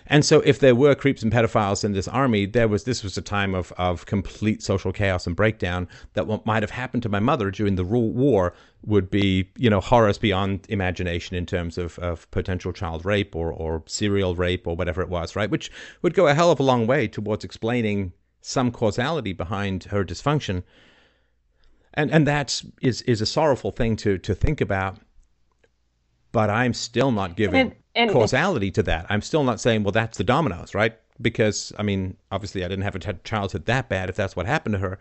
And 0.07 0.25
so, 0.25 0.41
if 0.41 0.59
there 0.59 0.75
were 0.75 0.95
creeps 0.95 1.23
and 1.23 1.31
pedophiles 1.31 1.83
in 1.83 1.93
this 1.93 2.07
army, 2.07 2.45
there 2.45 2.67
was 2.67 2.83
this 2.83 3.03
was 3.03 3.17
a 3.17 3.21
time 3.21 3.55
of 3.55 3.71
of 3.77 4.05
complete 4.05 4.61
social 4.61 4.91
chaos 4.91 5.25
and 5.25 5.35
breakdown. 5.35 5.87
That 6.13 6.27
what 6.27 6.45
might 6.45 6.63
have 6.63 6.71
happened 6.71 7.03
to 7.03 7.09
my 7.09 7.19
mother 7.19 7.51
during 7.51 7.75
the 7.75 7.83
war 7.85 8.53
would 8.85 9.09
be, 9.09 9.49
you 9.57 9.69
know, 9.69 9.79
horrors 9.79 10.17
beyond 10.17 10.65
imagination 10.67 11.37
in 11.37 11.45
terms 11.45 11.77
of, 11.77 11.97
of 11.99 12.29
potential 12.31 12.73
child 12.73 13.05
rape 13.05 13.35
or 13.35 13.51
or 13.51 13.83
serial 13.85 14.35
rape 14.35 14.67
or 14.67 14.75
whatever 14.75 15.01
it 15.01 15.09
was, 15.09 15.35
right? 15.35 15.49
Which 15.49 15.71
would 16.01 16.13
go 16.13 16.27
a 16.27 16.33
hell 16.33 16.51
of 16.51 16.59
a 16.59 16.63
long 16.63 16.85
way 16.85 17.07
towards 17.07 17.45
explaining 17.45 18.11
some 18.41 18.71
causality 18.71 19.31
behind 19.31 19.85
her 19.85 20.03
dysfunction. 20.03 20.63
And 21.93 22.11
and 22.11 22.27
that 22.27 22.61
is 22.81 23.01
is 23.03 23.21
a 23.21 23.25
sorrowful 23.25 23.71
thing 23.71 23.95
to 23.97 24.17
to 24.17 24.35
think 24.35 24.59
about. 24.59 24.99
But 26.33 26.49
I'm 26.49 26.73
still 26.73 27.11
not 27.11 27.37
giving 27.37 27.75
and, 27.95 28.11
causality 28.11 28.71
to 28.71 28.83
that. 28.83 29.05
I'm 29.09 29.21
still 29.21 29.43
not 29.43 29.59
saying, 29.59 29.83
well, 29.83 29.91
that's 29.91 30.17
the 30.17 30.23
dominoes, 30.23 30.73
right? 30.73 30.97
Because 31.21 31.71
I 31.77 31.83
mean, 31.83 32.17
obviously, 32.31 32.63
I 32.63 32.67
didn't 32.67 32.83
have 32.83 32.95
a 32.95 33.13
childhood 33.23 33.65
that 33.65 33.89
bad. 33.89 34.09
If 34.09 34.15
that's 34.15 34.35
what 34.35 34.45
happened 34.45 34.73
to 34.73 34.79
her, 34.79 34.99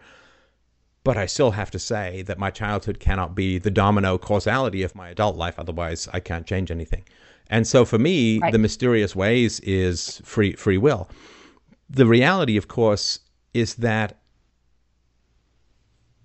but 1.04 1.16
I 1.16 1.26
still 1.26 1.52
have 1.52 1.70
to 1.72 1.78
say 1.78 2.22
that 2.22 2.38
my 2.38 2.50
childhood 2.50 3.00
cannot 3.00 3.34
be 3.34 3.58
the 3.58 3.70
domino 3.70 4.18
causality 4.18 4.82
of 4.82 4.94
my 4.94 5.08
adult 5.08 5.36
life. 5.36 5.58
Otherwise, 5.58 6.08
I 6.12 6.20
can't 6.20 6.46
change 6.46 6.70
anything. 6.70 7.04
And 7.48 7.66
so, 7.66 7.84
for 7.84 7.98
me, 7.98 8.38
right. 8.38 8.52
the 8.52 8.58
mysterious 8.58 9.16
ways 9.16 9.60
is 9.60 10.20
free 10.24 10.52
free 10.54 10.78
will. 10.78 11.08
The 11.90 12.06
reality, 12.06 12.56
of 12.56 12.68
course, 12.68 13.20
is 13.52 13.74
that 13.76 14.18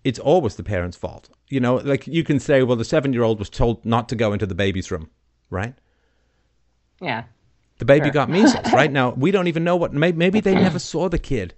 it's 0.03 0.19
always 0.19 0.55
the 0.55 0.63
parent's 0.63 0.95
fault. 0.95 1.29
You 1.49 1.59
know, 1.59 1.75
like 1.75 2.07
you 2.07 2.23
can 2.23 2.39
say, 2.39 2.63
well, 2.63 2.77
the 2.77 2.85
seven 2.85 3.13
year 3.13 3.23
old 3.23 3.39
was 3.39 3.49
told 3.49 3.85
not 3.85 4.09
to 4.09 4.15
go 4.15 4.31
into 4.31 4.45
the 4.45 4.55
baby's 4.55 4.91
room, 4.91 5.09
right? 5.49 5.73
Yeah. 7.01 7.23
The 7.79 7.85
baby 7.85 8.05
sure. 8.05 8.13
got 8.13 8.29
measles, 8.29 8.65
right? 8.73 8.91
Now, 8.91 9.11
we 9.11 9.31
don't 9.31 9.47
even 9.47 9.63
know 9.63 9.75
what, 9.75 9.93
maybe 9.93 10.39
they 10.39 10.55
never 10.55 10.79
saw 10.79 11.09
the 11.09 11.19
kid 11.19 11.53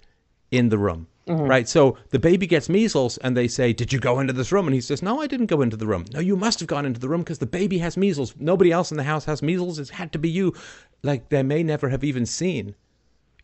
in 0.50 0.68
the 0.68 0.78
room, 0.78 1.06
mm-hmm. 1.26 1.44
right? 1.44 1.68
So 1.68 1.96
the 2.10 2.18
baby 2.18 2.46
gets 2.46 2.68
measles 2.68 3.16
and 3.18 3.36
they 3.36 3.48
say, 3.48 3.72
Did 3.72 3.92
you 3.92 3.98
go 3.98 4.20
into 4.20 4.32
this 4.32 4.52
room? 4.52 4.66
And 4.66 4.74
he 4.74 4.80
says, 4.80 5.02
No, 5.02 5.20
I 5.20 5.26
didn't 5.26 5.46
go 5.46 5.62
into 5.62 5.76
the 5.76 5.86
room. 5.86 6.04
No, 6.12 6.20
you 6.20 6.36
must 6.36 6.60
have 6.60 6.68
gone 6.68 6.84
into 6.84 7.00
the 7.00 7.08
room 7.08 7.20
because 7.20 7.38
the 7.38 7.46
baby 7.46 7.78
has 7.78 7.96
measles. 7.96 8.34
Nobody 8.38 8.70
else 8.72 8.90
in 8.90 8.96
the 8.96 9.04
house 9.04 9.24
has 9.24 9.42
measles. 9.42 9.78
It 9.78 9.90
had 9.90 10.12
to 10.12 10.18
be 10.18 10.28
you. 10.28 10.54
Like 11.02 11.28
they 11.30 11.42
may 11.42 11.62
never 11.62 11.88
have 11.88 12.04
even 12.04 12.26
seen 12.26 12.74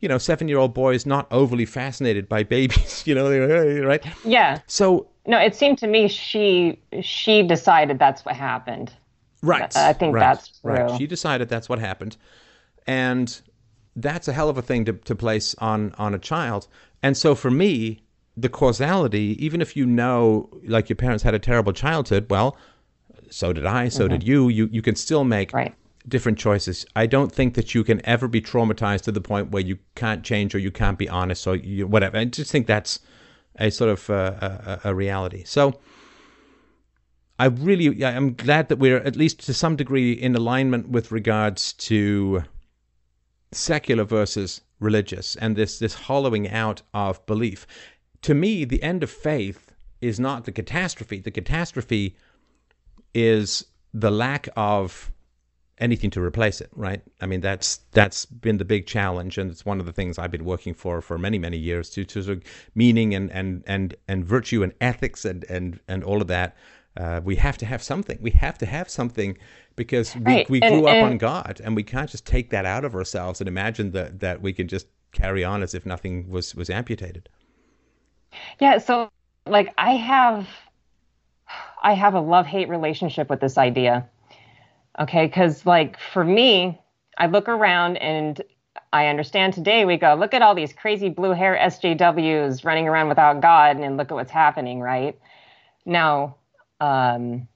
you 0.01 0.09
know, 0.09 0.18
seven 0.18 0.48
year 0.48 0.59
old 0.59 0.74
boys 0.74 1.06
not 1.06 1.27
overly 1.31 1.64
fascinated 1.64 2.28
by 2.28 2.43
babies, 2.43 3.02
you 3.06 3.14
know, 3.14 3.31
right? 3.85 4.05
Yeah. 4.24 4.60
So 4.66 5.09
no, 5.27 5.39
it 5.39 5.55
seemed 5.55 5.78
to 5.78 5.86
me 5.86 6.09
she 6.09 6.78
she 7.02 7.43
decided 7.43 7.98
that's 7.98 8.24
what 8.24 8.36
happened. 8.36 8.93
Right. 9.42 9.74
I 9.76 9.92
think 9.92 10.14
right, 10.14 10.20
that's 10.20 10.60
true. 10.60 10.72
Right. 10.72 10.98
She 10.98 11.06
decided 11.06 11.48
that's 11.48 11.68
what 11.68 11.78
happened, 11.78 12.16
and 12.86 13.40
that's 13.94 14.28
a 14.28 14.32
hell 14.32 14.48
of 14.48 14.58
a 14.58 14.62
thing 14.62 14.84
to 14.86 14.92
to 14.92 15.14
place 15.14 15.54
on 15.58 15.94
on 15.98 16.14
a 16.14 16.18
child. 16.18 16.68
And 17.02 17.16
so 17.16 17.34
for 17.34 17.50
me, 17.50 18.02
the 18.36 18.48
causality, 18.48 19.36
even 19.44 19.60
if 19.60 19.76
you 19.76 19.86
know, 19.86 20.50
like 20.64 20.88
your 20.88 20.96
parents 20.96 21.22
had 21.22 21.34
a 21.34 21.38
terrible 21.38 21.72
childhood, 21.72 22.26
well, 22.30 22.56
so 23.30 23.52
did 23.52 23.66
I, 23.66 23.88
so 23.88 24.04
mm-hmm. 24.04 24.12
did 24.14 24.26
you. 24.26 24.48
You 24.48 24.68
you 24.72 24.82
can 24.82 24.96
still 24.96 25.24
make 25.24 25.52
right 25.52 25.74
different 26.08 26.38
choices. 26.38 26.86
I 26.94 27.06
don't 27.06 27.32
think 27.32 27.54
that 27.54 27.74
you 27.74 27.84
can 27.84 28.04
ever 28.06 28.28
be 28.28 28.40
traumatized 28.40 29.02
to 29.02 29.12
the 29.12 29.20
point 29.20 29.50
where 29.50 29.62
you 29.62 29.78
can't 29.94 30.22
change 30.22 30.54
or 30.54 30.58
you 30.58 30.70
can't 30.70 30.98
be 30.98 31.08
honest 31.08 31.46
or 31.46 31.56
you, 31.56 31.86
whatever. 31.86 32.18
I 32.18 32.24
just 32.26 32.50
think 32.50 32.66
that's 32.66 33.00
a 33.58 33.70
sort 33.70 33.90
of 33.90 34.10
uh, 34.10 34.34
a, 34.40 34.80
a, 34.84 34.94
reality. 34.94 35.44
So 35.44 35.80
I 37.38 37.46
really, 37.46 38.04
I'm 38.04 38.34
glad 38.34 38.68
that 38.68 38.78
we're 38.78 38.98
at 38.98 39.16
least 39.16 39.44
to 39.46 39.54
some 39.54 39.76
degree 39.76 40.12
in 40.12 40.34
alignment 40.34 40.88
with 40.88 41.12
regards 41.12 41.72
to 41.74 42.44
secular 43.52 44.04
versus 44.04 44.62
religious 44.80 45.36
and 45.36 45.56
this 45.56 45.78
this 45.78 45.94
hollowing 45.94 46.48
out 46.50 46.82
of 46.92 47.24
belief. 47.26 47.66
To 48.22 48.34
me, 48.34 48.64
the 48.64 48.82
end 48.82 49.02
of 49.02 49.10
faith 49.10 49.72
is 50.00 50.20
not 50.20 50.44
the 50.44 50.52
catastrophe. 50.52 51.20
The 51.20 51.30
catastrophe 51.30 52.16
is 53.14 53.66
the 53.94 54.10
lack 54.10 54.48
of 54.56 55.10
anything 55.78 56.10
to 56.10 56.22
replace 56.22 56.60
it, 56.60 56.70
right? 56.74 57.02
I 57.20 57.26
mean, 57.26 57.40
that's 57.40 57.78
that's 57.92 58.24
been 58.26 58.58
the 58.58 58.64
big 58.64 58.86
challenge, 58.86 59.38
and 59.38 59.50
it's 59.50 59.64
one 59.64 59.80
of 59.80 59.86
the 59.86 59.92
things 59.92 60.18
I've 60.18 60.30
been 60.30 60.44
working 60.44 60.74
for 60.74 61.00
for 61.00 61.18
many 61.18 61.38
many 61.38 61.58
years 61.58 61.90
to 61.90 62.04
to 62.04 62.22
sort 62.22 62.38
of 62.38 62.44
meaning 62.74 63.14
and 63.14 63.30
and 63.30 63.62
and 63.66 63.94
and 64.08 64.24
virtue 64.24 64.62
and 64.62 64.72
ethics 64.80 65.24
and 65.24 65.44
and 65.44 65.80
and 65.88 66.02
all 66.04 66.20
of 66.20 66.28
that. 66.28 66.56
Uh, 66.97 67.20
we 67.23 67.36
have 67.36 67.59
to 67.59 67.66
have 67.66 67.82
something. 67.82 68.18
We 68.20 68.31
have 68.32 68.59
to 68.59 68.66
have 68.66 68.89
something 68.89 69.36
because 69.77 70.14
we, 70.16 70.23
right. 70.23 70.51
we 70.51 70.60
grew 70.60 70.70
and, 70.70 70.86
up 70.86 70.94
and, 70.94 71.06
on 71.06 71.18
God, 71.18 71.60
and 71.62 71.77
we 71.77 71.82
can't 71.82 72.09
just 72.09 72.27
take 72.27 72.51
that 72.51 72.64
out 72.64 72.85
of 72.85 72.94
ourselves 72.94 73.40
and 73.40 73.48
imagine 73.48 73.93
that 73.93 74.20
that 74.20 74.40
we 74.40 74.52
can 74.52 74.68
just 74.68 74.86
carry 75.12 75.44
on 75.44 75.62
as 75.62 75.74
if 75.74 75.85
nothing 75.86 76.28
was 76.28 76.55
was 76.55 76.70
amputated. 76.70 77.28
Yeah. 78.60 78.78
So, 78.78 79.10
like, 79.47 79.73
I 79.78 79.93
have. 79.93 80.48
I 81.82 81.93
have 81.93 82.14
a 82.14 82.20
love 82.20 82.47
hate 82.47 82.68
relationship 82.68 83.31
with 83.31 83.39
this 83.39 83.56
idea 83.56 84.09
Okay. 84.98 85.27
Because, 85.27 85.66
like, 85.66 85.98
for 85.98 86.24
me, 86.24 86.81
I 87.18 87.27
look 87.27 87.48
around 87.48 87.97
and 87.98 88.40
I 88.93 89.06
understand 89.09 89.52
today 89.52 89.85
we 89.85 89.97
go, 89.97 90.14
look 90.14 90.35
at 90.35 90.43
all 90.43 90.55
these 90.55 90.73
crazy 90.73 91.09
blue 91.09 91.32
hair 91.32 91.59
SJWs 91.60 92.64
running 92.64 92.89
around 92.89 93.09
without 93.09 93.40
God 93.40 93.78
and 93.78 93.97
look 93.97 94.10
at 94.10 94.14
what's 94.14 94.31
happening, 94.31 94.81
right? 94.81 95.18
Now, 95.85 96.36
um, 96.80 97.48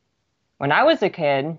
when 0.59 0.72
I 0.72 0.84
was 0.84 1.02
a 1.02 1.10
kid, 1.10 1.59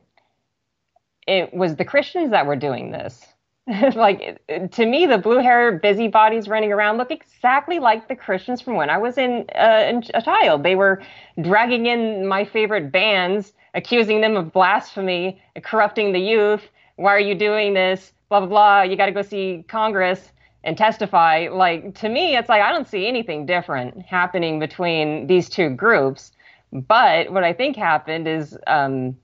it 1.28 1.54
was 1.54 1.76
the 1.76 1.86
Christians 1.86 2.32
that 2.32 2.46
were 2.46 2.56
doing 2.56 2.92
this. 2.92 3.26
like 3.96 4.42
to 4.72 4.86
me, 4.86 5.06
the 5.06 5.18
blue 5.18 5.38
hair 5.38 5.72
busybodies 5.78 6.48
running 6.48 6.72
around 6.72 6.98
look 6.98 7.12
exactly 7.12 7.80
like 7.80 8.08
the 8.08 8.16
Christians 8.16 8.60
from 8.60 8.76
when 8.76 8.90
I 8.90 8.98
was 8.98 9.18
in, 9.18 9.46
uh, 9.56 9.86
in 9.88 10.04
a 10.14 10.22
child. 10.22 10.64
They 10.64 10.76
were 10.76 11.02
dragging 11.42 11.86
in 11.86 12.28
my 12.28 12.44
favorite 12.44 12.92
bands 12.92 13.54
accusing 13.74 14.22
them 14.22 14.36
of 14.36 14.52
blasphemy, 14.52 15.42
corrupting 15.64 16.12
the 16.12 16.20
youth. 16.20 16.64
Why 16.96 17.16
are 17.16 17.20
you 17.20 17.36
doing 17.36 17.74
this? 17.74 18.14
Blah, 18.30 18.42
blah, 18.42 18.50
blah. 18.50 18.82
You 18.84 18.96
got 18.96 19.06
to 19.08 19.12
go 19.12 19.22
see 19.22 19.64
Congress 19.68 20.32
and 20.64 20.78
testify. 20.78 21.48
Like, 21.52 21.96
to 21.96 22.10
me, 22.10 22.36
it's 22.36 22.50
like 22.50 22.62
I 22.62 22.72
don't 22.72 22.88
see 22.88 23.08
anything 23.08 23.46
different 23.46 24.02
happening 24.06 24.60
between 24.60 25.28
these 25.28 25.50
two 25.50 25.70
groups. 25.70 26.32
But 26.72 27.32
what 27.32 27.44
I 27.44 27.54
think 27.54 27.76
happened 27.76 28.28
is 28.28 28.58
um, 28.68 29.18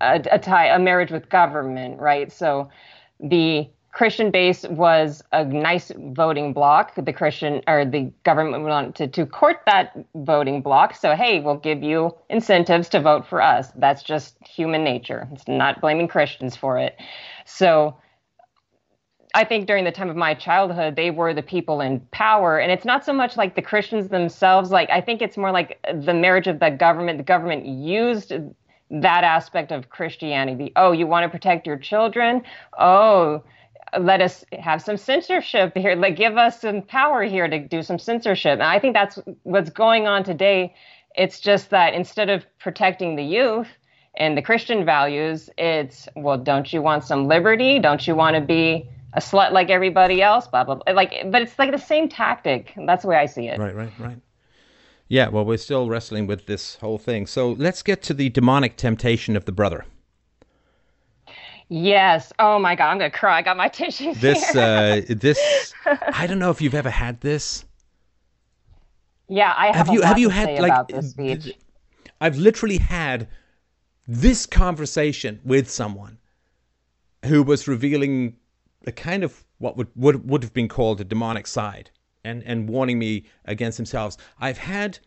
a, 0.00 0.22
a 0.30 0.38
tie, 0.38 0.66
a 0.66 0.78
marriage 0.78 1.10
with 1.10 1.28
government, 1.28 2.00
right? 2.00 2.32
So 2.32 2.68
the 3.20 3.68
Christian 3.92 4.30
base 4.30 4.64
was 4.64 5.24
a 5.32 5.44
nice 5.44 5.90
voting 5.96 6.52
bloc. 6.52 6.94
The 6.94 7.12
Christian 7.12 7.62
or 7.66 7.84
the 7.84 8.12
government 8.22 8.64
wanted 8.64 9.12
to 9.12 9.26
court 9.26 9.56
that 9.66 9.96
voting 10.14 10.62
bloc. 10.62 10.94
So, 10.94 11.16
hey, 11.16 11.40
we'll 11.40 11.56
give 11.56 11.82
you 11.82 12.14
incentives 12.28 12.88
to 12.90 13.00
vote 13.00 13.26
for 13.26 13.42
us. 13.42 13.72
That's 13.76 14.02
just 14.02 14.36
human 14.46 14.84
nature. 14.84 15.28
It's 15.32 15.48
not 15.48 15.80
blaming 15.80 16.06
Christians 16.06 16.54
for 16.54 16.78
it. 16.78 16.96
So, 17.44 17.96
I 19.34 19.44
think 19.44 19.66
during 19.66 19.84
the 19.84 19.92
time 19.92 20.08
of 20.08 20.16
my 20.16 20.34
childhood, 20.34 20.96
they 20.96 21.10
were 21.10 21.34
the 21.34 21.42
people 21.42 21.80
in 21.80 22.00
power. 22.12 22.58
And 22.58 22.72
it's 22.72 22.84
not 22.84 23.04
so 23.04 23.12
much 23.12 23.36
like 23.36 23.54
the 23.54 23.62
Christians 23.62 24.08
themselves. 24.08 24.70
Like, 24.70 24.88
I 24.90 25.00
think 25.00 25.20
it's 25.20 25.36
more 25.36 25.52
like 25.52 25.78
the 25.92 26.14
marriage 26.14 26.46
of 26.46 26.60
the 26.60 26.70
government. 26.70 27.18
The 27.18 27.24
government 27.24 27.66
used 27.66 28.32
that 28.90 29.24
aspect 29.24 29.70
of 29.70 29.90
Christianity. 29.90 30.72
Oh, 30.76 30.92
you 30.92 31.06
want 31.06 31.24
to 31.24 31.28
protect 31.28 31.66
your 31.66 31.76
children? 31.76 32.42
Oh, 32.78 33.44
let 33.98 34.22
us 34.22 34.44
have 34.58 34.80
some 34.80 34.96
censorship 34.96 35.76
here. 35.76 35.94
Like, 35.94 36.16
give 36.16 36.38
us 36.38 36.62
some 36.62 36.82
power 36.82 37.22
here 37.22 37.48
to 37.48 37.58
do 37.58 37.82
some 37.82 37.98
censorship. 37.98 38.54
And 38.54 38.62
I 38.62 38.78
think 38.78 38.94
that's 38.94 39.18
what's 39.42 39.70
going 39.70 40.06
on 40.06 40.24
today. 40.24 40.74
It's 41.14 41.40
just 41.40 41.70
that 41.70 41.92
instead 41.92 42.30
of 42.30 42.46
protecting 42.58 43.16
the 43.16 43.24
youth 43.24 43.68
and 44.16 44.38
the 44.38 44.42
Christian 44.42 44.86
values, 44.86 45.50
it's, 45.58 46.08
well, 46.16 46.38
don't 46.38 46.72
you 46.72 46.80
want 46.80 47.04
some 47.04 47.28
liberty? 47.28 47.78
Don't 47.78 48.06
you 48.06 48.14
want 48.14 48.34
to 48.36 48.40
be 48.40 48.88
a 49.12 49.20
slut 49.20 49.52
like 49.52 49.70
everybody 49.70 50.22
else? 50.22 50.46
Blah, 50.46 50.64
blah, 50.64 50.76
blah. 50.76 50.92
Like, 50.92 51.30
but 51.30 51.42
it's 51.42 51.58
like 51.58 51.72
the 51.72 51.78
same 51.78 52.08
tactic. 52.08 52.72
That's 52.76 53.02
the 53.02 53.08
way 53.08 53.16
I 53.16 53.26
see 53.26 53.48
it. 53.48 53.58
Right, 53.58 53.74
right, 53.74 53.92
right. 53.98 54.18
Yeah, 55.08 55.28
well, 55.28 55.44
we're 55.44 55.56
still 55.56 55.88
wrestling 55.88 56.26
with 56.26 56.46
this 56.46 56.76
whole 56.76 56.98
thing. 56.98 57.26
So 57.26 57.52
let's 57.52 57.82
get 57.82 58.02
to 58.02 58.14
the 58.14 58.28
demonic 58.28 58.76
temptation 58.76 59.36
of 59.36 59.46
the 59.46 59.52
brother. 59.52 59.86
Yes. 61.70 62.32
Oh 62.38 62.58
my 62.58 62.74
God, 62.74 62.90
I'm 62.90 62.98
gonna 62.98 63.10
cry. 63.10 63.38
I 63.38 63.42
got 63.42 63.56
my 63.56 63.68
tissues. 63.80 64.20
This, 64.20 64.54
uh, 64.54 65.02
this. 65.08 65.74
I 65.86 66.26
don't 66.26 66.38
know 66.38 66.50
if 66.50 66.60
you've 66.60 66.74
ever 66.74 66.90
had 66.90 67.20
this. 67.20 67.64
Yeah, 69.28 69.52
I 69.56 69.66
have. 69.66 69.86
Have 69.86 69.94
you 69.94 70.00
have 70.00 70.18
you 70.18 70.28
had 70.30 70.58
like? 70.60 70.88
this. 70.88 71.14
I've 72.20 72.38
literally 72.38 72.78
had 72.78 73.28
this 74.06 74.46
conversation 74.46 75.40
with 75.44 75.70
someone 75.70 76.18
who 77.26 77.42
was 77.42 77.68
revealing 77.68 78.36
a 78.88 78.92
kind 78.92 79.22
of 79.22 79.44
what 79.58 79.76
would 79.76 79.88
would 79.94 80.28
would 80.28 80.42
have 80.42 80.52
been 80.52 80.68
called 80.68 81.00
a 81.00 81.04
demonic 81.04 81.46
side, 81.46 81.90
and 82.24 82.42
and 82.44 82.68
warning 82.68 82.98
me 82.98 83.26
against 83.44 83.76
themselves. 83.78 84.18
I've 84.38 84.58
had. 84.58 84.98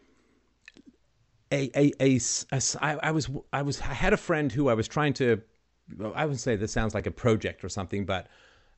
A, 1.53 1.69
a, 1.75 1.91
a, 1.99 2.17
a 2.53 2.61
I, 2.79 2.97
I 3.03 3.11
was 3.11 3.29
I 3.51 3.61
was 3.61 3.81
I 3.81 3.93
had 3.93 4.13
a 4.13 4.17
friend 4.17 4.49
who 4.49 4.69
I 4.69 4.73
was 4.73 4.87
trying 4.87 5.11
to 5.15 5.41
I 6.15 6.25
would 6.25 6.39
say 6.39 6.55
this 6.55 6.71
sounds 6.71 6.93
like 6.93 7.07
a 7.07 7.11
project 7.11 7.63
or 7.63 7.69
something, 7.69 8.05
but 8.05 8.27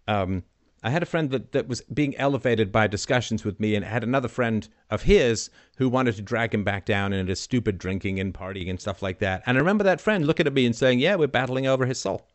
um, 0.07 0.43
I 0.83 0.89
had 0.89 1.03
a 1.03 1.05
friend 1.05 1.29
that, 1.31 1.53
that 1.53 1.67
was 1.67 1.81
being 1.81 2.15
elevated 2.17 2.71
by 2.71 2.87
discussions 2.87 3.45
with 3.45 3.59
me, 3.59 3.75
and 3.75 3.85
had 3.85 4.03
another 4.03 4.27
friend 4.27 4.67
of 4.89 5.03
his 5.03 5.49
who 5.77 5.87
wanted 5.87 6.15
to 6.15 6.21
drag 6.21 6.53
him 6.53 6.63
back 6.63 6.85
down 6.85 7.13
into 7.13 7.35
stupid 7.35 7.77
drinking 7.77 8.19
and 8.19 8.33
partying 8.33 8.69
and 8.69 8.79
stuff 8.79 9.01
like 9.01 9.19
that. 9.19 9.43
And 9.45 9.57
I 9.57 9.59
remember 9.59 9.83
that 9.85 10.01
friend 10.01 10.25
looking 10.27 10.47
at 10.47 10.53
me 10.53 10.65
and 10.65 10.75
saying, 10.75 10.99
"Yeah, 10.99 11.15
we're 11.15 11.27
battling 11.27 11.67
over 11.67 11.85
his 11.85 11.99
soul." 11.99 12.27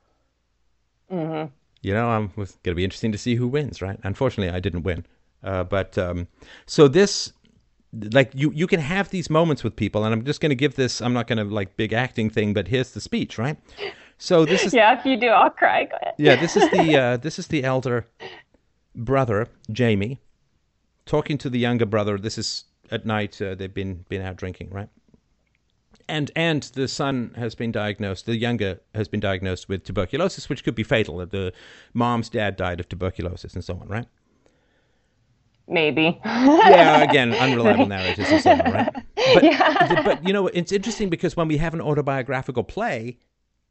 Mm-hmm. 1.13 1.53
You 1.83 1.95
know, 1.95 2.09
I'm 2.09 2.33
going 2.37 2.49
to 2.65 2.75
be 2.75 2.85
interesting 2.85 3.13
to 3.13 3.19
see 3.19 3.37
who 3.37 3.47
wins, 3.49 3.81
right? 3.81 3.99
Unfortunately, 4.03 4.55
I 4.55 4.61
didn't 4.61 4.83
win. 4.83 5.07
Uh, 5.43 5.63
but 5.65 5.97
um, 5.97 6.27
so 6.67 6.89
this, 6.89 7.33
like, 8.13 8.33
you 8.35 8.51
you 8.53 8.67
can 8.67 8.81
have 8.81 9.11
these 9.11 9.31
moments 9.31 9.63
with 9.63 9.77
people, 9.77 10.05
and 10.05 10.13
I'm 10.13 10.25
just 10.25 10.41
going 10.41 10.51
to 10.51 10.57
give 10.57 10.75
this. 10.75 11.01
I'm 11.01 11.13
not 11.13 11.27
going 11.29 11.39
to 11.39 11.45
like 11.45 11.77
big 11.77 11.93
acting 11.93 12.31
thing, 12.31 12.53
but 12.53 12.69
here's 12.69 12.91
the 12.91 13.01
speech, 13.01 13.39
right? 13.39 13.57
So 14.19 14.45
this 14.45 14.65
is 14.65 14.75
Yeah, 14.75 14.99
if 14.99 15.07
you 15.07 15.17
do, 15.17 15.29
I'll 15.29 15.51
cry. 15.51 15.85
Go 15.85 15.97
ahead. 16.03 16.15
yeah, 16.19 16.35
this 16.35 16.57
is 16.57 16.69
the 16.71 16.97
uh, 17.03 17.17
this 17.19 17.39
is 17.39 17.47
the 17.47 17.63
elder 17.65 18.07
brother 18.97 19.47
Jamie 19.71 20.19
talking 21.07 21.39
to 21.39 21.49
the 21.49 21.59
younger 21.59 21.87
brother. 21.87 22.19
This 22.19 22.37
is 22.37 22.65
at 22.91 23.07
night. 23.07 23.41
Uh, 23.41 23.55
they've 23.55 23.73
been 23.73 24.05
been 24.09 24.23
out 24.23 24.37
drinking, 24.37 24.71
right? 24.71 24.89
And 26.09 26.31
and 26.35 26.63
the 26.63 26.89
son 26.89 27.33
has 27.37 27.55
been 27.55 27.71
diagnosed. 27.71 28.27
The 28.27 28.37
younger 28.37 28.81
has 28.95 29.09
been 29.09 29.21
diagnosed 29.21 29.69
with 29.69 29.85
tuberculosis, 29.85 30.49
which 30.49 30.65
could 30.65 30.75
be 30.75 30.83
fatal. 30.83 31.19
The 31.19 31.53
mom's 31.93 32.31
dad 32.31 32.57
died 32.57 32.81
of 32.81 32.89
tuberculosis, 32.89 33.55
and 33.55 33.63
so 33.63 33.79
on, 33.79 33.89
right? 33.89 34.07
Maybe. 35.69 36.19
yeah, 36.25 37.03
again, 37.03 37.35
unreliable 37.35 37.87
narratives 37.87 38.31
and 38.31 38.43
so 38.43 38.53
on, 38.53 38.73
right? 38.73 38.95
But, 39.35 40.05
but 40.05 40.27
you 40.27 40.33
know, 40.33 40.47
it's 40.47 40.73
interesting 40.73 41.11
because 41.11 41.37
when 41.37 41.49
we 41.49 41.59
have 41.59 41.75
an 41.75 41.83
autobiographical 41.83 42.65
play, 42.65 43.19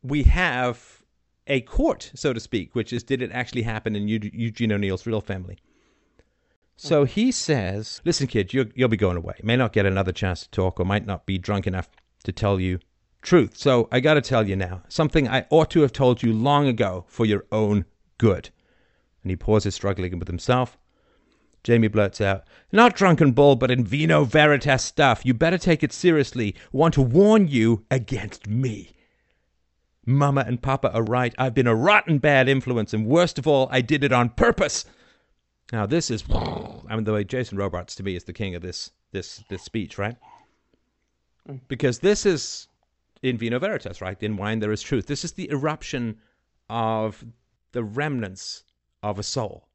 we 0.03 0.21
have 0.23 1.01
a 1.47 1.61
court, 1.61 2.11
so 2.13 2.31
to 2.31 2.39
speak, 2.39 2.75
which 2.75 2.93
is 2.93 3.03
did 3.03 3.23
it 3.23 3.31
actually 3.31 3.63
happen 3.63 3.95
in 3.95 4.07
Eugene 4.07 4.71
O'Neill's 4.71 5.07
real 5.07 5.21
family? 5.21 5.57
So 6.75 7.05
mm. 7.05 7.09
he 7.09 7.31
says, 7.31 8.01
"Listen, 8.05 8.27
kid, 8.27 8.53
you'll, 8.53 8.67
you'll 8.75 8.89
be 8.89 8.97
going 8.97 9.17
away. 9.17 9.35
May 9.41 9.55
not 9.55 9.73
get 9.73 9.87
another 9.87 10.11
chance 10.11 10.43
to 10.43 10.49
talk, 10.51 10.79
or 10.79 10.85
might 10.85 11.07
not 11.07 11.25
be 11.25 11.39
drunk 11.39 11.65
enough 11.65 11.89
to 12.27 12.31
tell 12.31 12.59
you 12.59 12.79
truth. 13.21 13.57
So 13.57 13.87
I 13.91 13.99
got 13.99 14.13
to 14.13 14.21
tell 14.21 14.47
you 14.47 14.55
now 14.55 14.83
something 14.87 15.27
I 15.27 15.47
ought 15.49 15.71
to 15.71 15.81
have 15.81 15.91
told 15.91 16.21
you 16.21 16.31
long 16.31 16.67
ago 16.67 17.05
for 17.07 17.25
your 17.25 17.45
own 17.51 17.85
good." 18.17 18.49
And 19.23 19.31
he 19.31 19.35
pauses, 19.35 19.75
struggling 19.75 20.19
with 20.19 20.27
himself. 20.27 20.77
Jamie 21.63 21.89
blurts 21.89 22.21
out, 22.21 22.45
Not 22.71 22.95
drunken 22.95 23.33
bull, 23.33 23.55
but 23.55 23.71
in 23.71 23.83
vino 23.83 24.23
veritas 24.23 24.83
stuff. 24.83 25.25
You 25.25 25.33
better 25.33 25.57
take 25.57 25.83
it 25.83 25.91
seriously. 25.91 26.55
Want 26.71 26.93
to 26.93 27.01
warn 27.01 27.47
you 27.47 27.83
against 27.91 28.47
me. 28.47 28.91
Mama 30.05 30.45
and 30.47 30.61
Papa 30.61 30.93
are 30.93 31.03
right. 31.03 31.35
I've 31.37 31.53
been 31.53 31.67
a 31.67 31.75
rotten 31.75 32.19
bad 32.19 32.47
influence, 32.47 32.93
and 32.93 33.05
worst 33.05 33.37
of 33.37 33.47
all, 33.47 33.67
I 33.69 33.81
did 33.81 34.05
it 34.05 34.13
on 34.13 34.29
purpose. 34.29 34.85
Now 35.73 35.85
this 35.85 36.09
is, 36.09 36.23
I 36.31 36.95
mean, 36.95 37.03
the 37.03 37.11
way 37.11 37.25
Jason 37.25 37.57
Robards 37.57 37.95
to 37.95 38.03
me 38.03 38.15
is 38.15 38.23
the 38.23 38.31
king 38.31 38.55
of 38.55 38.61
this 38.61 38.91
this 39.11 39.43
this 39.49 39.63
speech, 39.63 39.97
right? 39.97 40.15
Because 41.67 41.99
this 41.99 42.25
is 42.25 42.67
in 43.21 43.37
vino 43.37 43.59
veritas, 43.59 44.01
right? 44.01 44.21
In 44.21 44.37
wine 44.37 44.59
there 44.59 44.71
is 44.71 44.81
truth. 44.81 45.07
This 45.07 45.23
is 45.23 45.33
the 45.33 45.49
eruption 45.49 46.17
of 46.69 47.25
the 47.71 47.83
remnants 47.83 48.63
of 49.03 49.19
a 49.19 49.23
soul 49.23 49.67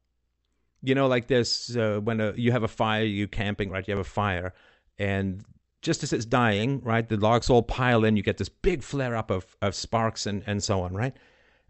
you 0.83 0.93
know, 0.93 1.07
like 1.07 1.27
this 1.27 1.75
uh, 1.75 2.01
when 2.03 2.19
a, 2.19 2.33
you 2.35 2.51
have 2.51 2.63
a 2.63 2.67
fire, 2.67 3.03
you 3.03 3.27
camping, 3.27 3.69
right? 3.69 3.87
You 3.87 3.93
have 3.93 4.05
a 4.05 4.09
fire, 4.09 4.53
and 4.99 5.43
just 5.81 6.03
as 6.03 6.11
it's 6.11 6.25
dying, 6.25 6.81
right, 6.81 7.07
the 7.07 7.17
logs 7.17 7.49
all 7.49 7.63
pile 7.63 8.03
in. 8.03 8.17
You 8.17 8.23
get 8.23 8.37
this 8.37 8.49
big 8.49 8.83
flare 8.83 9.15
up 9.15 9.31
of 9.31 9.55
of 9.61 9.75
sparks 9.75 10.25
and 10.25 10.43
and 10.45 10.61
so 10.61 10.81
on, 10.81 10.93
right? 10.93 11.15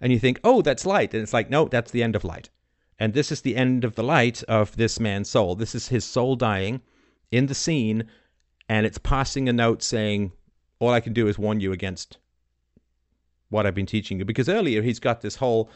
And 0.02 0.12
you 0.12 0.20
think, 0.20 0.40
oh, 0.44 0.64
that's 0.64 0.86
light, 0.86 1.14
and 1.14 1.22
it's 1.22 1.32
like, 1.32 1.50
no, 1.50 1.66
that's 1.66 1.92
the 1.92 2.02
end 2.02 2.16
of 2.16 2.24
light, 2.24 2.50
and 2.98 3.14
this 3.14 3.32
is 3.32 3.42
the 3.42 3.56
end 3.56 3.84
of 3.84 3.94
the 3.94 4.04
light 4.04 4.42
of 4.44 4.76
this 4.78 5.00
man's 5.00 5.30
soul. 5.30 5.54
This 5.56 5.76
is 5.76 5.90
his 5.90 6.04
soul 6.04 6.36
dying 6.36 6.82
in 7.32 7.46
the 7.46 7.56
scene, 7.56 8.10
and 8.70 8.86
it's 8.86 8.98
passing 8.98 9.50
a 9.50 9.54
note 9.54 9.84
saying, 9.84 10.32
all 10.80 10.92
I 10.92 11.00
can 11.00 11.14
do 11.14 11.28
is 11.28 11.38
warn 11.38 11.60
you 11.60 11.72
against 11.72 12.18
what 13.50 13.66
I've 13.66 13.76
been 13.76 13.86
teaching 13.86 14.20
you, 14.20 14.26
because 14.26 14.50
earlier 14.50 14.82
he's 14.82 15.00
got 15.00 15.22
this 15.22 15.36
whole 15.36 15.70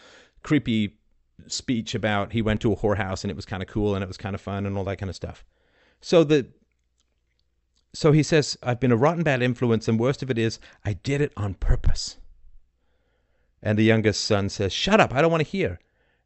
creepy 0.43 0.97
speech 1.47 1.93
about 1.93 2.33
he 2.33 2.41
went 2.41 2.61
to 2.61 2.73
a 2.73 2.75
whorehouse 2.75 3.23
and 3.23 3.29
it 3.29 3.35
was 3.35 3.45
kind 3.45 3.61
of 3.61 3.69
cool 3.69 3.93
and 3.93 4.03
it 4.03 4.07
was 4.07 4.17
kind 4.17 4.33
of 4.33 4.41
fun 4.41 4.65
and 4.65 4.77
all 4.77 4.83
that 4.85 4.97
kind 4.97 5.09
of 5.09 5.15
stuff. 5.15 5.45
So 6.01 6.23
the 6.23 6.47
so 7.93 8.11
he 8.11 8.23
says 8.23 8.57
I've 8.63 8.79
been 8.79 8.91
a 8.91 8.97
rotten 8.97 9.23
bad 9.23 9.41
influence 9.41 9.87
and 9.87 9.99
worst 9.99 10.23
of 10.23 10.31
it 10.31 10.37
is 10.37 10.59
I 10.83 10.93
did 10.93 11.21
it 11.21 11.33
on 11.37 11.53
purpose. 11.55 12.17
And 13.61 13.77
the 13.77 13.83
youngest 13.83 14.23
son 14.23 14.49
says, 14.49 14.73
"Shut 14.73 14.99
up, 14.99 15.13
I 15.13 15.21
don't 15.21 15.31
want 15.31 15.43
to 15.43 15.49
hear." 15.49 15.79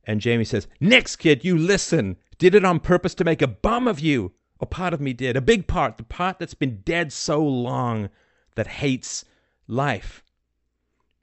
And 0.06 0.22
Jamie 0.22 0.46
says, 0.46 0.68
"Next 0.80 1.18
kid, 1.18 1.44
you 1.46 1.58
listen. 1.58 2.18
Did 2.38 2.56
it 2.56 2.66
on 2.66 2.80
purpose 2.80 3.14
to 3.16 3.24
make 3.24 3.42
a 3.42 3.48
bum 3.48 3.88
of 3.88 4.00
you. 4.00 4.34
A 4.62 4.68
part 4.68 4.94
of 4.94 5.02
me 5.02 5.12
did, 5.12 5.36
a 5.36 5.42
big 5.42 5.66
part, 5.66 5.98
the 5.98 6.04
part 6.04 6.38
that's 6.38 6.54
been 6.54 6.82
dead 6.86 7.12
so 7.12 7.44
long 7.44 8.12
that 8.54 8.68
hates 8.68 9.26
life." 9.66 10.24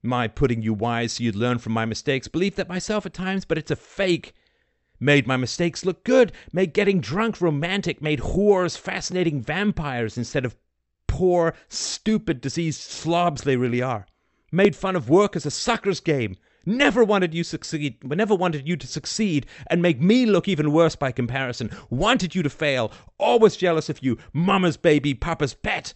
my 0.02 0.26
putting 0.26 0.60
you 0.60 0.74
wise 0.74 1.12
so 1.12 1.22
you'd 1.22 1.36
learn 1.36 1.58
from 1.58 1.72
my 1.72 1.84
mistakes. 1.84 2.26
Believe 2.26 2.56
that 2.56 2.68
myself 2.68 3.06
at 3.06 3.14
times, 3.14 3.44
but 3.44 3.56
it's 3.56 3.70
a 3.70 3.76
fake. 3.76 4.34
Made 4.98 5.28
my 5.28 5.36
mistakes 5.36 5.84
look 5.84 6.02
good. 6.02 6.32
Made 6.52 6.72
getting 6.72 7.00
drunk 7.00 7.40
romantic. 7.40 8.02
Made 8.02 8.18
whores 8.18 8.76
fascinating 8.76 9.40
vampires 9.40 10.18
instead 10.18 10.44
of 10.44 10.56
poor, 11.06 11.54
stupid, 11.68 12.40
diseased 12.40 12.80
slobs 12.80 13.42
they 13.42 13.56
really 13.56 13.82
are. 13.82 14.06
Made 14.50 14.74
fun 14.74 14.96
of 14.96 15.08
work 15.08 15.36
as 15.36 15.46
a 15.46 15.50
sucker's 15.52 16.00
game. 16.00 16.36
Never 16.68 17.02
wanted 17.02 17.32
you 17.32 17.44
succeed. 17.44 17.96
Never 18.04 18.34
wanted 18.34 18.68
you 18.68 18.76
to 18.76 18.86
succeed 18.86 19.46
and 19.68 19.80
make 19.80 20.02
me 20.02 20.26
look 20.26 20.46
even 20.48 20.70
worse 20.70 20.94
by 20.94 21.12
comparison. 21.12 21.70
Wanted 21.88 22.34
you 22.34 22.42
to 22.42 22.50
fail. 22.50 22.92
Always 23.16 23.56
jealous 23.56 23.88
of 23.88 24.02
you. 24.02 24.18
Mama's 24.34 24.76
baby, 24.76 25.14
papa's 25.14 25.54
pet. 25.54 25.94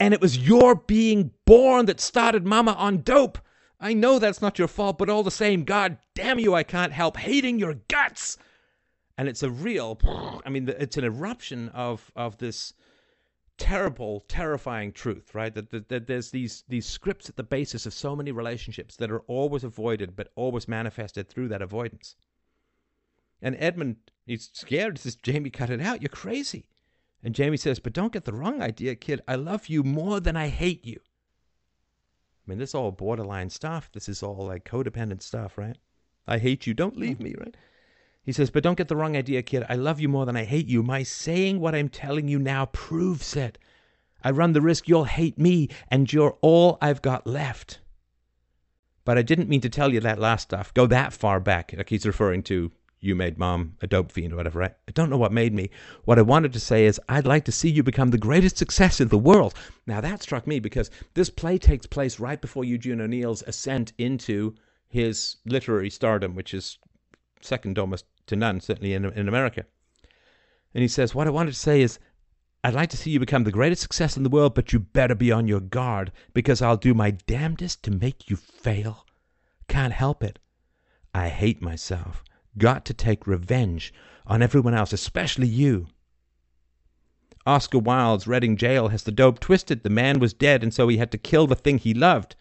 And 0.00 0.12
it 0.12 0.20
was 0.20 0.36
your 0.36 0.74
being 0.74 1.30
born 1.44 1.86
that 1.86 2.00
started 2.00 2.44
Mama 2.44 2.72
on 2.72 3.02
dope. 3.02 3.38
I 3.78 3.94
know 3.94 4.18
that's 4.18 4.42
not 4.42 4.58
your 4.58 4.66
fault, 4.66 4.98
but 4.98 5.08
all 5.08 5.22
the 5.22 5.30
same, 5.30 5.62
God 5.62 5.96
damn 6.16 6.40
you, 6.40 6.52
I 6.52 6.64
can't 6.64 6.92
help 6.92 7.16
hating 7.16 7.60
your 7.60 7.74
guts. 7.86 8.38
And 9.16 9.28
it's 9.28 9.44
a 9.44 9.50
real, 9.50 10.00
I 10.44 10.50
mean, 10.50 10.68
it's 10.68 10.96
an 10.96 11.04
eruption 11.04 11.68
of, 11.68 12.10
of 12.16 12.38
this 12.38 12.74
terrible, 13.58 14.20
terrifying 14.28 14.92
truth, 14.92 15.34
right? 15.34 15.54
That, 15.54 15.70
that, 15.70 15.88
that, 15.88 16.06
there's 16.06 16.30
these 16.30 16.64
these 16.68 16.86
scripts 16.86 17.28
at 17.28 17.36
the 17.36 17.42
basis 17.42 17.86
of 17.86 17.92
so 17.92 18.16
many 18.16 18.32
relationships 18.32 18.96
that 18.96 19.10
are 19.10 19.20
always 19.20 19.64
avoided, 19.64 20.16
but 20.16 20.32
always 20.34 20.68
manifested 20.68 21.28
through 21.28 21.48
that 21.48 21.62
avoidance. 21.62 22.16
And 23.40 23.56
Edmund, 23.58 23.96
he's 24.26 24.50
scared. 24.52 24.98
He 24.98 25.02
says, 25.02 25.16
"Jamie, 25.16 25.50
cut 25.50 25.70
it 25.70 25.80
out. 25.80 26.02
You're 26.02 26.08
crazy." 26.08 26.68
And 27.22 27.34
Jamie 27.34 27.56
says, 27.56 27.78
"But 27.78 27.92
don't 27.92 28.12
get 28.12 28.24
the 28.24 28.34
wrong 28.34 28.60
idea, 28.60 28.94
kid. 28.96 29.20
I 29.28 29.36
love 29.36 29.68
you 29.68 29.82
more 29.82 30.20
than 30.20 30.36
I 30.36 30.48
hate 30.48 30.84
you." 30.84 31.00
I 31.02 32.50
mean, 32.50 32.58
this 32.58 32.70
is 32.70 32.74
all 32.74 32.92
borderline 32.92 33.50
stuff. 33.50 33.90
This 33.92 34.08
is 34.08 34.22
all 34.22 34.46
like 34.46 34.64
codependent 34.64 35.22
stuff, 35.22 35.56
right? 35.56 35.78
I 36.26 36.38
hate 36.38 36.66
you. 36.66 36.74
Don't 36.74 36.96
leave 36.96 37.20
me, 37.20 37.34
right? 37.38 37.56
He 38.24 38.32
says, 38.32 38.50
But 38.50 38.62
don't 38.62 38.78
get 38.78 38.88
the 38.88 38.96
wrong 38.96 39.16
idea, 39.16 39.42
kid. 39.42 39.64
I 39.68 39.74
love 39.74 40.00
you 40.00 40.08
more 40.08 40.26
than 40.26 40.36
I 40.36 40.44
hate 40.44 40.66
you. 40.66 40.82
My 40.82 41.02
saying 41.02 41.60
what 41.60 41.74
I'm 41.74 41.88
telling 41.88 42.26
you 42.26 42.38
now 42.38 42.66
proves 42.66 43.36
it. 43.36 43.58
I 44.22 44.30
run 44.30 44.54
the 44.54 44.62
risk 44.62 44.88
you'll 44.88 45.04
hate 45.04 45.38
me, 45.38 45.68
and 45.88 46.10
you're 46.10 46.38
all 46.40 46.78
I've 46.80 47.02
got 47.02 47.26
left. 47.26 47.80
But 49.04 49.18
I 49.18 49.22
didn't 49.22 49.50
mean 49.50 49.60
to 49.60 49.68
tell 49.68 49.92
you 49.92 50.00
that 50.00 50.18
last 50.18 50.44
stuff. 50.44 50.72
Go 50.72 50.86
that 50.86 51.12
far 51.12 51.38
back. 51.38 51.74
Like 51.76 51.90
he's 51.90 52.06
referring 52.06 52.42
to 52.44 52.72
you 53.04 53.14
made 53.14 53.36
mom 53.36 53.76
a 53.82 53.86
dope 53.86 54.10
fiend 54.10 54.32
or 54.32 54.36
whatever? 54.36 54.62
I 54.62 54.72
don't 54.94 55.10
know 55.10 55.18
what 55.18 55.32
made 55.32 55.52
me. 55.52 55.68
What 56.04 56.18
I 56.18 56.22
wanted 56.22 56.54
to 56.54 56.60
say 56.60 56.86
is, 56.86 56.98
I'd 57.06 57.26
like 57.26 57.44
to 57.44 57.52
see 57.52 57.68
you 57.68 57.82
become 57.82 58.10
the 58.10 58.18
greatest 58.18 58.56
success 58.56 58.98
in 58.98 59.08
the 59.08 59.18
world. 59.18 59.52
Now, 59.86 60.00
that 60.00 60.22
struck 60.22 60.46
me 60.46 60.58
because 60.58 60.90
this 61.12 61.28
play 61.28 61.58
takes 61.58 61.84
place 61.84 62.18
right 62.18 62.40
before 62.40 62.64
Eugene 62.64 63.02
O'Neill's 63.02 63.42
ascent 63.42 63.92
into 63.98 64.54
his 64.88 65.36
literary 65.44 65.90
stardom, 65.90 66.34
which 66.34 66.54
is 66.54 66.78
second 67.42 67.78
almost 67.78 68.06
to 68.26 68.36
none, 68.36 68.60
certainly 68.60 68.94
in, 68.94 69.04
in 69.04 69.28
America. 69.28 69.64
And 70.74 70.82
he 70.82 70.88
says, 70.88 71.14
What 71.14 71.26
I 71.26 71.30
wanted 71.30 71.52
to 71.52 71.58
say 71.58 71.82
is, 71.82 71.98
I'd 72.62 72.74
like 72.74 72.88
to 72.90 72.96
see 72.96 73.10
you 73.10 73.20
become 73.20 73.44
the 73.44 73.52
greatest 73.52 73.82
success 73.82 74.16
in 74.16 74.22
the 74.22 74.30
world, 74.30 74.54
but 74.54 74.72
you 74.72 74.78
better 74.78 75.14
be 75.14 75.30
on 75.30 75.46
your 75.46 75.60
guard 75.60 76.12
because 76.32 76.62
I'll 76.62 76.78
do 76.78 76.94
my 76.94 77.10
damnedest 77.10 77.82
to 77.84 77.90
make 77.90 78.30
you 78.30 78.36
fail. 78.36 79.06
Can't 79.68 79.92
help 79.92 80.22
it. 80.22 80.38
I 81.14 81.28
hate 81.28 81.60
myself. 81.60 82.24
Got 82.56 82.84
to 82.86 82.94
take 82.94 83.26
revenge 83.26 83.92
on 84.26 84.40
everyone 84.40 84.74
else, 84.74 84.92
especially 84.92 85.46
you. 85.46 85.88
Oscar 87.46 87.78
Wilde's 87.78 88.26
Reading 88.26 88.54
Gaol 88.54 88.88
has 88.88 89.02
the 89.02 89.12
dope 89.12 89.38
twisted. 89.38 89.82
The 89.82 89.90
man 89.90 90.18
was 90.18 90.32
dead, 90.32 90.62
and 90.62 90.72
so 90.72 90.88
he 90.88 90.96
had 90.96 91.12
to 91.12 91.18
kill 91.18 91.46
the 91.46 91.54
thing 91.54 91.76
he 91.76 91.92
loved. 91.92 92.34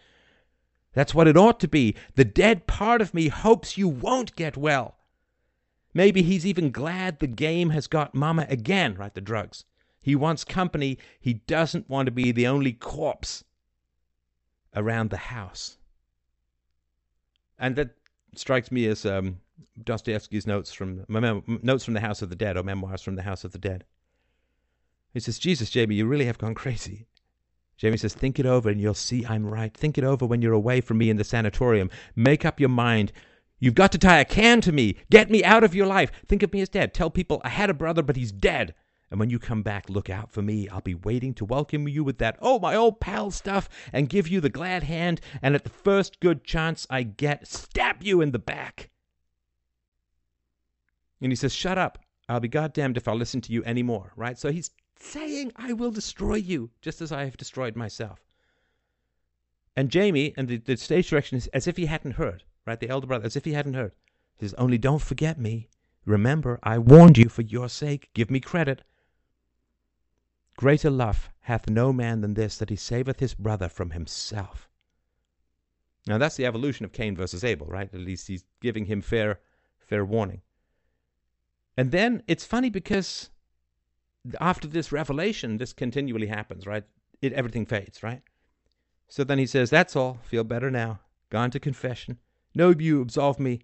That's 0.93 1.13
what 1.13 1.27
it 1.27 1.35
ought 1.35 1.59
to 1.59 1.67
be. 1.67 1.95
The 2.15 2.23
dead 2.23 2.67
part 2.67 3.01
of 3.01 3.13
me 3.13 3.27
hopes 3.27 3.77
you 3.77 3.89
won't 3.89 4.35
get 4.37 4.55
well. 4.55 4.95
Maybe 5.93 6.23
he's 6.23 6.45
even 6.45 6.71
glad 6.71 7.19
the 7.19 7.27
game 7.27 7.69
has 7.69 7.87
got 7.87 8.15
Mama 8.15 8.45
again, 8.49 8.95
right? 8.95 9.13
The 9.13 9.21
drugs. 9.21 9.65
He 10.01 10.15
wants 10.15 10.43
company. 10.43 10.97
He 11.19 11.35
doesn't 11.35 11.89
want 11.89 12.07
to 12.07 12.11
be 12.11 12.31
the 12.31 12.47
only 12.47 12.73
corpse 12.73 13.43
around 14.75 15.09
the 15.09 15.17
house. 15.17 15.77
And 17.59 17.75
that 17.75 17.91
strikes 18.35 18.71
me 18.71 18.87
as 18.87 19.05
um, 19.05 19.39
Dostoevsky's 19.81 20.47
notes 20.47 20.73
from 20.73 21.05
notes 21.07 21.85
from 21.85 21.93
the 21.93 21.99
House 21.99 22.21
of 22.21 22.29
the 22.29 22.35
Dead 22.35 22.57
or 22.57 22.63
memoirs 22.63 23.01
from 23.01 23.15
the 23.15 23.21
House 23.21 23.43
of 23.43 23.51
the 23.51 23.59
Dead. 23.59 23.85
He 25.13 25.19
says, 25.19 25.39
"Jesus, 25.39 25.69
Jamie, 25.69 25.95
you 25.95 26.07
really 26.07 26.25
have 26.25 26.39
gone 26.39 26.55
crazy." 26.55 27.07
Jamie 27.77 27.97
says, 27.97 28.13
"Think 28.13 28.39
it 28.39 28.45
over, 28.45 28.69
and 28.69 28.81
you'll 28.81 28.93
see 28.93 29.25
I'm 29.25 29.45
right. 29.45 29.73
Think 29.73 29.97
it 29.97 30.03
over 30.03 30.25
when 30.25 30.41
you're 30.41 30.53
away 30.53 30.81
from 30.81 30.97
me 30.97 31.09
in 31.09 31.17
the 31.17 31.23
sanatorium. 31.23 31.89
Make 32.15 32.45
up 32.45 32.59
your 32.59 32.69
mind 32.69 33.13
You've 33.63 33.75
got 33.75 33.93
to 33.93 33.97
tie 33.97 34.19
a 34.19 34.25
can 34.25 34.59
to 34.59 34.73
me. 34.73 34.97
Get 35.09 35.31
me 35.31 35.41
out 35.41 35.63
of 35.63 35.73
your 35.73 35.87
life. 35.87 36.11
Think 36.27 36.43
of 36.43 36.51
me 36.51 36.59
as 36.59 36.67
dead. 36.67 36.93
Tell 36.93 37.09
people 37.09 37.39
I 37.45 37.47
had 37.47 37.69
a 37.69 37.73
brother, 37.73 38.03
but 38.03 38.17
he's 38.17 38.33
dead. 38.33 38.75
And 39.09 39.21
when 39.21 39.29
you 39.29 39.39
come 39.39 39.61
back, 39.63 39.89
look 39.89 40.09
out 40.09 40.33
for 40.33 40.41
me. 40.41 40.67
I'll 40.67 40.81
be 40.81 40.95
waiting 40.95 41.33
to 41.35 41.45
welcome 41.45 41.87
you 41.87 42.03
with 42.03 42.17
that, 42.17 42.37
oh, 42.41 42.59
my 42.59 42.75
old 42.75 42.99
pal 42.99 43.31
stuff, 43.31 43.69
and 43.93 44.09
give 44.09 44.27
you 44.27 44.41
the 44.41 44.49
glad 44.49 44.83
hand. 44.83 45.21
And 45.41 45.55
at 45.55 45.63
the 45.63 45.69
first 45.69 46.19
good 46.19 46.43
chance 46.43 46.85
I 46.89 47.03
get, 47.03 47.47
stab 47.47 48.03
you 48.03 48.19
in 48.19 48.31
the 48.31 48.37
back. 48.37 48.89
And 51.21 51.31
he 51.31 51.35
says, 51.37 51.53
Shut 51.53 51.77
up. 51.77 51.99
I'll 52.27 52.41
be 52.41 52.49
goddamned 52.49 52.97
if 52.97 53.07
I'll 53.07 53.15
listen 53.15 53.39
to 53.39 53.53
you 53.53 53.63
anymore, 53.63 54.11
right? 54.17 54.37
So 54.37 54.51
he's 54.51 54.71
saying, 54.99 55.53
I 55.55 55.71
will 55.71 55.91
destroy 55.91 56.35
you, 56.35 56.71
just 56.81 57.01
as 57.01 57.13
I 57.13 57.23
have 57.23 57.37
destroyed 57.37 57.77
myself. 57.77 58.19
And 59.73 59.89
Jamie, 59.89 60.33
and 60.35 60.49
the, 60.49 60.57
the 60.57 60.75
stage 60.75 61.09
direction 61.09 61.37
is 61.37 61.47
as 61.53 61.65
if 61.65 61.77
he 61.77 61.85
hadn't 61.85 62.15
heard 62.15 62.43
right? 62.65 62.79
The 62.79 62.89
elder 62.89 63.07
brother, 63.07 63.25
as 63.25 63.35
if 63.35 63.45
he 63.45 63.53
hadn't 63.53 63.73
heard. 63.73 63.93
He 64.37 64.45
says, 64.45 64.53
Only 64.55 64.77
don't 64.77 65.01
forget 65.01 65.39
me. 65.39 65.69
Remember, 66.05 66.59
I 66.63 66.77
warned 66.77 67.17
you 67.17 67.29
for 67.29 67.41
your 67.41 67.69
sake. 67.69 68.09
Give 68.13 68.29
me 68.29 68.39
credit. 68.39 68.83
Greater 70.57 70.89
love 70.89 71.29
hath 71.41 71.69
no 71.69 71.91
man 71.91 72.21
than 72.21 72.33
this, 72.33 72.57
that 72.57 72.69
he 72.69 72.75
saveth 72.75 73.19
his 73.19 73.33
brother 73.33 73.69
from 73.69 73.91
himself. 73.91 74.69
Now 76.05 76.17
that's 76.17 76.35
the 76.35 76.45
evolution 76.45 76.85
of 76.85 76.91
Cain 76.91 77.15
versus 77.15 77.43
Abel, 77.43 77.67
right? 77.67 77.89
At 77.93 77.99
least 77.99 78.27
he's 78.27 78.43
giving 78.61 78.85
him 78.85 79.01
fair, 79.01 79.39
fair 79.79 80.03
warning. 80.05 80.41
And 81.77 81.91
then 81.91 82.23
it's 82.27 82.45
funny 82.45 82.69
because 82.69 83.29
after 84.39 84.67
this 84.67 84.91
revelation, 84.91 85.57
this 85.57 85.73
continually 85.73 86.27
happens, 86.27 86.67
right? 86.67 86.83
It 87.21 87.33
everything 87.33 87.65
fades, 87.65 88.03
right? 88.03 88.21
So 89.07 89.23
then 89.23 89.39
he 89.39 89.45
says, 89.45 89.69
"That's 89.69 89.95
all. 89.95 90.19
Feel 90.23 90.43
better 90.43 90.69
now. 90.69 90.99
Gone 91.29 91.51
to 91.51 91.59
confession. 91.59 92.19
No, 92.55 92.71
you 92.71 93.01
absolve 93.01 93.39
me. 93.39 93.61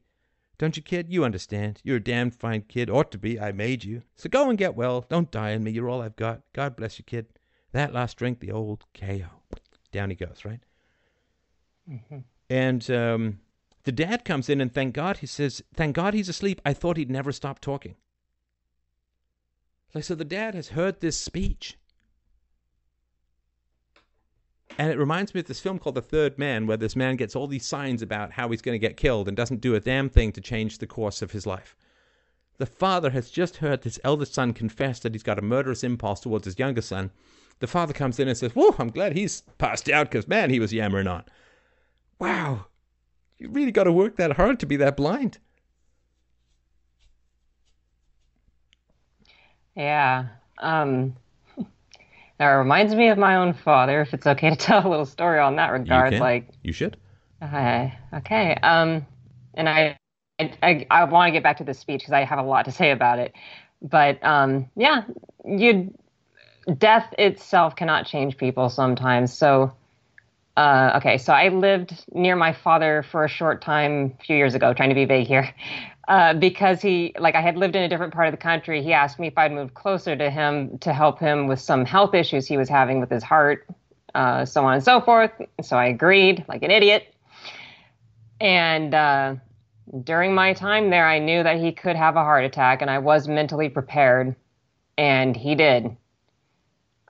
Don't 0.58 0.76
you, 0.76 0.84
kid? 0.84 1.08
You 1.10 1.24
understand. 1.24 1.80
You're 1.84 1.98
a 1.98 2.04
damned 2.04 2.36
fine 2.36 2.64
kid. 2.64 2.90
Ought 2.90 3.12
to 3.12 3.18
be. 3.18 3.40
I 3.40 3.52
made 3.54 3.86
you. 3.86 4.02
So 4.16 4.30
go 4.30 4.50
and 4.50 4.58
get 4.58 4.76
well. 4.76 5.06
Don't 5.10 5.32
die 5.32 5.56
on 5.56 5.64
me. 5.64 5.72
You're 5.72 5.90
all 5.90 6.02
I've 6.02 6.18
got. 6.18 6.42
God 6.54 6.76
bless 6.76 7.00
you, 7.00 7.06
kid. 7.06 7.28
That 7.72 7.94
last 7.94 8.18
drink, 8.18 8.40
the 8.40 8.52
old 8.52 8.84
KO. 8.94 9.30
Down 9.92 10.10
he 10.10 10.16
goes, 10.16 10.44
right? 10.44 10.60
Mm-hmm. 11.90 12.20
And 12.50 12.92
um, 12.92 13.40
the 13.84 13.92
dad 13.92 14.26
comes 14.26 14.50
in 14.50 14.60
and 14.60 14.74
thank 14.74 14.94
God, 14.94 15.18
he 15.18 15.26
says, 15.26 15.64
Thank 15.74 15.96
God 15.96 16.14
he's 16.14 16.30
asleep. 16.30 16.62
I 16.66 16.74
thought 16.74 16.98
he'd 16.98 17.10
never 17.10 17.32
stop 17.32 17.60
talking. 17.60 17.96
Like, 19.94 20.04
so 20.04 20.14
the 20.14 20.26
dad 20.26 20.56
has 20.56 20.70
heard 20.70 21.00
this 21.00 21.18
speech. 21.18 21.79
And 24.78 24.92
it 24.92 24.98
reminds 24.98 25.34
me 25.34 25.42
of 25.42 25.48
this 25.48 25.60
film 25.60 25.80
called 25.80 25.96
The 25.96 26.02
Third 26.02 26.38
Man, 26.38 26.66
where 26.66 26.78
this 26.78 26.96
man 26.96 27.18
gets 27.18 27.36
all 27.36 27.48
these 27.48 27.66
signs 27.66 28.02
about 28.02 28.32
how 28.32 28.50
he's 28.50 28.62
going 28.62 28.80
to 28.80 28.88
get 28.88 28.98
killed 28.98 29.28
and 29.28 29.36
doesn't 29.36 29.62
do 29.62 29.76
a 29.76 29.80
damn 29.80 30.10
thing 30.10 30.32
to 30.34 30.42
change 30.42 30.78
the 30.78 30.88
course 30.88 31.22
of 31.22 31.32
his 31.32 31.46
life. 31.46 31.76
The 32.60 32.66
father 32.66 33.10
has 33.12 33.30
just 33.30 33.58
heard 33.58 33.84
his 33.84 34.00
eldest 34.04 34.34
son 34.34 34.54
confess 34.54 35.00
that 35.00 35.14
he's 35.14 35.24
got 35.24 35.40
a 35.40 35.42
murderous 35.42 35.84
impulse 35.84 36.20
towards 36.20 36.46
his 36.46 36.60
younger 36.60 36.82
son. 36.82 37.12
The 37.60 37.68
father 37.68 37.94
comes 37.94 38.20
in 38.20 38.28
and 38.28 38.38
says, 38.38 38.54
Whoa, 38.54 38.76
I'm 38.78 38.90
glad 38.90 39.18
he's 39.18 39.42
passed 39.58 39.90
out 39.90 40.10
because, 40.10 40.28
man, 40.28 40.50
he 40.50 40.60
was 40.60 40.74
yammering 40.74 41.08
on. 41.08 41.24
Wow, 42.20 42.66
you 43.38 43.50
really 43.50 43.72
got 43.72 43.86
to 43.86 43.92
work 43.92 44.18
that 44.18 44.34
hard 44.34 44.60
to 44.60 44.66
be 44.66 44.76
that 44.78 44.98
blind. 44.98 45.40
Yeah. 49.76 50.28
Um, 50.58 51.16
it 52.40 52.46
reminds 52.46 52.96
me 52.96 53.10
of 53.10 53.18
my 53.18 53.36
own 53.36 53.54
father, 53.54 54.02
if 54.02 54.14
it's 54.14 54.26
okay 54.26 54.50
to 54.50 54.56
tell 54.56 54.86
a 54.86 54.90
little 54.90 55.06
story 55.06 55.40
on 55.40 55.58
that 55.58 55.72
regard. 55.72 56.14
You 56.14 56.20
like 56.20 56.50
you 56.64 56.72
should. 56.72 56.98
Uh, 57.42 57.90
okay. 58.14 58.56
Um, 58.56 59.06
and 59.54 59.70
I, 59.70 59.98
I, 60.40 60.86
I 60.90 61.04
want 61.06 61.30
to 61.30 61.32
get 61.32 61.44
back 61.44 61.58
to 61.58 61.64
this 61.64 61.80
speech 61.80 62.02
because 62.02 62.14
I 62.14 62.24
have 62.24 62.40
a 62.40 62.44
lot 62.44 62.66
to 62.66 62.72
say 62.72 62.92
about 62.92 63.20
it. 63.20 63.34
But 63.82 64.24
um, 64.24 64.70
yeah, 64.76 65.04
you, 65.46 65.94
death 66.78 67.14
itself 67.18 67.76
cannot 67.76 68.06
change 68.06 68.38
people 68.38 68.70
sometimes. 68.70 69.34
So, 69.34 69.74
uh, 70.58 70.94
okay, 70.98 71.18
so 71.18 71.34
I 71.34 71.50
lived 71.50 72.06
near 72.14 72.36
my 72.36 72.54
father 72.54 73.06
for 73.12 73.24
a 73.24 73.30
short 73.30 73.62
time 73.62 74.16
a 74.20 74.24
few 74.24 74.36
years 74.36 74.56
ago, 74.56 74.74
trying 74.74 74.90
to 74.90 74.96
be 74.96 75.06
vague 75.06 75.28
here. 75.28 75.54
Uh, 76.10 76.34
because 76.34 76.82
he, 76.82 77.14
like, 77.20 77.36
I 77.36 77.42
had 77.42 77.56
lived 77.56 77.76
in 77.76 77.84
a 77.84 77.88
different 77.88 78.12
part 78.12 78.28
of 78.28 78.32
the 78.32 78.38
country. 78.40 78.82
He 78.82 78.94
asked 78.94 79.20
me 79.20 79.28
if 79.28 79.38
I'd 79.38 79.52
move 79.52 79.76
closer 79.76 80.16
to 80.16 80.32
him 80.32 80.80
to 80.80 80.92
help 80.92 81.20
him 81.20 81.46
with 81.46 81.60
some 81.60 81.86
health 81.86 82.16
issues 82.16 82.48
he 82.48 82.58
was 82.58 82.68
having 82.68 83.00
with 83.00 83.12
his 83.12 83.22
heart, 83.22 83.68
uh, 84.16 84.44
so 84.44 84.66
on 84.66 84.74
and 84.74 84.84
so 84.84 85.02
forth. 85.02 85.30
So 85.62 85.78
I 85.78 85.86
agreed, 85.86 86.46
like 86.48 86.64
an 86.64 86.72
idiot. 86.72 87.14
And 88.42 88.96
uh, 88.96 89.36
during 90.04 90.34
my 90.34 90.54
time 90.54 90.90
there, 90.90 91.06
I 91.06 91.20
knew 91.20 91.44
that 91.44 91.60
he 91.60 91.72
could 91.72 91.96
have 91.96 92.16
a 92.16 92.24
heart 92.24 92.44
attack, 92.44 92.82
and 92.82 92.90
I 92.90 92.98
was 92.98 93.28
mentally 93.28 93.70
prepared, 93.70 94.36
and 94.98 95.38
he 95.38 95.54
did. 95.54 95.96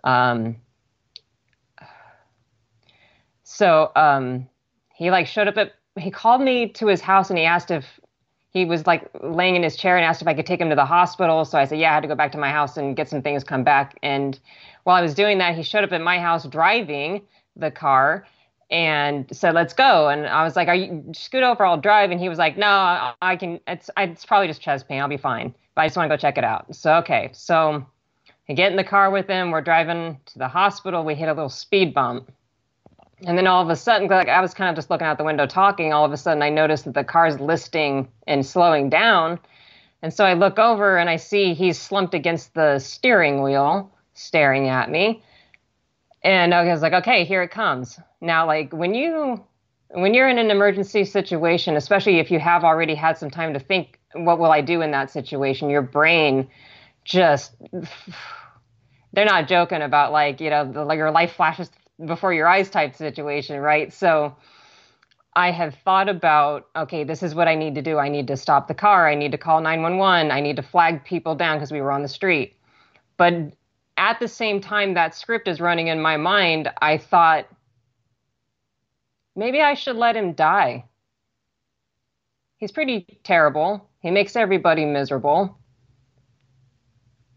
Um, 0.03 0.57
so 3.59 3.91
um, 3.97 4.47
he 4.95 5.11
like 5.11 5.27
showed 5.27 5.49
up 5.49 5.57
at 5.57 5.73
he 5.97 6.09
called 6.09 6.41
me 6.41 6.69
to 6.69 6.87
his 6.87 7.01
house 7.01 7.29
and 7.29 7.37
he 7.37 7.43
asked 7.43 7.71
if 7.71 7.99
he 8.51 8.63
was 8.63 8.87
like 8.87 9.09
laying 9.21 9.57
in 9.57 9.63
his 9.63 9.75
chair 9.75 9.97
and 9.97 10.05
asked 10.05 10.21
if 10.21 10.29
I 10.29 10.33
could 10.33 10.45
take 10.45 10.61
him 10.61 10.69
to 10.69 10.77
the 10.77 10.85
hospital. 10.85 11.43
So 11.43 11.57
I 11.57 11.65
said, 11.65 11.77
yeah, 11.77 11.91
I 11.91 11.95
had 11.95 12.03
to 12.03 12.07
go 12.07 12.15
back 12.15 12.31
to 12.31 12.37
my 12.37 12.51
house 12.51 12.77
and 12.77 12.95
get 12.95 13.09
some 13.09 13.21
things, 13.21 13.43
come 13.43 13.65
back. 13.65 13.99
And 14.01 14.39
while 14.85 14.95
I 14.95 15.01
was 15.01 15.13
doing 15.13 15.39
that, 15.39 15.55
he 15.55 15.63
showed 15.63 15.83
up 15.83 15.91
at 15.91 15.99
my 15.99 16.19
house 16.19 16.47
driving 16.47 17.21
the 17.57 17.69
car 17.69 18.25
and 18.71 19.27
said, 19.29 19.55
let's 19.55 19.73
go. 19.73 20.07
And 20.07 20.25
I 20.25 20.45
was 20.45 20.55
like, 20.55 20.69
are 20.69 20.75
you 20.75 21.03
scoot 21.13 21.43
over? 21.43 21.65
I'll 21.65 21.81
drive. 21.81 22.11
And 22.11 22.19
he 22.19 22.29
was 22.29 22.37
like, 22.37 22.57
no, 22.57 23.11
I 23.21 23.35
can, 23.35 23.59
it's, 23.67 23.89
it's 23.97 24.25
probably 24.25 24.47
just 24.47 24.61
chest 24.61 24.87
pain. 24.87 25.01
I'll 25.01 25.09
be 25.09 25.17
fine. 25.17 25.53
But 25.75 25.81
I 25.81 25.87
just 25.87 25.97
want 25.97 26.09
to 26.09 26.15
go 26.15 26.17
check 26.17 26.37
it 26.37 26.45
out. 26.45 26.73
So, 26.73 26.93
okay. 26.95 27.29
So 27.33 27.85
I 28.47 28.53
get 28.53 28.71
in 28.71 28.77
the 28.77 28.85
car 28.85 29.11
with 29.11 29.27
him. 29.27 29.51
We're 29.51 29.61
driving 29.61 30.17
to 30.27 30.39
the 30.39 30.47
hospital. 30.47 31.03
We 31.03 31.13
hit 31.13 31.27
a 31.27 31.33
little 31.33 31.49
speed 31.49 31.93
bump. 31.93 32.31
And 33.25 33.37
then 33.37 33.47
all 33.47 33.61
of 33.61 33.69
a 33.69 33.75
sudden, 33.75 34.07
like 34.07 34.29
I 34.29 34.41
was 34.41 34.53
kind 34.53 34.69
of 34.69 34.75
just 34.75 34.89
looking 34.89 35.05
out 35.07 35.17
the 35.17 35.23
window 35.23 35.45
talking, 35.45 35.91
all 35.91 36.05
of 36.05 36.11
a 36.11 36.17
sudden 36.17 36.41
I 36.41 36.49
noticed 36.49 36.85
that 36.85 36.93
the 36.93 37.03
car's 37.03 37.39
listing 37.39 38.07
and 38.27 38.45
slowing 38.45 38.89
down. 38.89 39.39
And 40.01 40.13
so 40.13 40.23
I 40.23 40.33
look 40.33 40.57
over 40.57 40.97
and 40.97 41.09
I 41.09 41.17
see 41.17 41.53
he's 41.53 41.79
slumped 41.79 42.13
against 42.13 42.53
the 42.53 42.79
steering 42.79 43.41
wheel, 43.41 43.91
staring 44.13 44.69
at 44.69 44.89
me. 44.89 45.21
And 46.23 46.53
I 46.53 46.63
was 46.63 46.81
like, 46.81 46.93
okay, 46.93 47.25
here 47.25 47.43
it 47.43 47.51
comes. 47.51 47.99
Now, 48.21 48.45
like 48.45 48.71
when 48.73 48.93
you 48.93 49.43
when 49.91 50.13
you're 50.13 50.29
in 50.29 50.37
an 50.37 50.51
emergency 50.51 51.03
situation, 51.03 51.75
especially 51.75 52.19
if 52.19 52.29
you 52.29 52.39
have 52.39 52.63
already 52.63 52.93
had 52.93 53.17
some 53.17 53.31
time 53.31 53.53
to 53.53 53.59
think, 53.59 53.99
what 54.13 54.37
will 54.37 54.51
I 54.51 54.61
do 54.61 54.81
in 54.81 54.91
that 54.91 55.09
situation? 55.09 55.69
Your 55.69 55.81
brain 55.81 56.47
just 57.03 57.55
they're 59.13 59.25
not 59.25 59.47
joking 59.47 59.81
about 59.81 60.11
like 60.11 60.39
you 60.39 60.49
know 60.49 60.71
the, 60.71 60.85
like 60.85 60.97
your 60.97 61.11
life 61.11 61.33
flashes 61.33 61.69
before 62.05 62.33
your 62.33 62.47
eyes 62.47 62.69
type 62.69 62.95
situation, 62.95 63.59
right? 63.59 63.93
So 63.93 64.35
I 65.35 65.51
have 65.51 65.75
thought 65.85 66.09
about 66.09 66.67
okay, 66.75 67.03
this 67.03 67.23
is 67.23 67.35
what 67.35 67.47
I 67.47 67.55
need 67.55 67.75
to 67.75 67.81
do. 67.81 67.97
I 67.97 68.09
need 68.09 68.27
to 68.27 68.37
stop 68.37 68.67
the 68.67 68.73
car. 68.73 69.07
I 69.07 69.15
need 69.15 69.31
to 69.31 69.37
call 69.37 69.61
911. 69.61 70.31
I 70.31 70.41
need 70.41 70.55
to 70.55 70.63
flag 70.63 71.03
people 71.03 71.35
down 71.35 71.57
because 71.57 71.71
we 71.71 71.81
were 71.81 71.91
on 71.91 72.01
the 72.01 72.07
street. 72.07 72.55
But 73.17 73.53
at 73.97 74.19
the 74.19 74.27
same 74.27 74.61
time 74.61 74.93
that 74.93 75.15
script 75.15 75.47
is 75.47 75.59
running 75.59 75.87
in 75.87 76.01
my 76.01 76.17
mind, 76.17 76.71
I 76.81 76.97
thought 76.97 77.47
maybe 79.35 79.61
I 79.61 79.73
should 79.73 79.97
let 79.97 80.15
him 80.15 80.33
die. 80.33 80.85
He's 82.57 82.71
pretty 82.71 83.19
terrible. 83.23 83.89
He 83.99 84.11
makes 84.11 84.35
everybody 84.35 84.85
miserable. 84.85 85.57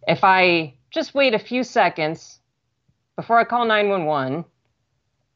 If 0.07 0.25
I 0.25 0.75
just 0.91 1.15
wait 1.15 1.35
a 1.35 1.39
few 1.39 1.63
seconds 1.63 2.41
before 3.17 3.39
I 3.39 3.45
call 3.45 3.67
911, 3.67 4.45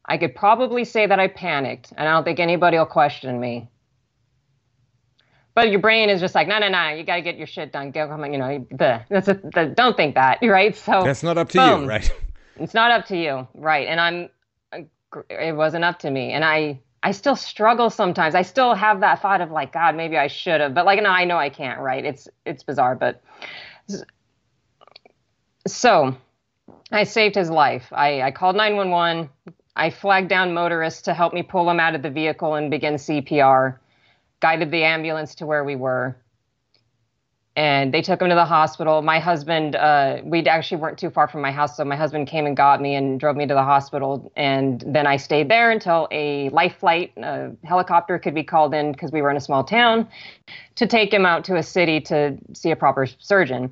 I 0.07 0.17
could 0.17 0.35
probably 0.35 0.85
say 0.85 1.05
that 1.05 1.19
I 1.19 1.27
panicked, 1.27 1.91
and 1.97 2.07
I 2.07 2.13
don't 2.13 2.23
think 2.23 2.39
anybody 2.39 2.77
will 2.77 2.85
question 2.85 3.39
me. 3.39 3.69
But 5.53 5.71
your 5.71 5.79
brain 5.79 6.09
is 6.09 6.21
just 6.21 6.35
like, 6.35 6.47
no, 6.47 6.59
no, 6.59 6.69
no, 6.69 6.89
you 6.89 7.03
got 7.03 7.15
to 7.15 7.21
get 7.21 7.37
your 7.37 7.47
shit 7.47 7.73
done. 7.73 7.91
Go, 7.91 8.07
come 8.07 8.23
you 8.31 8.37
know, 8.37 8.65
the, 8.69 9.01
that's 9.09 9.27
a, 9.27 9.33
the, 9.33 9.73
don't 9.75 9.97
think 9.97 10.15
that, 10.15 10.39
right? 10.43 10.75
So 10.75 11.03
that's 11.03 11.23
not 11.23 11.37
up 11.37 11.49
to 11.49 11.57
boom. 11.57 11.83
you, 11.83 11.89
right? 11.89 12.13
It's 12.59 12.73
not 12.73 12.89
up 12.89 13.05
to 13.09 13.15
you, 13.15 13.47
right? 13.53 13.87
And 13.87 13.99
I'm, 14.01 14.29
it 15.29 15.55
wasn't 15.55 15.83
up 15.83 15.99
to 15.99 16.09
me, 16.09 16.31
and 16.31 16.43
I, 16.43 16.79
I 17.03 17.11
still 17.11 17.35
struggle 17.35 17.91
sometimes. 17.91 18.33
I 18.33 18.41
still 18.41 18.73
have 18.73 19.01
that 19.01 19.21
thought 19.21 19.41
of 19.41 19.51
like, 19.51 19.71
God, 19.71 19.95
maybe 19.95 20.17
I 20.17 20.25
should 20.25 20.59
have, 20.61 20.73
but 20.73 20.83
like, 20.83 20.99
no, 21.03 21.09
I 21.09 21.25
know 21.25 21.37
I 21.37 21.49
can't, 21.49 21.79
right? 21.79 22.03
It's, 22.03 22.27
it's 22.47 22.63
bizarre, 22.63 22.95
but 22.95 23.21
so 25.67 26.17
I 26.91 27.03
saved 27.03 27.35
his 27.35 27.51
life. 27.51 27.87
I, 27.91 28.21
I 28.23 28.31
called 28.31 28.55
911. 28.55 29.29
I 29.77 29.91
flagged 29.91 30.27
down 30.27 30.53
motorists 30.55 31.03
to 31.03 31.13
help 31.13 31.33
me 31.33 31.43
pull 31.43 31.69
him 31.69 31.79
out 31.79 31.93
of 31.93 32.01
the 32.01 32.09
vehicle 32.09 32.55
and 32.55 32.71
begin 32.71 32.95
CPR, 32.95 33.77
guided 34.39 34.71
the 34.71 34.83
ambulance 34.83 35.35
to 35.35 35.45
where 35.45 35.63
we 35.63 35.75
were. 35.75 36.17
And 37.55 37.93
they 37.93 38.01
took 38.01 38.21
him 38.21 38.29
to 38.29 38.35
the 38.35 38.45
hospital. 38.45 39.01
My 39.03 39.19
husband, 39.19 39.75
uh, 39.75 40.21
we 40.23 40.45
actually 40.45 40.81
weren't 40.81 40.97
too 40.97 41.11
far 41.11 41.27
from 41.27 41.41
my 41.41 41.51
house, 41.51 41.77
so 41.77 41.85
my 41.85 41.95
husband 41.95 42.27
came 42.27 42.45
and 42.45 42.57
got 42.57 42.81
me 42.81 42.95
and 42.95 43.19
drove 43.19 43.35
me 43.35 43.45
to 43.47 43.53
the 43.53 43.63
hospital. 43.63 44.31
And 44.35 44.83
then 44.85 45.07
I 45.07 45.17
stayed 45.17 45.49
there 45.49 45.71
until 45.71 46.07
a 46.11 46.49
life 46.49 46.77
flight, 46.77 47.13
a 47.17 47.51
helicopter 47.63 48.17
could 48.19 48.35
be 48.35 48.43
called 48.43 48.73
in 48.73 48.91
because 48.91 49.11
we 49.11 49.21
were 49.21 49.29
in 49.31 49.37
a 49.37 49.41
small 49.41 49.63
town 49.63 50.07
to 50.75 50.87
take 50.87 51.13
him 51.13 51.25
out 51.25 51.43
to 51.45 51.55
a 51.55 51.63
city 51.63 51.99
to 52.01 52.37
see 52.53 52.71
a 52.71 52.75
proper 52.75 53.07
surgeon. 53.19 53.71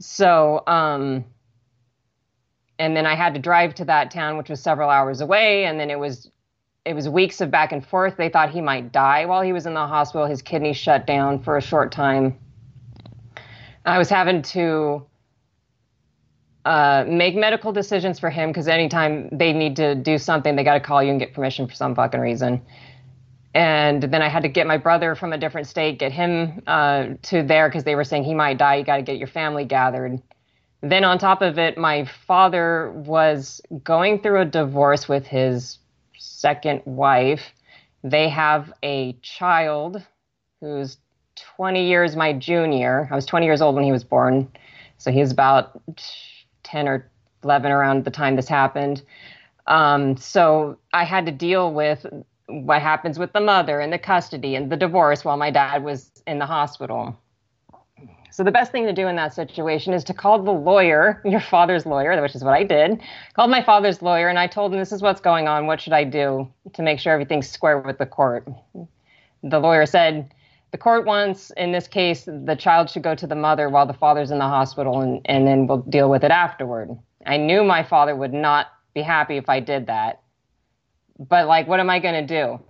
So, 0.00 0.62
um, 0.66 1.24
and 2.78 2.96
then 2.96 3.06
I 3.06 3.14
had 3.14 3.34
to 3.34 3.40
drive 3.40 3.74
to 3.76 3.84
that 3.86 4.10
town, 4.10 4.36
which 4.36 4.48
was 4.48 4.60
several 4.60 4.90
hours 4.90 5.20
away, 5.20 5.64
and 5.64 5.78
then 5.78 5.90
it 5.90 5.98
was 5.98 6.30
it 6.84 6.94
was 6.94 7.08
weeks 7.08 7.40
of 7.40 7.50
back 7.50 7.72
and 7.72 7.84
forth. 7.86 8.16
They 8.16 8.28
thought 8.28 8.50
he 8.50 8.60
might 8.60 8.92
die 8.92 9.24
while 9.24 9.40
he 9.40 9.52
was 9.52 9.64
in 9.64 9.74
the 9.74 9.86
hospital. 9.86 10.26
His 10.26 10.42
kidneys 10.42 10.76
shut 10.76 11.06
down 11.06 11.42
for 11.42 11.56
a 11.56 11.62
short 11.62 11.92
time. 11.92 12.38
I 13.86 13.98
was 13.98 14.10
having 14.10 14.42
to 14.42 15.06
uh, 16.64 17.04
make 17.06 17.34
medical 17.36 17.72
decisions 17.72 18.18
for 18.18 18.30
him 18.30 18.50
because 18.50 18.68
anytime 18.68 19.28
they 19.32 19.52
need 19.52 19.76
to 19.76 19.94
do 19.94 20.18
something, 20.18 20.56
they 20.56 20.64
got 20.64 20.74
to 20.74 20.80
call 20.80 21.02
you 21.02 21.10
and 21.10 21.20
get 21.20 21.32
permission 21.34 21.66
for 21.66 21.74
some 21.74 21.94
fucking 21.94 22.20
reason. 22.20 22.60
And 23.54 24.02
then 24.02 24.20
I 24.20 24.28
had 24.28 24.42
to 24.42 24.48
get 24.48 24.66
my 24.66 24.78
brother 24.78 25.14
from 25.14 25.32
a 25.32 25.38
different 25.38 25.68
state, 25.68 25.98
get 25.98 26.10
him 26.10 26.62
uh, 26.66 27.08
to 27.22 27.42
there 27.42 27.68
because 27.68 27.84
they 27.84 27.94
were 27.94 28.04
saying 28.04 28.24
he 28.24 28.34
might 28.34 28.58
die. 28.58 28.76
You 28.76 28.84
got 28.84 28.96
to 28.96 29.02
get 29.02 29.16
your 29.16 29.28
family 29.28 29.64
gathered. 29.64 30.20
Then, 30.84 31.02
on 31.02 31.18
top 31.18 31.40
of 31.40 31.58
it, 31.58 31.78
my 31.78 32.04
father 32.04 32.92
was 32.92 33.62
going 33.82 34.20
through 34.20 34.42
a 34.42 34.44
divorce 34.44 35.08
with 35.08 35.26
his 35.26 35.78
second 36.18 36.82
wife. 36.84 37.40
They 38.02 38.28
have 38.28 38.70
a 38.82 39.14
child 39.22 40.02
who's 40.60 40.98
20 41.56 41.86
years 41.86 42.16
my 42.16 42.34
junior. 42.34 43.08
I 43.10 43.14
was 43.14 43.24
20 43.24 43.46
years 43.46 43.62
old 43.62 43.74
when 43.76 43.84
he 43.84 43.92
was 43.92 44.04
born. 44.04 44.46
So 44.98 45.10
he 45.10 45.20
was 45.20 45.30
about 45.32 45.80
10 46.64 46.86
or 46.86 47.10
11 47.42 47.72
around 47.72 48.04
the 48.04 48.10
time 48.10 48.36
this 48.36 48.48
happened. 48.48 49.02
Um, 49.66 50.18
so 50.18 50.76
I 50.92 51.04
had 51.04 51.24
to 51.24 51.32
deal 51.32 51.72
with 51.72 52.04
what 52.46 52.82
happens 52.82 53.18
with 53.18 53.32
the 53.32 53.40
mother 53.40 53.80
and 53.80 53.90
the 53.90 53.98
custody 53.98 54.54
and 54.54 54.70
the 54.70 54.76
divorce 54.76 55.24
while 55.24 55.38
my 55.38 55.50
dad 55.50 55.82
was 55.82 56.10
in 56.26 56.38
the 56.38 56.46
hospital. 56.46 57.16
So 58.34 58.42
the 58.42 58.50
best 58.50 58.72
thing 58.72 58.84
to 58.86 58.92
do 58.92 59.06
in 59.06 59.14
that 59.14 59.32
situation 59.32 59.92
is 59.92 60.02
to 60.02 60.12
call 60.12 60.42
the 60.42 60.50
lawyer, 60.50 61.22
your 61.24 61.38
father's 61.38 61.86
lawyer, 61.86 62.20
which 62.20 62.34
is 62.34 62.42
what 62.42 62.52
I 62.52 62.64
did. 62.64 63.00
Called 63.34 63.48
my 63.48 63.62
father's 63.62 64.02
lawyer 64.02 64.28
and 64.28 64.40
I 64.40 64.48
told 64.48 64.72
him 64.72 64.80
this 64.80 64.90
is 64.90 65.02
what's 65.02 65.20
going 65.20 65.46
on. 65.46 65.68
What 65.68 65.80
should 65.80 65.92
I 65.92 66.02
do 66.02 66.52
to 66.72 66.82
make 66.82 66.98
sure 66.98 67.12
everything's 67.12 67.48
square 67.48 67.78
with 67.78 67.98
the 67.98 68.06
court? 68.06 68.48
The 69.44 69.60
lawyer 69.60 69.86
said 69.86 70.34
the 70.72 70.78
court 70.78 71.06
wants, 71.06 71.52
in 71.56 71.70
this 71.70 71.86
case, 71.86 72.24
the 72.24 72.56
child 72.58 72.90
should 72.90 73.04
go 73.04 73.14
to 73.14 73.24
the 73.24 73.36
mother 73.36 73.68
while 73.68 73.86
the 73.86 73.94
father's 73.94 74.32
in 74.32 74.38
the 74.38 74.48
hospital 74.48 75.00
and, 75.00 75.20
and 75.26 75.46
then 75.46 75.68
we'll 75.68 75.82
deal 75.82 76.10
with 76.10 76.24
it 76.24 76.32
afterward. 76.32 76.90
I 77.24 77.36
knew 77.36 77.62
my 77.62 77.84
father 77.84 78.16
would 78.16 78.34
not 78.34 78.66
be 78.94 79.02
happy 79.02 79.36
if 79.36 79.48
I 79.48 79.60
did 79.60 79.86
that. 79.86 80.22
But 81.20 81.46
like, 81.46 81.68
what 81.68 81.78
am 81.78 81.88
I 81.88 82.00
going 82.00 82.26
to 82.26 82.26
do? 82.26 82.60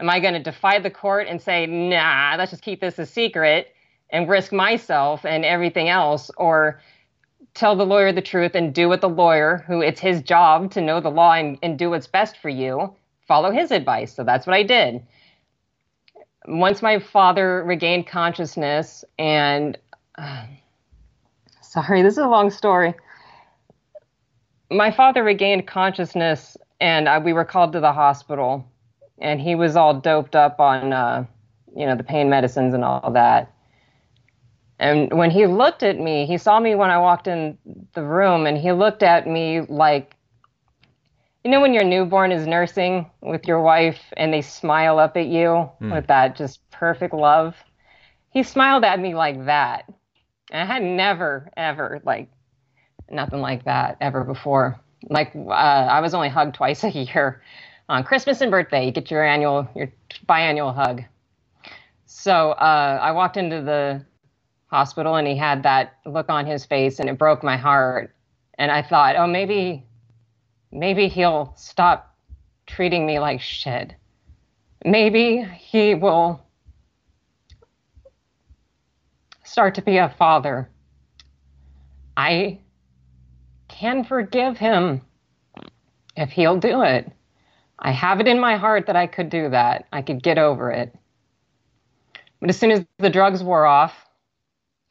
Am 0.00 0.10
I 0.10 0.20
going 0.20 0.34
to 0.34 0.42
defy 0.42 0.80
the 0.80 0.90
court 0.90 1.28
and 1.30 1.40
say, 1.40 1.64
nah, 1.64 2.34
let's 2.36 2.50
just 2.50 2.62
keep 2.62 2.82
this 2.82 2.98
a 2.98 3.06
secret? 3.06 3.73
And 4.10 4.28
risk 4.28 4.52
myself 4.52 5.24
and 5.24 5.44
everything 5.44 5.88
else 5.88 6.30
or 6.36 6.80
tell 7.54 7.76
the 7.76 7.86
lawyer 7.86 8.12
the 8.12 8.22
truth 8.22 8.54
and 8.54 8.74
do 8.74 8.88
what 8.88 9.00
the 9.00 9.08
lawyer 9.08 9.64
who 9.66 9.80
it's 9.80 10.00
his 10.00 10.22
job 10.22 10.70
to 10.72 10.80
know 10.80 11.00
the 11.00 11.10
law 11.10 11.32
and, 11.32 11.58
and 11.62 11.78
do 11.78 11.90
what's 11.90 12.06
best 12.06 12.36
for 12.38 12.48
you 12.48 12.94
follow 13.26 13.50
his 13.50 13.70
advice. 13.70 14.14
So 14.14 14.24
that's 14.24 14.46
what 14.46 14.54
i 14.54 14.62
did. 14.62 15.02
Once 16.46 16.82
my 16.82 16.98
father 16.98 17.64
regained 17.64 18.06
consciousness 18.06 19.04
and 19.18 19.78
uh, 20.16 20.44
sorry 21.62 22.02
this 22.02 22.12
is 22.14 22.18
a 22.18 22.28
long 22.28 22.50
story. 22.50 22.94
My 24.70 24.90
father 24.90 25.22
regained 25.22 25.66
consciousness 25.66 26.56
and 26.80 27.08
uh, 27.08 27.20
we 27.24 27.32
were 27.32 27.44
called 27.44 27.72
to 27.72 27.80
the 27.80 27.92
hospital 27.92 28.66
and 29.18 29.40
he 29.40 29.54
was 29.54 29.76
all 29.76 29.94
doped 29.94 30.34
up 30.34 30.60
on 30.60 30.92
uh, 30.92 31.24
you 31.76 31.86
know 31.86 31.96
the 31.96 32.04
pain 32.04 32.28
medicines 32.28 32.74
and 32.74 32.84
all 32.84 33.10
that 33.12 33.53
and 34.78 35.12
when 35.12 35.30
he 35.30 35.46
looked 35.46 35.82
at 35.82 35.98
me, 35.98 36.26
he 36.26 36.38
saw 36.38 36.58
me 36.58 36.74
when 36.74 36.90
I 36.90 36.98
walked 36.98 37.28
in 37.28 37.56
the 37.94 38.02
room, 38.02 38.46
and 38.46 38.58
he 38.58 38.72
looked 38.72 39.02
at 39.02 39.26
me 39.26 39.60
like, 39.62 40.14
you 41.44 41.50
know, 41.50 41.60
when 41.60 41.74
your 41.74 41.84
newborn 41.84 42.32
is 42.32 42.46
nursing 42.46 43.10
with 43.20 43.46
your 43.46 43.60
wife 43.60 44.00
and 44.16 44.32
they 44.32 44.40
smile 44.40 44.98
up 44.98 45.16
at 45.16 45.26
you 45.26 45.70
mm. 45.80 45.92
with 45.92 46.06
that 46.06 46.36
just 46.36 46.68
perfect 46.70 47.12
love. 47.12 47.54
He 48.30 48.42
smiled 48.42 48.82
at 48.82 48.98
me 48.98 49.14
like 49.14 49.44
that. 49.44 49.84
And 50.50 50.62
I 50.62 50.72
had 50.72 50.82
never, 50.82 51.50
ever, 51.56 52.00
like, 52.04 52.30
nothing 53.10 53.40
like 53.40 53.64
that 53.64 53.98
ever 54.00 54.24
before. 54.24 54.80
Like, 55.10 55.32
uh, 55.36 55.50
I 55.50 56.00
was 56.00 56.14
only 56.14 56.30
hugged 56.30 56.54
twice 56.54 56.82
a 56.82 56.90
year 56.90 57.42
on 57.90 58.04
Christmas 58.04 58.40
and 58.40 58.50
birthday. 58.50 58.86
You 58.86 58.92
get 58.92 59.10
your 59.10 59.24
annual, 59.24 59.68
your 59.76 59.92
biannual 60.26 60.74
hug. 60.74 61.02
So 62.06 62.52
uh, 62.52 62.98
I 63.02 63.12
walked 63.12 63.36
into 63.36 63.60
the 63.60 64.04
hospital 64.74 65.14
and 65.14 65.28
he 65.28 65.36
had 65.36 65.62
that 65.62 65.98
look 66.04 66.28
on 66.28 66.46
his 66.46 66.64
face 66.64 66.98
and 66.98 67.08
it 67.08 67.16
broke 67.16 67.44
my 67.44 67.56
heart. 67.56 68.12
And 68.58 68.72
I 68.72 68.82
thought, 68.82 69.14
oh, 69.14 69.28
maybe, 69.28 69.84
maybe 70.72 71.06
he'll 71.06 71.54
stop 71.56 72.12
treating 72.66 73.06
me 73.06 73.20
like 73.20 73.40
shit. 73.40 73.94
Maybe 74.84 75.46
he 75.56 75.94
will 75.94 76.44
start 79.44 79.76
to 79.76 79.82
be 79.82 79.98
a 79.98 80.08
father. 80.18 80.68
I 82.16 82.58
can 83.68 84.02
forgive 84.02 84.58
him 84.58 85.02
if 86.16 86.30
he'll 86.30 86.58
do 86.58 86.82
it. 86.82 87.12
I 87.78 87.92
have 87.92 88.18
it 88.18 88.26
in 88.26 88.40
my 88.40 88.56
heart 88.56 88.86
that 88.86 88.96
I 88.96 89.06
could 89.06 89.30
do 89.30 89.50
that. 89.50 89.86
I 89.92 90.02
could 90.02 90.20
get 90.20 90.36
over 90.36 90.72
it. 90.72 90.92
But 92.40 92.50
as 92.50 92.58
soon 92.58 92.72
as 92.72 92.84
the 92.98 93.10
drugs 93.10 93.42
wore 93.42 93.66
off, 93.66 93.94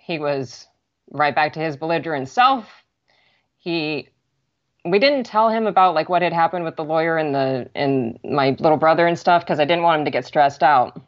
he 0.04 0.20
was 0.20 0.68
right 1.12 1.34
back 1.34 1.54
to 1.54 1.60
his 1.60 1.78
belligerent 1.78 2.28
self. 2.28 2.68
he 3.58 4.10
we 4.86 5.00
didn't 5.00 5.24
tell 5.24 5.50
him 5.50 5.66
about 5.66 5.96
like 5.96 6.10
what 6.10 6.22
had 6.22 6.34
happened 6.34 6.66
with 6.66 6.76
the 6.76 6.84
lawyer 6.84 7.18
and 7.18 7.34
the 7.34 7.70
and 7.74 8.20
my 8.24 8.56
little 8.60 8.78
brother 8.78 9.08
and 9.08 9.18
stuff 9.18 9.42
because 9.44 9.60
I 9.60 9.66
didn't 9.66 9.84
want 9.84 10.00
him 10.00 10.06
to 10.06 10.12
get 10.12 10.26
stressed 10.26 10.62
out. 10.62 11.02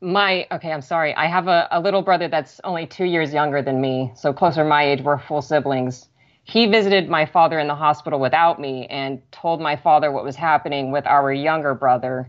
My 0.00 0.46
okay, 0.50 0.72
I'm 0.72 0.82
sorry. 0.82 1.14
I 1.14 1.26
have 1.26 1.46
a, 1.46 1.68
a 1.70 1.80
little 1.80 2.02
brother 2.02 2.26
that's 2.26 2.60
only 2.64 2.86
two 2.86 3.04
years 3.04 3.32
younger 3.32 3.62
than 3.62 3.80
me, 3.80 4.10
so 4.16 4.32
closer 4.32 4.64
my 4.64 4.84
age. 4.84 5.00
We're 5.00 5.18
full 5.18 5.42
siblings. 5.42 6.08
He 6.42 6.66
visited 6.66 7.08
my 7.08 7.24
father 7.26 7.60
in 7.60 7.68
the 7.68 7.76
hospital 7.76 8.18
without 8.18 8.58
me 8.60 8.86
and 8.88 9.22
told 9.30 9.60
my 9.60 9.76
father 9.76 10.10
what 10.10 10.24
was 10.24 10.34
happening 10.34 10.90
with 10.90 11.06
our 11.06 11.32
younger 11.32 11.74
brother 11.74 12.28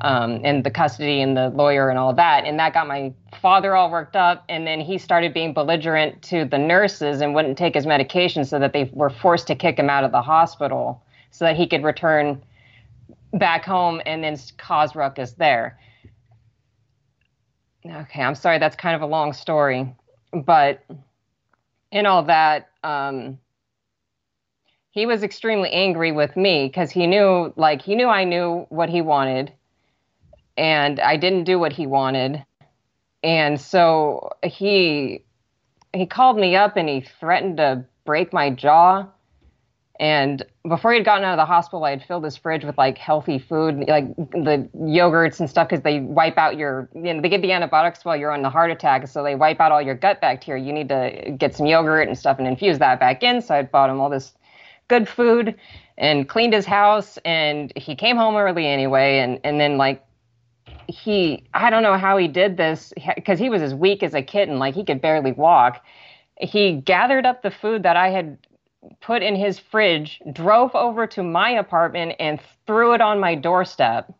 um, 0.00 0.40
and 0.44 0.64
the 0.64 0.70
custody 0.70 1.20
and 1.20 1.36
the 1.36 1.50
lawyer 1.50 1.88
and 1.88 1.98
all 1.98 2.12
that. 2.14 2.44
And 2.44 2.58
that 2.58 2.74
got 2.74 2.86
my 2.86 3.12
father 3.40 3.74
all 3.74 3.90
worked 3.90 4.16
up. 4.16 4.44
And 4.48 4.66
then 4.66 4.80
he 4.80 4.98
started 4.98 5.34
being 5.34 5.52
belligerent 5.52 6.22
to 6.22 6.44
the 6.44 6.58
nurses 6.58 7.20
and 7.20 7.34
wouldn't 7.34 7.58
take 7.58 7.74
his 7.74 7.86
medication 7.86 8.44
so 8.44 8.58
that 8.58 8.72
they 8.72 8.90
were 8.92 9.10
forced 9.10 9.46
to 9.48 9.54
kick 9.54 9.78
him 9.78 9.90
out 9.90 10.04
of 10.04 10.12
the 10.12 10.22
hospital 10.22 11.02
so 11.30 11.44
that 11.44 11.56
he 11.56 11.66
could 11.66 11.82
return 11.82 12.42
back 13.32 13.64
home 13.64 14.00
and 14.06 14.22
then 14.22 14.38
cause 14.56 14.94
ruckus 14.94 15.32
there. 15.32 15.78
Okay, 17.84 18.22
I'm 18.22 18.34
sorry, 18.34 18.58
that's 18.58 18.76
kind 18.76 18.96
of 18.96 19.02
a 19.02 19.06
long 19.06 19.32
story. 19.32 19.94
But 20.32 20.84
in 21.92 22.06
all 22.06 22.22
that, 22.24 22.70
um, 22.82 23.38
he 24.90 25.06
was 25.06 25.22
extremely 25.22 25.70
angry 25.70 26.12
with 26.12 26.36
me 26.36 26.66
because 26.68 26.90
he 26.90 27.06
knew, 27.06 27.52
like, 27.56 27.82
he 27.82 27.94
knew 27.94 28.06
I 28.06 28.24
knew 28.24 28.66
what 28.68 28.88
he 28.88 29.00
wanted 29.00 29.52
and 30.56 31.00
I 31.00 31.16
didn't 31.16 31.44
do 31.44 31.58
what 31.58 31.72
he 31.72 31.86
wanted. 31.86 32.44
And 33.22 33.60
so 33.60 34.30
he 34.42 35.24
he 35.94 36.06
called 36.06 36.36
me 36.36 36.56
up 36.56 36.76
and 36.76 36.88
he 36.88 37.00
threatened 37.00 37.56
to 37.58 37.84
break 38.04 38.32
my 38.32 38.50
jaw. 38.50 39.06
And 40.00 40.44
before 40.68 40.90
he 40.90 40.98
had 40.98 41.04
gotten 41.04 41.24
out 41.24 41.34
of 41.34 41.36
the 41.36 41.46
hospital, 41.46 41.84
I 41.84 41.90
had 41.90 42.04
filled 42.04 42.24
his 42.24 42.36
fridge 42.36 42.64
with 42.64 42.76
like 42.76 42.98
healthy 42.98 43.38
food, 43.38 43.84
like 43.86 44.14
the 44.16 44.68
yogurts 44.76 45.38
and 45.38 45.48
stuff, 45.48 45.68
because 45.68 45.84
they 45.84 46.00
wipe 46.00 46.36
out 46.36 46.56
your, 46.56 46.88
you 46.94 47.14
know, 47.14 47.20
they 47.20 47.28
give 47.28 47.42
the 47.42 47.52
antibiotics 47.52 48.04
while 48.04 48.16
you're 48.16 48.32
on 48.32 48.42
the 48.42 48.50
heart 48.50 48.72
attack. 48.72 49.06
So 49.06 49.22
they 49.22 49.36
wipe 49.36 49.60
out 49.60 49.70
all 49.70 49.80
your 49.80 49.94
gut 49.94 50.20
bacteria. 50.20 50.64
You 50.64 50.72
need 50.72 50.88
to 50.88 51.36
get 51.38 51.54
some 51.54 51.66
yogurt 51.66 52.08
and 52.08 52.18
stuff 52.18 52.38
and 52.38 52.48
infuse 52.48 52.80
that 52.80 52.98
back 52.98 53.22
in. 53.22 53.40
So 53.40 53.54
I 53.54 53.62
bought 53.62 53.88
him 53.88 54.00
all 54.00 54.10
this 54.10 54.34
good 54.88 55.08
food 55.08 55.54
and 55.96 56.28
cleaned 56.28 56.54
his 56.54 56.66
house. 56.66 57.16
And 57.24 57.72
he 57.76 57.94
came 57.94 58.16
home 58.16 58.34
early 58.34 58.66
anyway. 58.66 59.20
And, 59.20 59.38
and 59.44 59.60
then 59.60 59.78
like 59.78 60.04
he 60.88 61.44
I 61.54 61.70
don't 61.70 61.82
know 61.82 61.98
how 61.98 62.16
he 62.16 62.28
did 62.28 62.56
this 62.56 62.92
because 63.14 63.38
he 63.38 63.50
was 63.50 63.62
as 63.62 63.74
weak 63.74 64.02
as 64.02 64.14
a 64.14 64.22
kitten, 64.22 64.58
like 64.58 64.74
he 64.74 64.84
could 64.84 65.00
barely 65.00 65.32
walk. 65.32 65.82
He 66.38 66.72
gathered 66.72 67.26
up 67.26 67.42
the 67.42 67.50
food 67.50 67.82
that 67.84 67.96
I 67.96 68.10
had 68.10 68.38
put 69.00 69.22
in 69.22 69.36
his 69.36 69.58
fridge, 69.58 70.20
drove 70.32 70.74
over 70.74 71.06
to 71.06 71.22
my 71.22 71.50
apartment 71.50 72.16
and 72.18 72.40
threw 72.66 72.92
it 72.92 73.00
on 73.00 73.20
my 73.20 73.34
doorstep. 73.34 74.12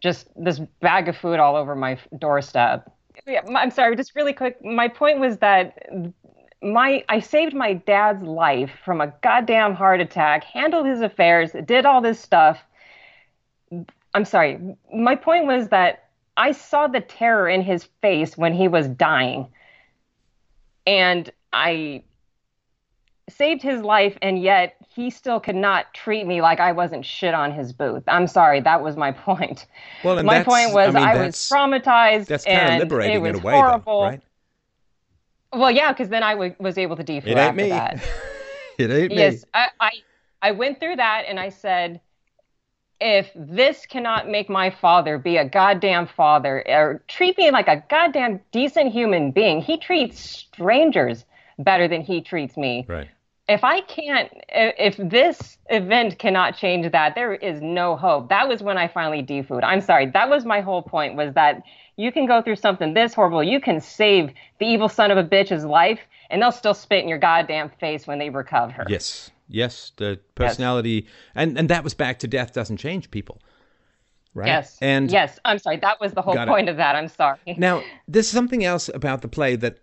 Just 0.00 0.28
this 0.36 0.60
bag 0.80 1.08
of 1.08 1.16
food 1.16 1.38
all 1.38 1.56
over 1.56 1.74
my 1.74 1.98
doorstep. 2.18 2.90
I'm 3.28 3.70
sorry, 3.70 3.96
just 3.96 4.14
really 4.14 4.32
quick. 4.32 4.64
My 4.64 4.88
point 4.88 5.18
was 5.20 5.38
that 5.38 5.76
my 6.62 7.04
I 7.08 7.20
saved 7.20 7.54
my 7.54 7.74
dad's 7.74 8.22
life 8.22 8.70
from 8.84 9.00
a 9.00 9.12
goddamn 9.22 9.74
heart 9.74 10.00
attack, 10.00 10.44
handled 10.44 10.86
his 10.86 11.00
affairs, 11.00 11.52
did 11.64 11.84
all 11.86 12.00
this 12.00 12.20
stuff 12.20 12.58
I'm 14.14 14.24
sorry. 14.24 14.58
My 14.92 15.16
point 15.16 15.46
was 15.46 15.68
that 15.68 16.10
I 16.36 16.52
saw 16.52 16.86
the 16.86 17.00
terror 17.00 17.48
in 17.48 17.62
his 17.62 17.84
face 18.00 18.36
when 18.36 18.54
he 18.54 18.68
was 18.68 18.88
dying. 18.88 19.48
And 20.86 21.30
I 21.52 22.02
saved 23.28 23.62
his 23.62 23.82
life, 23.82 24.16
and 24.22 24.42
yet 24.42 24.76
he 24.94 25.10
still 25.10 25.40
could 25.40 25.56
not 25.56 25.92
treat 25.94 26.26
me 26.26 26.40
like 26.40 26.60
I 26.60 26.72
wasn't 26.72 27.04
shit 27.04 27.34
on 27.34 27.52
his 27.52 27.72
booth. 27.72 28.02
I'm 28.08 28.26
sorry, 28.26 28.60
that 28.60 28.82
was 28.82 28.96
my 28.96 29.12
point. 29.26 29.66
Well, 30.02 30.22
my 30.22 30.42
point 30.42 30.72
was 30.72 30.94
I, 30.94 30.98
mean, 30.98 31.04
I 31.04 31.16
was 31.16 31.36
traumatized. 31.36 32.26
That's 32.26 32.44
kind 32.44 32.74
of 32.74 32.78
liberating 32.78 33.16
it 33.16 33.20
was 33.20 33.36
in 33.36 33.42
a 33.42 33.46
way, 33.46 33.52
horrible. 33.52 34.00
Though, 34.00 34.06
right? 34.06 34.20
Well, 35.52 35.70
yeah, 35.70 35.92
because 35.92 36.08
then 36.08 36.22
I 36.22 36.32
w- 36.32 36.54
was 36.58 36.78
able 36.78 36.96
to 36.96 37.04
defuse 37.04 37.36
after 37.36 37.62
me. 37.62 37.70
that. 37.70 38.00
it 38.78 38.90
ain't 38.90 39.10
yes, 39.10 39.10
me. 39.10 39.16
Yes, 39.16 39.44
I, 39.52 39.68
I 39.80 39.90
I 40.42 40.50
went 40.52 40.80
through 40.80 40.96
that, 40.96 41.24
and 41.28 41.38
I 41.38 41.48
said 41.48 42.00
if 43.00 43.30
this 43.34 43.86
cannot 43.86 44.28
make 44.28 44.48
my 44.48 44.70
father 44.70 45.18
be 45.18 45.38
a 45.38 45.48
goddamn 45.48 46.06
father 46.06 46.62
or 46.68 47.02
treat 47.08 47.38
me 47.38 47.50
like 47.50 47.68
a 47.68 47.82
goddamn 47.88 48.40
decent 48.52 48.92
human 48.92 49.30
being, 49.30 49.62
he 49.62 49.78
treats 49.78 50.20
strangers 50.20 51.24
better 51.58 51.88
than 51.88 52.02
he 52.02 52.20
treats 52.20 52.56
me. 52.56 52.84
Right. 52.88 53.08
If 53.48 53.64
I 53.64 53.80
can't, 53.80 54.30
if 54.48 54.96
this 54.96 55.58
event 55.70 56.18
cannot 56.18 56.56
change 56.56 56.92
that, 56.92 57.14
there 57.16 57.34
is 57.34 57.60
no 57.60 57.96
hope. 57.96 58.28
That 58.28 58.48
was 58.48 58.62
when 58.62 58.78
I 58.78 58.86
finally 58.86 59.24
defooed. 59.24 59.64
I'm 59.64 59.80
sorry. 59.80 60.06
That 60.06 60.28
was 60.30 60.44
my 60.44 60.60
whole 60.60 60.82
point 60.82 61.16
was 61.16 61.34
that 61.34 61.62
you 61.96 62.12
can 62.12 62.26
go 62.26 62.42
through 62.42 62.56
something 62.56 62.94
this 62.94 63.12
horrible. 63.12 63.42
You 63.42 63.60
can 63.60 63.80
save 63.80 64.30
the 64.60 64.66
evil 64.66 64.88
son 64.88 65.10
of 65.10 65.18
a 65.18 65.24
bitch's 65.24 65.64
life 65.64 66.00
and 66.30 66.40
they'll 66.40 66.52
still 66.52 66.74
spit 66.74 67.02
in 67.02 67.08
your 67.08 67.18
goddamn 67.18 67.70
face 67.80 68.06
when 68.06 68.18
they 68.18 68.30
recover. 68.30 68.84
Yes. 68.88 69.32
Yes, 69.52 69.90
the 69.96 70.20
personality, 70.36 70.90
yes. 70.90 71.12
and 71.34 71.58
and 71.58 71.68
that 71.70 71.82
was 71.82 71.92
back 71.92 72.20
to 72.20 72.28
death 72.28 72.52
doesn't 72.52 72.76
change 72.76 73.10
people, 73.10 73.42
right? 74.32 74.46
Yes, 74.46 74.78
and 74.80 75.10
yes, 75.10 75.40
I'm 75.44 75.58
sorry, 75.58 75.78
that 75.78 76.00
was 76.00 76.12
the 76.12 76.22
whole 76.22 76.36
point 76.36 76.68
it. 76.68 76.70
of 76.70 76.76
that. 76.76 76.94
I'm 76.94 77.08
sorry. 77.08 77.38
Now, 77.58 77.82
there's 78.06 78.28
something 78.28 78.64
else 78.64 78.88
about 78.94 79.22
the 79.22 79.28
play 79.28 79.56
that 79.56 79.80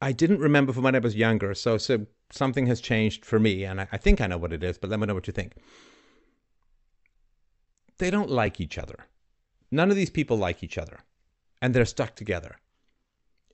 I 0.00 0.12
didn't 0.12 0.38
remember 0.38 0.72
from 0.72 0.84
when 0.84 0.94
I 0.94 1.00
was 1.00 1.16
younger. 1.16 1.52
So, 1.54 1.78
so 1.78 2.06
something 2.30 2.66
has 2.66 2.80
changed 2.80 3.24
for 3.24 3.40
me, 3.40 3.64
and 3.64 3.80
I, 3.80 3.88
I 3.90 3.96
think 3.96 4.20
I 4.20 4.28
know 4.28 4.38
what 4.38 4.52
it 4.52 4.62
is. 4.62 4.78
But 4.78 4.90
let 4.90 5.00
me 5.00 5.06
know 5.06 5.14
what 5.14 5.26
you 5.26 5.32
think. 5.32 5.54
They 7.98 8.10
don't 8.10 8.30
like 8.30 8.60
each 8.60 8.78
other. 8.78 9.06
None 9.72 9.90
of 9.90 9.96
these 9.96 10.10
people 10.10 10.36
like 10.36 10.62
each 10.62 10.78
other, 10.78 11.00
and 11.60 11.74
they're 11.74 11.84
stuck 11.84 12.14
together. 12.14 12.56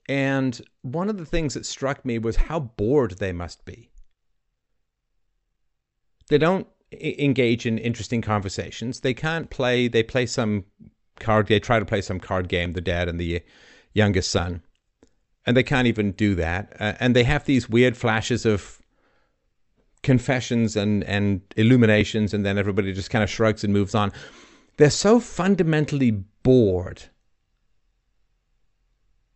And 0.07 0.61
one 0.83 1.09
of 1.09 1.17
the 1.17 1.25
things 1.25 1.55
that 1.55 1.65
struck 1.65 2.05
me 2.05 2.19
was 2.19 2.35
how 2.35 2.59
bored 2.59 3.17
they 3.17 3.33
must 3.33 3.65
be 3.65 3.89
they 6.29 6.37
don't 6.37 6.67
engage 6.91 7.65
in 7.65 7.77
interesting 7.77 8.21
conversations. 8.21 9.01
They 9.01 9.13
can't 9.13 9.49
play. 9.49 9.87
They 9.87 10.03
play 10.03 10.25
some 10.25 10.65
card. 11.19 11.47
They 11.47 11.59
try 11.59 11.79
to 11.79 11.85
play 11.85 12.01
some 12.01 12.19
card 12.19 12.47
game. 12.47 12.73
The 12.73 12.81
dad 12.81 13.07
and 13.07 13.19
the 13.19 13.41
youngest 13.93 14.31
son, 14.31 14.61
and 15.45 15.55
they 15.55 15.63
can't 15.63 15.87
even 15.87 16.11
do 16.11 16.35
that. 16.35 16.75
Uh, 16.79 16.93
and 16.99 17.15
they 17.15 17.23
have 17.23 17.45
these 17.45 17.69
weird 17.69 17.97
flashes 17.97 18.45
of 18.45 18.81
confessions 20.03 20.75
and 20.75 21.03
and 21.03 21.41
illuminations, 21.55 22.33
and 22.33 22.45
then 22.45 22.57
everybody 22.57 22.93
just 22.93 23.09
kind 23.09 23.23
of 23.23 23.29
shrugs 23.29 23.63
and 23.63 23.73
moves 23.73 23.95
on. 23.95 24.11
They're 24.77 24.89
so 24.89 25.19
fundamentally 25.19 26.11
bored 26.43 27.03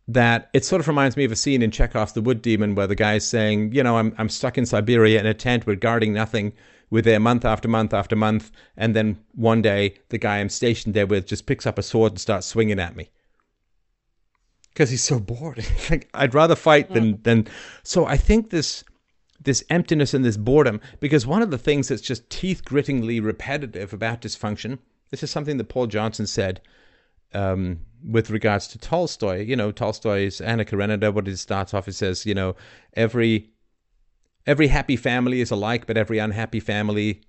that 0.06 0.50
it 0.52 0.64
sort 0.64 0.80
of 0.80 0.88
reminds 0.88 1.16
me 1.16 1.24
of 1.24 1.32
a 1.32 1.36
scene 1.36 1.62
in 1.62 1.70
Chekhov's 1.70 2.12
The 2.12 2.20
Wood 2.20 2.42
Demon 2.42 2.74
where 2.74 2.88
the 2.88 2.96
guy's 2.96 3.26
saying, 3.26 3.72
you 3.72 3.82
know, 3.82 3.96
I'm 3.96 4.14
I'm 4.18 4.28
stuck 4.28 4.58
in 4.58 4.66
Siberia 4.66 5.20
in 5.20 5.26
a 5.26 5.34
tent 5.34 5.66
we're 5.66 5.76
guarding 5.76 6.12
nothing 6.12 6.52
with 6.90 7.04
there 7.04 7.20
month 7.20 7.44
after 7.44 7.68
month 7.68 7.94
after 7.94 8.16
month, 8.16 8.50
and 8.76 8.94
then 8.94 9.18
one 9.34 9.62
day 9.62 9.94
the 10.08 10.18
guy 10.18 10.38
I'm 10.38 10.48
stationed 10.48 10.94
there 10.94 11.06
with 11.06 11.26
just 11.26 11.46
picks 11.46 11.66
up 11.66 11.78
a 11.78 11.82
sword 11.82 12.12
and 12.12 12.20
starts 12.20 12.46
swinging 12.46 12.80
at 12.80 12.96
me 12.96 13.10
because 14.72 14.90
he's 14.90 15.02
so 15.02 15.20
bored. 15.20 15.64
like 15.90 16.08
I'd 16.14 16.34
rather 16.34 16.56
fight 16.56 16.92
than 16.92 17.14
mm. 17.14 17.22
than. 17.22 17.46
So 17.82 18.06
I 18.06 18.16
think 18.16 18.50
this 18.50 18.84
this 19.42 19.64
emptiness 19.70 20.14
and 20.14 20.24
this 20.24 20.36
boredom 20.36 20.80
because 21.00 21.26
one 21.26 21.42
of 21.42 21.50
the 21.50 21.58
things 21.58 21.88
that's 21.88 22.02
just 22.02 22.28
teeth 22.28 22.64
grittingly 22.64 23.20
repetitive 23.20 23.92
about 23.92 24.20
dysfunction. 24.20 24.78
This 25.10 25.22
is 25.22 25.30
something 25.30 25.56
that 25.56 25.64
Paul 25.68 25.86
Johnson 25.86 26.26
said 26.26 26.60
um, 27.34 27.80
with 28.08 28.30
regards 28.30 28.68
to 28.68 28.78
Tolstoy. 28.78 29.44
You 29.44 29.56
know, 29.56 29.72
Tolstoy's 29.72 30.40
Anna 30.40 30.64
Karenina. 30.64 31.12
What 31.12 31.28
it 31.28 31.36
starts 31.38 31.74
off, 31.74 31.88
it 31.88 31.94
says, 31.94 32.26
you 32.26 32.34
know, 32.34 32.54
every 32.94 33.50
every 34.46 34.68
happy 34.68 34.96
family 34.96 35.40
is 35.40 35.50
alike, 35.50 35.86
but 35.86 35.96
every 35.96 36.18
unhappy 36.18 36.60
family 36.60 37.22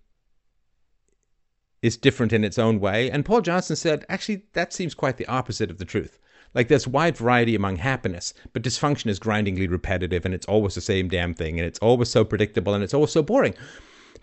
is 1.82 1.98
different 1.98 2.34
in 2.34 2.44
its 2.44 2.60
own 2.60 2.80
way. 2.80 3.10
And 3.10 3.26
Paul 3.26 3.42
Johnson 3.42 3.76
said, 3.76 4.06
actually, 4.08 4.44
that 4.54 4.74
seems 4.74 4.94
quite 4.94 5.18
the 5.18 5.28
opposite 5.28 5.72
of 5.72 5.78
the 5.78 5.86
truth. 5.86 6.20
Like 6.54 6.68
there's 6.68 6.88
wide 6.88 7.18
variety 7.18 7.56
among 7.56 7.78
happiness, 7.78 8.34
but 8.54 8.62
dysfunction 8.62 9.08
is 9.08 9.20
grindingly 9.20 9.68
repetitive 9.68 10.26
and 10.26 10.34
it's 10.34 10.46
always 10.48 10.76
the 10.76 10.82
same 10.82 11.08
damn 11.08 11.34
thing 11.34 11.60
and 11.60 11.66
it's 11.66 11.80
always 11.80 12.10
so 12.10 12.26
predictable 12.26 12.74
and 12.74 12.84
it's 12.84 12.94
always 12.94 13.12
so 13.12 13.24
boring. 13.24 13.56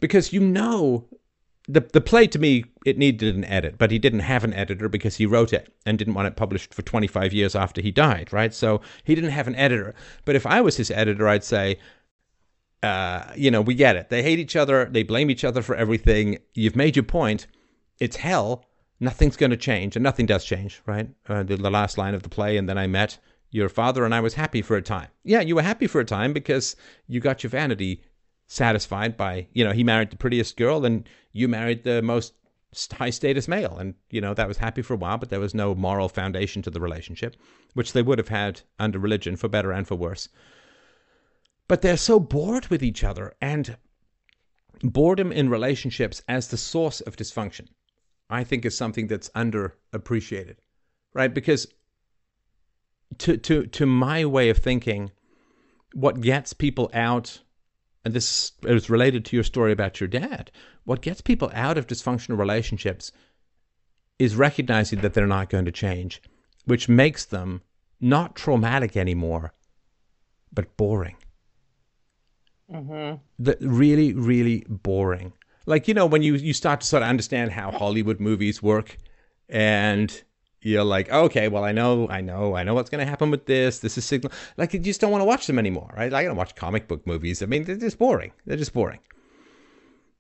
Because 0.01 0.32
you 0.32 0.40
know 0.40 1.06
the 1.66 1.81
the 1.81 2.01
play 2.01 2.27
to 2.27 2.39
me 2.39 2.65
it 2.85 2.98
needed 2.98 3.35
an 3.35 3.44
edit, 3.44 3.77
but 3.78 3.90
he 3.90 3.98
didn't 3.98 4.20
have 4.20 4.44
an 4.44 4.55
editor 4.55 4.89
because 4.89 5.16
he 5.16 5.27
wrote 5.27 5.52
it 5.52 5.73
and 5.86 5.98
didn't 5.98 6.15
want 6.15 6.28
it 6.28 6.36
published 6.36 6.74
for 6.74 6.82
25 6.82 7.32
years 7.32 7.55
after 7.55 7.81
he 7.81 7.90
died, 7.90 8.32
right? 8.32 8.55
So 8.55 8.81
he 9.05 9.15
didn't 9.15 9.31
have 9.31 9.48
an 9.48 9.56
editor. 9.56 9.94
But 10.24 10.36
if 10.36 10.47
I 10.47 10.60
was 10.60 10.77
his 10.77 10.90
editor, 10.90 11.28
I'd 11.28 11.44
say, 11.44 11.78
uh, 12.82 13.32
you 13.36 13.50
know, 13.50 13.60
we 13.60 13.74
get 13.74 13.96
it. 13.96 14.09
They 14.09 14.22
hate 14.22 14.38
each 14.38 14.56
other. 14.56 14.84
They 14.86 15.02
blame 15.02 15.30
each 15.30 15.44
other 15.44 15.62
for 15.62 15.74
everything. 15.74 16.38
You've 16.55 16.76
made 16.76 16.96
your 16.96 17.05
point. 17.05 17.46
It's 17.98 18.16
hell. 18.16 18.64
Nothing's 19.00 19.36
going 19.36 19.50
to 19.50 19.56
change, 19.56 19.94
and 19.94 20.02
nothing 20.02 20.26
does 20.26 20.44
change, 20.44 20.82
right? 20.86 21.09
Uh, 21.28 21.44
the, 21.44 21.56
the, 21.56 21.70
last 21.70 21.98
line 21.98 22.14
of 22.14 22.24
the 22.24 22.28
play, 22.28 22.56
and 22.56 22.68
then 22.68 22.78
I 22.78 22.88
met 22.88 23.18
Your 23.50 23.68
father 23.68 24.05
and 24.05 24.14
I 24.14 24.20
was 24.20 24.34
happy 24.34 24.60
for 24.60 24.76
a 24.76 24.82
time. 24.82 25.09
Yeah, 25.22 25.40
you 25.40 25.55
were 25.55 25.62
happy 25.62 25.86
for 25.86 26.00
a 26.00 26.05
time 26.05 26.32
because 26.32 26.76
you 27.06 27.20
got 27.20 27.42
your 27.42 27.50
vanity 27.50 28.02
satisfied 28.46 29.16
by, 29.16 29.46
you 29.52 29.64
know, 29.64 29.72
he 29.72 29.84
married 29.84 30.10
the 30.10 30.16
prettiest 30.16 30.56
girl 30.56 30.84
and 30.84 31.09
you 31.32 31.48
married 31.48 31.84
the 31.84 32.02
most 32.02 32.34
high 32.92 33.10
status 33.10 33.48
male. 33.48 33.76
And, 33.78 33.94
you 34.10 34.20
know, 34.20 34.34
that 34.34 34.48
was 34.48 34.59
happy 34.59 34.82
for 34.82 34.94
a 34.94 34.98
while, 34.98 35.18
but 35.18 35.30
there 35.30 35.40
was 35.40 35.55
no 35.55 35.74
moral 35.74 36.09
foundation 36.09 36.60
to 36.62 36.70
the 36.70 36.80
relationship, 36.80 37.36
which 37.74 37.92
they 37.92 38.02
would 38.02 38.18
have 38.18 38.28
had 38.28 38.62
under 38.78 38.98
religion 38.98 39.36
for 39.36 39.48
better 39.48 39.72
and 39.72 39.86
for 39.86 39.94
worse. 39.94 40.28
But 41.69 41.82
they're 41.82 41.97
so 41.97 42.19
bored 42.19 42.66
with 42.69 42.82
each 42.82 43.05
other 43.05 43.35
and 43.40 43.77
boredom 44.82 45.31
in 45.32 45.49
relationships 45.49 46.23
as 46.28 46.49
the 46.49 46.57
source 46.57 47.01
of 47.01 47.16
dysfunction, 47.16 47.69
I 48.31 48.45
think 48.45 48.65
is 48.65 48.77
something 48.77 49.07
that's 49.07 49.28
underappreciated, 49.31 50.57
right? 51.12 51.32
Because 51.32 51.66
to, 53.19 53.36
to, 53.36 53.66
to 53.66 53.86
my 53.86 54.24
way 54.24 54.51
of 54.51 54.59
thinking, 54.59 55.11
what 55.93 56.20
gets 56.20 56.53
people 56.53 56.90
out 56.93 57.40
and 58.05 58.15
this 58.15 58.53
is 58.62 58.89
related 58.89 59.24
to 59.27 59.36
your 59.36 59.45
story 59.45 59.70
about 59.70 60.01
your 60.01 60.09
dad. 60.09 60.51
What 60.85 61.03
gets 61.03 61.20
people 61.20 61.51
out 61.53 61.77
of 61.77 61.86
dysfunctional 61.86 62.39
relationships 62.39 63.12
is 64.19 64.35
recognizing 64.35 65.01
that 65.01 65.12
they're 65.12 65.27
not 65.27 65.51
going 65.51 65.66
to 65.66 65.73
change, 65.73 66.23
which 66.65 66.89
makes 66.89 67.27
them 67.27 67.61
not 68.01 68.35
traumatic 68.35 68.97
anymore, 68.97 69.53
but 70.51 70.74
boring. 70.78 71.16
Mm-hmm. 72.73 73.16
The, 73.39 73.57
really, 73.61 74.12
really 74.12 74.65
boring. 74.69 75.32
Like, 75.66 75.89
you 75.89 75.95
know, 75.95 76.07
when 76.07 76.23
you, 76.23 76.35
you 76.35 76.53
start 76.53 76.81
to 76.81 76.86
sort 76.86 77.03
of 77.03 77.09
understand 77.09 77.53
how 77.53 77.70
Hollywood 77.70 78.20
movies 78.20 78.62
work 78.62 78.97
and 79.49 80.23
you're 80.61 80.85
like, 80.85 81.11
okay, 81.11 81.49
well, 81.49 81.65
I 81.65 81.73
know, 81.73 82.09
I 82.09 82.20
know, 82.20 82.57
I 82.57 82.62
know 82.62 82.74
what's 82.74 82.90
going 82.90 83.05
to 83.05 83.11
happen 83.11 83.31
with 83.31 83.47
this. 83.47 83.78
This 83.78 83.97
is 83.97 84.05
signal. 84.05 84.32
Like, 84.57 84.73
you 84.73 84.81
just 84.81 85.01
don't 85.01 85.11
want 85.11 85.20
to 85.20 85.27
watch 85.27 85.47
them 85.47 85.59
anymore, 85.59 85.93
right? 85.97 86.12
I 86.12 86.24
don't 86.24 86.36
watch 86.36 86.55
comic 86.55 86.89
book 86.89 87.07
movies. 87.07 87.43
I 87.43 87.47
mean, 87.47 87.65
they're 87.65 87.77
just 87.77 87.99
boring. 87.99 88.32
They're 88.47 88.57
just 88.57 88.73
boring. 88.73 89.01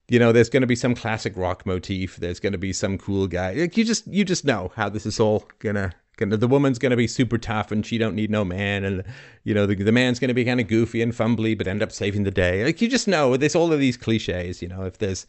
You 0.08 0.18
know, 0.18 0.32
there's 0.32 0.48
going 0.48 0.62
to 0.62 0.66
be 0.66 0.76
some 0.76 0.94
classic 0.94 1.36
rock 1.36 1.66
motif. 1.66 2.16
There's 2.16 2.40
going 2.40 2.52
to 2.52 2.58
be 2.58 2.72
some 2.72 2.96
cool 2.96 3.26
guy. 3.26 3.52
Like, 3.52 3.76
you 3.76 3.84
just, 3.84 4.06
you 4.06 4.24
just 4.24 4.44
know 4.44 4.72
how 4.74 4.88
this 4.88 5.04
is 5.04 5.20
all 5.20 5.44
gonna. 5.58 5.92
The 6.18 6.48
woman's 6.48 6.78
going 6.78 6.90
to 6.90 6.96
be 6.96 7.06
super 7.06 7.38
tough, 7.38 7.72
and 7.72 7.84
she 7.84 7.98
don't 7.98 8.14
need 8.14 8.30
no 8.30 8.44
man, 8.44 8.84
and 8.84 9.04
you 9.44 9.54
know, 9.54 9.66
the, 9.66 9.74
the 9.74 9.92
man's 9.92 10.18
going 10.18 10.28
to 10.28 10.34
be 10.34 10.44
kind 10.44 10.60
of 10.60 10.68
goofy 10.68 11.02
and 11.02 11.12
fumbly, 11.12 11.56
but 11.56 11.66
end 11.66 11.82
up 11.82 11.92
saving 11.92 12.24
the 12.24 12.30
day. 12.30 12.64
Like, 12.64 12.80
you 12.80 12.88
just 12.88 13.08
know 13.08 13.36
there's 13.36 13.54
all 13.54 13.72
of 13.72 13.80
these 13.80 13.96
cliches. 13.96 14.60
You 14.60 14.68
know, 14.68 14.84
if 14.84 14.98
there's 14.98 15.26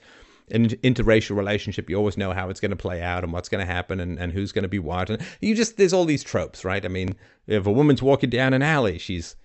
an 0.52 0.70
interracial 0.70 1.36
relationship, 1.36 1.90
you 1.90 1.96
always 1.96 2.18
know 2.18 2.34
how 2.34 2.50
it's 2.50 2.60
going 2.60 2.72
to 2.72 2.78
play 2.78 3.02
out 3.02 3.24
and 3.24 3.32
what's 3.32 3.50
going 3.50 3.66
to 3.66 3.72
happen 3.72 4.00
and, 4.00 4.20
and 4.20 4.32
who's 4.32 4.52
going 4.52 4.64
to 4.64 4.70
be 4.70 4.80
what. 4.80 5.10
And 5.10 5.22
you 5.42 5.56
just, 5.56 5.78
there's 5.78 5.94
all 5.94 6.06
these 6.06 6.24
tropes, 6.24 6.66
right? 6.66 6.84
I 6.84 6.88
mean, 6.88 7.16
if 7.48 7.66
a 7.66 7.72
woman's 7.72 8.02
walking 8.02 8.30
down 8.30 8.54
an 8.54 8.62
alley, 8.62 8.98
she's 8.98 9.36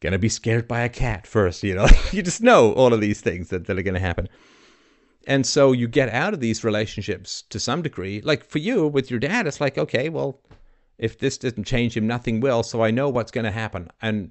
going 0.00 0.12
to 0.12 0.18
be 0.18 0.28
scared 0.28 0.66
by 0.66 0.80
a 0.80 0.88
cat 0.88 1.26
first, 1.26 1.62
you 1.62 1.74
know? 1.74 1.86
you 2.12 2.22
just 2.22 2.42
know 2.42 2.72
all 2.72 2.92
of 2.92 3.00
these 3.00 3.20
things 3.20 3.50
that, 3.50 3.66
that 3.66 3.78
are 3.78 3.82
going 3.82 3.94
to 3.94 4.00
happen. 4.00 4.28
And 5.26 5.46
so 5.46 5.72
you 5.72 5.86
get 5.86 6.08
out 6.08 6.32
of 6.32 6.40
these 6.40 6.64
relationships 6.64 7.42
to 7.50 7.60
some 7.60 7.82
degree. 7.82 8.22
Like 8.22 8.44
for 8.44 8.58
you 8.58 8.86
with 8.86 9.10
your 9.10 9.20
dad, 9.20 9.46
it's 9.46 9.60
like, 9.60 9.76
okay, 9.76 10.08
well, 10.08 10.40
if 11.00 11.18
this 11.18 11.38
doesn't 11.38 11.64
change 11.64 11.96
him, 11.96 12.06
nothing 12.06 12.40
will. 12.40 12.62
So 12.62 12.84
I 12.84 12.90
know 12.90 13.08
what's 13.08 13.32
going 13.32 13.46
to 13.46 13.50
happen. 13.50 13.90
And 14.02 14.30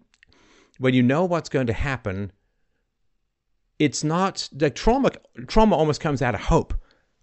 when 0.77 0.93
you 0.93 1.03
know 1.03 1.25
what's 1.25 1.49
going 1.49 1.67
to 1.67 1.73
happen, 1.73 2.31
it's 3.79 4.03
not 4.03 4.47
the 4.51 4.69
trauma 4.69 5.11
trauma 5.47 5.75
almost 5.75 6.01
comes 6.01 6.21
out 6.21 6.35
of 6.35 6.41
hope 6.41 6.73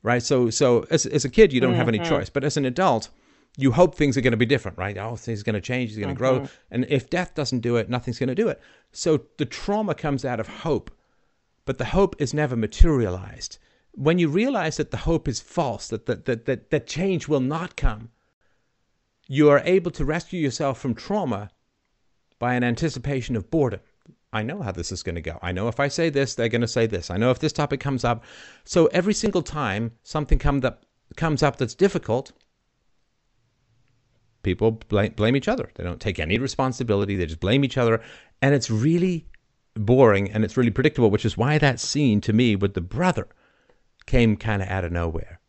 right 0.03 0.23
so 0.23 0.49
so 0.51 0.87
as, 0.91 1.05
as 1.07 1.25
a 1.25 1.29
kid 1.29 1.53
you 1.53 1.61
don't 1.61 1.73
mm-hmm. 1.73 1.79
have 1.79 1.89
any 1.89 1.99
mm-hmm. 1.99 2.09
choice 2.09 2.31
but 2.31 2.43
as 2.43 2.57
an 2.57 2.65
adult 2.65 3.11
you 3.59 3.73
hope 3.73 3.95
things 3.95 4.17
are 4.17 4.23
going 4.23 4.33
to 4.33 4.39
be 4.39 4.47
different 4.47 4.77
right 4.79 4.97
oh 4.97 5.17
things 5.17 5.43
are 5.43 5.45
going 5.45 5.55
to 5.55 5.61
change 5.61 5.91
he's 5.91 5.99
going 5.99 6.09
to 6.09 6.15
mm-hmm. 6.15 6.39
grow 6.39 6.49
and 6.71 6.87
if 6.89 7.11
death 7.11 7.35
doesn't 7.35 7.61
do 7.61 7.77
it 7.77 7.91
nothing's 7.91 8.19
going 8.19 8.29
to 8.29 8.35
do 8.35 8.49
it 8.49 8.61
so 8.91 9.21
the 9.37 9.45
trauma 9.45 9.95
comes 9.95 10.25
out 10.25 10.41
of 10.41 10.49
hope 10.49 10.91
but 11.67 11.77
the 11.77 11.85
hope 11.85 12.17
is 12.19 12.33
never 12.33 12.57
materialized 12.57 13.59
when 13.93 14.19
you 14.19 14.29
realize 14.29 14.79
that 14.79 14.91
the 14.91 14.97
hope 14.97 15.29
is 15.29 15.41
false 15.41 15.89
that 15.89 16.07
that 16.07 16.25
that, 16.25 16.47
that, 16.47 16.71
that 16.71 16.87
change 16.87 17.29
will 17.29 17.41
not 17.41 17.77
come 17.77 18.11
you 19.29 19.51
are 19.51 19.63
able 19.65 19.91
to 19.93 20.05
rescue 20.05 20.41
yourself 20.41 20.79
from 20.79 20.95
trauma 20.95 21.51
by 22.39 22.55
an 22.55 22.65
anticipation 22.65 23.37
of 23.37 23.51
boredom 23.51 23.81
I 24.37 24.43
know 24.43 24.61
how 24.61 24.73
this 24.73 24.93
is 24.93 25.03
going 25.03 25.15
to 25.15 25.23
go. 25.23 25.39
I 25.41 25.53
know 25.53 25.69
if 25.69 25.81
I 25.81 25.89
say 25.89 26.11
this, 26.11 26.35
they're 26.35 26.51
going 26.51 26.61
to 26.61 26.69
say 26.69 26.87
this. 26.87 27.11
I 27.11 27.17
know 27.17 27.31
if 27.31 27.39
this 27.39 27.55
topic 27.55 27.81
comes 27.81 28.05
up. 28.05 28.23
So 28.65 28.87
every 28.87 29.15
single 29.15 29.43
time 29.43 29.93
something 30.03 30.39
comes 30.39 30.65
up 30.65 30.85
comes 31.17 31.43
up 31.43 31.57
that's 31.57 31.75
difficult, 31.75 32.33
people 34.43 34.73
blame, 34.73 35.13
blame 35.13 35.37
each 35.37 35.49
other. 35.49 35.71
They 35.75 35.85
don't 35.85 36.01
take 36.01 36.19
any 36.19 36.39
responsibility. 36.39 37.17
They 37.17 37.27
just 37.27 37.41
blame 37.41 37.65
each 37.65 37.79
other, 37.79 38.03
and 38.43 38.55
it's 38.55 38.71
really 38.71 39.27
boring 39.75 40.31
and 40.31 40.45
it's 40.45 40.57
really 40.57 40.71
predictable. 40.71 41.11
Which 41.11 41.25
is 41.25 41.39
why 41.39 41.57
that 41.59 41.81
scene 41.81 42.21
to 42.23 42.33
me 42.33 42.57
with 42.57 42.75
the 42.75 42.81
brother 42.81 43.29
came 44.05 44.37
kind 44.37 44.61
of 44.61 44.69
out 44.69 44.85
of 44.85 44.93
nowhere. 44.93 45.41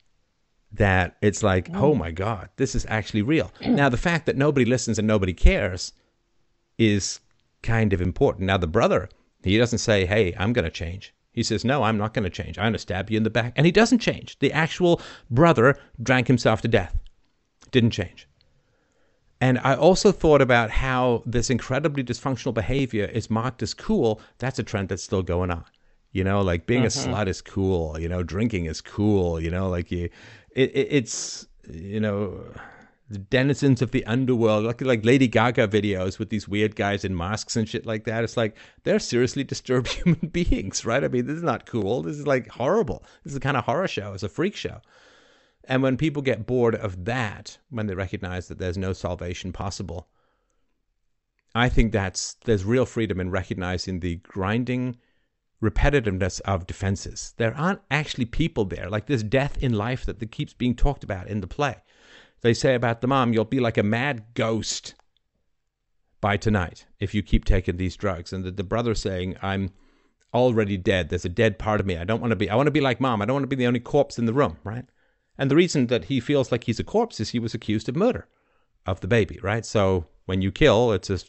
That 0.72 1.18
it's 1.22 1.44
like, 1.44 1.69
oh. 1.73 1.91
oh 1.91 1.95
my 1.95 2.11
god, 2.11 2.49
this 2.57 2.76
is 2.76 2.85
actually 2.89 3.22
real. 3.22 3.52
now 3.65 3.89
the 3.89 3.98
fact 3.98 4.26
that 4.26 4.38
nobody 4.38 4.65
listens 4.65 4.99
and 4.99 5.07
nobody 5.07 5.34
cares 5.34 5.94
is 6.77 7.19
kind 7.61 7.94
of 7.94 8.02
important. 8.02 8.45
Now, 8.48 8.57
the 8.57 8.68
brother, 8.68 9.10
he 9.44 9.57
doesn't 9.57 9.80
say, 9.80 10.06
hey, 10.06 10.35
I'm 10.38 10.53
going 10.53 10.65
to 10.65 10.72
change. 10.72 11.14
He 11.31 11.44
says, 11.44 11.64
no, 11.64 11.84
I'm 11.84 11.98
not 11.98 12.14
going 12.14 12.23
to 12.23 12.30
change. 12.30 12.57
I'm 12.57 12.65
going 12.65 12.73
to 12.73 12.80
stab 12.80 13.10
you 13.10 13.18
in 13.18 13.23
the 13.23 13.30
back. 13.30 13.53
And 13.56 13.65
he 13.65 13.72
doesn't 13.72 13.99
change. 13.99 14.39
The 14.39 14.52
actual 14.53 15.02
brother 15.30 15.77
drank 16.02 16.27
himself 16.27 16.61
to 16.61 16.68
death. 16.68 16.98
Didn't 17.72 17.91
change. 17.91 18.27
And 19.39 19.60
I 19.60 19.76
also 19.76 20.11
thought 20.11 20.41
about 20.41 20.72
how 20.72 21.22
this 21.26 21.52
incredibly 21.52 22.03
dysfunctional 22.03 22.53
behavior 22.53 23.06
is 23.06 23.30
marked 23.30 23.61
as 23.61 23.76
cool. 23.76 24.19
That's 24.39 24.57
a 24.57 24.64
trend 24.64 24.89
that's 24.89 25.03
still 25.03 25.22
going 25.22 25.52
on. 25.52 25.65
You 26.18 26.23
know, 26.23 26.41
like 26.41 26.65
being 26.65 26.81
mm-hmm. 26.81 27.11
a 27.11 27.14
slut 27.14 27.27
is 27.27 27.41
cool. 27.41 27.99
You 27.99 28.10
know, 28.10 28.23
drinking 28.23 28.65
is 28.65 28.81
cool. 28.81 29.39
You 29.39 29.52
know, 29.52 29.69
like 29.69 29.91
you, 29.91 30.10
it, 30.49 30.72
it, 30.76 30.88
it's, 30.89 31.45
you 31.69 31.99
know, 31.99 32.44
the 33.07 33.19
denizens 33.19 33.84
of 33.84 33.91
the 33.91 34.03
underworld, 34.07 34.65
like 34.65 34.81
like 34.81 35.06
Lady 35.06 35.27
Gaga 35.27 35.68
videos 35.68 36.18
with 36.18 36.31
these 36.31 36.48
weird 36.48 36.76
guys 36.76 37.06
in 37.06 37.15
masks 37.15 37.56
and 37.56 37.69
shit 37.69 37.85
like 37.85 38.06
that. 38.06 38.23
It's 38.23 38.35
like 38.35 38.57
they're 38.81 38.98
seriously 38.98 39.44
disturbed 39.53 39.89
human 39.89 40.30
beings, 40.31 40.84
right? 40.85 41.03
I 41.03 41.07
mean, 41.07 41.27
this 41.27 41.38
is 41.38 41.44
not 41.44 41.68
cool. 41.68 42.02
This 42.02 42.18
is 42.18 42.26
like 42.26 42.48
horrible. 42.48 43.03
This 43.23 43.34
is 43.34 43.38
a 43.38 43.39
kind 43.39 43.56
of 43.56 43.65
horror 43.65 43.88
show. 43.88 44.14
It's 44.14 44.23
a 44.23 44.30
freak 44.30 44.56
show. 44.56 44.81
And 45.65 45.84
when 45.84 45.98
people 45.98 46.23
get 46.23 46.48
bored 46.48 46.73
of 46.73 47.06
that, 47.06 47.60
when 47.69 47.85
they 47.85 47.94
recognize 47.94 48.48
that 48.48 48.57
there's 48.57 48.76
no 48.76 48.91
salvation 48.91 49.53
possible, 49.53 50.07
I 51.53 51.69
think 51.69 51.91
that's 51.91 52.38
there's 52.45 52.65
real 52.65 52.88
freedom 52.88 53.19
in 53.19 53.30
recognizing 53.30 53.99
the 53.99 54.15
grinding 54.15 54.98
repetitiveness 55.62 56.40
of 56.42 56.68
defenses. 56.68 57.34
There 57.38 57.56
aren't 57.56 57.82
actually 57.90 58.26
people 58.26 58.66
there. 58.66 58.90
Like 58.90 59.08
this 59.08 59.24
death 59.24 59.58
in 59.58 59.74
life 59.74 60.06
that, 60.06 60.32
keeps 60.32 60.54
being 60.54 60.76
talked 60.76 61.04
about 61.04 61.28
in 61.28 61.42
the 61.42 61.48
play 61.48 61.78
they 62.42 62.54
say 62.54 62.76
about 62.76 63.02
the 63.02 63.08
mom, 63.08 63.34
you'll 63.34 63.46
be 63.46 63.60
like 63.60 63.78
a 63.78 63.84
mad 63.84 64.24
ghost 64.34 64.96
by 66.22 66.38
tonight 66.38 66.86
if 67.00 67.14
you 67.14 67.22
keep 67.22 67.46
taking 67.46 67.78
these 67.78 67.96
drugs. 67.96 68.32
And 68.32 68.44
the, 68.44 68.52
the 68.52 68.64
brother 68.64 68.96
saying, 68.96 69.36
I'm 69.42 69.72
already 70.34 70.78
dead. 70.78 71.10
There's 71.10 71.26
a 71.26 71.30
dead 71.30 71.58
part 71.58 71.80
of 71.80 71.86
me. 71.86 71.98
I 71.98 72.04
don't 72.04 72.22
want 72.22 72.32
to 72.32 72.36
be, 72.36 72.50
I 72.50 72.56
want 72.56 72.68
to 72.68 72.72
be 72.72 72.82
like 72.82 73.02
mom. 73.02 73.22
I 73.22 73.26
don't 73.26 73.36
want 73.36 73.44
to 73.44 73.48
be 73.48 73.56
the 73.56 73.68
only 73.68 73.80
corpse 73.80 74.20
in 74.20 74.26
the 74.26 74.34
room, 74.34 74.58
right? 74.64 74.86
And 75.38 75.50
the 75.52 75.56
reason 75.56 75.88
that 75.88 76.06
he 76.06 76.20
feels 76.20 76.52
like 76.52 76.64
he's 76.64 76.80
a 76.80 76.84
corpse 76.84 77.20
is 77.20 77.30
he 77.30 77.40
was 77.40 77.54
accused 77.54 77.90
of 77.90 77.96
murder 77.96 78.28
of 78.86 79.02
the 79.02 79.08
baby, 79.08 79.40
right? 79.42 79.66
So 79.66 80.06
when 80.26 80.42
you 80.42 80.52
kill, 80.52 80.92
it's 80.92 81.10
a, 81.10 81.20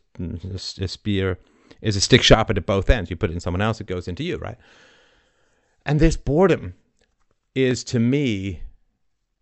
a 0.51 0.89
spear 0.89 1.39
is 1.81 1.97
a 1.97 2.01
stick 2.01 2.23
sharpened 2.23 2.59
at 2.59 2.67
both 2.67 2.91
ends. 2.91 3.11
You 3.11 3.17
put 3.17 3.31
it 3.31 3.35
in 3.35 3.41
someone 3.41 3.61
else, 3.61 3.81
it 3.81 3.87
goes 3.87 4.09
into 4.09 4.25
you, 4.25 4.37
right? 4.37 4.59
And 5.87 6.01
this 6.01 6.17
boredom 6.17 6.75
is 7.55 7.83
to 7.85 7.99
me 7.99 8.63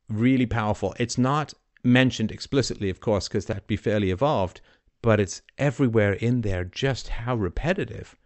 really 0.09 0.47
powerful. 0.47 0.95
It's 0.99 1.19
not 1.19 1.55
mentioned 1.83 2.31
explicitly, 2.31 2.91
of 2.91 3.01
course, 3.01 3.29
because 3.29 3.47
that'd 3.47 3.67
be 3.67 3.77
fairly 3.77 4.11
evolved, 4.11 4.61
but 5.03 5.21
it's 5.21 5.43
everywhere 5.59 6.15
in 6.15 6.43
there 6.43 6.65
just 6.65 7.09
how 7.09 7.35
repetitive 7.37 8.17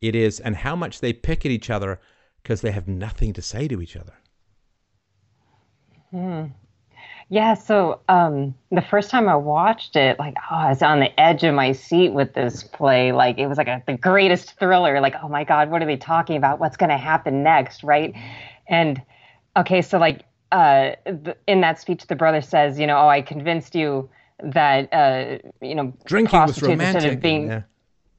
it 0.00 0.14
is 0.14 0.40
and 0.40 0.56
how 0.56 0.76
much 0.76 1.00
they 1.00 1.12
pick 1.12 1.44
at 1.44 1.52
each 1.52 1.70
other 1.70 2.00
because 2.42 2.60
they 2.60 2.70
have 2.70 2.86
nothing 2.86 3.32
to 3.32 3.42
say 3.42 3.66
to 3.68 3.80
each 3.80 3.96
other. 3.96 4.14
Hmm. 6.10 6.44
Yeah, 7.28 7.54
so 7.54 8.00
um, 8.08 8.54
the 8.70 8.82
first 8.82 9.10
time 9.10 9.28
I 9.28 9.34
watched 9.34 9.96
it, 9.96 10.16
like, 10.18 10.34
oh, 10.48 10.54
I 10.54 10.68
was 10.68 10.80
on 10.80 11.00
the 11.00 11.20
edge 11.20 11.42
of 11.42 11.54
my 11.54 11.72
seat 11.72 12.10
with 12.10 12.34
this 12.34 12.62
play. 12.62 13.10
Like, 13.10 13.38
it 13.38 13.48
was 13.48 13.58
like 13.58 13.66
a, 13.66 13.82
the 13.84 13.96
greatest 13.96 14.56
thriller. 14.58 15.00
Like, 15.00 15.16
oh 15.20 15.28
my 15.28 15.42
God, 15.42 15.68
what 15.68 15.82
are 15.82 15.86
they 15.86 15.96
talking 15.96 16.36
about? 16.36 16.60
What's 16.60 16.76
going 16.76 16.90
to 16.90 16.96
happen 16.96 17.42
next? 17.42 17.82
Right. 17.82 18.14
And 18.68 19.02
okay, 19.56 19.82
so 19.82 19.98
like 19.98 20.22
uh, 20.52 20.92
in 21.48 21.62
that 21.62 21.80
speech, 21.80 22.06
the 22.06 22.14
brother 22.14 22.40
says, 22.40 22.78
you 22.78 22.86
know, 22.86 22.96
oh, 22.96 23.08
I 23.08 23.22
convinced 23.22 23.74
you 23.74 24.08
that, 24.42 24.92
uh, 24.92 25.38
you 25.60 25.74
know, 25.74 25.92
drinking 26.04 26.40
was 26.40 26.62
romantic. 26.62 26.94
Instead 26.94 27.12
of 27.12 27.20
being, 27.20 27.48
yeah. 27.48 27.62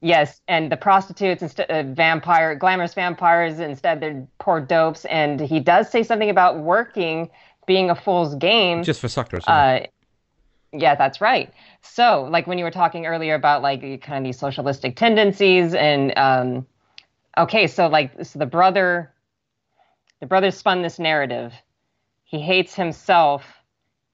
Yes, 0.00 0.40
and 0.46 0.70
the 0.70 0.76
prostitutes 0.76 1.42
instead 1.42 1.68
of 1.70 1.86
uh, 1.86 1.92
vampire, 1.92 2.54
glamorous 2.54 2.94
vampires 2.94 3.58
instead 3.58 4.00
they're 4.00 4.24
poor 4.38 4.60
dopes. 4.60 5.04
And 5.06 5.40
he 5.40 5.58
does 5.58 5.90
say 5.90 6.04
something 6.04 6.30
about 6.30 6.58
working 6.58 7.30
being 7.68 7.90
a 7.90 7.94
fool's 7.94 8.34
game, 8.34 8.82
just 8.82 9.00
for 9.00 9.08
suckers. 9.08 9.44
Uh, 9.46 9.80
Yeah, 10.72 10.96
that's 10.96 11.20
right. 11.20 11.52
So, 11.82 12.26
like 12.30 12.48
when 12.48 12.58
you 12.58 12.64
were 12.64 12.72
talking 12.72 13.06
earlier 13.06 13.34
about 13.34 13.62
like 13.62 13.80
kind 14.02 14.18
of 14.18 14.24
these 14.24 14.38
socialistic 14.38 14.96
tendencies, 14.96 15.74
and 15.74 16.12
um, 16.18 16.66
okay, 17.36 17.68
so 17.68 17.86
like 17.86 18.24
so 18.24 18.40
the 18.40 18.46
brother, 18.46 19.12
the 20.18 20.26
brother 20.26 20.50
spun 20.50 20.82
this 20.82 20.98
narrative. 20.98 21.54
He 22.24 22.40
hates 22.40 22.74
himself. 22.74 23.44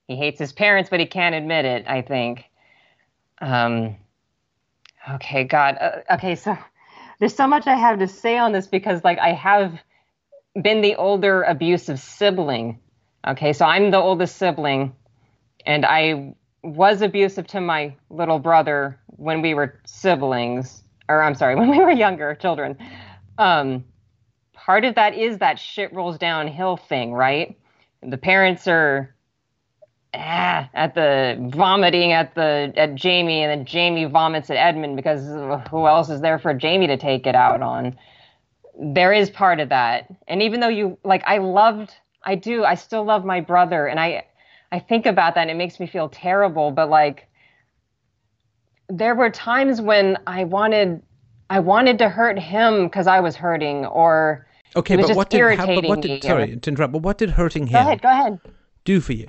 He 0.06 0.16
hates 0.16 0.38
his 0.38 0.52
parents, 0.52 0.90
but 0.90 1.00
he 1.00 1.06
can't 1.06 1.34
admit 1.34 1.64
it. 1.64 1.86
I 1.88 2.02
think. 2.02 2.44
Um, 3.40 3.96
okay, 5.14 5.44
God. 5.44 5.78
Uh, 5.80 6.14
okay, 6.14 6.34
so 6.36 6.56
there's 7.18 7.34
so 7.34 7.46
much 7.46 7.66
I 7.66 7.76
have 7.76 7.98
to 8.00 8.08
say 8.08 8.36
on 8.36 8.52
this 8.52 8.66
because 8.66 9.02
like 9.02 9.18
I 9.18 9.32
have 9.32 9.80
been 10.60 10.82
the 10.82 10.94
older 10.96 11.42
abusive 11.42 11.98
sibling. 11.98 12.78
Okay, 13.26 13.52
so 13.52 13.64
I'm 13.64 13.90
the 13.90 13.98
oldest 13.98 14.36
sibling, 14.36 14.94
and 15.64 15.86
I 15.86 16.34
was 16.62 17.02
abusive 17.02 17.46
to 17.48 17.60
my 17.60 17.94
little 18.10 18.38
brother 18.38 18.98
when 19.06 19.40
we 19.40 19.54
were 19.54 19.80
siblings, 19.86 20.82
or 21.08 21.22
I'm 21.22 21.34
sorry, 21.34 21.54
when 21.60 21.70
we 21.70 21.78
were 21.78 21.90
younger 21.90 22.34
children. 22.34 22.76
Um, 23.38 23.84
part 24.52 24.84
of 24.84 24.94
that 24.96 25.14
is 25.14 25.38
that 25.38 25.58
shit 25.58 25.92
rolls 25.92 26.18
downhill 26.18 26.76
thing, 26.76 27.12
right? 27.12 27.56
The 28.02 28.18
parents 28.18 28.68
are 28.68 29.14
ah, 30.12 30.68
at 30.74 30.94
the 30.94 31.36
vomiting 31.50 32.12
at 32.12 32.34
the 32.34 32.72
at 32.76 32.94
Jamie, 32.94 33.42
and 33.42 33.50
then 33.50 33.66
Jamie 33.66 34.04
vomits 34.04 34.50
at 34.50 34.56
Edmund 34.56 34.96
because 34.96 35.24
who 35.70 35.86
else 35.86 36.10
is 36.10 36.20
there 36.20 36.38
for 36.38 36.52
Jamie 36.52 36.88
to 36.88 36.96
take 36.98 37.26
it 37.26 37.34
out 37.34 37.62
on? 37.62 37.96
There 38.78 39.12
is 39.12 39.30
part 39.30 39.60
of 39.60 39.70
that, 39.70 40.12
and 40.28 40.42
even 40.42 40.60
though 40.60 40.68
you 40.68 40.98
like, 41.04 41.22
I 41.26 41.38
loved, 41.38 41.94
I 42.24 42.34
do, 42.34 42.64
I 42.64 42.74
still 42.74 43.04
love 43.04 43.24
my 43.24 43.40
brother, 43.40 43.86
and 43.86 44.00
I 44.00 44.24
I 44.74 44.80
think 44.80 45.06
about 45.06 45.36
that 45.36 45.42
and 45.42 45.50
it 45.52 45.54
makes 45.54 45.78
me 45.78 45.86
feel 45.86 46.08
terrible, 46.08 46.72
but 46.72 46.90
like 46.90 47.28
there 48.88 49.14
were 49.14 49.30
times 49.30 49.80
when 49.80 50.18
I 50.26 50.42
wanted 50.42 51.00
I 51.48 51.60
wanted 51.60 51.98
to 51.98 52.08
hurt 52.08 52.40
him 52.40 52.86
because 52.86 53.06
I 53.06 53.20
was 53.20 53.36
hurting 53.36 53.86
or 53.86 54.48
Okay, 54.76 54.96
but 54.96 55.14
what, 55.14 55.30
did, 55.30 55.56
how, 55.56 55.66
but 55.66 55.84
what 55.84 56.02
did 56.02 56.24
sorry 56.24 56.56
to 56.56 56.70
interrupt, 56.70 56.92
but 56.92 57.02
what 57.02 57.18
did 57.18 57.30
hurting 57.30 57.68
him 57.68 57.74
go 57.74 57.78
ahead, 57.78 58.02
go 58.02 58.08
ahead. 58.08 58.40
do 58.84 59.00
for 59.00 59.12
you? 59.12 59.28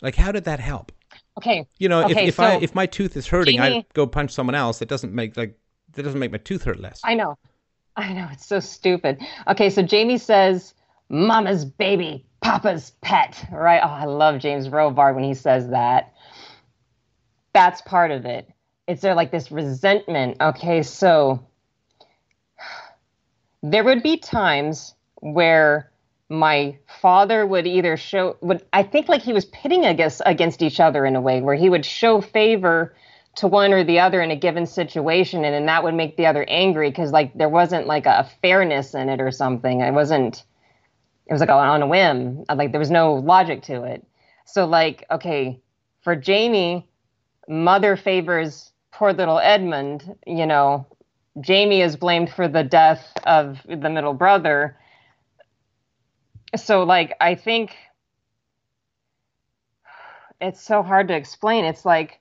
Like 0.00 0.14
how 0.14 0.30
did 0.30 0.44
that 0.44 0.60
help? 0.60 0.92
Okay. 1.38 1.66
You 1.78 1.88
know, 1.88 2.04
okay, 2.04 2.22
if, 2.22 2.28
if 2.28 2.34
so 2.36 2.44
I 2.44 2.58
if 2.60 2.76
my 2.76 2.86
tooth 2.86 3.16
is 3.16 3.26
hurting, 3.26 3.58
I 3.58 3.84
go 3.94 4.06
punch 4.06 4.30
someone 4.30 4.54
else. 4.54 4.80
It 4.80 4.88
doesn't 4.88 5.12
make 5.12 5.36
like 5.36 5.58
that 5.94 6.04
doesn't 6.04 6.20
make 6.20 6.30
my 6.30 6.38
tooth 6.38 6.62
hurt 6.62 6.78
less. 6.78 7.00
I 7.02 7.14
know. 7.14 7.36
I 7.96 8.12
know, 8.12 8.28
it's 8.32 8.46
so 8.46 8.60
stupid. 8.60 9.20
Okay, 9.48 9.70
so 9.70 9.82
Jamie 9.82 10.18
says, 10.18 10.74
Mama's 11.08 11.64
baby, 11.64 12.24
Papa's 12.44 12.92
pet, 13.00 13.42
right? 13.50 13.80
Oh, 13.82 13.88
I 13.88 14.04
love 14.04 14.38
Jason 14.38 14.70
Robards 14.70 15.14
when 15.14 15.24
he 15.24 15.32
says 15.32 15.70
that. 15.70 16.12
That's 17.54 17.80
part 17.80 18.10
of 18.10 18.26
it. 18.26 18.46
It's 18.86 19.00
there 19.00 19.14
like 19.14 19.30
this 19.30 19.50
resentment. 19.50 20.36
Okay, 20.38 20.82
so 20.82 21.46
there 23.62 23.82
would 23.82 24.02
be 24.02 24.18
times 24.18 24.94
where 25.14 25.90
my 26.28 26.76
father 27.00 27.46
would 27.46 27.66
either 27.66 27.96
show 27.96 28.36
would 28.42 28.62
I 28.74 28.82
think 28.82 29.08
like 29.08 29.22
he 29.22 29.32
was 29.32 29.46
pitting 29.46 29.86
against 29.86 30.20
against 30.26 30.60
each 30.60 30.80
other 30.80 31.06
in 31.06 31.16
a 31.16 31.20
way 31.22 31.40
where 31.40 31.54
he 31.54 31.70
would 31.70 31.86
show 31.86 32.20
favor 32.20 32.94
to 33.36 33.46
one 33.46 33.72
or 33.72 33.84
the 33.84 34.00
other 34.00 34.20
in 34.20 34.30
a 34.30 34.36
given 34.36 34.66
situation 34.66 35.46
and 35.46 35.54
then 35.54 35.66
that 35.66 35.82
would 35.82 35.94
make 35.94 36.18
the 36.18 36.26
other 36.26 36.44
angry 36.48 36.90
because 36.90 37.10
like 37.10 37.32
there 37.34 37.48
wasn't 37.48 37.86
like 37.86 38.04
a 38.04 38.28
fairness 38.42 38.94
in 38.94 39.08
it 39.08 39.20
or 39.20 39.30
something. 39.30 39.82
I 39.82 39.90
wasn't 39.92 40.44
it 41.26 41.32
was 41.32 41.40
like 41.40 41.48
on 41.50 41.82
a 41.82 41.86
whim. 41.86 42.44
Like 42.54 42.72
there 42.72 42.78
was 42.78 42.90
no 42.90 43.14
logic 43.14 43.62
to 43.64 43.84
it. 43.84 44.06
So 44.46 44.66
like, 44.66 45.04
okay, 45.10 45.60
for 46.02 46.14
Jamie, 46.16 46.86
mother 47.48 47.96
favors 47.96 48.72
poor 48.92 49.12
little 49.12 49.38
Edmund, 49.40 50.14
you 50.26 50.46
know, 50.46 50.86
Jamie 51.40 51.80
is 51.82 51.96
blamed 51.96 52.30
for 52.30 52.46
the 52.46 52.62
death 52.62 53.12
of 53.26 53.58
the 53.66 53.90
middle 53.90 54.14
brother. 54.14 54.76
So 56.56 56.84
like 56.84 57.16
I 57.20 57.34
think 57.34 57.74
it's 60.40 60.60
so 60.60 60.82
hard 60.82 61.08
to 61.08 61.16
explain. 61.16 61.64
It's 61.64 61.84
like 61.84 62.20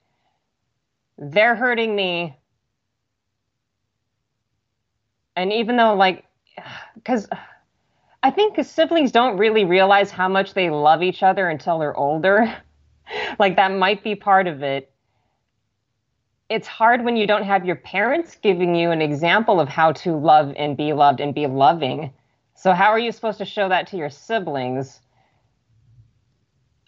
they're 1.18 1.56
hurting 1.56 1.96
me. 1.96 2.36
And 5.36 5.54
even 5.54 5.78
though 5.78 5.94
like 5.94 6.26
cuz 7.06 7.28
I 8.24 8.32
think 8.32 8.58
siblings 8.64 9.12
don't 9.12 9.38
really 9.38 9.66
realize 9.66 10.10
how 10.10 10.30
much 10.30 10.54
they 10.54 10.70
love 10.70 11.04
each 11.04 11.24
other 11.24 11.50
until 11.50 11.78
they're 11.78 11.96
older. 11.96 12.56
like 13.40 13.58
that 13.58 13.72
might 13.72 14.02
be 14.02 14.16
part 14.16 14.48
of 14.48 14.64
it. 14.64 14.90
It's 16.50 16.68
hard 16.68 17.04
when 17.04 17.18
you 17.18 17.28
don't 17.28 17.44
have 17.44 17.66
your 17.66 17.76
parents 17.76 18.38
giving 18.42 18.76
you 18.76 18.92
an 18.92 19.02
example 19.02 19.60
of 19.60 19.68
how 19.68 19.92
to 19.92 20.16
love 20.16 20.54
and 20.56 20.78
be 20.78 20.94
loved 20.94 21.20
and 21.20 21.36
be 21.36 21.48
loving. 21.48 22.14
So 22.56 22.72
how 22.72 22.88
are 22.88 23.00
you 23.00 23.12
supposed 23.12 23.40
to 23.40 23.46
show 23.46 23.68
that 23.68 23.88
to 23.88 23.98
your 23.98 24.10
siblings? 24.10 25.02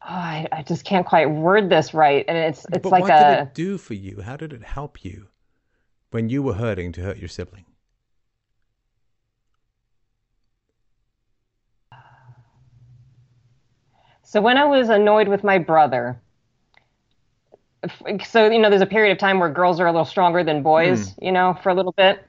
Oh, 0.04 0.14
I, 0.14 0.48
I 0.52 0.64
just 0.64 0.86
can't 0.86 1.06
quite 1.06 1.30
word 1.30 1.70
this 1.70 1.94
right, 1.94 2.24
and 2.28 2.38
it's 2.38 2.66
it's 2.72 2.84
but 2.84 2.92
like 2.92 3.02
what 3.02 3.10
a. 3.10 3.14
What 3.14 3.30
did 3.30 3.48
it 3.48 3.54
do 3.56 3.78
for 3.78 3.96
you? 3.96 4.22
How 4.22 4.38
did 4.38 4.54
it 4.54 4.64
help 4.64 5.04
you 5.04 5.30
when 6.12 6.30
you 6.30 6.44
were 6.44 6.54
hurting 6.54 6.92
to 6.94 7.02
hurt 7.02 7.18
your 7.18 7.28
sibling? 7.28 7.66
So 14.36 14.42
when 14.42 14.58
I 14.58 14.66
was 14.66 14.90
annoyed 14.90 15.30
with 15.30 15.46
my 15.46 15.58
brother, 15.58 16.20
so 18.26 18.52
you 18.52 18.60
know, 18.60 18.70
there's 18.70 18.82
a 18.82 18.86
period 18.86 19.14
of 19.14 19.18
time 19.18 19.40
where 19.40 19.48
girls 19.48 19.80
are 19.80 19.88
a 19.88 19.94
little 19.94 20.04
stronger 20.04 20.44
than 20.44 20.62
boys, 20.62 21.12
mm. 21.12 21.16
you 21.22 21.32
know, 21.32 21.58
for 21.64 21.70
a 21.70 21.74
little 21.74 21.94
bit. 21.94 22.22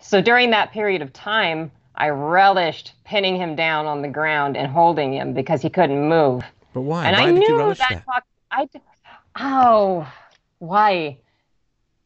So 0.00 0.22
during 0.22 0.48
that 0.52 0.72
period 0.72 1.02
of 1.02 1.12
time, 1.12 1.70
I 1.96 2.08
relished 2.08 2.94
pinning 3.04 3.36
him 3.36 3.56
down 3.56 3.84
on 3.84 4.00
the 4.00 4.08
ground 4.08 4.56
and 4.56 4.72
holding 4.72 5.12
him 5.12 5.34
because 5.34 5.60
he 5.60 5.68
couldn't 5.68 6.08
move. 6.08 6.42
But 6.72 6.80
why? 6.80 7.04
And 7.04 7.16
why 7.18 7.24
I 7.24 7.30
knew 7.30 7.74
that? 7.74 8.04
Talk, 8.06 8.24
I, 8.50 8.66
oh, 9.38 10.10
why? 10.60 11.18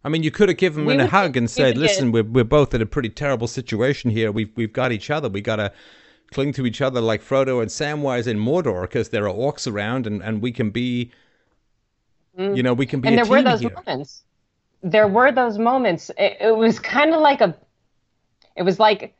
I 0.02 0.08
mean, 0.08 0.24
you 0.24 0.32
could 0.32 0.48
have 0.48 0.58
given 0.58 0.90
him 0.90 0.98
a 0.98 1.06
hug 1.06 1.36
and 1.36 1.48
said, 1.48 1.78
"Listen, 1.78 2.10
we're 2.10 2.24
we're 2.24 2.42
both 2.42 2.74
in 2.74 2.82
a 2.82 2.86
pretty 2.86 3.08
terrible 3.08 3.46
situation 3.46 4.10
here. 4.10 4.32
We've 4.32 4.50
we've 4.56 4.72
got 4.72 4.90
each 4.90 5.10
other. 5.10 5.28
We 5.28 5.42
got 5.42 5.56
to 5.56 5.72
cling 6.32 6.52
to 6.54 6.66
each 6.66 6.80
other 6.80 7.00
like 7.00 7.22
Frodo 7.22 7.60
and 7.60 7.70
Samwise 7.70 8.26
in 8.26 8.38
Mordor 8.38 8.82
because 8.82 9.08
there 9.10 9.28
are 9.28 9.34
orcs 9.34 9.70
around, 9.70 10.06
and, 10.06 10.22
and 10.22 10.42
we 10.42 10.52
can 10.52 10.70
be, 10.70 11.10
mm. 12.38 12.56
you 12.56 12.62
know, 12.62 12.74
we 12.74 12.86
can 12.86 13.00
be. 13.00 13.08
And 13.08 13.18
there 13.18 13.26
were 13.26 13.42
those 13.42 13.60
here. 13.60 13.70
moments. 13.70 14.24
There 14.82 15.08
were 15.08 15.32
those 15.32 15.58
moments. 15.58 16.10
It, 16.18 16.36
it 16.40 16.56
was 16.56 16.78
kind 16.78 17.14
of 17.14 17.20
like 17.20 17.40
a. 17.40 17.56
It 18.56 18.62
was 18.62 18.78
like 18.78 19.14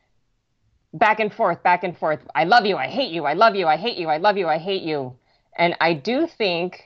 back 0.95 1.21
and 1.21 1.33
forth, 1.33 1.63
back 1.63 1.85
and 1.85 1.97
forth. 1.97 2.21
I 2.35 2.45
love 2.45 2.65
you. 2.65 2.77
I 2.77 2.87
hate 2.87 3.11
you. 3.11 3.25
I 3.25 3.35
love 3.35 3.57
you. 3.57 3.67
I 3.67 3.77
hate 3.77 3.99
you. 3.99 4.09
I 4.09 4.19
love 4.19 4.39
you. 4.39 4.49
I 4.49 4.59
hate 4.59 4.83
you. 4.83 5.17
And 5.57 5.77
I 5.81 5.93
do 5.93 6.27
think, 6.27 6.85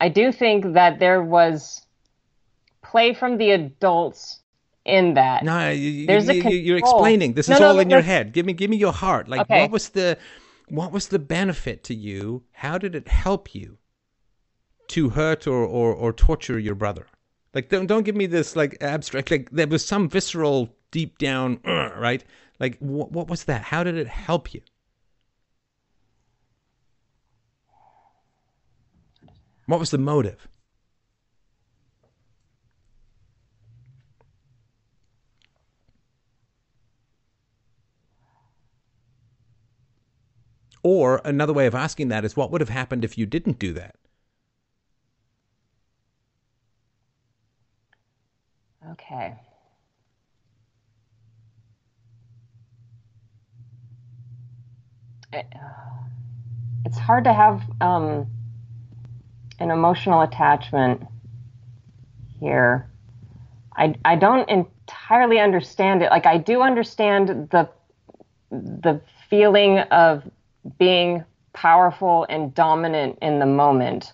I 0.00 0.08
do 0.08 0.32
think 0.32 0.74
that 0.74 0.98
there 0.98 1.22
was 1.22 1.86
play 2.82 3.14
from 3.14 3.36
the 3.36 3.50
adults 3.50 4.37
in 4.88 5.14
that. 5.14 5.44
No, 5.44 5.70
you, 5.70 6.06
There's 6.06 6.26
you, 6.28 6.42
a 6.42 6.50
you're 6.50 6.78
explaining. 6.78 7.34
This 7.34 7.48
no, 7.48 7.54
is 7.54 7.60
no, 7.60 7.68
all 7.68 7.78
in 7.78 7.90
your 7.90 8.00
head. 8.00 8.32
Give 8.32 8.46
me, 8.46 8.52
give 8.54 8.70
me 8.70 8.76
your 8.76 8.92
heart. 8.92 9.28
Like, 9.28 9.42
okay. 9.42 9.62
what 9.62 9.70
was 9.70 9.90
the, 9.90 10.18
what 10.68 10.90
was 10.90 11.08
the 11.08 11.18
benefit 11.18 11.84
to 11.84 11.94
you? 11.94 12.42
How 12.52 12.78
did 12.78 12.94
it 12.94 13.06
help 13.08 13.54
you 13.54 13.78
to 14.88 15.10
hurt 15.10 15.46
or 15.46 15.64
or, 15.64 15.94
or 15.94 16.12
torture 16.12 16.58
your 16.58 16.74
brother? 16.74 17.06
Like, 17.54 17.68
don't 17.68 17.86
don't 17.86 18.04
give 18.04 18.16
me 18.16 18.26
this 18.26 18.56
like 18.56 18.76
abstract. 18.80 19.30
Like, 19.30 19.50
there 19.50 19.66
was 19.66 19.84
some 19.84 20.08
visceral, 20.08 20.74
deep 20.90 21.18
down, 21.18 21.60
uh, 21.64 21.90
right? 21.96 22.24
Like, 22.58 22.78
wh- 22.78 23.12
what 23.12 23.28
was 23.28 23.44
that? 23.44 23.62
How 23.62 23.84
did 23.84 23.96
it 23.96 24.08
help 24.08 24.52
you? 24.54 24.62
What 29.66 29.80
was 29.80 29.90
the 29.90 29.98
motive? 29.98 30.48
Or 40.90 41.20
another 41.22 41.52
way 41.52 41.66
of 41.66 41.74
asking 41.74 42.08
that 42.08 42.24
is 42.24 42.34
what 42.34 42.50
would 42.50 42.62
have 42.62 42.70
happened 42.70 43.04
if 43.04 43.18
you 43.18 43.26
didn't 43.26 43.58
do 43.58 43.74
that? 43.74 43.96
Okay. 48.92 49.34
Uh, 55.30 55.42
it's 56.86 56.96
hard 56.96 57.24
to 57.24 57.34
have 57.34 57.60
um, 57.82 58.26
an 59.58 59.70
emotional 59.70 60.22
attachment 60.22 61.02
here. 62.40 62.88
I, 63.76 63.94
I 64.06 64.16
don't 64.16 64.48
entirely 64.48 65.38
understand 65.38 66.00
it. 66.00 66.08
Like 66.10 66.24
I 66.24 66.38
do 66.38 66.62
understand 66.62 67.50
the 67.50 67.68
the 68.50 69.02
feeling 69.28 69.80
of 69.80 70.22
being 70.78 71.24
powerful 71.52 72.26
and 72.28 72.54
dominant 72.54 73.18
in 73.22 73.38
the 73.38 73.46
moment. 73.46 74.12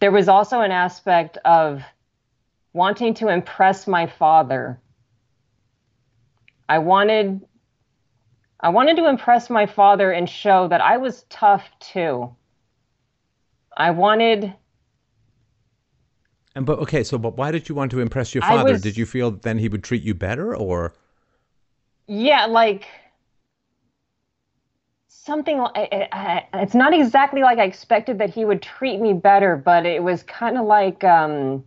there 0.00 0.10
was 0.10 0.28
also 0.28 0.60
an 0.62 0.70
aspect 0.72 1.36
of 1.44 1.82
wanting 2.72 3.14
to 3.14 3.28
impress 3.28 3.86
my 3.86 4.06
father. 4.06 4.80
I 6.68 6.78
wanted 6.78 7.40
I 8.60 8.68
wanted 8.70 8.96
to 8.96 9.06
impress 9.08 9.50
my 9.50 9.66
father 9.66 10.10
and 10.12 10.28
show 10.28 10.68
that 10.68 10.80
I 10.80 10.96
was 10.98 11.24
tough 11.28 11.68
too. 11.80 12.34
I 13.76 13.90
wanted 13.90 14.54
and 16.54 16.66
but 16.66 16.78
okay, 16.80 17.04
so 17.04 17.18
but 17.18 17.36
why 17.36 17.50
did 17.50 17.68
you 17.68 17.74
want 17.74 17.90
to 17.92 18.00
impress 18.00 18.34
your 18.34 18.42
father? 18.42 18.72
Was, 18.72 18.82
did 18.82 18.96
you 18.96 19.06
feel 19.06 19.30
then 19.32 19.58
he 19.58 19.68
would 19.68 19.84
treat 19.84 20.02
you 20.02 20.14
better 20.14 20.56
or 20.56 20.94
Yeah, 22.06 22.46
like 22.46 22.86
something 25.30 25.64
it's 25.76 26.74
not 26.74 26.92
exactly 26.92 27.42
like 27.42 27.58
I 27.58 27.64
expected 27.64 28.18
that 28.18 28.30
he 28.30 28.44
would 28.44 28.60
treat 28.60 29.00
me 29.00 29.12
better, 29.12 29.56
but 29.56 29.86
it 29.86 30.02
was 30.02 30.24
kind 30.24 30.58
of 30.58 30.64
like 30.66 31.04
um 31.04 31.64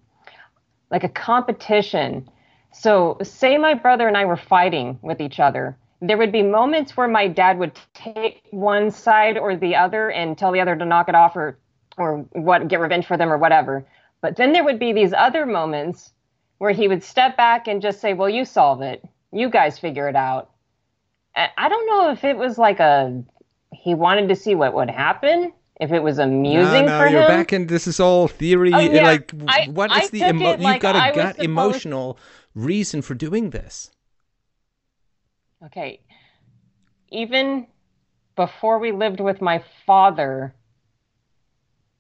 like 0.92 1.06
a 1.06 1.10
competition. 1.10 2.30
So, 2.74 3.18
say 3.24 3.58
my 3.58 3.74
brother 3.74 4.08
and 4.08 4.18
I 4.18 4.26
were 4.26 4.42
fighting 4.56 5.00
with 5.02 5.22
each 5.22 5.40
other. 5.40 5.78
There 6.02 6.18
would 6.18 6.34
be 6.34 6.44
moments 6.44 6.98
where 6.98 7.08
my 7.08 7.28
dad 7.28 7.58
would 7.60 7.80
take 7.94 8.44
one 8.52 8.92
side 8.92 9.38
or 9.38 9.56
the 9.56 9.76
other 9.78 10.12
and 10.12 10.38
tell 10.38 10.52
the 10.52 10.60
other 10.60 10.76
to 10.76 10.86
knock 10.86 11.08
it 11.08 11.16
off 11.16 11.36
or 11.38 11.58
or 11.98 12.18
what 12.34 12.68
get 12.68 12.82
revenge 12.82 13.06
for 13.06 13.16
them 13.16 13.32
or 13.32 13.38
whatever. 13.38 13.86
But 14.22 14.36
then 14.36 14.52
there 14.52 14.66
would 14.66 14.80
be 14.80 14.92
these 14.92 15.14
other 15.14 15.46
moments 15.46 16.12
where 16.58 16.72
he 16.72 16.90
would 16.90 17.04
step 17.04 17.38
back 17.38 17.68
and 17.70 17.82
just 17.82 18.02
say, 18.02 18.14
"Well, 18.14 18.30
you 18.38 18.44
solve 18.44 18.82
it. 18.82 19.00
You 19.32 19.50
guys 19.50 19.80
figure 19.80 20.10
it 20.10 20.18
out." 20.18 20.50
I 21.36 21.68
don't 21.68 21.88
know 21.88 22.12
if 22.12 22.24
it 22.24 22.38
was 22.38 22.58
like 22.60 22.80
a 22.80 23.24
he 23.84 23.94
wanted 23.94 24.30
to 24.30 24.36
see 24.36 24.56
what 24.56 24.74
would 24.74 24.90
happen 24.90 25.52
if 25.82 25.92
it 25.92 26.02
was 26.02 26.18
amusing 26.18 26.86
no, 26.86 26.98
no, 26.98 27.00
for 27.00 27.12
you're 27.12 27.24
him. 27.24 27.28
back 27.28 27.52
in 27.52 27.68
this 27.68 27.86
is 27.86 28.00
all 28.00 28.30
theory. 28.30 28.72
Oh, 28.74 28.80
yeah. 28.80 29.04
Like, 29.04 29.34
I, 29.46 29.66
what 29.66 29.92
I 29.92 30.08
the 30.08 30.30
emo- 30.30 30.52
you've 30.52 30.62
like 30.62 30.82
got 30.82 30.96
a 30.96 31.14
gut 31.14 31.36
supposed... 31.36 31.40
emotional 31.44 32.18
reason 32.56 33.02
for 33.02 33.14
doing 33.14 33.50
this? 33.50 33.92
Okay, 35.66 36.00
even 37.10 37.68
before 38.38 38.80
we 38.80 38.94
lived 38.94 39.20
with 39.20 39.42
my 39.42 39.62
father, 39.86 40.56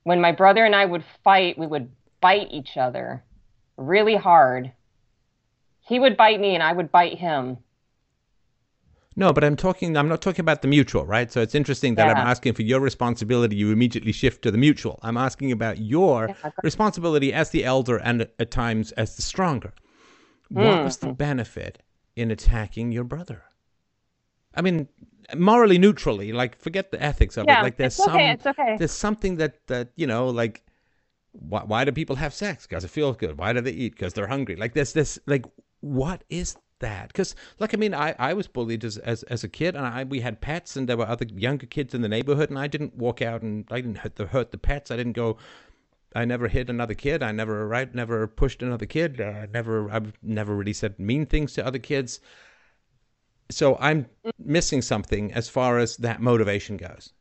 when 0.03 0.21
my 0.21 0.31
brother 0.31 0.63
and 0.63 0.73
I 0.73 0.85
would 0.85 1.03
fight, 1.21 1.57
we 1.57 1.67
would 1.67 1.91
bite 2.21 2.47
each 2.51 2.77
other 2.77 3.23
really 3.75 4.15
hard. 4.15 4.71
He 5.81 5.99
would 5.99 6.15
bite 6.15 6.39
me, 6.39 6.53
and 6.53 6.63
I 6.63 6.71
would 6.71 6.93
bite 6.93 7.19
him. 7.19 7.57
No, 9.15 9.31
but 9.31 9.43
I'm 9.43 9.55
talking. 9.55 9.95
I'm 9.95 10.07
not 10.07 10.21
talking 10.21 10.41
about 10.41 10.61
the 10.61 10.67
mutual, 10.67 11.05
right? 11.05 11.31
So 11.31 11.41
it's 11.41 11.55
interesting 11.55 11.95
that 11.95 12.07
yeah. 12.07 12.13
I'm 12.13 12.27
asking 12.27 12.53
for 12.53 12.63
your 12.63 12.79
responsibility. 12.79 13.55
You 13.55 13.71
immediately 13.71 14.11
shift 14.11 14.41
to 14.43 14.51
the 14.51 14.57
mutual. 14.57 14.99
I'm 15.03 15.17
asking 15.17 15.51
about 15.51 15.77
your 15.77 16.29
yeah, 16.29 16.51
responsibility 16.63 17.31
as 17.31 17.51
the 17.51 17.63
elder 17.63 17.97
and 17.97 18.27
at 18.39 18.51
times 18.51 18.91
as 18.93 19.15
the 19.15 19.21
stronger. 19.21 19.73
Mm. 20.51 20.65
What 20.65 20.83
was 20.83 20.97
the 20.97 21.07
mm. 21.07 21.17
benefit 21.17 21.79
in 22.15 22.31
attacking 22.31 22.91
your 22.91 23.03
brother? 23.03 23.43
I 24.55 24.61
mean, 24.61 24.87
morally 25.35 25.77
neutrally, 25.77 26.31
like 26.31 26.57
forget 26.57 26.91
the 26.91 27.01
ethics 27.01 27.37
of 27.37 27.45
yeah, 27.47 27.59
it. 27.59 27.63
Like 27.63 27.77
there's 27.77 27.99
okay, 27.99 28.11
some, 28.11 28.19
it's 28.19 28.45
okay. 28.45 28.75
there's 28.77 28.91
something 28.91 29.37
that 29.37 29.65
that 29.67 29.89
you 29.95 30.07
know, 30.07 30.29
like 30.29 30.63
why, 31.33 31.63
why 31.63 31.85
do 31.85 31.91
people 31.91 32.15
have 32.15 32.33
sex? 32.33 32.65
Because 32.65 32.83
it 32.83 32.89
feels 32.89 33.17
good. 33.17 33.37
Why 33.37 33.53
do 33.53 33.61
they 33.61 33.71
eat? 33.71 33.93
Because 33.93 34.13
they're 34.13 34.27
hungry. 34.27 34.55
Like 34.55 34.73
there's 34.73 34.93
this, 34.93 35.19
like 35.25 35.45
what 35.81 36.23
is 36.29 36.55
that. 36.83 37.07
Because 37.07 37.35
like 37.59 37.73
i 37.73 37.77
mean 37.77 37.93
i 37.93 38.13
i 38.19 38.33
was 38.33 38.47
bullied 38.47 38.83
as, 38.85 38.97
as 38.99 39.23
as 39.23 39.43
a 39.43 39.49
kid 39.49 39.75
and 39.75 39.85
i 39.85 40.03
we 40.03 40.19
had 40.19 40.41
pets 40.41 40.75
and 40.75 40.87
there 40.87 40.97
were 40.97 41.07
other 41.07 41.25
younger 41.33 41.65
kids 41.65 41.93
in 41.93 42.01
the 42.01 42.09
neighborhood 42.09 42.49
and 42.49 42.59
i 42.59 42.67
didn't 42.67 42.95
walk 42.95 43.21
out 43.21 43.41
and 43.41 43.65
i 43.71 43.81
didn't 43.81 43.97
hurt 43.99 44.15
the 44.15 44.27
hurt 44.27 44.51
the 44.51 44.57
pets. 44.57 44.91
I 44.91 44.97
didn't 44.97 45.13
go 45.13 45.37
i 46.15 46.25
never 46.25 46.47
hit 46.47 46.69
another 46.69 46.93
kid. 46.93 47.23
I 47.23 47.31
never 47.31 47.67
right 47.67 47.93
never 47.95 48.27
pushed 48.27 48.61
another 48.61 48.85
kid. 48.85 49.19
Uh, 49.19 49.47
never 49.53 49.89
i've 49.91 50.13
never 50.21 50.55
really 50.55 50.73
said 50.73 50.99
mean 50.99 51.25
things 51.25 51.53
to 51.53 51.65
other 51.65 51.79
kids. 51.79 52.19
So 53.49 53.77
i'm 53.79 54.05
missing 54.37 54.81
something 54.81 55.33
as 55.33 55.49
far 55.49 55.79
as 55.79 55.97
that 55.97 56.21
motivation 56.21 56.77
goes. 56.77 57.13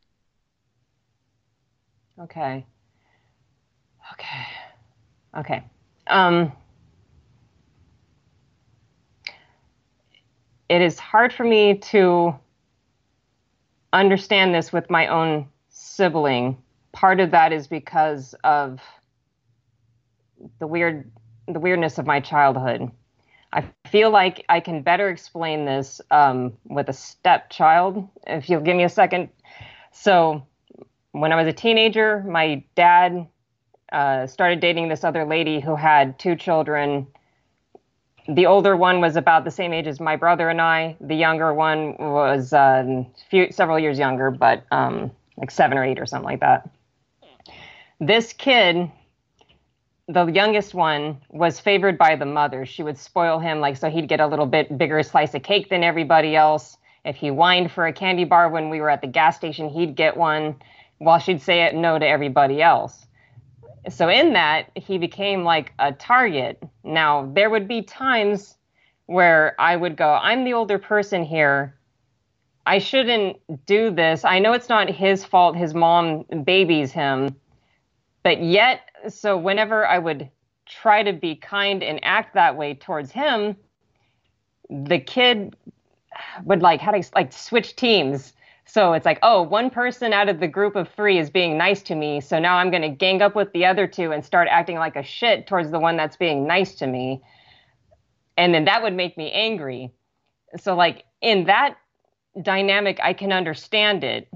Okay. 2.19 2.65
Okay. 4.13 4.45
Okay. 5.39 5.63
Um 6.07 6.51
it 10.69 10.81
is 10.81 10.99
hard 10.99 11.33
for 11.33 11.43
me 11.43 11.77
to 11.77 12.35
understand 13.91 14.53
this 14.53 14.73
with 14.73 14.89
my 14.89 15.07
own 15.07 15.47
sibling. 15.69 16.57
Part 16.91 17.19
of 17.19 17.31
that 17.31 17.51
is 17.51 17.67
because 17.67 18.33
of 18.43 18.79
the 20.59 20.67
weird 20.67 21.11
the 21.47 21.59
weirdness 21.59 21.97
of 21.97 22.05
my 22.05 22.19
childhood. 22.19 22.89
I 23.51 23.65
feel 23.87 24.09
like 24.09 24.45
I 24.49 24.59
can 24.59 24.81
better 24.81 25.09
explain 25.09 25.65
this 25.65 26.01
um, 26.09 26.53
with 26.65 26.89
a 26.89 26.93
stepchild. 26.93 28.07
If 28.25 28.49
you'll 28.49 28.61
give 28.61 28.75
me 28.75 28.83
a 28.83 28.89
second. 28.89 29.29
So, 29.91 30.47
when 31.11 31.31
I 31.31 31.35
was 31.35 31.47
a 31.47 31.53
teenager, 31.53 32.23
my 32.27 32.63
dad 32.75 33.27
uh, 33.91 34.25
started 34.25 34.59
dating 34.59 34.87
this 34.87 35.03
other 35.03 35.25
lady 35.25 35.59
who 35.59 35.75
had 35.75 36.17
two 36.17 36.35
children 36.35 37.05
the 38.27 38.45
older 38.45 38.75
one 38.77 39.01
was 39.01 39.15
about 39.15 39.43
the 39.43 39.51
same 39.51 39.73
age 39.73 39.87
as 39.87 39.99
my 39.99 40.15
brother 40.15 40.49
and 40.49 40.61
I. 40.61 40.95
The 41.01 41.15
younger 41.15 41.53
one 41.53 41.95
was 41.97 42.53
uh, 42.53 43.03
few, 43.29 43.51
several 43.51 43.77
years 43.77 43.99
younger, 43.99 44.31
but 44.31 44.63
um, 44.71 45.11
like 45.37 45.51
seven 45.51 45.77
or 45.77 45.83
eight 45.83 45.99
or 45.99 46.05
something 46.05 46.25
like 46.25 46.39
that. 46.39 46.69
This 47.99 48.31
kid, 48.33 48.89
the 50.07 50.25
youngest 50.25 50.73
one, 50.73 51.17
was 51.29 51.59
favored 51.59 51.97
by 51.97 52.15
the 52.15 52.25
mother. 52.25 52.65
She 52.65 52.81
would 52.81 52.97
spoil 52.97 53.39
him, 53.39 53.59
like 53.59 53.75
so 53.75 53.89
he'd 53.89 54.07
get 54.07 54.19
a 54.19 54.27
little 54.27 54.45
bit 54.45 54.77
bigger 54.77 55.03
slice 55.03 55.33
of 55.33 55.43
cake 55.43 55.69
than 55.69 55.83
everybody 55.83 56.35
else. 56.35 56.77
If 57.03 57.17
he 57.17 57.27
whined 57.27 57.71
for 57.71 57.85
a 57.85 57.93
candy 57.93 58.23
bar 58.23 58.49
when 58.49 58.69
we 58.69 58.79
were 58.79 58.89
at 58.89 59.01
the 59.01 59.07
gas 59.07 59.35
station, 59.35 59.67
he'd 59.67 59.95
get 59.95 60.15
one, 60.15 60.55
while 60.99 61.19
she'd 61.19 61.41
say 61.41 61.63
it 61.63 61.75
no 61.75 61.99
to 61.99 62.07
everybody 62.07 62.61
else 62.61 63.05
so 63.89 64.09
in 64.09 64.33
that 64.33 64.69
he 64.75 64.97
became 64.97 65.43
like 65.43 65.73
a 65.79 65.91
target. 65.91 66.61
Now 66.83 67.31
there 67.33 67.49
would 67.49 67.67
be 67.67 67.81
times 67.81 68.57
where 69.05 69.53
i 69.59 69.75
would 69.75 69.97
go 69.97 70.17
i'm 70.21 70.45
the 70.45 70.53
older 70.53 70.79
person 70.79 71.23
here. 71.23 71.75
I 72.65 72.79
shouldn't 72.79 73.37
do 73.65 73.91
this. 73.91 74.23
I 74.23 74.39
know 74.39 74.53
it's 74.53 74.69
not 74.69 74.89
his 74.89 75.25
fault. 75.25 75.57
His 75.57 75.73
mom 75.73 76.23
babies 76.45 76.93
him. 76.93 77.35
But 78.23 78.41
yet 78.41 78.81
so 79.09 79.37
whenever 79.37 79.85
i 79.85 79.99
would 79.99 80.29
try 80.65 81.03
to 81.03 81.13
be 81.13 81.35
kind 81.35 81.83
and 81.83 81.99
act 82.03 82.33
that 82.35 82.55
way 82.55 82.73
towards 82.73 83.11
him 83.11 83.55
the 84.69 84.99
kid 84.99 85.55
would 86.45 86.61
like 86.61 86.79
how 86.79 86.91
to 86.91 87.03
like 87.15 87.33
switch 87.33 87.75
teams 87.75 88.33
so 88.73 88.93
it's 88.93 89.05
like, 89.05 89.19
oh, 89.21 89.43
one 89.43 89.69
person 89.69 90.13
out 90.13 90.29
of 90.29 90.39
the 90.39 90.47
group 90.47 90.75
of 90.75 90.89
three 90.89 91.19
is 91.19 91.29
being 91.29 91.59
nice 91.59 91.83
to 91.83 91.93
me. 91.93 92.19
So 92.19 92.39
now 92.39 92.57
I'm 92.57 92.71
going 92.71 92.81
to 92.81 92.89
gang 92.89 93.21
up 93.21 93.35
with 93.35 93.53
the 93.53 93.67
other 93.67 93.85
two 93.85 94.11
and 94.11 94.25
start 94.25 94.47
acting 94.49 94.77
like 94.77 94.95
a 94.95 95.03
shit 95.03 95.45
towards 95.45 95.69
the 95.69 95.79
one 95.79 95.95
that's 95.95 96.17
being 96.17 96.47
nice 96.47 96.73
to 96.75 96.87
me. 96.87 97.21
And 98.35 98.51
then 98.51 98.65
that 98.65 98.81
would 98.81 98.95
make 98.95 99.15
me 99.15 99.31
angry. 99.31 99.91
So, 100.57 100.73
like, 100.73 101.03
in 101.21 101.45
that 101.45 101.75
dynamic, 102.41 102.99
I 103.03 103.13
can 103.13 103.31
understand 103.31 104.03
it. 104.03 104.27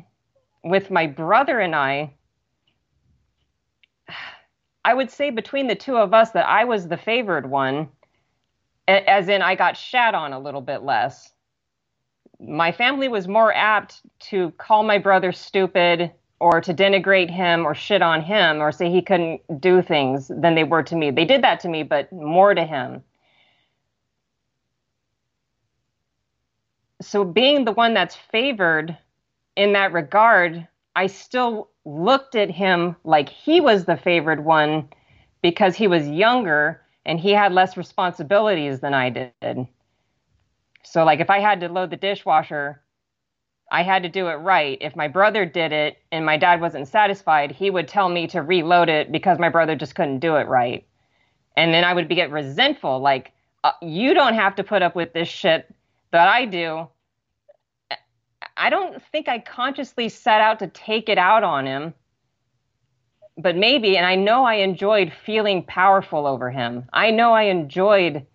With 0.63 0.91
my 0.91 1.07
brother 1.07 1.59
and 1.59 1.75
I, 1.75 2.13
I 4.85 4.93
would 4.93 5.09
say 5.09 5.31
between 5.31 5.65
the 5.65 5.73
two 5.73 5.97
of 5.97 6.13
us 6.13 6.29
that 6.31 6.47
I 6.47 6.65
was 6.65 6.87
the 6.87 6.97
favored 6.97 7.49
one, 7.49 7.89
as 8.87 9.29
in 9.29 9.41
I 9.41 9.55
got 9.55 9.75
shat 9.75 10.13
on 10.13 10.31
a 10.31 10.39
little 10.39 10.61
bit 10.61 10.83
less 10.83 11.33
my 12.39 12.71
family 12.71 13.07
was 13.07 13.27
more 13.27 13.53
apt 13.53 14.01
to 14.19 14.51
call 14.51 14.83
my 14.83 14.97
brother 14.97 15.31
stupid 15.31 16.11
or 16.39 16.61
to 16.61 16.73
denigrate 16.73 17.29
him 17.29 17.65
or 17.65 17.73
shit 17.73 18.01
on 18.01 18.21
him 18.21 18.61
or 18.61 18.71
say 18.71 18.91
he 18.91 19.01
couldn't 19.01 19.41
do 19.59 19.81
things 19.81 20.27
than 20.27 20.53
they 20.55 20.63
were 20.63 20.83
to 20.83 20.95
me. 20.95 21.09
They 21.09 21.25
did 21.25 21.43
that 21.43 21.59
to 21.61 21.69
me, 21.69 21.83
but 21.83 22.11
more 22.11 22.53
to 22.53 22.63
him. 22.63 23.03
So, 27.01 27.23
being 27.23 27.65
the 27.65 27.71
one 27.71 27.93
that's 27.93 28.15
favored 28.15 28.97
in 29.55 29.73
that 29.73 29.93
regard, 29.93 30.67
I 30.95 31.07
still 31.07 31.69
looked 31.85 32.35
at 32.35 32.49
him 32.49 32.95
like 33.03 33.29
he 33.29 33.61
was 33.61 33.85
the 33.85 33.97
favored 33.97 34.43
one 34.43 34.89
because 35.41 35.75
he 35.75 35.87
was 35.87 36.07
younger 36.07 36.81
and 37.05 37.19
he 37.19 37.31
had 37.31 37.53
less 37.53 37.77
responsibilities 37.77 38.79
than 38.79 38.93
I 38.93 39.09
did. 39.09 39.67
So 40.91 41.03
like 41.05 41.19
if 41.21 41.29
I 41.29 41.39
had 41.39 41.61
to 41.61 41.69
load 41.69 41.91
the 41.91 41.97
dishwasher, 41.97 42.81
I 43.71 43.83
had 43.83 44.03
to 44.03 44.09
do 44.09 44.27
it 44.29 44.35
right. 44.35 44.77
If 44.81 44.95
my 44.95 45.07
brother 45.09 45.45
did 45.45 45.73
it 45.73 45.97
and 46.11 46.25
my 46.25 46.37
dad 46.37 46.61
wasn't 46.61 46.87
satisfied, 46.87 47.51
he 47.51 47.69
would 47.71 47.87
tell 47.87 48.09
me 48.09 48.27
to 48.27 48.41
reload 48.41 48.89
it 48.89 49.11
because 49.11 49.39
my 49.39 49.49
brother 49.49 49.75
just 49.75 49.95
couldn't 49.95 50.19
do 50.19 50.37
it 50.37 50.47
right. 50.47 50.87
And 51.57 51.73
then 51.73 51.83
I 51.83 51.93
would 51.93 52.07
be 52.07 52.15
get 52.15 52.31
resentful 52.31 52.99
like 52.99 53.33
uh, 53.63 53.73
you 53.81 54.13
don't 54.13 54.35
have 54.35 54.55
to 54.55 54.63
put 54.63 54.81
up 54.83 54.95
with 54.95 55.13
this 55.13 55.29
shit 55.29 55.73
that 56.11 56.27
I 56.29 56.45
do. 56.45 56.89
I 58.57 58.69
don't 58.69 59.01
think 59.11 59.29
I 59.29 59.39
consciously 59.39 60.09
set 60.09 60.41
out 60.41 60.59
to 60.59 60.67
take 60.67 61.09
it 61.09 61.17
out 61.19 61.43
on 61.43 61.65
him. 61.67 61.93
but 63.37 63.55
maybe, 63.55 63.97
and 63.97 64.05
I 64.05 64.15
know 64.15 64.45
I 64.45 64.55
enjoyed 64.55 65.13
feeling 65.25 65.63
powerful 65.63 66.25
over 66.27 66.49
him. 66.51 66.85
I 66.93 67.11
know 67.11 67.33
I 67.33 67.43
enjoyed 67.43 68.25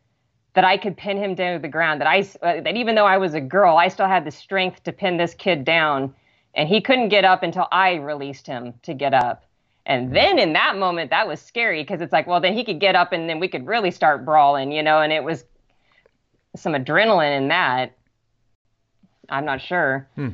that 0.55 0.65
I 0.65 0.77
could 0.77 0.97
pin 0.97 1.17
him 1.17 1.35
down 1.35 1.55
to 1.55 1.59
the 1.63 1.69
ground. 1.69 2.01
That 2.01 2.09
I 2.09 2.21
uh, 2.43 2.61
that 2.61 2.77
even 2.77 2.95
though 2.95 3.07
I 3.07 3.17
was 3.19 3.35
a 3.35 3.41
girl, 3.41 3.77
I 3.77 3.89
still 3.89 4.07
had 4.07 4.25
the 4.25 4.31
strength 4.31 4.83
to 4.85 4.93
pin 4.93 5.17
this 5.17 5.35
kid 5.35 5.65
down, 5.65 6.15
and 6.55 6.69
he 6.69 6.81
couldn't 6.81 7.09
get 7.09 7.25
up 7.25 7.43
until 7.43 7.67
I 7.73 7.95
released 7.95 8.47
him 8.47 8.75
to 8.83 8.95
get 8.95 9.15
up. 9.15 9.45
And 9.85 10.15
then 10.15 10.39
in 10.39 10.53
that 10.53 10.77
moment, 10.77 11.11
that 11.11 11.27
was 11.27 11.41
scary 11.41 11.83
because 11.83 12.01
it's 12.01 12.13
like, 12.13 12.27
well, 12.29 12.41
then 12.41 12.55
he 12.55 12.63
could 12.65 12.79
get 12.79 12.95
up 12.95 13.13
and 13.13 13.29
then 13.29 13.41
we 13.41 13.49
could 13.49 13.67
really 13.67 13.91
start 13.91 14.25
brawling, 14.25 14.71
you 14.71 14.81
know. 14.83 15.01
And 15.01 15.13
it 15.13 15.25
was 15.25 15.45
some 16.55 16.75
adrenaline 16.75 17.37
in 17.37 17.49
that. 17.49 17.97
I'm 19.29 19.45
not 19.45 19.61
sure. 19.61 20.07
Hmm. 20.15 20.29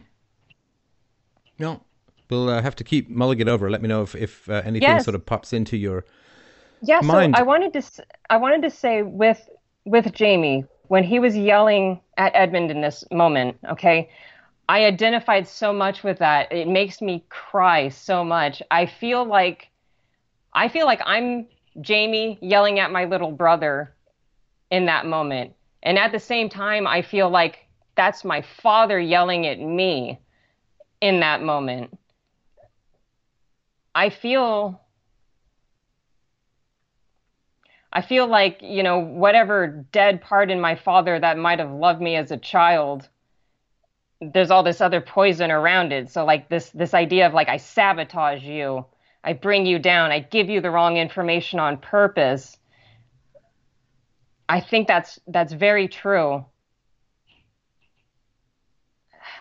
No, 1.58 1.80
we'll 2.28 2.48
uh, 2.50 2.60
have 2.60 2.76
to 2.76 2.84
keep 2.84 3.08
mulling 3.08 3.40
it 3.40 3.48
over. 3.48 3.70
Let 3.70 3.80
me 3.82 3.88
know 3.88 4.02
if 4.02 4.14
if 4.14 4.48
uh, 4.50 4.62
anything 4.64 4.82
Yes. 4.82 5.04
sort 5.04 5.14
of 5.14 5.24
pops 5.24 5.52
into 5.52 5.76
your. 5.76 6.04
Yeah, 6.82 7.00
Mind- 7.00 7.34
so 7.34 7.40
I 7.40 7.42
wanted 7.44 7.72
to 7.72 7.82
I 8.30 8.36
wanted 8.36 8.62
to 8.62 8.70
say 8.70 9.02
with 9.02 9.48
with 9.89 10.12
Jamie 10.12 10.65
when 10.89 11.05
he 11.05 11.19
was 11.19 11.36
yelling 11.36 12.01
at 12.16 12.32
Edmund 12.35 12.70
in 12.70 12.81
this 12.81 13.05
moment, 13.10 13.56
okay? 13.70 14.10
I 14.69 14.85
identified 14.85 15.48
so 15.48 15.73
much 15.73 16.02
with 16.02 16.19
that. 16.19 16.52
It 16.52 16.69
makes 16.69 17.01
me 17.01 17.24
cry 17.31 17.89
so 17.89 18.23
much. 18.23 18.62
I 18.70 18.86
feel 18.86 19.24
like 19.24 19.69
I 20.52 20.69
feel 20.69 20.86
like 20.86 21.01
I'm 21.05 21.47
Jamie 21.81 22.39
yelling 22.40 22.78
at 22.78 22.90
my 22.90 23.05
little 23.05 23.31
brother 23.31 23.94
in 24.70 24.86
that 24.86 25.06
moment. 25.06 25.55
And 25.82 25.98
at 25.98 26.12
the 26.12 26.19
same 26.19 26.48
time, 26.48 26.86
I 26.86 27.02
feel 27.02 27.31
like 27.31 27.66
that's 27.97 28.24
my 28.24 28.43
father 28.43 28.98
yelling 28.98 29.47
at 29.47 29.60
me 29.60 30.19
in 31.01 31.20
that 31.20 31.43
moment. 31.43 31.97
I 33.94 34.10
feel 34.10 34.81
I 37.93 38.02
feel 38.02 38.27
like, 38.27 38.59
you 38.62 38.82
know, 38.82 38.98
whatever 38.98 39.86
dead 39.93 40.20
part 40.20 40.51
in 40.51 40.60
my 40.60 40.74
father 40.74 41.19
that 41.19 41.39
might 41.39 41.59
have 41.59 41.70
loved 41.70 42.01
me 42.01 42.16
as 42.16 42.31
a 42.31 42.36
child, 42.36 43.09
there's 44.20 44.51
all 44.51 44.62
this 44.62 44.81
other 44.81 45.01
poison 45.01 45.51
around 45.51 45.93
it. 45.93 46.10
So 46.10 46.24
like 46.24 46.48
this 46.48 46.70
this 46.70 46.93
idea 46.93 47.27
of 47.27 47.35
like 47.35 47.48
I 47.48 47.56
sabotage 47.56 48.43
you, 48.43 48.85
I 49.24 49.32
bring 49.32 49.65
you 49.65 49.78
down, 49.78 50.10
I 50.10 50.20
give 50.20 50.48
you 50.48 50.60
the 50.60 50.70
wrong 50.70 50.97
information 50.97 51.60
on 51.60 51.78
purpose. 51.78 52.59
I 54.48 54.60
think 54.60 54.89
that's 54.89 55.19
that's 55.27 55.52
very 55.52 55.89
true. 55.89 56.44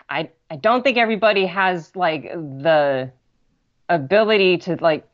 I 0.08 0.30
I 0.50 0.56
don't 0.56 0.82
think 0.82 0.96
everybody 0.96 1.46
has 1.46 1.94
like 1.94 2.24
the 2.32 3.12
ability 3.88 4.58
to 4.58 4.76
like 4.80 5.06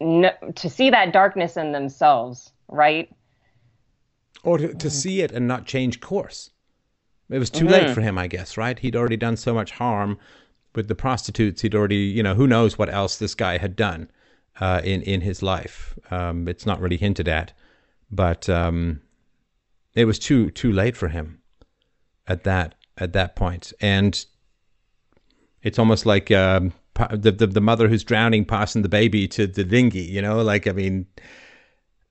n- 0.00 0.32
to 0.54 0.70
see 0.70 0.90
that 0.90 1.12
darkness 1.12 1.56
in 1.56 1.72
themselves, 1.72 2.52
right? 2.68 3.10
Or 4.42 4.58
to, 4.58 4.74
to 4.74 4.90
see 4.90 5.22
it 5.22 5.32
and 5.32 5.48
not 5.48 5.66
change 5.66 6.00
course. 6.00 6.50
It 7.30 7.38
was 7.38 7.50
too 7.50 7.66
late 7.66 7.90
for 7.90 8.02
him, 8.02 8.18
I 8.18 8.26
guess, 8.26 8.58
right? 8.58 8.78
He'd 8.78 8.94
already 8.94 9.16
done 9.16 9.36
so 9.36 9.54
much 9.54 9.70
harm 9.72 10.18
with 10.74 10.88
the 10.88 10.94
prostitutes. 10.94 11.62
He'd 11.62 11.74
already, 11.74 11.96
you 11.96 12.22
know, 12.22 12.34
who 12.34 12.46
knows 12.46 12.76
what 12.76 12.92
else 12.92 13.18
this 13.18 13.34
guy 13.34 13.58
had 13.58 13.74
done 13.76 14.10
uh, 14.60 14.82
in 14.84 15.02
in 15.02 15.22
his 15.22 15.42
life. 15.42 15.98
Um, 16.10 16.46
it's 16.48 16.66
not 16.66 16.80
really 16.80 16.98
hinted 16.98 17.28
at, 17.28 17.52
but 18.10 18.48
um, 18.48 19.00
it 19.94 20.04
was 20.04 20.18
too 20.18 20.50
too 20.50 20.70
late 20.72 20.96
for 20.96 21.08
him 21.08 21.40
at 22.26 22.44
that 22.44 22.74
at 22.98 23.12
that 23.14 23.36
point. 23.36 23.72
And 23.80 24.24
it's 25.62 25.78
almost 25.78 26.04
like 26.04 26.30
um, 26.30 26.72
the, 26.94 27.32
the 27.32 27.46
the 27.46 27.60
mother 27.60 27.88
who's 27.88 28.04
drowning 28.04 28.44
passing 28.44 28.82
the 28.82 28.88
baby 28.88 29.26
to 29.28 29.46
the 29.46 29.64
dinghy. 29.64 30.02
You 30.02 30.22
know, 30.22 30.42
like 30.42 30.66
I 30.66 30.72
mean, 30.72 31.06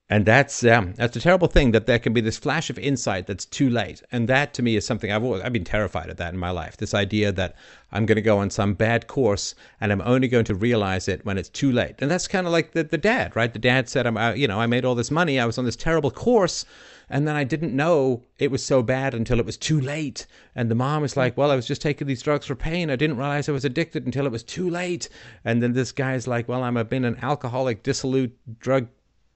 and 0.09 0.25
that's 0.25 0.63
um, 0.65 0.93
that's 0.93 1.15
a 1.15 1.21
terrible 1.21 1.47
thing 1.47 1.71
that 1.71 1.85
there 1.85 1.99
can 1.99 2.13
be 2.13 2.21
this 2.21 2.37
flash 2.37 2.69
of 2.69 2.77
insight 2.77 3.25
that's 3.25 3.45
too 3.45 3.69
late, 3.69 4.03
and 4.11 4.27
that 4.27 4.53
to 4.55 4.61
me 4.61 4.75
is 4.75 4.85
something 4.85 5.11
I've 5.11 5.23
always 5.23 5.41
I've 5.41 5.53
been 5.53 5.63
terrified 5.63 6.09
of 6.09 6.17
that 6.17 6.33
in 6.33 6.39
my 6.39 6.51
life. 6.51 6.77
This 6.77 6.93
idea 6.93 7.31
that 7.31 7.55
I'm 7.91 8.05
going 8.05 8.17
to 8.17 8.21
go 8.21 8.37
on 8.37 8.49
some 8.49 8.73
bad 8.73 9.07
course 9.07 9.55
and 9.79 9.91
I'm 9.91 10.01
only 10.01 10.27
going 10.27 10.45
to 10.45 10.55
realize 10.55 11.07
it 11.07 11.25
when 11.25 11.37
it's 11.37 11.49
too 11.49 11.71
late, 11.71 11.95
and 11.99 12.11
that's 12.11 12.27
kind 12.27 12.45
of 12.45 12.53
like 12.53 12.73
the 12.73 12.83
the 12.83 12.97
dad, 12.97 13.35
right? 13.35 13.51
The 13.51 13.59
dad 13.59 13.89
said, 13.89 14.05
"I'm 14.05 14.17
uh, 14.17 14.33
you 14.33 14.47
know 14.47 14.59
I 14.59 14.67
made 14.67 14.85
all 14.85 14.95
this 14.95 15.11
money, 15.11 15.39
I 15.39 15.45
was 15.45 15.57
on 15.57 15.65
this 15.65 15.75
terrible 15.75 16.11
course." 16.11 16.65
And 17.13 17.27
then 17.27 17.35
I 17.35 17.43
didn't 17.43 17.75
know 17.75 18.23
it 18.39 18.49
was 18.49 18.65
so 18.65 18.81
bad 18.81 19.13
until 19.13 19.39
it 19.39 19.45
was 19.45 19.55
too 19.55 19.79
late. 19.79 20.25
And 20.55 20.71
the 20.71 20.73
mom 20.73 21.03
was 21.03 21.15
like, 21.15 21.37
Well, 21.37 21.51
I 21.51 21.55
was 21.55 21.67
just 21.67 21.83
taking 21.83 22.07
these 22.07 22.23
drugs 22.23 22.47
for 22.47 22.55
pain. 22.55 22.89
I 22.89 22.95
didn't 22.95 23.17
realize 23.17 23.47
I 23.47 23.51
was 23.51 23.65
addicted 23.65 24.07
until 24.07 24.25
it 24.25 24.31
was 24.31 24.41
too 24.41 24.67
late. 24.67 25.09
And 25.45 25.61
then 25.61 25.73
this 25.73 25.91
guy's 25.91 26.25
like, 26.25 26.49
Well, 26.49 26.63
I'm 26.63 26.75
a, 26.75 26.83
been 26.83 27.05
an 27.05 27.19
alcoholic, 27.21 27.83
dissolute, 27.83 28.35
drug 28.59 28.87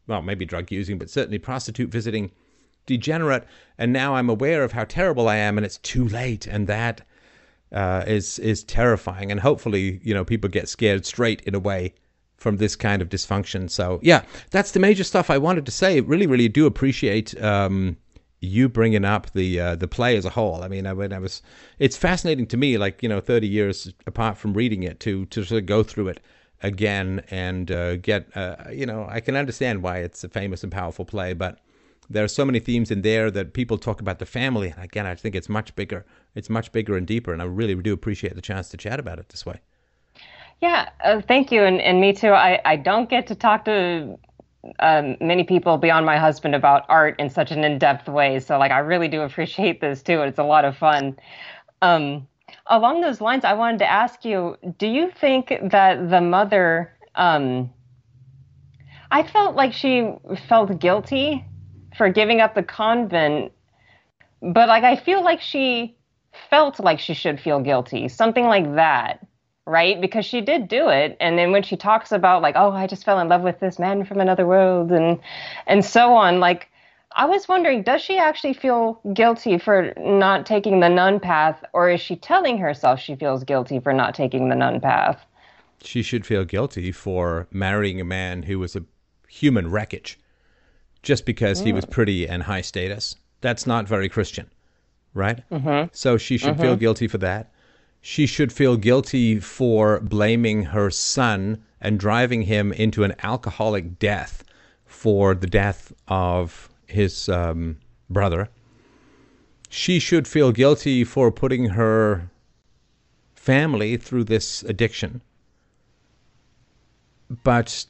well, 0.07 0.23
maybe 0.23 0.43
drug 0.43 0.71
using, 0.71 0.97
but 0.97 1.11
certainly 1.11 1.37
prostitute 1.37 1.91
visiting 1.91 2.31
degenerate. 2.87 3.45
And 3.77 3.93
now 3.93 4.15
I'm 4.15 4.29
aware 4.29 4.63
of 4.63 4.71
how 4.71 4.85
terrible 4.85 5.29
I 5.29 5.35
am, 5.35 5.55
and 5.55 5.63
it's 5.63 5.77
too 5.77 6.07
late. 6.07 6.47
And 6.47 6.65
that 6.65 7.01
uh, 7.71 8.05
is 8.07 8.39
is 8.39 8.63
terrifying. 8.63 9.31
And 9.31 9.41
hopefully, 9.41 9.99
you 10.01 10.15
know, 10.15 10.25
people 10.25 10.49
get 10.49 10.67
scared 10.67 11.05
straight 11.05 11.41
in 11.41 11.53
a 11.53 11.59
way 11.59 11.93
from 12.37 12.57
this 12.57 12.75
kind 12.75 13.01
of 13.01 13.09
dysfunction. 13.09 13.69
So 13.69 13.99
yeah, 14.01 14.23
that's 14.51 14.71
the 14.71 14.79
major 14.79 15.03
stuff 15.03 15.29
I 15.29 15.37
wanted 15.37 15.65
to 15.65 15.71
say. 15.71 15.99
Really, 16.01 16.27
really 16.27 16.47
do 16.47 16.65
appreciate. 16.65 17.39
Um, 17.41 17.97
you 18.39 18.69
bringing 18.69 19.03
up 19.03 19.31
the 19.31 19.59
uh, 19.59 19.75
the 19.75 19.87
play 19.87 20.15
as 20.15 20.25
a 20.25 20.29
whole. 20.29 20.63
I 20.63 20.67
mean, 20.67 20.85
I, 20.85 20.93
when 20.93 21.11
I 21.11 21.19
was, 21.19 21.41
it's 21.79 21.97
fascinating 21.97 22.45
to 22.47 22.57
me. 22.57 22.77
Like 22.77 23.01
you 23.01 23.09
know, 23.09 23.19
thirty 23.19 23.47
years 23.47 23.91
apart 24.05 24.37
from 24.37 24.53
reading 24.53 24.83
it, 24.83 24.99
to 25.01 25.25
to 25.27 25.43
sort 25.43 25.61
of 25.61 25.65
go 25.65 25.83
through 25.83 26.09
it 26.09 26.19
again 26.61 27.23
and 27.31 27.71
uh, 27.71 27.97
get. 27.97 28.35
Uh, 28.37 28.55
you 28.71 28.85
know, 28.85 29.07
I 29.09 29.19
can 29.21 29.35
understand 29.35 29.81
why 29.81 29.97
it's 29.99 30.23
a 30.23 30.29
famous 30.29 30.63
and 30.63 30.71
powerful 30.71 31.05
play, 31.05 31.33
but 31.33 31.59
there 32.09 32.23
are 32.23 32.29
so 32.29 32.45
many 32.45 32.59
themes 32.59 32.91
in 32.91 33.01
there 33.01 33.31
that 33.31 33.53
people 33.53 33.77
talk 33.77 33.99
about 33.99 34.19
the 34.19 34.25
family. 34.25 34.69
And 34.69 34.83
again, 34.83 35.05
I 35.05 35.15
think 35.15 35.35
it's 35.35 35.49
much 35.49 35.75
bigger. 35.75 36.05
It's 36.35 36.49
much 36.49 36.71
bigger 36.71 36.95
and 36.95 37.07
deeper, 37.07 37.33
and 37.33 37.41
I 37.41 37.45
really 37.45 37.75
do 37.75 37.93
appreciate 37.93 38.35
the 38.35 38.41
chance 38.41 38.69
to 38.69 38.77
chat 38.77 38.99
about 38.99 39.19
it 39.19 39.29
this 39.29 39.45
way. 39.45 39.61
Yeah, 40.61 40.89
uh, 41.03 41.21
thank 41.21 41.51
you, 41.51 41.63
and, 41.63 41.79
and 41.79 42.01
me 42.01 42.13
too. 42.13 42.29
I, 42.29 42.59
I 42.65 42.77
don't 42.77 43.09
get 43.09 43.27
to 43.27 43.35
talk 43.35 43.65
to 43.65 44.17
um, 44.79 45.15
many 45.21 45.43
people 45.43 45.77
beyond 45.77 46.05
my 46.05 46.17
husband 46.17 46.55
about 46.55 46.83
art 46.89 47.15
in 47.19 47.29
such 47.29 47.51
an 47.51 47.63
in-depth 47.63 48.07
way. 48.07 48.39
So 48.39 48.57
like, 48.57 48.71
I 48.71 48.79
really 48.79 49.07
do 49.07 49.21
appreciate 49.21 49.81
this 49.81 50.01
too. 50.01 50.21
It's 50.21 50.39
a 50.39 50.43
lot 50.43 50.65
of 50.65 50.75
fun. 50.75 51.15
Um, 51.83 52.27
along 52.65 53.01
those 53.01 53.21
lines, 53.21 53.45
I 53.45 53.53
wanted 53.53 53.79
to 53.79 53.91
ask 53.91 54.25
you: 54.25 54.57
Do 54.79 54.87
you 54.87 55.11
think 55.11 55.53
that 55.71 56.09
the 56.09 56.21
mother? 56.21 56.91
Um, 57.13 57.71
I 59.11 59.23
felt 59.23 59.55
like 59.55 59.73
she 59.73 60.11
felt 60.49 60.79
guilty 60.79 61.45
for 61.97 62.09
giving 62.09 62.41
up 62.41 62.55
the 62.55 62.63
convent, 62.63 63.51
but 64.41 64.67
like 64.67 64.83
I 64.83 64.95
feel 64.95 65.23
like 65.23 65.39
she 65.39 65.95
felt 66.49 66.79
like 66.79 66.99
she 66.99 67.13
should 67.13 67.39
feel 67.39 67.59
guilty, 67.59 68.07
something 68.07 68.45
like 68.45 68.75
that 68.75 69.26
right? 69.67 69.99
Because 69.99 70.25
she 70.25 70.41
did 70.41 70.67
do 70.67 70.89
it. 70.89 71.17
And 71.19 71.37
then 71.37 71.51
when 71.51 71.61
she 71.61 71.75
talks 71.75 72.11
about 72.11 72.41
like, 72.41 72.55
oh, 72.57 72.71
I 72.71 72.87
just 72.87 73.03
fell 73.03 73.19
in 73.19 73.27
love 73.27 73.41
with 73.41 73.59
this 73.59 73.77
man 73.77 74.05
from 74.05 74.19
another 74.19 74.47
world 74.47 74.91
and 74.91 75.19
and 75.67 75.85
so 75.85 76.13
on, 76.13 76.39
like 76.39 76.69
I 77.11 77.25
was 77.25 77.47
wondering, 77.47 77.83
does 77.83 78.01
she 78.01 78.17
actually 78.17 78.53
feel 78.53 79.01
guilty 79.13 79.57
for 79.57 79.93
not 79.97 80.45
taking 80.45 80.79
the 80.79 80.89
nun 80.89 81.19
path, 81.19 81.63
or 81.73 81.89
is 81.89 81.99
she 81.99 82.15
telling 82.15 82.57
herself 82.57 82.99
she 82.99 83.15
feels 83.15 83.43
guilty 83.43 83.79
for 83.79 83.91
not 83.91 84.13
taking 84.13 84.49
the 84.49 84.55
nun 84.55 84.79
path? 84.79 85.25
She 85.83 86.01
should 86.01 86.25
feel 86.25 86.45
guilty 86.45 86.91
for 86.91 87.47
marrying 87.51 87.99
a 87.99 88.05
man 88.05 88.43
who 88.43 88.59
was 88.59 88.75
a 88.75 88.83
human 89.27 89.69
wreckage 89.69 90.19
just 91.03 91.25
because 91.25 91.61
he 91.61 91.73
was 91.73 91.85
pretty 91.85 92.27
and 92.27 92.43
high 92.43 92.61
status. 92.61 93.15
That's 93.41 93.67
not 93.67 93.87
very 93.87 94.09
Christian, 94.09 94.49
right? 95.13 95.43
Mm-hmm. 95.51 95.89
So 95.93 96.17
she 96.17 96.37
should 96.37 96.59
feel 96.59 96.75
guilty 96.75 97.07
for 97.07 97.19
that. 97.19 97.51
She 98.09 98.25
should 98.25 98.53
feel 98.53 98.77
guilty 98.77 99.37
for 99.41 99.99
blaming 99.99 100.63
her 100.63 100.89
son 100.89 101.61
and 101.81 101.99
driving 101.99 102.43
him 102.43 102.71
into 102.71 103.03
an 103.03 103.13
alcoholic 103.21 103.99
death 103.99 104.45
for 104.85 105.35
the 105.35 105.45
death 105.45 105.91
of 106.07 106.69
his 106.85 107.27
um, 107.27 107.79
brother. 108.09 108.47
She 109.67 109.99
should 109.99 110.25
feel 110.25 110.53
guilty 110.53 111.03
for 111.03 111.33
putting 111.33 111.71
her 111.71 112.31
family 113.35 113.97
through 113.97 114.23
this 114.23 114.63
addiction. 114.63 115.19
But 117.43 117.87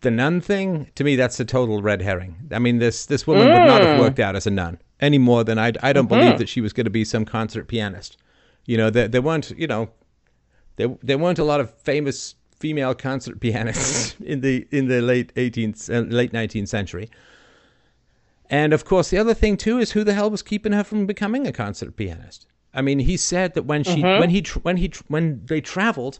the 0.00 0.10
nun 0.10 0.40
thing, 0.40 0.90
to 0.96 1.04
me, 1.04 1.14
that's 1.14 1.38
a 1.38 1.44
total 1.44 1.80
red 1.80 2.02
herring. 2.02 2.34
I 2.50 2.58
mean, 2.58 2.78
this 2.80 3.06
this 3.06 3.24
woman 3.24 3.46
would 3.46 3.66
not 3.66 3.82
have 3.82 4.00
worked 4.00 4.18
out 4.18 4.34
as 4.34 4.48
a 4.48 4.50
nun 4.50 4.80
any 4.98 5.18
more 5.18 5.44
than 5.44 5.60
I. 5.60 5.74
I 5.80 5.92
don't 5.92 6.08
believe 6.08 6.38
that 6.38 6.48
she 6.48 6.60
was 6.60 6.72
going 6.72 6.86
to 6.86 6.90
be 6.90 7.04
some 7.04 7.24
concert 7.24 7.68
pianist. 7.68 8.16
You 8.66 8.76
know, 8.76 8.90
there, 8.90 9.08
there 9.08 9.22
weren't. 9.22 9.50
You 9.50 9.66
know, 9.66 9.90
there 10.76 10.96
there 11.02 11.18
weren't 11.18 11.38
a 11.38 11.44
lot 11.44 11.60
of 11.60 11.70
famous 11.70 12.34
female 12.58 12.94
concert 12.94 13.40
pianists 13.40 14.16
in 14.24 14.40
the 14.40 14.66
in 14.70 14.88
the 14.88 15.00
late 15.00 15.32
eighteenth 15.36 15.88
uh, 15.90 16.00
late 16.00 16.32
nineteenth 16.32 16.68
century. 16.68 17.10
And 18.48 18.72
of 18.72 18.84
course, 18.84 19.10
the 19.10 19.18
other 19.18 19.34
thing 19.34 19.56
too 19.56 19.78
is 19.78 19.92
who 19.92 20.04
the 20.04 20.14
hell 20.14 20.30
was 20.30 20.42
keeping 20.42 20.72
her 20.72 20.84
from 20.84 21.06
becoming 21.06 21.46
a 21.46 21.52
concert 21.52 21.96
pianist? 21.96 22.46
I 22.74 22.82
mean, 22.82 23.00
he 23.00 23.16
said 23.16 23.54
that 23.54 23.64
when 23.64 23.84
she 23.84 24.02
when 24.02 24.30
he 24.30 24.44
when 24.62 24.76
he 24.76 24.92
when 25.08 25.42
they 25.46 25.60
traveled, 25.60 26.18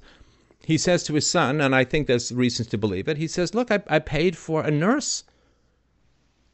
he 0.64 0.78
says 0.78 1.04
to 1.04 1.14
his 1.14 1.28
son, 1.28 1.60
and 1.60 1.74
I 1.74 1.84
think 1.84 2.06
there's 2.06 2.32
reasons 2.32 2.68
to 2.68 2.78
believe 2.78 3.08
it. 3.08 3.16
He 3.16 3.28
says, 3.28 3.54
"Look, 3.54 3.70
I, 3.70 3.82
I 3.88 3.98
paid 3.98 4.36
for 4.36 4.62
a 4.62 4.70
nurse." 4.70 5.24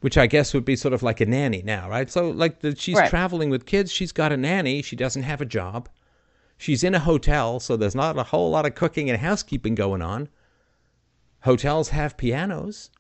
Which 0.00 0.18
I 0.18 0.26
guess 0.26 0.52
would 0.54 0.64
be 0.64 0.76
sort 0.76 0.94
of 0.94 1.02
like 1.02 1.20
a 1.20 1.26
nanny 1.26 1.62
now, 1.64 1.88
right? 1.88 2.10
So, 2.10 2.30
like, 2.30 2.60
the, 2.60 2.76
she's 2.76 2.96
Right. 2.96 3.08
traveling 3.08 3.50
with 3.50 3.66
kids. 3.66 3.90
She's 3.90 4.12
got 4.12 4.30
a 4.32 4.36
nanny. 4.36 4.82
She 4.82 4.94
doesn't 4.94 5.22
have 5.22 5.40
a 5.40 5.46
job. 5.46 5.88
She's 6.58 6.84
in 6.84 6.94
a 6.94 6.98
hotel, 7.00 7.60
so 7.60 7.76
there's 7.76 7.94
not 7.94 8.18
a 8.18 8.22
whole 8.24 8.50
lot 8.50 8.66
of 8.66 8.74
cooking 8.74 9.10
and 9.10 9.18
housekeeping 9.20 9.74
going 9.74 10.02
on. 10.02 10.28
Hotels 11.40 11.90
have 11.90 12.16
pianos. 12.16 12.90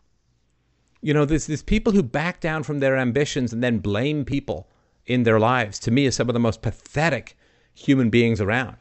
You 1.02 1.14
know, 1.14 1.24
there's, 1.24 1.46
there's 1.46 1.62
people 1.62 1.92
who 1.92 2.02
back 2.02 2.40
down 2.40 2.62
from 2.62 2.80
their 2.80 2.96
ambitions 2.96 3.52
and 3.52 3.62
then 3.62 3.78
blame 3.78 4.24
people 4.24 4.68
in 5.06 5.22
their 5.22 5.38
lives. 5.38 5.78
To 5.80 5.90
me, 5.90 6.06
are 6.06 6.10
some 6.10 6.28
of 6.28 6.34
the 6.34 6.40
most 6.40 6.62
pathetic 6.62 7.36
human 7.74 8.10
beings 8.10 8.40
around. 8.40 8.76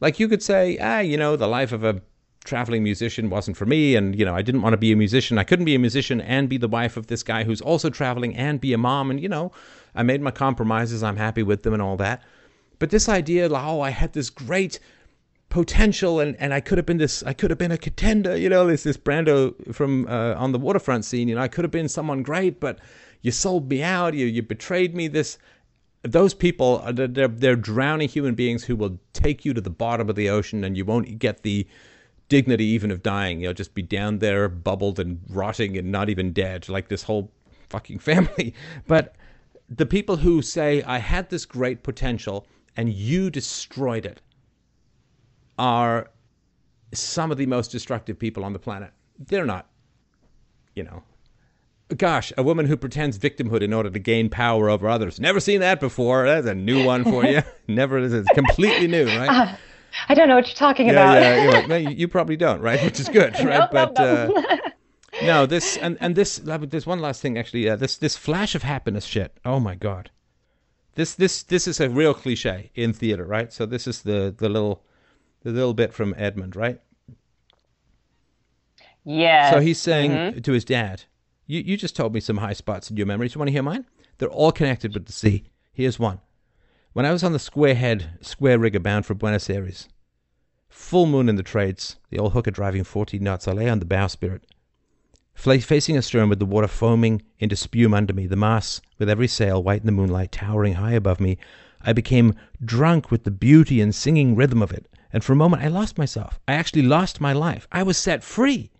Like 0.00 0.20
you 0.20 0.28
could 0.28 0.42
say, 0.42 0.78
ah, 0.80 1.00
you 1.00 1.16
know, 1.16 1.36
the 1.36 1.46
life 1.48 1.72
of 1.72 1.82
a 1.84 2.02
traveling 2.46 2.82
musician 2.82 3.28
wasn't 3.28 3.56
for 3.56 3.66
me, 3.66 3.94
and 3.94 4.18
you 4.18 4.24
know, 4.24 4.34
I 4.34 4.42
didn't 4.42 4.62
want 4.62 4.72
to 4.72 4.78
be 4.78 4.92
a 4.92 4.96
musician. 4.96 5.36
I 5.36 5.44
couldn't 5.44 5.64
be 5.66 5.74
a 5.74 5.78
musician 5.78 6.20
and 6.20 6.48
be 6.48 6.56
the 6.56 6.68
wife 6.68 6.96
of 6.96 7.08
this 7.08 7.22
guy 7.22 7.44
who's 7.44 7.60
also 7.60 7.90
traveling 7.90 8.34
and 8.36 8.60
be 8.60 8.72
a 8.72 8.78
mom. 8.78 9.10
And 9.10 9.20
you 9.20 9.28
know, 9.28 9.52
I 9.94 10.02
made 10.02 10.22
my 10.22 10.30
compromises. 10.30 11.02
I'm 11.02 11.16
happy 11.16 11.42
with 11.42 11.62
them 11.62 11.74
and 11.74 11.82
all 11.82 11.96
that. 11.98 12.22
But 12.78 12.90
this 12.90 13.08
idea, 13.08 13.48
oh, 13.50 13.80
I 13.80 13.90
had 13.90 14.12
this 14.12 14.30
great 14.30 14.78
potential 15.48 16.20
and, 16.20 16.36
and 16.40 16.52
I 16.52 16.60
could 16.60 16.76
have 16.76 16.86
been 16.86 16.98
this 16.98 17.22
I 17.22 17.32
could 17.32 17.50
have 17.50 17.58
been 17.58 17.70
a 17.70 17.78
contender 17.78 18.36
you 18.36 18.48
know 18.48 18.66
there's 18.66 18.82
this 18.82 18.96
Brando 18.96 19.54
from 19.72 20.06
uh, 20.08 20.34
on 20.34 20.50
the 20.50 20.58
waterfront 20.58 21.04
scene 21.04 21.28
you 21.28 21.36
know 21.36 21.40
I 21.40 21.48
could 21.48 21.64
have 21.64 21.70
been 21.70 21.88
someone 21.88 22.22
great 22.22 22.58
but 22.58 22.80
you 23.22 23.30
sold 23.30 23.70
me 23.70 23.82
out 23.82 24.14
you 24.14 24.26
you 24.26 24.42
betrayed 24.42 24.94
me 24.94 25.06
this 25.06 25.38
those 26.02 26.34
people 26.34 26.84
they're, 26.92 27.28
they're 27.28 27.56
drowning 27.56 28.08
human 28.08 28.34
beings 28.34 28.64
who 28.64 28.76
will 28.76 28.98
take 29.12 29.44
you 29.44 29.54
to 29.54 29.60
the 29.60 29.70
bottom 29.70 30.10
of 30.10 30.16
the 30.16 30.28
ocean 30.28 30.64
and 30.64 30.76
you 30.76 30.84
won't 30.84 31.18
get 31.18 31.42
the 31.42 31.66
dignity 32.28 32.64
even 32.64 32.90
of 32.90 33.02
dying 33.02 33.40
you'll 33.40 33.52
just 33.52 33.74
be 33.74 33.82
down 33.82 34.18
there 34.18 34.48
bubbled 34.48 34.98
and 34.98 35.20
rotting 35.28 35.76
and 35.76 35.92
not 35.92 36.08
even 36.08 36.32
dead 36.32 36.68
like 36.68 36.88
this 36.88 37.04
whole 37.04 37.30
fucking 37.68 37.98
family 38.00 38.54
but 38.86 39.14
the 39.68 39.86
people 39.86 40.16
who 40.16 40.42
say 40.42 40.82
I 40.82 40.98
had 40.98 41.30
this 41.30 41.44
great 41.44 41.82
potential 41.82 42.46
and 42.76 42.92
you 42.92 43.30
destroyed 43.30 44.06
it 44.06 44.20
are 45.58 46.10
some 46.92 47.30
of 47.30 47.38
the 47.38 47.46
most 47.46 47.70
destructive 47.70 48.18
people 48.18 48.44
on 48.44 48.52
the 48.52 48.58
planet. 48.58 48.92
They're 49.18 49.46
not, 49.46 49.68
you 50.74 50.84
know. 50.84 51.02
Gosh, 51.96 52.32
a 52.36 52.42
woman 52.42 52.66
who 52.66 52.76
pretends 52.76 53.16
victimhood 53.16 53.62
in 53.62 53.72
order 53.72 53.90
to 53.90 53.98
gain 53.98 54.28
power 54.28 54.68
over 54.68 54.88
others. 54.88 55.20
Never 55.20 55.38
seen 55.38 55.60
that 55.60 55.78
before. 55.78 56.26
That's 56.26 56.46
a 56.46 56.54
new 56.54 56.84
one 56.84 57.04
for 57.04 57.24
you. 57.24 57.42
Never. 57.68 57.98
It's 57.98 58.28
completely 58.30 58.88
new, 58.88 59.06
right? 59.06 59.28
Uh, 59.28 59.56
I 60.08 60.14
don't 60.14 60.28
know 60.28 60.36
what 60.36 60.46
you're 60.46 60.54
talking 60.54 60.86
yeah, 60.86 60.92
about. 60.92 61.22
yeah. 61.22 61.42
You're 61.42 61.52
like, 61.52 61.68
no, 61.68 61.76
you, 61.76 61.90
you 61.90 62.08
probably 62.08 62.36
don't, 62.36 62.60
right? 62.60 62.82
Which 62.82 63.00
is 63.00 63.08
good, 63.08 63.34
right? 63.40 63.60
Nope, 63.60 63.70
but 63.72 63.98
nope, 63.98 64.32
nope. 64.34 64.44
Uh, 64.50 64.70
no, 65.22 65.46
this 65.46 65.76
and 65.76 65.96
and 66.00 66.14
this. 66.14 66.40
There's 66.44 66.86
one 66.86 67.00
last 67.00 67.22
thing 67.22 67.38
actually. 67.38 67.68
Uh, 67.68 67.76
this 67.76 67.96
this 67.96 68.16
flash 68.16 68.54
of 68.54 68.62
happiness 68.62 69.04
shit. 69.04 69.38
Oh 69.44 69.60
my 69.60 69.74
god. 69.74 70.10
This 70.94 71.14
this 71.14 71.42
this 71.42 71.68
is 71.68 71.80
a 71.80 71.88
real 71.88 72.14
cliche 72.14 72.70
in 72.74 72.92
theater, 72.92 73.24
right? 73.24 73.52
So 73.52 73.66
this 73.66 73.86
is 73.86 74.02
the 74.02 74.34
the 74.36 74.48
little 74.48 74.82
the 75.42 75.50
little 75.50 75.74
bit 75.74 75.92
from 75.92 76.14
Edmund, 76.16 76.56
right? 76.56 76.80
yeah. 79.04 79.52
So 79.52 79.60
he's 79.60 79.78
saying 79.78 80.42
to 80.42 80.52
his 80.52 80.64
dad, 80.64 81.04
you, 81.46 81.60
you 81.60 81.76
just 81.76 81.94
told 81.94 82.12
me 82.12 82.20
some 82.20 82.38
high 82.38 82.52
spots 82.52 82.90
in 82.90 82.96
your 82.96 83.06
memories. 83.06 83.34
You 83.34 83.38
want 83.38 83.48
to 83.48 83.52
hear 83.52 83.62
mine? 83.62 83.86
They're 84.18 84.28
all 84.28 84.52
connected 84.52 84.92
with 84.94 85.06
the 85.06 85.12
sea. 85.12 85.44
Here's 85.72 85.98
one. 85.98 86.20
When 86.96 87.04
I 87.04 87.12
was 87.12 87.22
on 87.22 87.34
the 87.34 87.38
square 87.38 87.74
head, 87.74 88.16
square 88.22 88.58
rigger 88.58 88.80
bound 88.80 89.04
for 89.04 89.12
Buenos 89.12 89.50
Aires, 89.50 89.86
full 90.70 91.04
moon 91.04 91.28
in 91.28 91.36
the 91.36 91.42
trades, 91.42 91.96
the 92.08 92.18
old 92.18 92.32
hooker 92.32 92.50
driving 92.50 92.84
40 92.84 93.18
knots, 93.18 93.46
I 93.46 93.52
lay 93.52 93.68
on 93.68 93.80
the 93.80 93.84
bowsprit, 93.84 94.40
facing 95.34 95.98
astern 95.98 96.30
with 96.30 96.38
the 96.38 96.46
water 96.46 96.68
foaming 96.68 97.20
into 97.38 97.54
spume 97.54 97.92
under 97.92 98.14
me, 98.14 98.26
the 98.26 98.34
masts 98.34 98.80
with 98.98 99.10
every 99.10 99.28
sail 99.28 99.62
white 99.62 99.80
in 99.80 99.86
the 99.86 99.92
moonlight 99.92 100.32
towering 100.32 100.76
high 100.76 100.94
above 100.94 101.20
me, 101.20 101.36
I 101.82 101.92
became 101.92 102.34
drunk 102.64 103.10
with 103.10 103.24
the 103.24 103.30
beauty 103.30 103.82
and 103.82 103.94
singing 103.94 104.34
rhythm 104.34 104.62
of 104.62 104.72
it, 104.72 104.88
and 105.12 105.22
for 105.22 105.34
a 105.34 105.36
moment 105.36 105.64
I 105.64 105.68
lost 105.68 105.98
myself. 105.98 106.40
I 106.48 106.54
actually 106.54 106.80
lost 106.80 107.20
my 107.20 107.34
life. 107.34 107.68
I 107.70 107.82
was 107.82 107.98
set 107.98 108.24
free. 108.24 108.70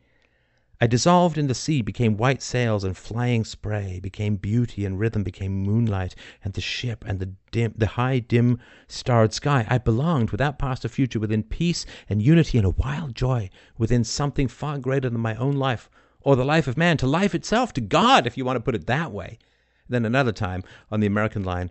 I 0.79 0.87
dissolved 0.87 1.39
in 1.39 1.47
the 1.47 1.55
sea, 1.55 1.81
became 1.81 2.19
white 2.19 2.43
sails 2.43 2.85
and 2.85 2.95
flying 2.95 3.45
spray, 3.45 3.99
became 3.99 4.37
beauty 4.37 4.85
and 4.85 4.99
rhythm, 4.99 5.23
became 5.23 5.63
moonlight 5.63 6.15
and 6.45 6.53
the 6.53 6.61
ship 6.61 7.03
and 7.07 7.35
the 7.53 7.87
high, 7.87 8.19
dim, 8.19 8.59
starred 8.87 9.33
sky. 9.33 9.67
I 9.71 9.79
belonged, 9.79 10.31
without 10.31 10.59
past 10.59 10.85
or 10.85 10.89
future, 10.89 11.19
within 11.19 11.45
peace 11.45 11.87
and 12.11 12.23
unity 12.23 12.59
and 12.59 12.67
a 12.67 12.71
wild 12.71 13.15
joy, 13.15 13.49
within 13.79 14.05
something 14.05 14.49
far 14.49 14.79
greater 14.79 15.09
than 15.09 15.21
my 15.21 15.35
own 15.37 15.57
life 15.57 15.89
or 16.21 16.37
the 16.37 16.45
life 16.45 16.67
of 16.67 16.77
man, 16.77 16.99
to 16.99 17.07
life 17.07 17.35
itself, 17.35 17.73
to 17.73 17.81
God, 17.81 18.27
if 18.27 18.37
you 18.37 18.45
want 18.45 18.57
to 18.57 18.61
put 18.61 18.75
it 18.75 18.87
that 18.87 19.13
way. 19.13 19.39
Then 19.89 20.05
another 20.05 20.33
time 20.33 20.63
on 20.91 21.01
the 21.01 21.07
American 21.07 21.45
line, 21.45 21.71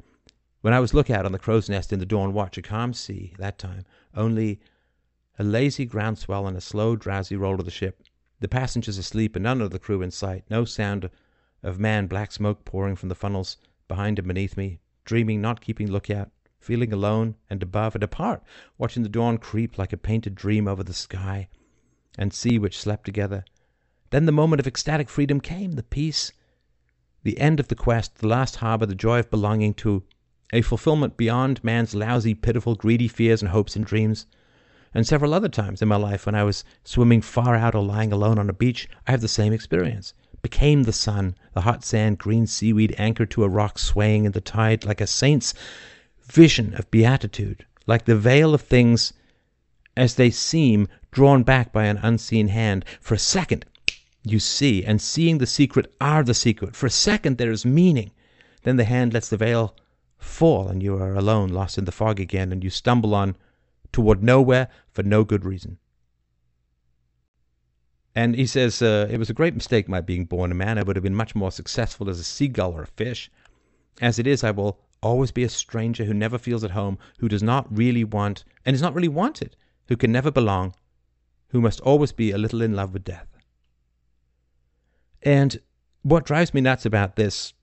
when 0.62 0.74
I 0.74 0.80
was 0.80 0.96
lookout 0.96 1.26
on 1.26 1.32
the 1.32 1.38
crow's 1.38 1.70
nest 1.70 1.94
in 1.94 2.00
the 2.00 2.06
dawn 2.08 2.34
watch, 2.34 2.58
a 2.58 2.62
calm 2.64 2.94
sea 2.94 3.36
that 3.38 3.60
time, 3.60 3.86
only 4.16 4.62
a 5.38 5.44
lazy 5.44 5.86
groundswell 5.86 6.48
and 6.48 6.58
a 6.58 6.62
slow, 6.62 6.96
drowsy 6.96 7.36
roll 7.36 7.60
of 7.60 7.66
the 7.66 7.72
ship. 7.72 8.02
The 8.46 8.50
passengers 8.50 9.00
asleep 9.00 9.36
and 9.36 9.42
none 9.42 9.60
of 9.60 9.72
the 9.72 9.80
crew 9.80 10.04
in 10.04 10.12
sight. 10.12 10.44
No 10.52 10.66
sound 10.66 11.10
of 11.64 11.80
man, 11.80 12.06
black 12.06 12.32
smoke 12.32 12.64
pouring 12.64 12.96
from 12.96 13.10
the 13.10 13.16
funnels 13.16 13.58
behind 13.88 14.20
and 14.20 14.28
beneath 14.28 14.56
me. 14.56 14.78
Dreaming, 15.04 15.42
not 15.42 15.62
keeping 15.62 15.90
lookout, 15.90 16.30
feeling 16.60 16.94
alone 16.94 17.38
and 17.50 17.64
above 17.64 17.96
and 17.96 18.04
apart, 18.04 18.44
watching 18.78 19.02
the 19.02 19.10
dawn 19.10 19.40
creep 19.40 19.80
like 19.80 19.92
a 19.94 19.98
painted 19.98 20.36
dream 20.36 20.68
over 20.68 20.84
the 20.84 20.94
sky 20.94 21.50
and 22.20 22.32
sea 22.32 22.60
which 22.60 22.80
slept 22.80 23.04
together. 23.06 23.44
Then 24.12 24.28
the 24.28 24.32
moment 24.32 24.60
of 24.60 24.68
ecstatic 24.68 25.10
freedom 25.10 25.42
came, 25.42 25.72
the 25.72 25.82
peace, 25.82 26.32
the 27.24 27.40
end 27.40 27.60
of 27.60 27.70
the 27.70 27.74
quest, 27.74 28.18
the 28.18 28.28
last 28.28 28.58
harbor, 28.58 28.86
the 28.86 28.94
joy 28.94 29.18
of 29.18 29.32
belonging 29.32 29.74
to 29.74 30.04
a 30.54 30.62
fulfillment 30.62 31.18
beyond 31.18 31.64
man's 31.64 31.96
lousy, 31.96 32.36
pitiful, 32.36 32.76
greedy 32.76 33.08
fears 33.08 33.42
and 33.42 33.50
hopes 33.50 33.76
and 33.76 33.88
dreams. 33.88 34.28
And 34.96 35.06
several 35.06 35.34
other 35.34 35.50
times 35.50 35.82
in 35.82 35.90
my 35.90 35.98
life 35.98 36.26
when 36.26 36.36
I 36.36 36.46
was 36.46 36.64
swimming 36.86 37.22
far 37.22 37.54
out 37.54 37.76
or 37.76 37.84
lying 37.84 38.14
alone 38.14 38.40
on 38.40 38.50
a 38.50 38.54
beach, 38.54 38.88
I 39.06 39.12
have 39.12 39.20
the 39.20 39.28
same 39.28 39.52
experience. 39.52 40.14
Became 40.42 40.84
the 40.84 40.94
sun, 40.94 41.36
the 41.54 41.62
hot 41.62 41.84
sand, 41.84 42.18
green 42.18 42.48
seaweed 42.48 42.96
anchored 42.98 43.30
to 43.32 43.44
a 43.44 43.50
rock 43.50 43.78
swaying 43.78 44.24
in 44.24 44.32
the 44.32 44.40
tide 44.40 44.86
like 44.86 45.02
a 45.02 45.08
saint's 45.08 45.54
vision 46.24 46.74
of 46.76 46.90
beatitude, 46.92 47.66
like 47.86 48.06
the 48.06 48.16
veil 48.16 48.54
of 48.54 48.62
things 48.62 49.12
as 49.98 50.16
they 50.16 50.30
seem 50.30 50.88
drawn 51.12 51.44
back 51.44 51.74
by 51.74 51.84
an 51.84 52.00
unseen 52.02 52.48
hand. 52.48 52.86
For 53.02 53.16
a 53.16 53.20
second, 53.20 53.66
you 54.24 54.40
see, 54.40 54.86
and 54.86 55.02
seeing 55.02 55.40
the 55.40 55.46
secret 55.46 55.94
are 56.00 56.24
the 56.24 56.34
secret. 56.34 56.74
For 56.74 56.86
a 56.86 56.90
second, 56.90 57.38
there 57.38 57.52
is 57.52 57.66
meaning. 57.66 58.12
Then 58.64 58.78
the 58.78 58.86
hand 58.86 59.14
lets 59.14 59.28
the 59.28 59.36
veil 59.36 59.76
fall, 60.18 60.70
and 60.70 60.82
you 60.82 60.96
are 60.96 61.16
alone, 61.16 61.50
lost 61.50 61.78
in 61.78 61.84
the 61.84 61.92
fog 61.92 62.22
again, 62.22 62.54
and 62.54 62.64
you 62.64 62.70
stumble 62.70 63.14
on 63.14 63.36
toward 63.96 64.22
nowhere 64.22 64.68
for 64.92 65.04
no 65.04 65.24
good 65.24 65.46
reason. 65.46 65.78
And 68.14 68.36
he 68.36 68.46
says, 68.46 68.82
uh, 68.82 69.08
It 69.10 69.18
was 69.18 69.30
a 69.30 69.34
great 69.34 69.56
mistake 69.56 69.88
my 69.88 70.02
being 70.02 70.26
born 70.26 70.52
a 70.52 70.56
man. 70.56 70.78
I 70.78 70.84
would 70.84 70.98
have 70.98 71.04
been 71.04 71.16
much 71.16 71.34
more 71.34 71.50
successful 71.50 72.10
as 72.10 72.20
a 72.20 72.24
seagull 72.26 72.74
or 72.74 72.84
a 72.84 72.88
fish. 72.88 73.32
As 74.02 74.20
it 74.20 74.28
is, 74.28 74.44
I 74.44 74.52
will 74.52 74.82
always 75.02 75.32
be 75.32 75.46
a 75.46 75.50
stranger 75.50 76.04
who 76.04 76.14
never 76.14 76.38
feels 76.38 76.66
at 76.66 76.72
home, 76.72 76.98
who 77.20 77.30
does 77.30 77.42
not 77.42 77.74
really 77.74 78.04
want, 78.04 78.44
and 78.66 78.76
is 78.76 78.82
not 78.82 78.94
really 78.94 79.08
wanted, 79.08 79.56
who 79.88 79.96
can 79.96 80.12
never 80.12 80.30
belong, 80.30 80.76
who 81.52 81.62
must 81.62 81.80
always 81.80 82.12
be 82.12 82.32
a 82.32 82.38
little 82.38 82.62
in 82.62 82.74
love 82.74 82.92
with 82.92 83.06
death. 83.06 83.30
And 85.24 85.62
what 86.02 86.26
drives 86.26 86.54
me 86.54 86.60
nuts 86.60 86.86
about 86.86 87.16
this 87.16 87.54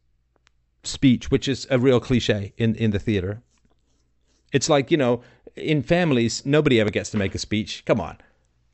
speech, 0.83 1.31
which 1.31 1.47
is 1.47 1.67
a 1.69 1.79
real 1.79 2.01
cliche 2.01 2.55
in, 2.57 2.75
in 2.77 2.91
the 2.91 2.99
theater, 2.99 3.43
it's 4.51 4.71
like, 4.71 4.91
you 4.91 4.97
know, 4.97 5.23
in 5.57 5.83
families, 5.83 6.45
nobody 6.47 6.81
ever 6.81 6.91
gets 6.91 7.11
to 7.11 7.16
make 7.16 7.35
a 7.35 7.39
speech. 7.39 7.85
Come 7.85 8.01
on. 8.01 8.19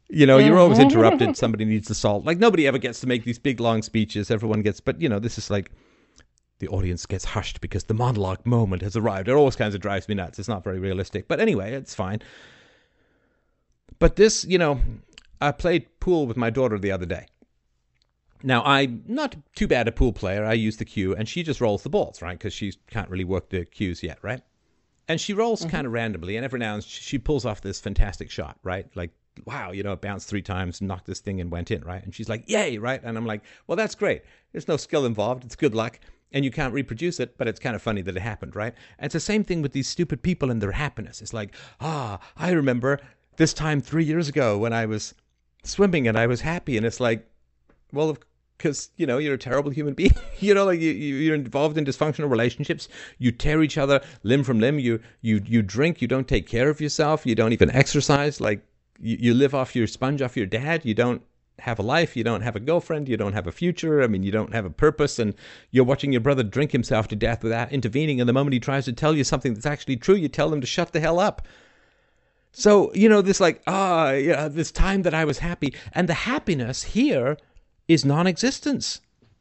You 0.08 0.26
know, 0.26 0.38
you're 0.38 0.58
always 0.58 0.78
interrupted. 0.78 1.36
Somebody 1.36 1.64
needs 1.64 1.88
the 1.88 1.94
salt. 1.94 2.24
Like, 2.24 2.38
nobody 2.38 2.66
ever 2.66 2.78
gets 2.78 3.00
to 3.00 3.06
make 3.06 3.24
these 3.24 3.38
big, 3.38 3.60
long 3.60 3.82
speeches. 3.82 4.30
Everyone 4.30 4.62
gets, 4.62 4.80
but, 4.80 5.00
you 5.00 5.08
know, 5.08 5.18
this 5.18 5.36
is 5.36 5.50
like 5.50 5.70
the 6.60 6.68
audience 6.68 7.04
gets 7.04 7.24
hushed 7.24 7.60
because 7.60 7.84
the 7.84 7.94
monologue 7.94 8.44
moment 8.46 8.82
has 8.82 8.96
arrived. 8.96 9.28
It 9.28 9.32
always 9.32 9.56
kind 9.56 9.74
of 9.74 9.80
drives 9.80 10.08
me 10.08 10.14
nuts. 10.14 10.38
It's 10.38 10.48
not 10.48 10.64
very 10.64 10.78
realistic. 10.78 11.28
But 11.28 11.40
anyway, 11.40 11.74
it's 11.74 11.94
fine. 11.94 12.22
But 13.98 14.16
this, 14.16 14.44
you 14.44 14.58
know, 14.58 14.80
I 15.40 15.52
played 15.52 16.00
pool 16.00 16.26
with 16.26 16.36
my 16.36 16.50
daughter 16.50 16.78
the 16.78 16.92
other 16.92 17.06
day. 17.06 17.26
Now, 18.42 18.62
I'm 18.64 19.02
not 19.06 19.36
too 19.54 19.66
bad 19.66 19.88
a 19.88 19.92
pool 19.92 20.12
player. 20.12 20.44
I 20.44 20.52
use 20.52 20.76
the 20.76 20.84
cue, 20.84 21.14
and 21.14 21.28
she 21.28 21.42
just 21.42 21.60
rolls 21.60 21.82
the 21.82 21.88
balls, 21.88 22.22
right? 22.22 22.38
Because 22.38 22.52
she 22.52 22.72
can't 22.88 23.10
really 23.10 23.24
work 23.24 23.48
the 23.48 23.64
cues 23.64 24.02
yet, 24.02 24.18
right? 24.22 24.40
And 25.08 25.20
she 25.20 25.32
rolls 25.32 25.64
kind 25.64 25.86
of 25.86 25.92
randomly, 25.92 26.36
and 26.36 26.44
every 26.44 26.58
now 26.58 26.74
and 26.74 26.82
then 26.82 26.88
she 26.88 27.18
pulls 27.18 27.46
off 27.46 27.62
this 27.62 27.80
fantastic 27.80 28.30
shot, 28.30 28.58
right? 28.62 28.86
Like, 28.94 29.10
wow, 29.46 29.72
you 29.72 29.82
know, 29.82 29.92
it 29.92 30.02
bounced 30.02 30.28
three 30.28 30.42
times, 30.42 30.82
knocked 30.82 31.06
this 31.06 31.20
thing, 31.20 31.40
and 31.40 31.50
went 31.50 31.70
in, 31.70 31.82
right? 31.82 32.04
And 32.04 32.14
she's 32.14 32.28
like, 32.28 32.44
yay, 32.48 32.76
right? 32.76 33.00
And 33.02 33.16
I'm 33.16 33.24
like, 33.24 33.42
well, 33.66 33.76
that's 33.76 33.94
great. 33.94 34.22
There's 34.52 34.68
no 34.68 34.76
skill 34.76 35.06
involved. 35.06 35.44
It's 35.44 35.56
good 35.56 35.74
luck. 35.74 35.98
And 36.32 36.44
you 36.44 36.50
can't 36.50 36.74
reproduce 36.74 37.20
it, 37.20 37.38
but 37.38 37.48
it's 37.48 37.58
kind 37.58 37.74
of 37.74 37.80
funny 37.80 38.02
that 38.02 38.16
it 38.16 38.20
happened, 38.20 38.54
right? 38.54 38.74
And 38.98 39.06
it's 39.06 39.14
the 39.14 39.20
same 39.20 39.44
thing 39.44 39.62
with 39.62 39.72
these 39.72 39.88
stupid 39.88 40.22
people 40.22 40.50
and 40.50 40.60
their 40.60 40.72
happiness. 40.72 41.22
It's 41.22 41.32
like, 41.32 41.54
ah, 41.80 42.18
I 42.36 42.50
remember 42.50 43.00
this 43.36 43.54
time 43.54 43.80
three 43.80 44.04
years 44.04 44.28
ago 44.28 44.58
when 44.58 44.74
I 44.74 44.84
was 44.84 45.14
swimming 45.62 46.06
and 46.06 46.18
I 46.18 46.26
was 46.26 46.42
happy. 46.42 46.76
And 46.76 46.84
it's 46.84 47.00
like, 47.00 47.26
well, 47.94 48.18
because 48.58 48.90
you 48.96 49.06
know 49.06 49.18
you're 49.18 49.34
a 49.34 49.38
terrible 49.38 49.70
human 49.70 49.94
being. 49.94 50.12
you 50.40 50.52
know, 50.52 50.64
like 50.64 50.80
you, 50.80 50.90
you're 50.90 51.34
involved 51.34 51.78
in 51.78 51.84
dysfunctional 51.84 52.30
relationships. 52.30 52.88
You 53.18 53.32
tear 53.32 53.62
each 53.62 53.78
other 53.78 54.02
limb 54.24 54.44
from 54.44 54.60
limb. 54.60 54.78
You 54.78 55.00
you 55.22 55.40
you 55.46 55.62
drink. 55.62 56.02
You 56.02 56.08
don't 56.08 56.28
take 56.28 56.46
care 56.46 56.68
of 56.68 56.80
yourself. 56.80 57.24
You 57.24 57.34
don't 57.34 57.52
even 57.52 57.70
exercise. 57.70 58.40
Like 58.40 58.66
you, 59.00 59.16
you 59.20 59.34
live 59.34 59.54
off 59.54 59.74
your 59.74 59.86
sponge 59.86 60.20
off 60.20 60.36
your 60.36 60.46
dad. 60.46 60.84
You 60.84 60.94
don't 60.94 61.22
have 61.60 61.78
a 61.78 61.82
life. 61.82 62.16
You 62.16 62.24
don't 62.24 62.42
have 62.42 62.56
a 62.56 62.60
girlfriend. 62.60 63.08
You 63.08 63.16
don't 63.16 63.32
have 63.32 63.46
a 63.46 63.52
future. 63.52 64.02
I 64.02 64.06
mean, 64.06 64.22
you 64.22 64.30
don't 64.30 64.52
have 64.52 64.64
a 64.64 64.70
purpose. 64.70 65.18
And 65.18 65.34
you're 65.70 65.84
watching 65.84 66.12
your 66.12 66.20
brother 66.20 66.42
drink 66.42 66.72
himself 66.72 67.08
to 67.08 67.16
death 67.16 67.42
without 67.42 67.72
intervening. 67.72 68.20
And 68.20 68.28
the 68.28 68.32
moment 68.32 68.54
he 68.54 68.60
tries 68.60 68.84
to 68.84 68.92
tell 68.92 69.16
you 69.16 69.24
something 69.24 69.54
that's 69.54 69.66
actually 69.66 69.96
true, 69.96 70.14
you 70.14 70.28
tell 70.28 70.52
him 70.52 70.60
to 70.60 70.66
shut 70.66 70.92
the 70.92 71.00
hell 71.00 71.18
up. 71.18 71.46
So, 72.52 72.92
you 72.94 73.08
know, 73.08 73.22
this 73.22 73.40
like, 73.40 73.62
ah, 73.66 74.08
oh, 74.08 74.12
yeah, 74.12 74.48
this 74.48 74.70
time 74.70 75.02
that 75.02 75.14
I 75.14 75.24
was 75.24 75.38
happy. 75.38 75.74
And 75.92 76.08
the 76.08 76.14
happiness 76.14 76.82
here 76.82 77.36
is 77.88 78.04
non 78.04 78.26
existence. 78.26 79.00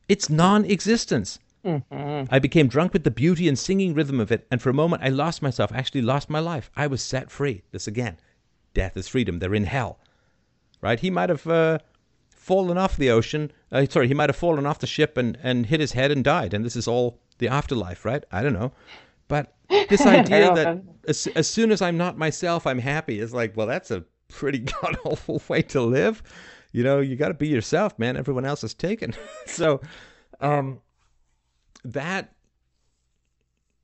It's 0.10 0.30
non 0.30 0.66
existence. 0.66 1.38
Mm-hmm. 1.66 2.34
I 2.34 2.40
became 2.40 2.68
drunk 2.68 2.94
with 2.94 3.04
the 3.04 3.12
beauty 3.12 3.48
and 3.48 3.60
singing 3.60 3.94
rhythm 3.94 4.22
of 4.22 4.32
it, 4.32 4.48
and 4.50 4.62
for 4.62 4.70
a 4.70 4.74
moment 4.74 5.04
I 5.04 5.10
lost 5.10 5.42
myself, 5.42 5.72
actually 5.74 6.02
lost 6.02 6.30
my 6.30 6.40
life. 6.40 6.72
I 6.76 6.88
was 6.88 7.04
set 7.04 7.30
free. 7.30 7.64
This 7.72 7.88
again, 7.88 8.18
death 8.74 8.96
is 8.96 9.08
freedom. 9.08 9.40
They're 9.40 9.54
in 9.54 9.66
hell, 9.66 10.00
right? 10.82 11.00
He 11.00 11.10
might 11.10 11.30
have 11.30 11.46
uh, 11.46 11.80
fallen 12.30 12.78
off 12.78 12.96
the 12.96 13.12
ocean. 13.12 13.52
Uh, 13.72 13.86
sorry, 13.90 14.08
he 14.08 14.14
might 14.14 14.30
have 14.30 14.38
fallen 14.38 14.66
off 14.66 14.80
the 14.80 14.88
ship 14.88 15.18
and, 15.18 15.38
and 15.44 15.66
hit 15.66 15.82
his 15.82 15.92
head 15.92 16.12
and 16.12 16.24
died, 16.24 16.54
and 16.54 16.64
this 16.64 16.78
is 16.78 16.88
all 16.88 17.20
the 17.40 17.50
afterlife, 17.50 18.06
right? 18.06 18.24
I 18.32 18.42
don't 18.42 18.54
know. 18.54 18.72
But 19.28 19.54
this 19.68 20.02
idea 20.06 20.54
that 20.54 20.82
as, 21.06 21.28
as 21.36 21.50
soon 21.50 21.72
as 21.72 21.82
I'm 21.82 21.98
not 21.98 22.18
myself, 22.18 22.66
I'm 22.66 22.80
happy 22.80 23.20
is 23.20 23.34
like, 23.34 23.58
well, 23.58 23.68
that's 23.68 23.92
a 23.92 24.06
pretty 24.30 24.60
god 24.82 24.98
awful 25.04 25.42
way 25.50 25.64
to 25.64 25.82
live 25.82 26.24
you 26.72 26.84
know, 26.84 27.00
you 27.00 27.16
got 27.16 27.30
to 27.30 27.34
be 27.34 27.48
yourself, 27.48 27.98
man. 27.98 28.18
Everyone 28.18 28.46
else 28.46 28.64
is 28.64 28.74
taken. 28.74 29.14
so, 29.46 29.82
um, 30.40 30.82
that 31.84 32.34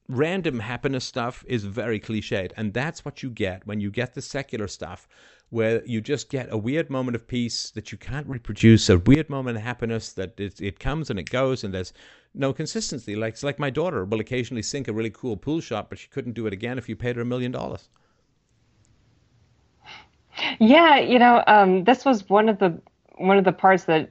random 0.10 0.60
happiness 0.60 1.05
stuff 1.05 1.43
is 1.47 1.64
very 1.64 1.99
cliched. 1.99 2.51
And 2.57 2.73
that's 2.73 3.05
what 3.05 3.23
you 3.23 3.30
get 3.30 3.65
when 3.65 3.80
you 3.80 3.89
get 3.89 4.14
the 4.14 4.22
secular 4.22 4.68
stuff, 4.68 5.07
where 5.49 5.84
you 5.85 6.01
just 6.01 6.30
get 6.30 6.51
a 6.51 6.57
weird 6.57 6.89
moment 6.89 7.15
of 7.15 7.27
peace 7.27 7.72
that 7.72 7.91
you 7.91 7.97
can't 7.97 8.27
reproduce, 8.27 8.89
a 8.89 8.97
weird 8.97 9.30
moment 9.30 9.57
of 9.57 9.64
happiness 9.64 10.14
that 10.14 10.39
it, 10.39 10.60
it 10.61 10.80
comes 10.80 11.10
and 11.10 11.19
it 11.19 11.30
goes, 11.30 11.64
and 11.64 11.73
there's 11.73 11.93
no 12.34 12.53
consistency. 12.53 13.15
Like, 13.15 13.34
it's 13.34 13.43
like 13.43 13.60
my 13.60 13.69
daughter 13.69 14.03
will 14.05 14.19
occasionally 14.19 14.64
sink 14.64 14.88
a 14.88 14.93
really 14.93 15.11
cool 15.11 15.38
pool 15.38 15.61
shot, 15.61 15.89
but 15.89 15.99
she 15.99 16.07
couldn't 16.10 16.34
do 16.34 16.47
it 16.47 16.53
again 16.53 16.77
if 16.77 16.89
you 16.89 16.95
paid 16.95 17.15
her 17.15 17.22
a 17.22 17.26
million 17.26 17.51
dollars. 17.51 17.89
Yeah, 20.60 20.99
you 20.99 21.19
know, 21.19 21.43
um, 21.47 21.84
this 21.84 22.05
was 22.05 22.30
one 22.30 22.49
of 22.49 22.60
the 22.60 22.80
one 23.18 23.38
of 23.38 23.45
the 23.45 23.51
parts 23.51 23.85
that 23.85 24.10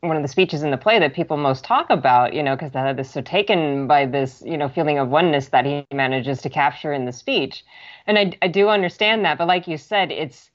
one 0.00 0.16
of 0.16 0.22
the 0.22 0.28
speeches 0.28 0.62
in 0.62 0.70
the 0.70 0.76
play 0.76 0.98
that 0.98 1.14
people 1.14 1.36
most 1.36 1.64
talk 1.64 1.88
about, 1.90 2.34
you 2.34 2.42
know, 2.42 2.54
because 2.54 2.72
that 2.72 2.98
is 3.00 3.10
so 3.10 3.22
taken 3.22 3.86
by 3.86 4.06
this, 4.06 4.42
you 4.46 4.56
know, 4.56 4.68
feeling 4.68 4.98
of 4.98 5.08
oneness 5.08 5.48
that 5.48 5.64
he 5.64 5.84
manages 5.92 6.42
to 6.42 6.50
capture 6.50 6.92
in 6.92 7.06
the 7.06 7.12
speech. 7.12 7.64
And 8.06 8.18
I, 8.18 8.32
I 8.42 8.48
do 8.48 8.68
understand 8.68 9.24
that, 9.24 9.38
but 9.38 9.48
like 9.48 9.66
you 9.66 9.78
said, 9.78 10.12
it's 10.12 10.50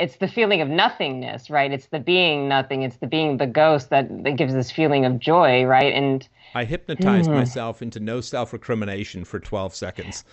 it's 0.00 0.16
the 0.16 0.26
feeling 0.26 0.60
of 0.60 0.68
nothingness, 0.68 1.50
right? 1.50 1.70
It's 1.70 1.86
the 1.86 2.00
being 2.00 2.48
nothing. 2.48 2.82
It's 2.82 2.96
the 2.96 3.06
being 3.06 3.36
the 3.36 3.46
ghost 3.46 3.90
that, 3.90 4.24
that 4.24 4.36
gives 4.36 4.52
this 4.52 4.70
feeling 4.70 5.04
of 5.04 5.20
joy, 5.20 5.62
right? 5.64 5.94
And 5.94 6.26
I 6.54 6.64
hypnotized 6.64 7.30
mm. 7.30 7.34
myself 7.34 7.80
into 7.80 8.00
no 8.00 8.20
self 8.20 8.52
recrimination 8.52 9.24
for 9.24 9.38
12 9.38 9.74
seconds. 9.74 10.24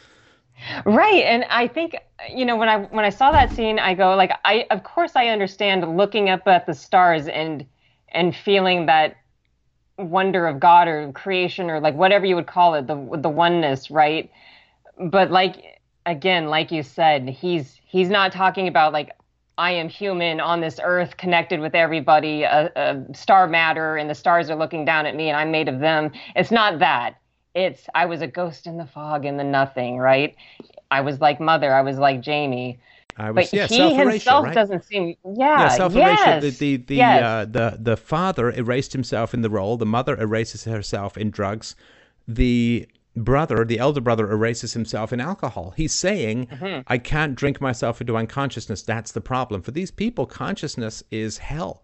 Right. 0.86 1.24
And 1.24 1.46
I 1.50 1.68
think, 1.68 1.96
you 2.30 2.46
know, 2.46 2.56
when 2.56 2.70
I 2.70 2.80
when 2.86 3.06
I 3.06 3.10
saw 3.10 3.32
that 3.32 3.52
scene, 3.54 3.80
I 3.80 3.94
go 3.94 4.16
like 4.16 4.32
I 4.46 4.66
of 4.70 4.84
course 4.84 5.16
I 5.16 5.28
understand 5.28 5.98
looking 5.98 6.30
up 6.30 6.48
at 6.48 6.66
the 6.66 6.74
stars 6.74 7.28
and 7.28 7.66
and 8.10 8.36
feeling 8.36 8.86
that 8.86 9.18
wonder 9.98 10.48
of 10.48 10.60
God 10.60 10.88
or 10.88 11.12
creation 11.14 11.70
or 11.70 11.80
like 11.80 11.96
whatever 11.96 12.26
you 12.26 12.36
would 12.36 12.48
call 12.48 12.76
it, 12.76 12.88
the 12.88 12.96
the 13.18 13.30
oneness, 13.30 13.90
right? 13.92 14.32
But 15.00 15.32
like 15.32 15.82
again, 16.06 16.48
like 16.48 16.72
you 16.72 16.84
said, 16.84 17.28
he's 17.30 17.80
he's 17.86 18.10
not 18.10 18.32
talking 18.32 18.68
about 18.68 18.94
like 18.94 19.12
I 19.58 19.72
am 19.72 19.90
human 19.90 20.40
on 20.40 20.62
this 20.62 20.80
earth, 20.84 21.18
connected 21.18 21.60
with 21.60 21.76
everybody, 21.76 22.44
a, 22.44 22.72
a 22.76 23.14
star 23.14 23.48
matter, 23.48 23.98
and 23.98 24.10
the 24.10 24.16
stars 24.16 24.50
are 24.50 24.56
looking 24.56 24.86
down 24.86 25.06
at 25.06 25.16
me, 25.16 25.30
and 25.30 25.38
I'm 25.38 25.52
made 25.52 25.68
of 25.68 25.80
them. 25.80 26.12
It's 26.36 26.52
not 26.52 26.80
that 26.80 27.20
it's 27.53 27.88
I 27.95 28.06
was 28.06 28.22
a 28.22 28.28
ghost 28.28 28.68
in 28.68 28.78
the 28.78 28.86
fog 28.86 29.26
in 29.26 29.38
the 29.38 29.44
nothing, 29.44 29.98
right? 29.98 30.36
I 30.90 31.02
was 31.02 31.19
like 31.19 31.40
mother, 31.40 31.73
I 31.73 31.82
was 31.82 31.98
like 31.98 32.22
Jamie. 32.22 32.80
I 33.18 33.32
was, 33.32 33.49
but 33.49 33.53
yeah, 33.53 33.68
he 33.68 33.94
himself 33.94 34.45
right? 34.45 34.56
doesn't 34.56 34.86
seem 34.86 35.15
yeah, 35.26 35.64
yeah 35.64 35.68
self 35.69 35.94
yes, 35.94 36.41
the 36.41 36.49
the 36.49 36.78
the, 36.78 36.95
yes. 36.95 37.23
uh, 37.23 37.45
the 37.45 37.78
the 37.80 37.98
father 37.98 38.52
erased 38.52 38.94
himself 38.94 39.34
in 39.34 39.41
the 39.41 39.49
role, 39.49 39.78
the 39.78 39.86
mother 39.86 40.19
erases 40.19 40.64
herself 40.64 41.18
in 41.18 41.30
drugs, 41.30 41.76
the 42.28 42.88
brother, 43.15 43.65
the 43.65 43.80
elder 43.80 43.99
brother 43.99 44.32
erases 44.32 44.73
himself 44.73 45.11
in 45.11 45.19
alcohol. 45.19 45.73
He's 45.76 45.94
saying, 45.94 46.48
mm-hmm. 46.48 46.82
I 46.88 46.98
can't 46.98 47.36
drink 47.36 47.60
myself 47.60 47.99
into 47.99 48.15
unconsciousness. 48.15 48.84
That's 48.84 49.11
the 49.11 49.22
problem. 49.22 49.61
For 49.61 49.72
these 49.72 49.91
people, 49.91 50.26
consciousness 50.26 51.03
is 51.11 51.38
hell 51.38 51.84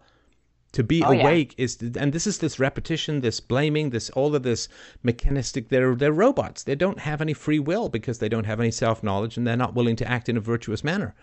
to 0.78 0.84
be 0.84 1.02
oh, 1.02 1.10
awake 1.10 1.56
yeah. 1.58 1.64
is 1.64 1.76
and 1.96 2.12
this 2.12 2.24
is 2.24 2.38
this 2.38 2.60
repetition 2.60 3.20
this 3.20 3.40
blaming 3.40 3.90
this 3.90 4.10
all 4.10 4.36
of 4.36 4.44
this 4.44 4.68
mechanistic 5.02 5.70
they're 5.70 5.96
they're 5.96 6.12
robots. 6.12 6.62
They 6.62 6.76
don't 6.76 7.00
have 7.00 7.20
any 7.20 7.34
free 7.34 7.58
will 7.58 7.88
because 7.88 8.20
they 8.20 8.28
don't 8.28 8.44
have 8.44 8.60
any 8.60 8.70
self-knowledge 8.70 9.36
and 9.36 9.44
they're 9.44 9.56
not 9.56 9.74
willing 9.74 9.96
to 9.96 10.08
act 10.08 10.28
in 10.28 10.36
a 10.36 10.40
virtuous 10.40 10.84
manner. 10.84 11.16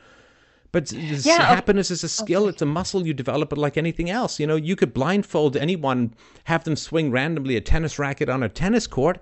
But 0.73 0.91
yeah, 0.91 1.41
happiness 1.41 1.89
is 1.89 2.03
a 2.03 2.09
skill. 2.09 2.43
okay. 2.43 2.49
it's 2.49 2.61
a 2.61 2.65
muscle. 2.65 3.07
You 3.07 3.13
develop 3.13 3.53
it 3.53 3.57
like 3.57 3.77
anything 3.77 4.09
else. 4.09 4.41
You 4.41 4.45
know 4.45 4.57
you 4.57 4.75
could 4.75 4.93
blindfold 4.93 5.55
anyone 5.55 6.13
have 6.43 6.65
them 6.65 6.75
swing 6.75 7.09
randomly 7.09 7.55
a 7.55 7.61
tennis 7.61 7.97
racket 7.97 8.27
on 8.27 8.43
a 8.43 8.49
tennis 8.49 8.87
court 8.87 9.19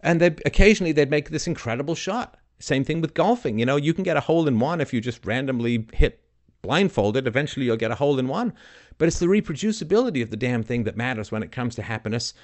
and 0.00 0.22
they 0.22 0.34
occasionally 0.46 0.92
they'd 0.92 1.10
make 1.10 1.28
this 1.28 1.46
incredible 1.46 1.94
shot. 1.94 2.38
Same 2.60 2.82
thing 2.82 3.02
with 3.02 3.12
golfing. 3.12 3.58
You 3.58 3.66
know 3.66 3.76
you 3.76 3.92
can 3.92 4.04
get 4.04 4.16
a 4.16 4.20
hole 4.20 4.48
in 4.48 4.58
one 4.58 4.80
if 4.80 4.94
you 4.94 5.02
just 5.02 5.26
randomly 5.26 5.86
hit 5.92 6.22
blindfolded 6.66 7.28
eventually 7.28 7.64
you'll 7.66 7.76
get 7.76 7.92
a 7.92 7.94
hole 7.94 8.18
in 8.18 8.26
one 8.26 8.52
but 8.98 9.08
it's 9.08 9.18
the 9.18 9.26
reproducibility 9.26 10.22
of 10.22 10.30
the 10.30 10.36
damn 10.36 10.62
thing 10.62 10.84
that 10.84 10.96
matters 10.96 11.30
when 11.30 11.42
it 11.42 11.52
comes 11.52 11.74
to 11.74 11.82
happiness. 11.82 12.34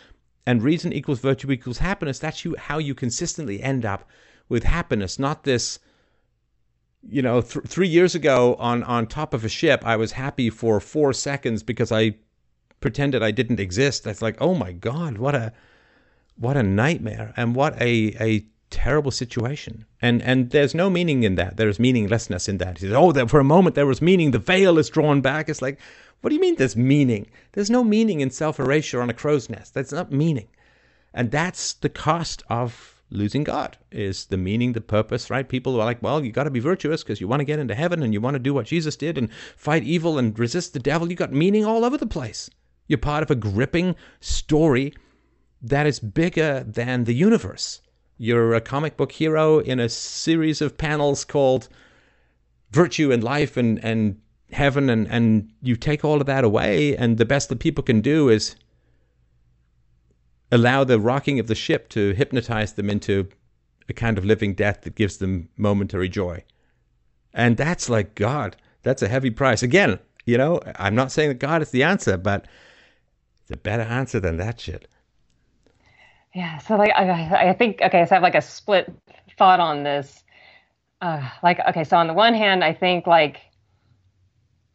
And 0.44 0.62
reason 0.62 0.92
equals 0.92 1.20
virtue 1.20 1.50
equals 1.52 1.78
happiness. 1.78 2.18
That's 2.18 2.44
you, 2.44 2.56
how 2.58 2.78
you 2.78 2.94
consistently 2.94 3.62
end 3.62 3.84
up 3.84 4.08
with 4.48 4.64
happiness, 4.64 5.18
not 5.18 5.44
this. 5.44 5.78
You 7.08 7.22
know, 7.22 7.40
th- 7.40 7.64
three 7.66 7.88
years 7.88 8.14
ago 8.14 8.54
on, 8.56 8.82
on 8.84 9.06
top 9.06 9.34
of 9.34 9.44
a 9.44 9.48
ship, 9.48 9.82
I 9.84 9.96
was 9.96 10.12
happy 10.12 10.50
for 10.50 10.80
four 10.80 11.12
seconds 11.12 11.62
because 11.62 11.90
I 11.92 12.16
pretended 12.80 13.22
I 13.22 13.30
didn't 13.30 13.60
exist. 13.60 14.04
That's 14.04 14.22
like, 14.22 14.36
oh 14.40 14.54
my 14.54 14.72
God, 14.72 15.18
what 15.18 15.34
a 15.34 15.52
what 16.36 16.56
a 16.56 16.62
nightmare 16.62 17.32
and 17.36 17.54
what 17.54 17.80
a, 17.80 18.16
a 18.20 18.44
terrible 18.70 19.10
situation. 19.10 19.84
And 20.00 20.22
and 20.22 20.50
there's 20.50 20.74
no 20.74 20.90
meaning 20.90 21.22
in 21.22 21.36
that. 21.36 21.56
There's 21.56 21.78
meaninglessness 21.78 22.48
in 22.48 22.58
that. 22.58 22.78
He 22.78 22.86
says, 22.86 22.94
oh, 22.94 23.26
for 23.26 23.40
a 23.40 23.44
moment 23.44 23.74
there 23.74 23.86
was 23.86 24.02
meaning. 24.02 24.32
The 24.32 24.38
veil 24.38 24.78
is 24.78 24.90
drawn 24.90 25.20
back. 25.20 25.48
It's 25.48 25.62
like, 25.62 25.78
what 26.22 26.30
do 26.30 26.36
you 26.36 26.40
mean 26.40 26.54
there's 26.56 26.76
meaning? 26.76 27.26
There's 27.52 27.70
no 27.70 27.84
meaning 27.84 28.20
in 28.20 28.30
self 28.30 28.58
erasure 28.58 29.02
on 29.02 29.10
a 29.10 29.14
crow's 29.14 29.50
nest. 29.50 29.74
That's 29.74 29.92
not 29.92 30.10
meaning. 30.10 30.48
And 31.12 31.30
that's 31.30 31.74
the 31.74 31.88
cost 31.88 32.42
of 32.48 33.02
losing 33.10 33.44
God, 33.44 33.76
is 33.90 34.26
the 34.26 34.38
meaning, 34.38 34.72
the 34.72 34.80
purpose, 34.80 35.28
right? 35.28 35.46
People 35.46 35.74
are 35.74 35.84
like, 35.84 36.02
well, 36.02 36.24
you 36.24 36.32
got 36.32 36.44
to 36.44 36.50
be 36.50 36.60
virtuous 36.60 37.02
because 37.02 37.20
you 37.20 37.28
want 37.28 37.40
to 37.40 37.44
get 37.44 37.58
into 37.58 37.74
heaven 37.74 38.02
and 38.02 38.14
you 38.14 38.20
want 38.20 38.34
to 38.34 38.38
do 38.38 38.54
what 38.54 38.66
Jesus 38.66 38.96
did 38.96 39.18
and 39.18 39.30
fight 39.56 39.82
evil 39.82 40.18
and 40.18 40.38
resist 40.38 40.72
the 40.72 40.78
devil. 40.78 41.10
You 41.10 41.16
got 41.16 41.32
meaning 41.32 41.64
all 41.64 41.84
over 41.84 41.98
the 41.98 42.06
place. 42.06 42.48
You're 42.86 42.98
part 42.98 43.22
of 43.22 43.30
a 43.30 43.34
gripping 43.34 43.96
story 44.20 44.94
that 45.60 45.86
is 45.86 46.00
bigger 46.00 46.64
than 46.66 47.04
the 47.04 47.14
universe. 47.14 47.82
You're 48.16 48.54
a 48.54 48.60
comic 48.60 48.96
book 48.96 49.12
hero 49.12 49.58
in 49.58 49.80
a 49.80 49.88
series 49.88 50.62
of 50.62 50.78
panels 50.78 51.24
called 51.24 51.68
Virtue 52.70 53.12
and 53.12 53.22
Life 53.22 53.56
and, 53.56 53.84
and 53.84 54.20
heaven 54.52 54.90
and, 54.90 55.08
and 55.08 55.50
you 55.62 55.76
take 55.76 56.04
all 56.04 56.20
of 56.20 56.26
that 56.26 56.44
away 56.44 56.96
and 56.96 57.18
the 57.18 57.24
best 57.24 57.48
that 57.48 57.58
people 57.58 57.82
can 57.82 58.00
do 58.00 58.28
is 58.28 58.54
allow 60.50 60.84
the 60.84 61.00
rocking 61.00 61.38
of 61.38 61.46
the 61.46 61.54
ship 61.54 61.88
to 61.88 62.12
hypnotize 62.12 62.74
them 62.74 62.90
into 62.90 63.28
a 63.88 63.92
kind 63.92 64.18
of 64.18 64.24
living 64.24 64.54
death 64.54 64.82
that 64.82 64.94
gives 64.94 65.16
them 65.16 65.48
momentary 65.56 66.08
joy. 66.08 66.44
And 67.32 67.56
that's 67.56 67.88
like 67.88 68.14
god. 68.14 68.56
That's 68.82 69.02
a 69.02 69.08
heavy 69.08 69.30
price. 69.30 69.62
Again 69.62 69.98
you 70.24 70.38
know 70.38 70.60
i'm 70.76 70.94
not 70.94 71.10
saying 71.10 71.28
that 71.28 71.38
god 71.38 71.62
is 71.62 71.70
the 71.70 71.82
answer 71.82 72.16
but 72.16 72.46
it's 73.42 73.50
a 73.50 73.56
better 73.56 73.82
answer 73.82 74.20
than 74.20 74.36
that 74.36 74.60
shit. 74.60 74.88
Yeah 76.34 76.58
so 76.58 76.76
like 76.76 76.92
i, 76.96 77.50
I 77.50 77.52
think 77.52 77.80
okay 77.82 78.06
so 78.06 78.12
i 78.12 78.14
have 78.14 78.22
like 78.22 78.34
a 78.34 78.42
split 78.42 78.92
thought 79.36 79.60
on 79.60 79.82
this. 79.82 80.22
Uh, 81.00 81.28
like 81.42 81.58
okay 81.68 81.82
so 81.82 81.96
on 81.96 82.06
the 82.06 82.12
one 82.12 82.34
hand 82.34 82.62
i 82.62 82.72
think 82.72 83.06
like 83.06 83.40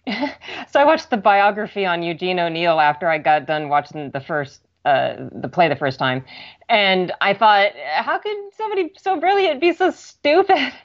so 0.70 0.80
I 0.80 0.86
watched 0.86 1.10
the 1.10 1.18
biography 1.18 1.86
on 1.86 2.04
Eugene 2.04 2.40
O'Neill 2.40 2.80
after 2.80 3.08
I 3.08 3.18
got 3.18 3.46
done 3.46 3.70
watching 3.70 4.12
the 4.12 4.22
first 4.22 4.62
uh, 4.86 5.16
the 5.34 5.50
play 5.50 5.68
the 5.68 5.76
first 5.76 6.00
time, 6.00 6.24
and 6.70 7.12
I 7.20 7.34
thought, 7.34 7.72
how 7.94 8.18
could 8.20 8.38
somebody 8.54 8.94
so 8.98 9.20
brilliant 9.20 9.62
be 9.62 9.74
so 9.74 9.92
stupid? 9.92 10.74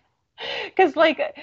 Because 0.65 0.97
like 0.97 1.36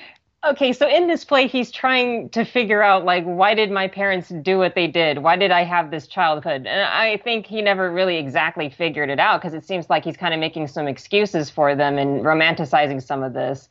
Okay, 0.45 0.71
so 0.71 0.87
in 0.87 1.07
this 1.07 1.25
play, 1.25 1.47
he's 1.47 1.69
trying 1.69 2.29
to 2.29 2.45
figure 2.45 2.81
out, 2.81 3.03
like, 3.03 3.25
why 3.25 3.53
did 3.53 3.69
my 3.71 3.89
parents 3.89 4.29
do 4.29 4.57
what 4.57 4.73
they 4.73 4.87
did? 4.87 5.17
Why 5.17 5.35
did 5.35 5.51
I 5.51 5.65
have 5.65 5.91
this 5.91 6.07
childhood? 6.07 6.65
And 6.65 6.81
I 6.81 7.17
think 7.17 7.45
he 7.45 7.61
never 7.61 7.91
really 7.91 8.15
exactly 8.15 8.69
figured 8.69 9.09
it 9.09 9.19
out 9.19 9.41
because 9.41 9.53
it 9.53 9.65
seems 9.65 9.89
like 9.89 10.05
he's 10.05 10.15
kind 10.15 10.33
of 10.33 10.39
making 10.39 10.67
some 10.67 10.87
excuses 10.87 11.49
for 11.49 11.75
them 11.75 11.97
and 11.97 12.21
romanticizing 12.23 13.03
some 13.03 13.21
of 13.21 13.33
this. 13.33 13.67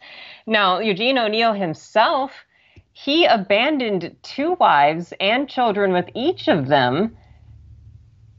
Now, 0.47 0.79
Eugene 0.79 1.17
O'Neill 1.17 1.55
himself, 1.55 2.33
he 3.05 3.27
abandoned 3.27 4.17
two 4.23 4.55
wives 4.55 5.13
and 5.21 5.49
children 5.49 5.93
with 5.93 6.09
each 6.15 6.49
of 6.49 6.67
them 6.67 7.17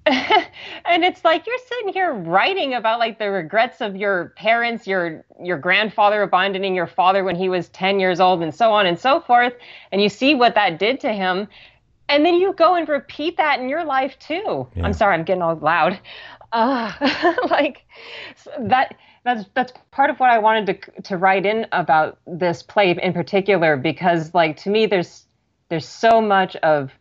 and 0.06 1.04
it's 1.04 1.24
like 1.24 1.46
you're 1.46 1.58
sitting 1.68 1.94
here 1.94 2.14
writing 2.14 2.74
about 2.74 3.00
like 3.00 3.20
the 3.20 3.30
regrets 3.30 3.80
of 3.80 3.96
your 3.96 4.34
parents, 4.36 4.88
your 4.88 5.24
your 5.42 5.58
grandfather 5.58 6.24
abandoning 6.24 6.74
your 6.74 6.88
father 6.88 7.24
when 7.24 7.36
he 7.36 7.48
was 7.48 7.70
10 7.70 8.00
years 8.00 8.20
old 8.20 8.42
and 8.42 8.54
so 8.54 8.72
on 8.72 8.88
and 8.88 9.00
so 9.00 9.22
forth, 9.22 9.54
and 9.92 10.02
you 10.02 10.10
see 10.10 10.34
what 10.34 10.56
that 10.56 10.80
did 10.80 11.00
to 11.02 11.14
him. 11.14 11.48
And 12.08 12.26
then 12.26 12.36
you 12.36 12.54
go 12.54 12.74
and 12.74 12.90
repeat 12.90 13.38
that 13.38 13.60
in 13.60 13.70
your 13.70 13.86
life 13.86 14.18
too. 14.18 14.68
Yeah. 14.76 14.84
I'm 14.84 14.94
sorry, 14.94 15.14
I'm 15.14 15.26
getting 15.26 15.44
all 15.44 15.56
loud. 15.56 16.00
Uh, 16.52 16.92
like 17.52 17.86
that 18.60 18.96
that's 19.36 19.50
that's 19.54 19.74
part 19.92 20.10
of 20.10 20.20
what 20.20 20.30
I 20.30 20.40
wanted 20.40 20.66
to 20.84 21.02
to 21.04 21.18
write 21.18 21.46
in 21.46 21.66
about 21.72 22.20
this 22.28 22.64
play 22.64 22.92
in 22.92 23.14
particular 23.14 23.78
because 23.78 24.34
like 24.34 24.58
to 24.64 24.70
me 24.70 24.86
there's 24.86 25.26
there's 25.70 25.88
so 25.88 26.22
much 26.22 26.56
of 26.58 26.92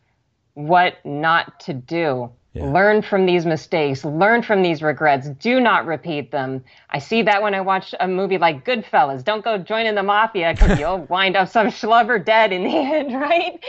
what 0.55 1.05
not 1.05 1.61
to 1.61 1.73
do 1.73 2.31
yeah. 2.55 2.65
Learn 2.73 3.03
from 3.03 3.27
these 3.27 3.45
mistakes, 3.45 4.05
learn 4.05 4.43
from 4.43 4.63
these 4.63 4.83
regrets, 4.83 5.29
do 5.29 5.61
not 5.61 5.87
repeat 5.87 6.31
them. 6.31 6.65
I 6.91 6.99
see 6.99 7.21
that 7.23 7.43
when 7.43 7.55
I 7.55 7.61
watch 7.61 7.95
a 8.01 8.09
movie 8.09 8.39
like 8.39 8.65
Goodfellas. 8.65 9.23
Don't 9.23 9.45
go 9.45 9.59
joining 9.59 9.95
the 9.95 10.03
mafia 10.03 10.55
because 10.55 10.79
you'll 10.79 11.01
wind 11.11 11.37
up 11.37 11.49
some 11.49 11.69
schlubber 11.69 12.25
dead 12.25 12.53
in 12.53 12.65
the 12.65 12.75
end, 12.75 13.13
right? 13.21 13.63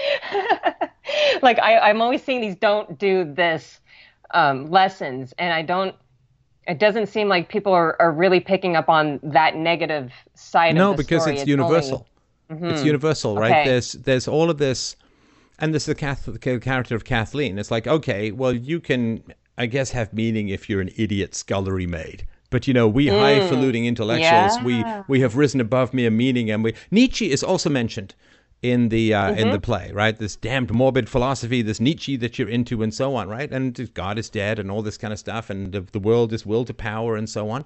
like 1.42 1.60
I, 1.60 1.78
I'm 1.78 2.02
always 2.02 2.24
seeing 2.24 2.40
these 2.40 2.56
don't 2.56 2.98
do 2.98 3.26
this 3.26 3.80
um, 4.32 4.72
lessons, 4.72 5.34
and 5.38 5.54
I 5.54 5.62
don't. 5.62 5.94
It 6.70 6.80
doesn't 6.80 7.08
seem 7.08 7.28
like 7.28 7.50
people 7.50 7.74
are, 7.74 8.00
are 8.00 8.12
really 8.12 8.40
picking 8.40 8.76
up 8.78 8.88
on 8.88 9.20
that 9.24 9.56
negative 9.56 10.12
side 10.36 10.76
no, 10.76 10.92
of 10.92 10.98
the 10.98 11.04
because 11.04 11.24
story. 11.24 11.34
it's, 11.34 11.42
it's 11.42 11.50
universal. 11.50 12.08
Only... 12.50 12.62
Mm-hmm. 12.62 12.76
It's 12.76 12.84
universal, 12.86 13.36
right? 13.36 13.52
Okay. 13.52 13.70
There's 13.70 13.92
there's 13.94 14.28
all 14.28 14.50
of 14.50 14.58
this 14.58 14.96
and 15.60 15.74
this 15.74 15.84
is 15.84 15.88
the, 15.88 15.96
Kath- 15.96 16.26
the 16.26 16.60
character 16.60 16.96
of 16.96 17.04
Kathleen. 17.04 17.60
It's 17.60 17.72
like, 17.72 17.86
okay, 17.86 18.32
well, 18.32 18.54
you 18.54 18.80
can, 18.80 19.24
I 19.58 19.66
guess, 19.66 19.92
have 19.92 20.14
meaning 20.14 20.50
if 20.50 20.70
you're 20.70 20.82
an 20.82 20.92
idiot 20.96 21.36
scullery 21.36 21.86
maid. 21.86 22.26
But 22.50 22.68
you 22.68 22.74
know, 22.74 22.88
we 22.88 23.08
mm. 23.08 23.20
highfalutin 23.20 23.86
intellectuals, 23.86 24.58
yeah. 24.58 24.64
we 24.64 24.84
we 25.08 25.20
have 25.22 25.36
risen 25.36 25.62
above 25.62 25.94
mere 25.94 26.10
meaning, 26.10 26.50
and 26.50 26.64
we 26.64 26.74
Nietzsche 26.90 27.32
is 27.32 27.44
also 27.44 27.70
mentioned 27.70 28.16
in 28.62 28.90
the 28.90 29.14
uh, 29.14 29.30
mm-hmm. 29.30 29.40
in 29.40 29.50
the 29.52 29.60
play, 29.60 29.92
right? 29.94 30.18
This 30.18 30.36
damned 30.36 30.72
morbid 30.72 31.10
philosophy, 31.10 31.62
this 31.62 31.80
Nietzsche 31.80 32.18
that 32.18 32.38
you're 32.38 32.50
into, 32.50 32.84
and 32.84 32.94
so 32.94 33.16
on, 33.16 33.30
right? 33.30 33.52
And 33.52 33.94
God 33.94 34.18
is 34.18 34.30
dead, 34.30 34.60
and 34.60 34.70
all 34.70 34.82
this 34.82 34.98
kind 34.98 35.14
of 35.14 35.20
stuff, 35.20 35.50
and 35.50 35.72
the 35.74 36.00
world 36.00 36.34
is 36.34 36.46
will 36.46 36.66
to 36.66 36.74
power, 36.74 37.16
and 37.16 37.30
so 37.30 37.50
on. 37.50 37.66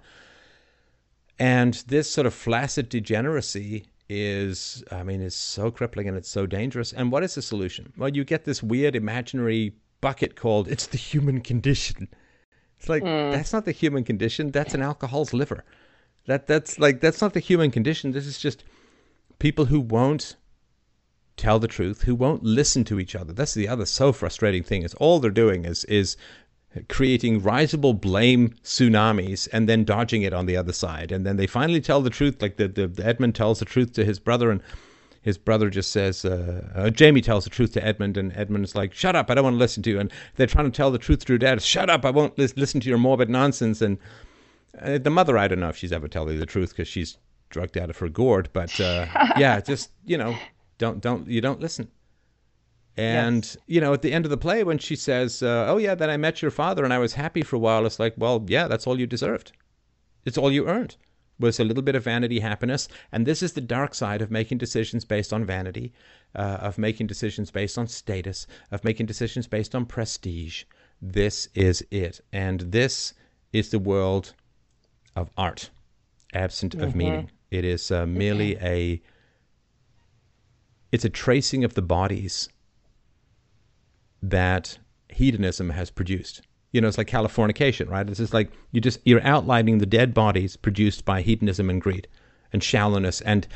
And 1.39 1.73
this 1.87 2.09
sort 2.09 2.27
of 2.27 2.33
flaccid 2.33 2.89
degeneracy 2.89 3.85
is, 4.07 4.83
I 4.91 5.03
mean, 5.03 5.21
is 5.21 5.35
so 5.35 5.71
crippling 5.71 6.07
and 6.07 6.15
it's 6.15 6.29
so 6.29 6.45
dangerous. 6.45 6.93
And 6.93 7.11
what 7.11 7.23
is 7.23 7.35
the 7.35 7.41
solution? 7.41 7.91
Well, 7.97 8.09
you 8.09 8.23
get 8.23 8.45
this 8.45 8.61
weird 8.61 8.95
imaginary 8.95 9.73
bucket 10.01 10.35
called 10.35 10.67
it's 10.67 10.87
the 10.87 10.97
human 10.97 11.41
condition. 11.41 12.07
It's 12.77 12.89
like 12.89 13.03
mm. 13.03 13.31
that's 13.31 13.53
not 13.53 13.65
the 13.65 13.71
human 13.71 14.03
condition. 14.03 14.51
That's 14.51 14.73
an 14.73 14.81
alcohol's 14.81 15.33
liver. 15.33 15.63
That 16.25 16.47
that's 16.47 16.77
like 16.77 16.99
that's 16.99 17.21
not 17.21 17.33
the 17.33 17.39
human 17.39 17.71
condition. 17.71 18.11
This 18.11 18.27
is 18.27 18.37
just 18.37 18.63
people 19.39 19.65
who 19.65 19.79
won't 19.79 20.35
tell 21.37 21.59
the 21.59 21.67
truth, 21.67 22.03
who 22.03 22.15
won't 22.15 22.43
listen 22.43 22.83
to 22.85 22.99
each 22.99 23.15
other. 23.15 23.33
That's 23.33 23.53
the 23.53 23.67
other 23.67 23.85
so 23.85 24.11
frustrating 24.11 24.63
thing. 24.63 24.83
Is 24.83 24.93
all 24.95 25.19
they're 25.19 25.31
doing 25.31 25.65
is 25.65 25.83
is 25.85 26.17
creating 26.89 27.41
risible 27.41 27.93
blame 27.93 28.49
tsunamis 28.63 29.47
and 29.53 29.69
then 29.69 29.83
dodging 29.83 30.23
it 30.23 30.33
on 30.33 30.45
the 30.45 30.57
other 30.57 30.73
side. 30.73 31.11
And 31.11 31.25
then 31.25 31.37
they 31.37 31.47
finally 31.47 31.81
tell 31.81 32.01
the 32.01 32.09
truth, 32.09 32.41
like 32.41 32.57
the, 32.57 32.67
the, 32.67 32.87
the 32.87 33.05
Edmund 33.05 33.35
tells 33.35 33.59
the 33.59 33.65
truth 33.65 33.93
to 33.93 34.05
his 34.05 34.19
brother, 34.19 34.49
and 34.49 34.61
his 35.21 35.37
brother 35.37 35.69
just 35.69 35.91
says, 35.91 36.25
uh, 36.25 36.67
uh, 36.75 36.89
Jamie 36.89 37.21
tells 37.21 37.43
the 37.43 37.49
truth 37.49 37.73
to 37.73 37.85
Edmund, 37.85 38.17
and 38.17 38.35
Edmund's 38.35 38.75
like, 38.75 38.93
shut 38.93 39.15
up, 39.15 39.29
I 39.29 39.35
don't 39.35 39.43
want 39.43 39.53
to 39.53 39.59
listen 39.59 39.83
to 39.83 39.89
you. 39.89 39.99
And 39.99 40.11
they're 40.35 40.47
trying 40.47 40.65
to 40.65 40.75
tell 40.75 40.91
the 40.91 40.97
truth 40.97 41.25
to 41.25 41.37
dad, 41.37 41.61
shut 41.61 41.89
up, 41.89 42.05
I 42.05 42.09
won't 42.09 42.37
li- 42.37 42.49
listen 42.55 42.81
to 42.81 42.89
your 42.89 42.97
morbid 42.97 43.29
nonsense. 43.29 43.81
And 43.81 43.97
uh, 44.81 44.97
the 44.97 45.09
mother, 45.09 45.37
I 45.37 45.47
don't 45.47 45.59
know 45.59 45.69
if 45.69 45.77
she's 45.77 45.93
ever 45.93 46.07
telling 46.07 46.39
the 46.39 46.45
truth 46.45 46.69
because 46.69 46.87
she's 46.87 47.17
drugged 47.49 47.77
out 47.77 47.91
of 47.91 47.97
her 47.97 48.09
gourd, 48.09 48.49
but 48.51 48.79
uh, 48.79 49.05
yeah, 49.37 49.61
just, 49.61 49.91
you 50.05 50.17
know, 50.17 50.35
don't, 50.77 51.01
don't, 51.01 51.27
you 51.27 51.41
don't 51.41 51.59
listen. 51.59 51.89
And 52.95 53.43
yes. 53.43 53.57
you 53.65 53.81
know, 53.81 53.93
at 53.93 54.03
the 54.03 54.13
end 54.13 54.25
of 54.25 54.29
the 54.29 54.37
play, 54.37 54.63
when 54.63 54.77
she 54.77 54.95
says, 54.95 55.41
uh, 55.41 55.65
"Oh 55.67 55.77
yeah, 55.77 55.95
then 55.95 56.11
I 56.11 56.17
met 56.17 56.43
your 56.43 56.51
father 56.51 56.83
and 56.83 56.93
I 56.93 56.99
was 56.99 57.13
happy 57.13 57.41
for 57.41 57.55
a 57.55 57.59
while," 57.59 57.87
it's 57.87 57.99
like, 57.99 58.13
well, 58.17 58.45
yeah, 58.47 58.67
that's 58.67 58.85
all 58.85 58.99
you 58.99 59.07
deserved. 59.07 59.51
It's 60.25 60.37
all 60.37 60.51
you 60.51 60.67
earned 60.67 60.95
was 61.39 61.59
a 61.59 61.63
little 61.63 61.83
bit 61.83 61.95
of 61.95 62.03
vanity 62.03 62.39
happiness. 62.39 62.87
And 63.11 63.25
this 63.25 63.41
is 63.41 63.53
the 63.53 63.61
dark 63.61 63.95
side 63.95 64.21
of 64.21 64.29
making 64.29 64.59
decisions 64.59 65.03
based 65.05 65.33
on 65.33 65.43
vanity, 65.43 65.91
uh, 66.35 66.57
of 66.61 66.77
making 66.77 67.07
decisions 67.07 67.49
based 67.49 67.77
on 67.77 67.87
status, 67.87 68.45
of 68.71 68.83
making 68.83 69.07
decisions 69.07 69.47
based 69.47 69.73
on 69.73 69.85
prestige. 69.85 70.63
This 71.01 71.49
is 71.55 71.85
it, 71.91 72.21
and 72.31 72.61
this 72.61 73.13
is 73.51 73.71
the 73.71 73.79
world 73.79 74.33
of 75.15 75.29
art, 75.37 75.71
absent 76.33 76.73
mm-hmm. 76.73 76.83
of 76.83 76.95
meaning. 76.95 77.31
It 77.51 77.65
is 77.65 77.91
uh, 77.91 78.05
merely 78.05 78.57
a 78.57 79.01
it's 80.93 81.03
a 81.03 81.09
tracing 81.09 81.63
of 81.63 81.73
the 81.73 81.81
bodies 81.81 82.49
that 84.21 84.77
hedonism 85.09 85.71
has 85.71 85.89
produced. 85.89 86.43
You 86.71 86.81
know, 86.81 86.87
it's 86.87 86.99
like 86.99 87.07
Californication, 87.07 87.89
right? 87.89 88.07
It's 88.07 88.19
just 88.19 88.33
like 88.33 88.51
you 88.71 88.79
just 88.79 88.99
you're 89.03 89.25
outlining 89.25 89.79
the 89.79 89.87
dead 89.87 90.13
bodies 90.13 90.55
produced 90.55 91.03
by 91.03 91.23
hedonism 91.23 91.71
and 91.71 91.81
greed 91.81 92.07
and 92.53 92.63
shallowness 92.63 93.21
and 93.21 93.47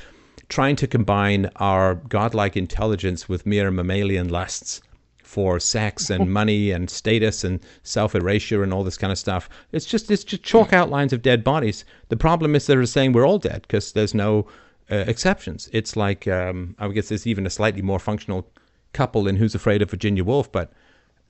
trying 0.50 0.76
to 0.78 0.88
combine 0.88 1.52
our 1.58 1.94
godlike 1.94 2.58
intelligence 2.58 3.30
with 3.30 3.46
mere 3.46 3.70
mammalian 3.70 4.30
lusts 4.30 4.82
for 5.22 5.60
sex 5.60 6.10
and 6.10 6.34
money 6.40 6.72
and 6.72 6.90
status 6.90 7.44
and 7.44 7.60
self 7.84 8.16
erasure 8.16 8.64
and 8.64 8.74
all 8.74 8.84
this 8.84 8.98
kind 8.98 9.12
of 9.12 9.20
stuff. 9.20 9.48
It's 9.72 9.86
just 9.86 10.10
it's 10.10 10.24
just 10.24 10.42
chalk 10.42 10.74
outlines 10.74 11.14
of 11.14 11.22
dead 11.22 11.44
bodies. 11.44 11.86
The 12.10 12.18
problem 12.18 12.56
is 12.56 12.66
they're 12.66 12.84
saying 12.88 13.14
we're 13.14 13.28
all 13.28 13.38
dead 13.38 13.62
because 13.62 13.92
there's 13.92 14.16
no 14.16 14.48
uh, 14.92 14.96
exceptions. 15.08 15.70
It's 15.74 15.96
like 15.96 16.28
um, 16.28 16.76
I 16.80 16.88
guess 16.90 17.10
there's 17.10 17.28
even 17.28 17.46
a 17.46 17.50
slightly 17.50 17.82
more 17.82 18.00
functional 18.00 18.50
couple 18.94 19.28
in 19.28 19.36
Who's 19.36 19.56
Afraid 19.56 19.82
of 19.82 19.90
Virginia 19.90 20.24
Woolf, 20.24 20.52
but 20.52 20.72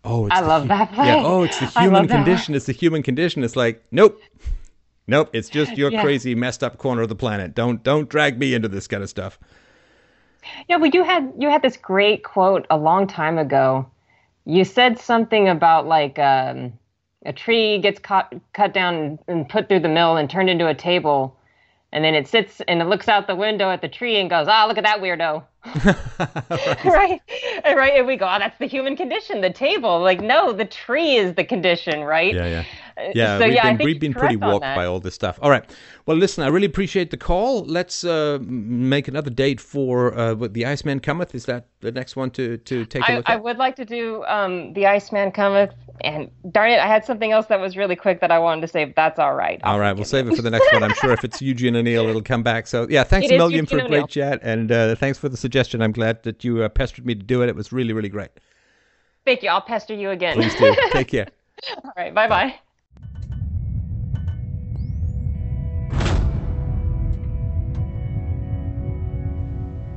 oh, 0.03 0.27
I 0.31 0.41
love 0.41 0.63
hu- 0.63 0.67
that 0.69 0.93
play. 0.93 1.07
Yeah, 1.07 1.23
oh, 1.25 1.43
it's 1.43 1.59
the 1.59 1.67
human 1.67 2.07
condition. 2.07 2.55
It's 2.55 2.65
the 2.65 2.73
human 2.73 3.03
condition. 3.03 3.43
It's 3.43 3.55
like, 3.55 3.84
nope, 3.91 4.21
nope. 5.07 5.29
It's 5.34 5.49
just 5.49 5.77
your 5.77 5.91
yeah. 5.91 6.01
crazy, 6.01 6.35
messed 6.35 6.63
up 6.63 6.77
corner 6.77 7.01
of 7.01 7.09
the 7.09 7.15
planet. 7.15 7.55
Don't 7.55 7.84
don't 7.84 8.09
drag 8.09 8.39
me 8.39 8.53
into 8.53 8.67
this 8.67 8.88
kind 8.88 9.03
of 9.03 9.09
stuff. 9.09 9.39
Yeah, 10.69 10.77
but 10.77 10.93
you 10.93 11.03
had 11.03 11.34
you 11.38 11.49
had 11.49 11.61
this 11.61 11.77
great 11.77 12.23
quote 12.23 12.65
a 12.69 12.77
long 12.77 13.07
time 13.07 13.38
ago. 13.38 13.89
You 14.45 14.63
said 14.63 14.99
something 14.99 15.49
about 15.49 15.88
like 15.88 16.17
um, 16.19 16.73
a 17.25 17.34
tree 17.34 17.79
gets 17.79 17.99
cut 17.99 18.34
cut 18.53 18.73
down 18.73 19.19
and 19.27 19.47
put 19.47 19.67
through 19.67 19.81
the 19.81 19.89
mill 19.89 20.17
and 20.17 20.29
turned 20.29 20.49
into 20.49 20.67
a 20.67 20.75
table, 20.75 21.36
and 21.91 22.03
then 22.03 22.14
it 22.14 22.27
sits 22.27 22.61
and 22.68 22.81
it 22.81 22.85
looks 22.85 23.07
out 23.07 23.27
the 23.27 23.35
window 23.35 23.69
at 23.69 23.81
the 23.81 23.88
tree 23.88 24.19
and 24.19 24.30
goes, 24.30 24.47
"Ah, 24.49 24.64
oh, 24.64 24.68
look 24.68 24.77
at 24.77 24.84
that 24.84 25.01
weirdo." 25.01 25.43
right. 26.85 27.22
right. 27.65 27.88
Right. 27.88 27.93
And 27.97 28.07
we 28.07 28.18
go, 28.18 28.26
oh, 28.26 28.39
that's 28.39 28.57
the 28.57 28.68
human 28.68 28.95
condition, 28.95 29.41
the 29.41 29.51
table. 29.51 29.99
Like, 29.99 30.22
no, 30.22 30.53
the 30.53 30.65
tree 30.65 31.15
is 31.15 31.35
the 31.35 31.43
condition, 31.43 32.03
right? 32.03 32.34
Yeah, 32.34 32.47
yeah. 32.47 32.64
Yeah, 33.14 33.38
so, 33.38 33.45
we've 33.45 33.53
yeah, 33.53 33.74
been, 33.74 33.86
we've 33.86 33.99
been 33.99 34.14
pretty 34.14 34.38
walked 34.38 34.61
by 34.61 34.86
all 34.86 34.99
this 34.99 35.14
stuff. 35.14 35.38
All 35.41 35.49
right. 35.49 35.64
Well, 36.06 36.18
listen, 36.18 36.44
I 36.44 36.48
really 36.48 36.65
appreciate 36.65 37.11
the 37.11 37.18
call. 37.18 37.64
Let's 37.65 38.03
uh, 38.03 38.40
make 38.41 39.07
another 39.07 39.30
date 39.30 39.60
for 39.61 40.18
uh, 40.18 40.34
the 40.34 40.65
Iceman 40.65 40.99
Cometh. 40.99 41.36
Is 41.36 41.45
that 41.45 41.68
the 41.82 41.91
next 41.91 42.15
one 42.15 42.32
to, 42.32 42.57
to 42.57 42.86
take 42.86 43.07
a 43.07 43.14
look 43.18 43.30
I, 43.30 43.34
at? 43.34 43.40
I 43.40 43.41
would 43.41 43.57
like 43.57 43.76
to 43.76 43.86
do 43.86 44.24
um, 44.26 44.74
the 44.74 44.88
Iceman 44.88 45.32
Cometh. 45.32 45.74
And 46.02 46.30
darn 46.52 46.72
it, 46.72 46.80
I 46.80 46.86
had 46.86 47.03
something 47.06 47.32
else 47.32 47.48
that 47.48 47.60
was 47.60 47.76
really 47.76 47.95
quick 47.95 48.22
that 48.22 48.32
I 48.32 48.38
wanted 48.38 48.61
to 48.61 48.68
say, 48.68 48.86
but 48.86 48.95
that's 48.95 49.18
all 49.18 49.34
right. 49.34 49.60
All 49.64 49.80
right, 49.80 49.94
we'll 49.94 50.06
save 50.06 50.28
it 50.28 50.36
for 50.36 50.44
the 50.44 50.52
next 50.52 50.72
one. 50.72 50.84
I'm 50.84 50.94
sure 50.94 51.11
if 51.11 51.24
it's 51.24 51.41
Eugene 51.41 51.76
O'Neill, 51.76 52.07
it'll 52.07 52.22
come 52.22 52.44
back. 52.44 52.68
So, 52.68 52.88
yeah, 52.88 53.03
thanks 53.03 53.30
it 53.30 53.34
a 53.34 53.38
million 53.38 53.65
for 53.65 53.80
a 53.80 53.88
great 53.88 54.07
chat. 54.07 54.40
And 54.44 54.72
uh, 54.72 54.94
thanks 54.95 55.18
for 55.18 55.28
the 55.28 55.38
suggestion. 55.38 55.82
I'm 55.82 55.91
glad 55.91 56.22
that 56.24 56.44
you 56.44 56.61
uh, 56.61 56.69
pestered 56.69 57.06
me 57.06 57.15
to 57.15 57.24
do 57.24 57.41
it. 57.41 57.49
It 57.49 57.56
was 57.56 57.72
really, 57.72 57.94
really 57.94 58.10
great. 58.10 58.30
Thank 59.26 59.44
you. 59.44 59.49
I'll 59.49 59.61
pester 59.61 59.94
you 59.94 60.11
again. 60.11 60.36
Please 60.36 60.56
do. 60.56 60.76
Take 60.91 61.07
care. 61.10 61.28
All 61.84 61.94
right. 61.98 62.14
Bye 62.14 62.28
bye. 62.28 62.60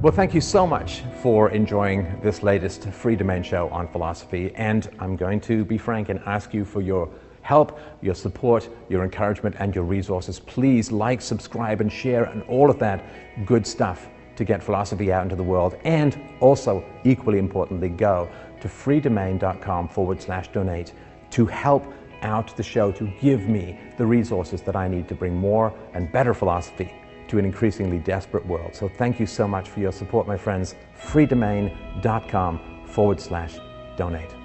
Well, 0.03 0.15
thank 0.15 0.33
you 0.33 0.41
so 0.41 0.67
much 0.67 1.03
for 1.21 1.51
enjoying 1.51 2.19
this 2.23 2.43
latest 2.43 2.85
Freedomain 2.85 3.45
show 3.45 3.69
on 3.69 3.87
philosophy. 3.87 4.51
And 4.55 4.89
I'm 4.99 5.15
going 5.15 5.43
to 5.43 5.63
be 5.63 5.77
frank 5.77 6.09
and 6.09 6.21
ask 6.25 6.55
you 6.55 6.65
for 6.65 6.81
your 6.81 7.07
help, 7.43 7.79
your 8.01 8.15
support, 8.15 8.67
your 8.89 9.05
encouragement, 9.05 9.57
and 9.59 9.75
your 9.75 9.85
resources. 9.85 10.41
Please 10.41 10.91
like, 10.91 11.21
subscribe, 11.21 11.83
and 11.83 11.93
share, 11.93 12.25
and 12.25 12.43
all 12.45 12.71
of 12.71 12.79
that 12.79 13.05
good 13.45 13.67
stuff 13.67 14.09
to 14.37 14.45
get 14.45 14.63
philosophy 14.63 15.13
out 15.13 15.25
into 15.25 15.37
the 15.37 15.43
world. 15.43 15.77
And 15.85 16.19
also, 16.41 16.83
equally 17.05 17.39
importantly, 17.39 17.91
go 17.91 18.27
to 18.63 18.69
freedomain.com 18.69 19.89
forward 19.89 20.23
slash 20.23 20.49
donate 20.49 20.95
to 21.33 21.45
help 21.45 21.85
out 22.23 22.57
the 22.57 22.63
show, 22.63 22.91
to 22.93 23.13
give 23.21 23.51
me 23.51 23.79
the 23.99 24.07
resources 24.07 24.63
that 24.63 24.77
I 24.77 24.89
need 24.89 25.09
to 25.09 25.15
bring 25.15 25.37
more 25.37 25.75
and 25.93 26.11
better 26.11 26.33
philosophy 26.33 26.91
to 27.31 27.39
an 27.39 27.45
increasingly 27.45 27.99
desperate 27.99 28.45
world. 28.45 28.75
So 28.75 28.89
thank 28.89 29.19
you 29.19 29.27
so 29.27 29.49
much 29.49 29.69
for 29.69 29.81
your 29.81 29.93
support, 29.93 30.27
my 30.27 30.37
friends. 30.37 30.75
freedomain.com 31.01 32.61
forward 32.87 33.21
slash 33.21 33.59
donate. 33.97 34.40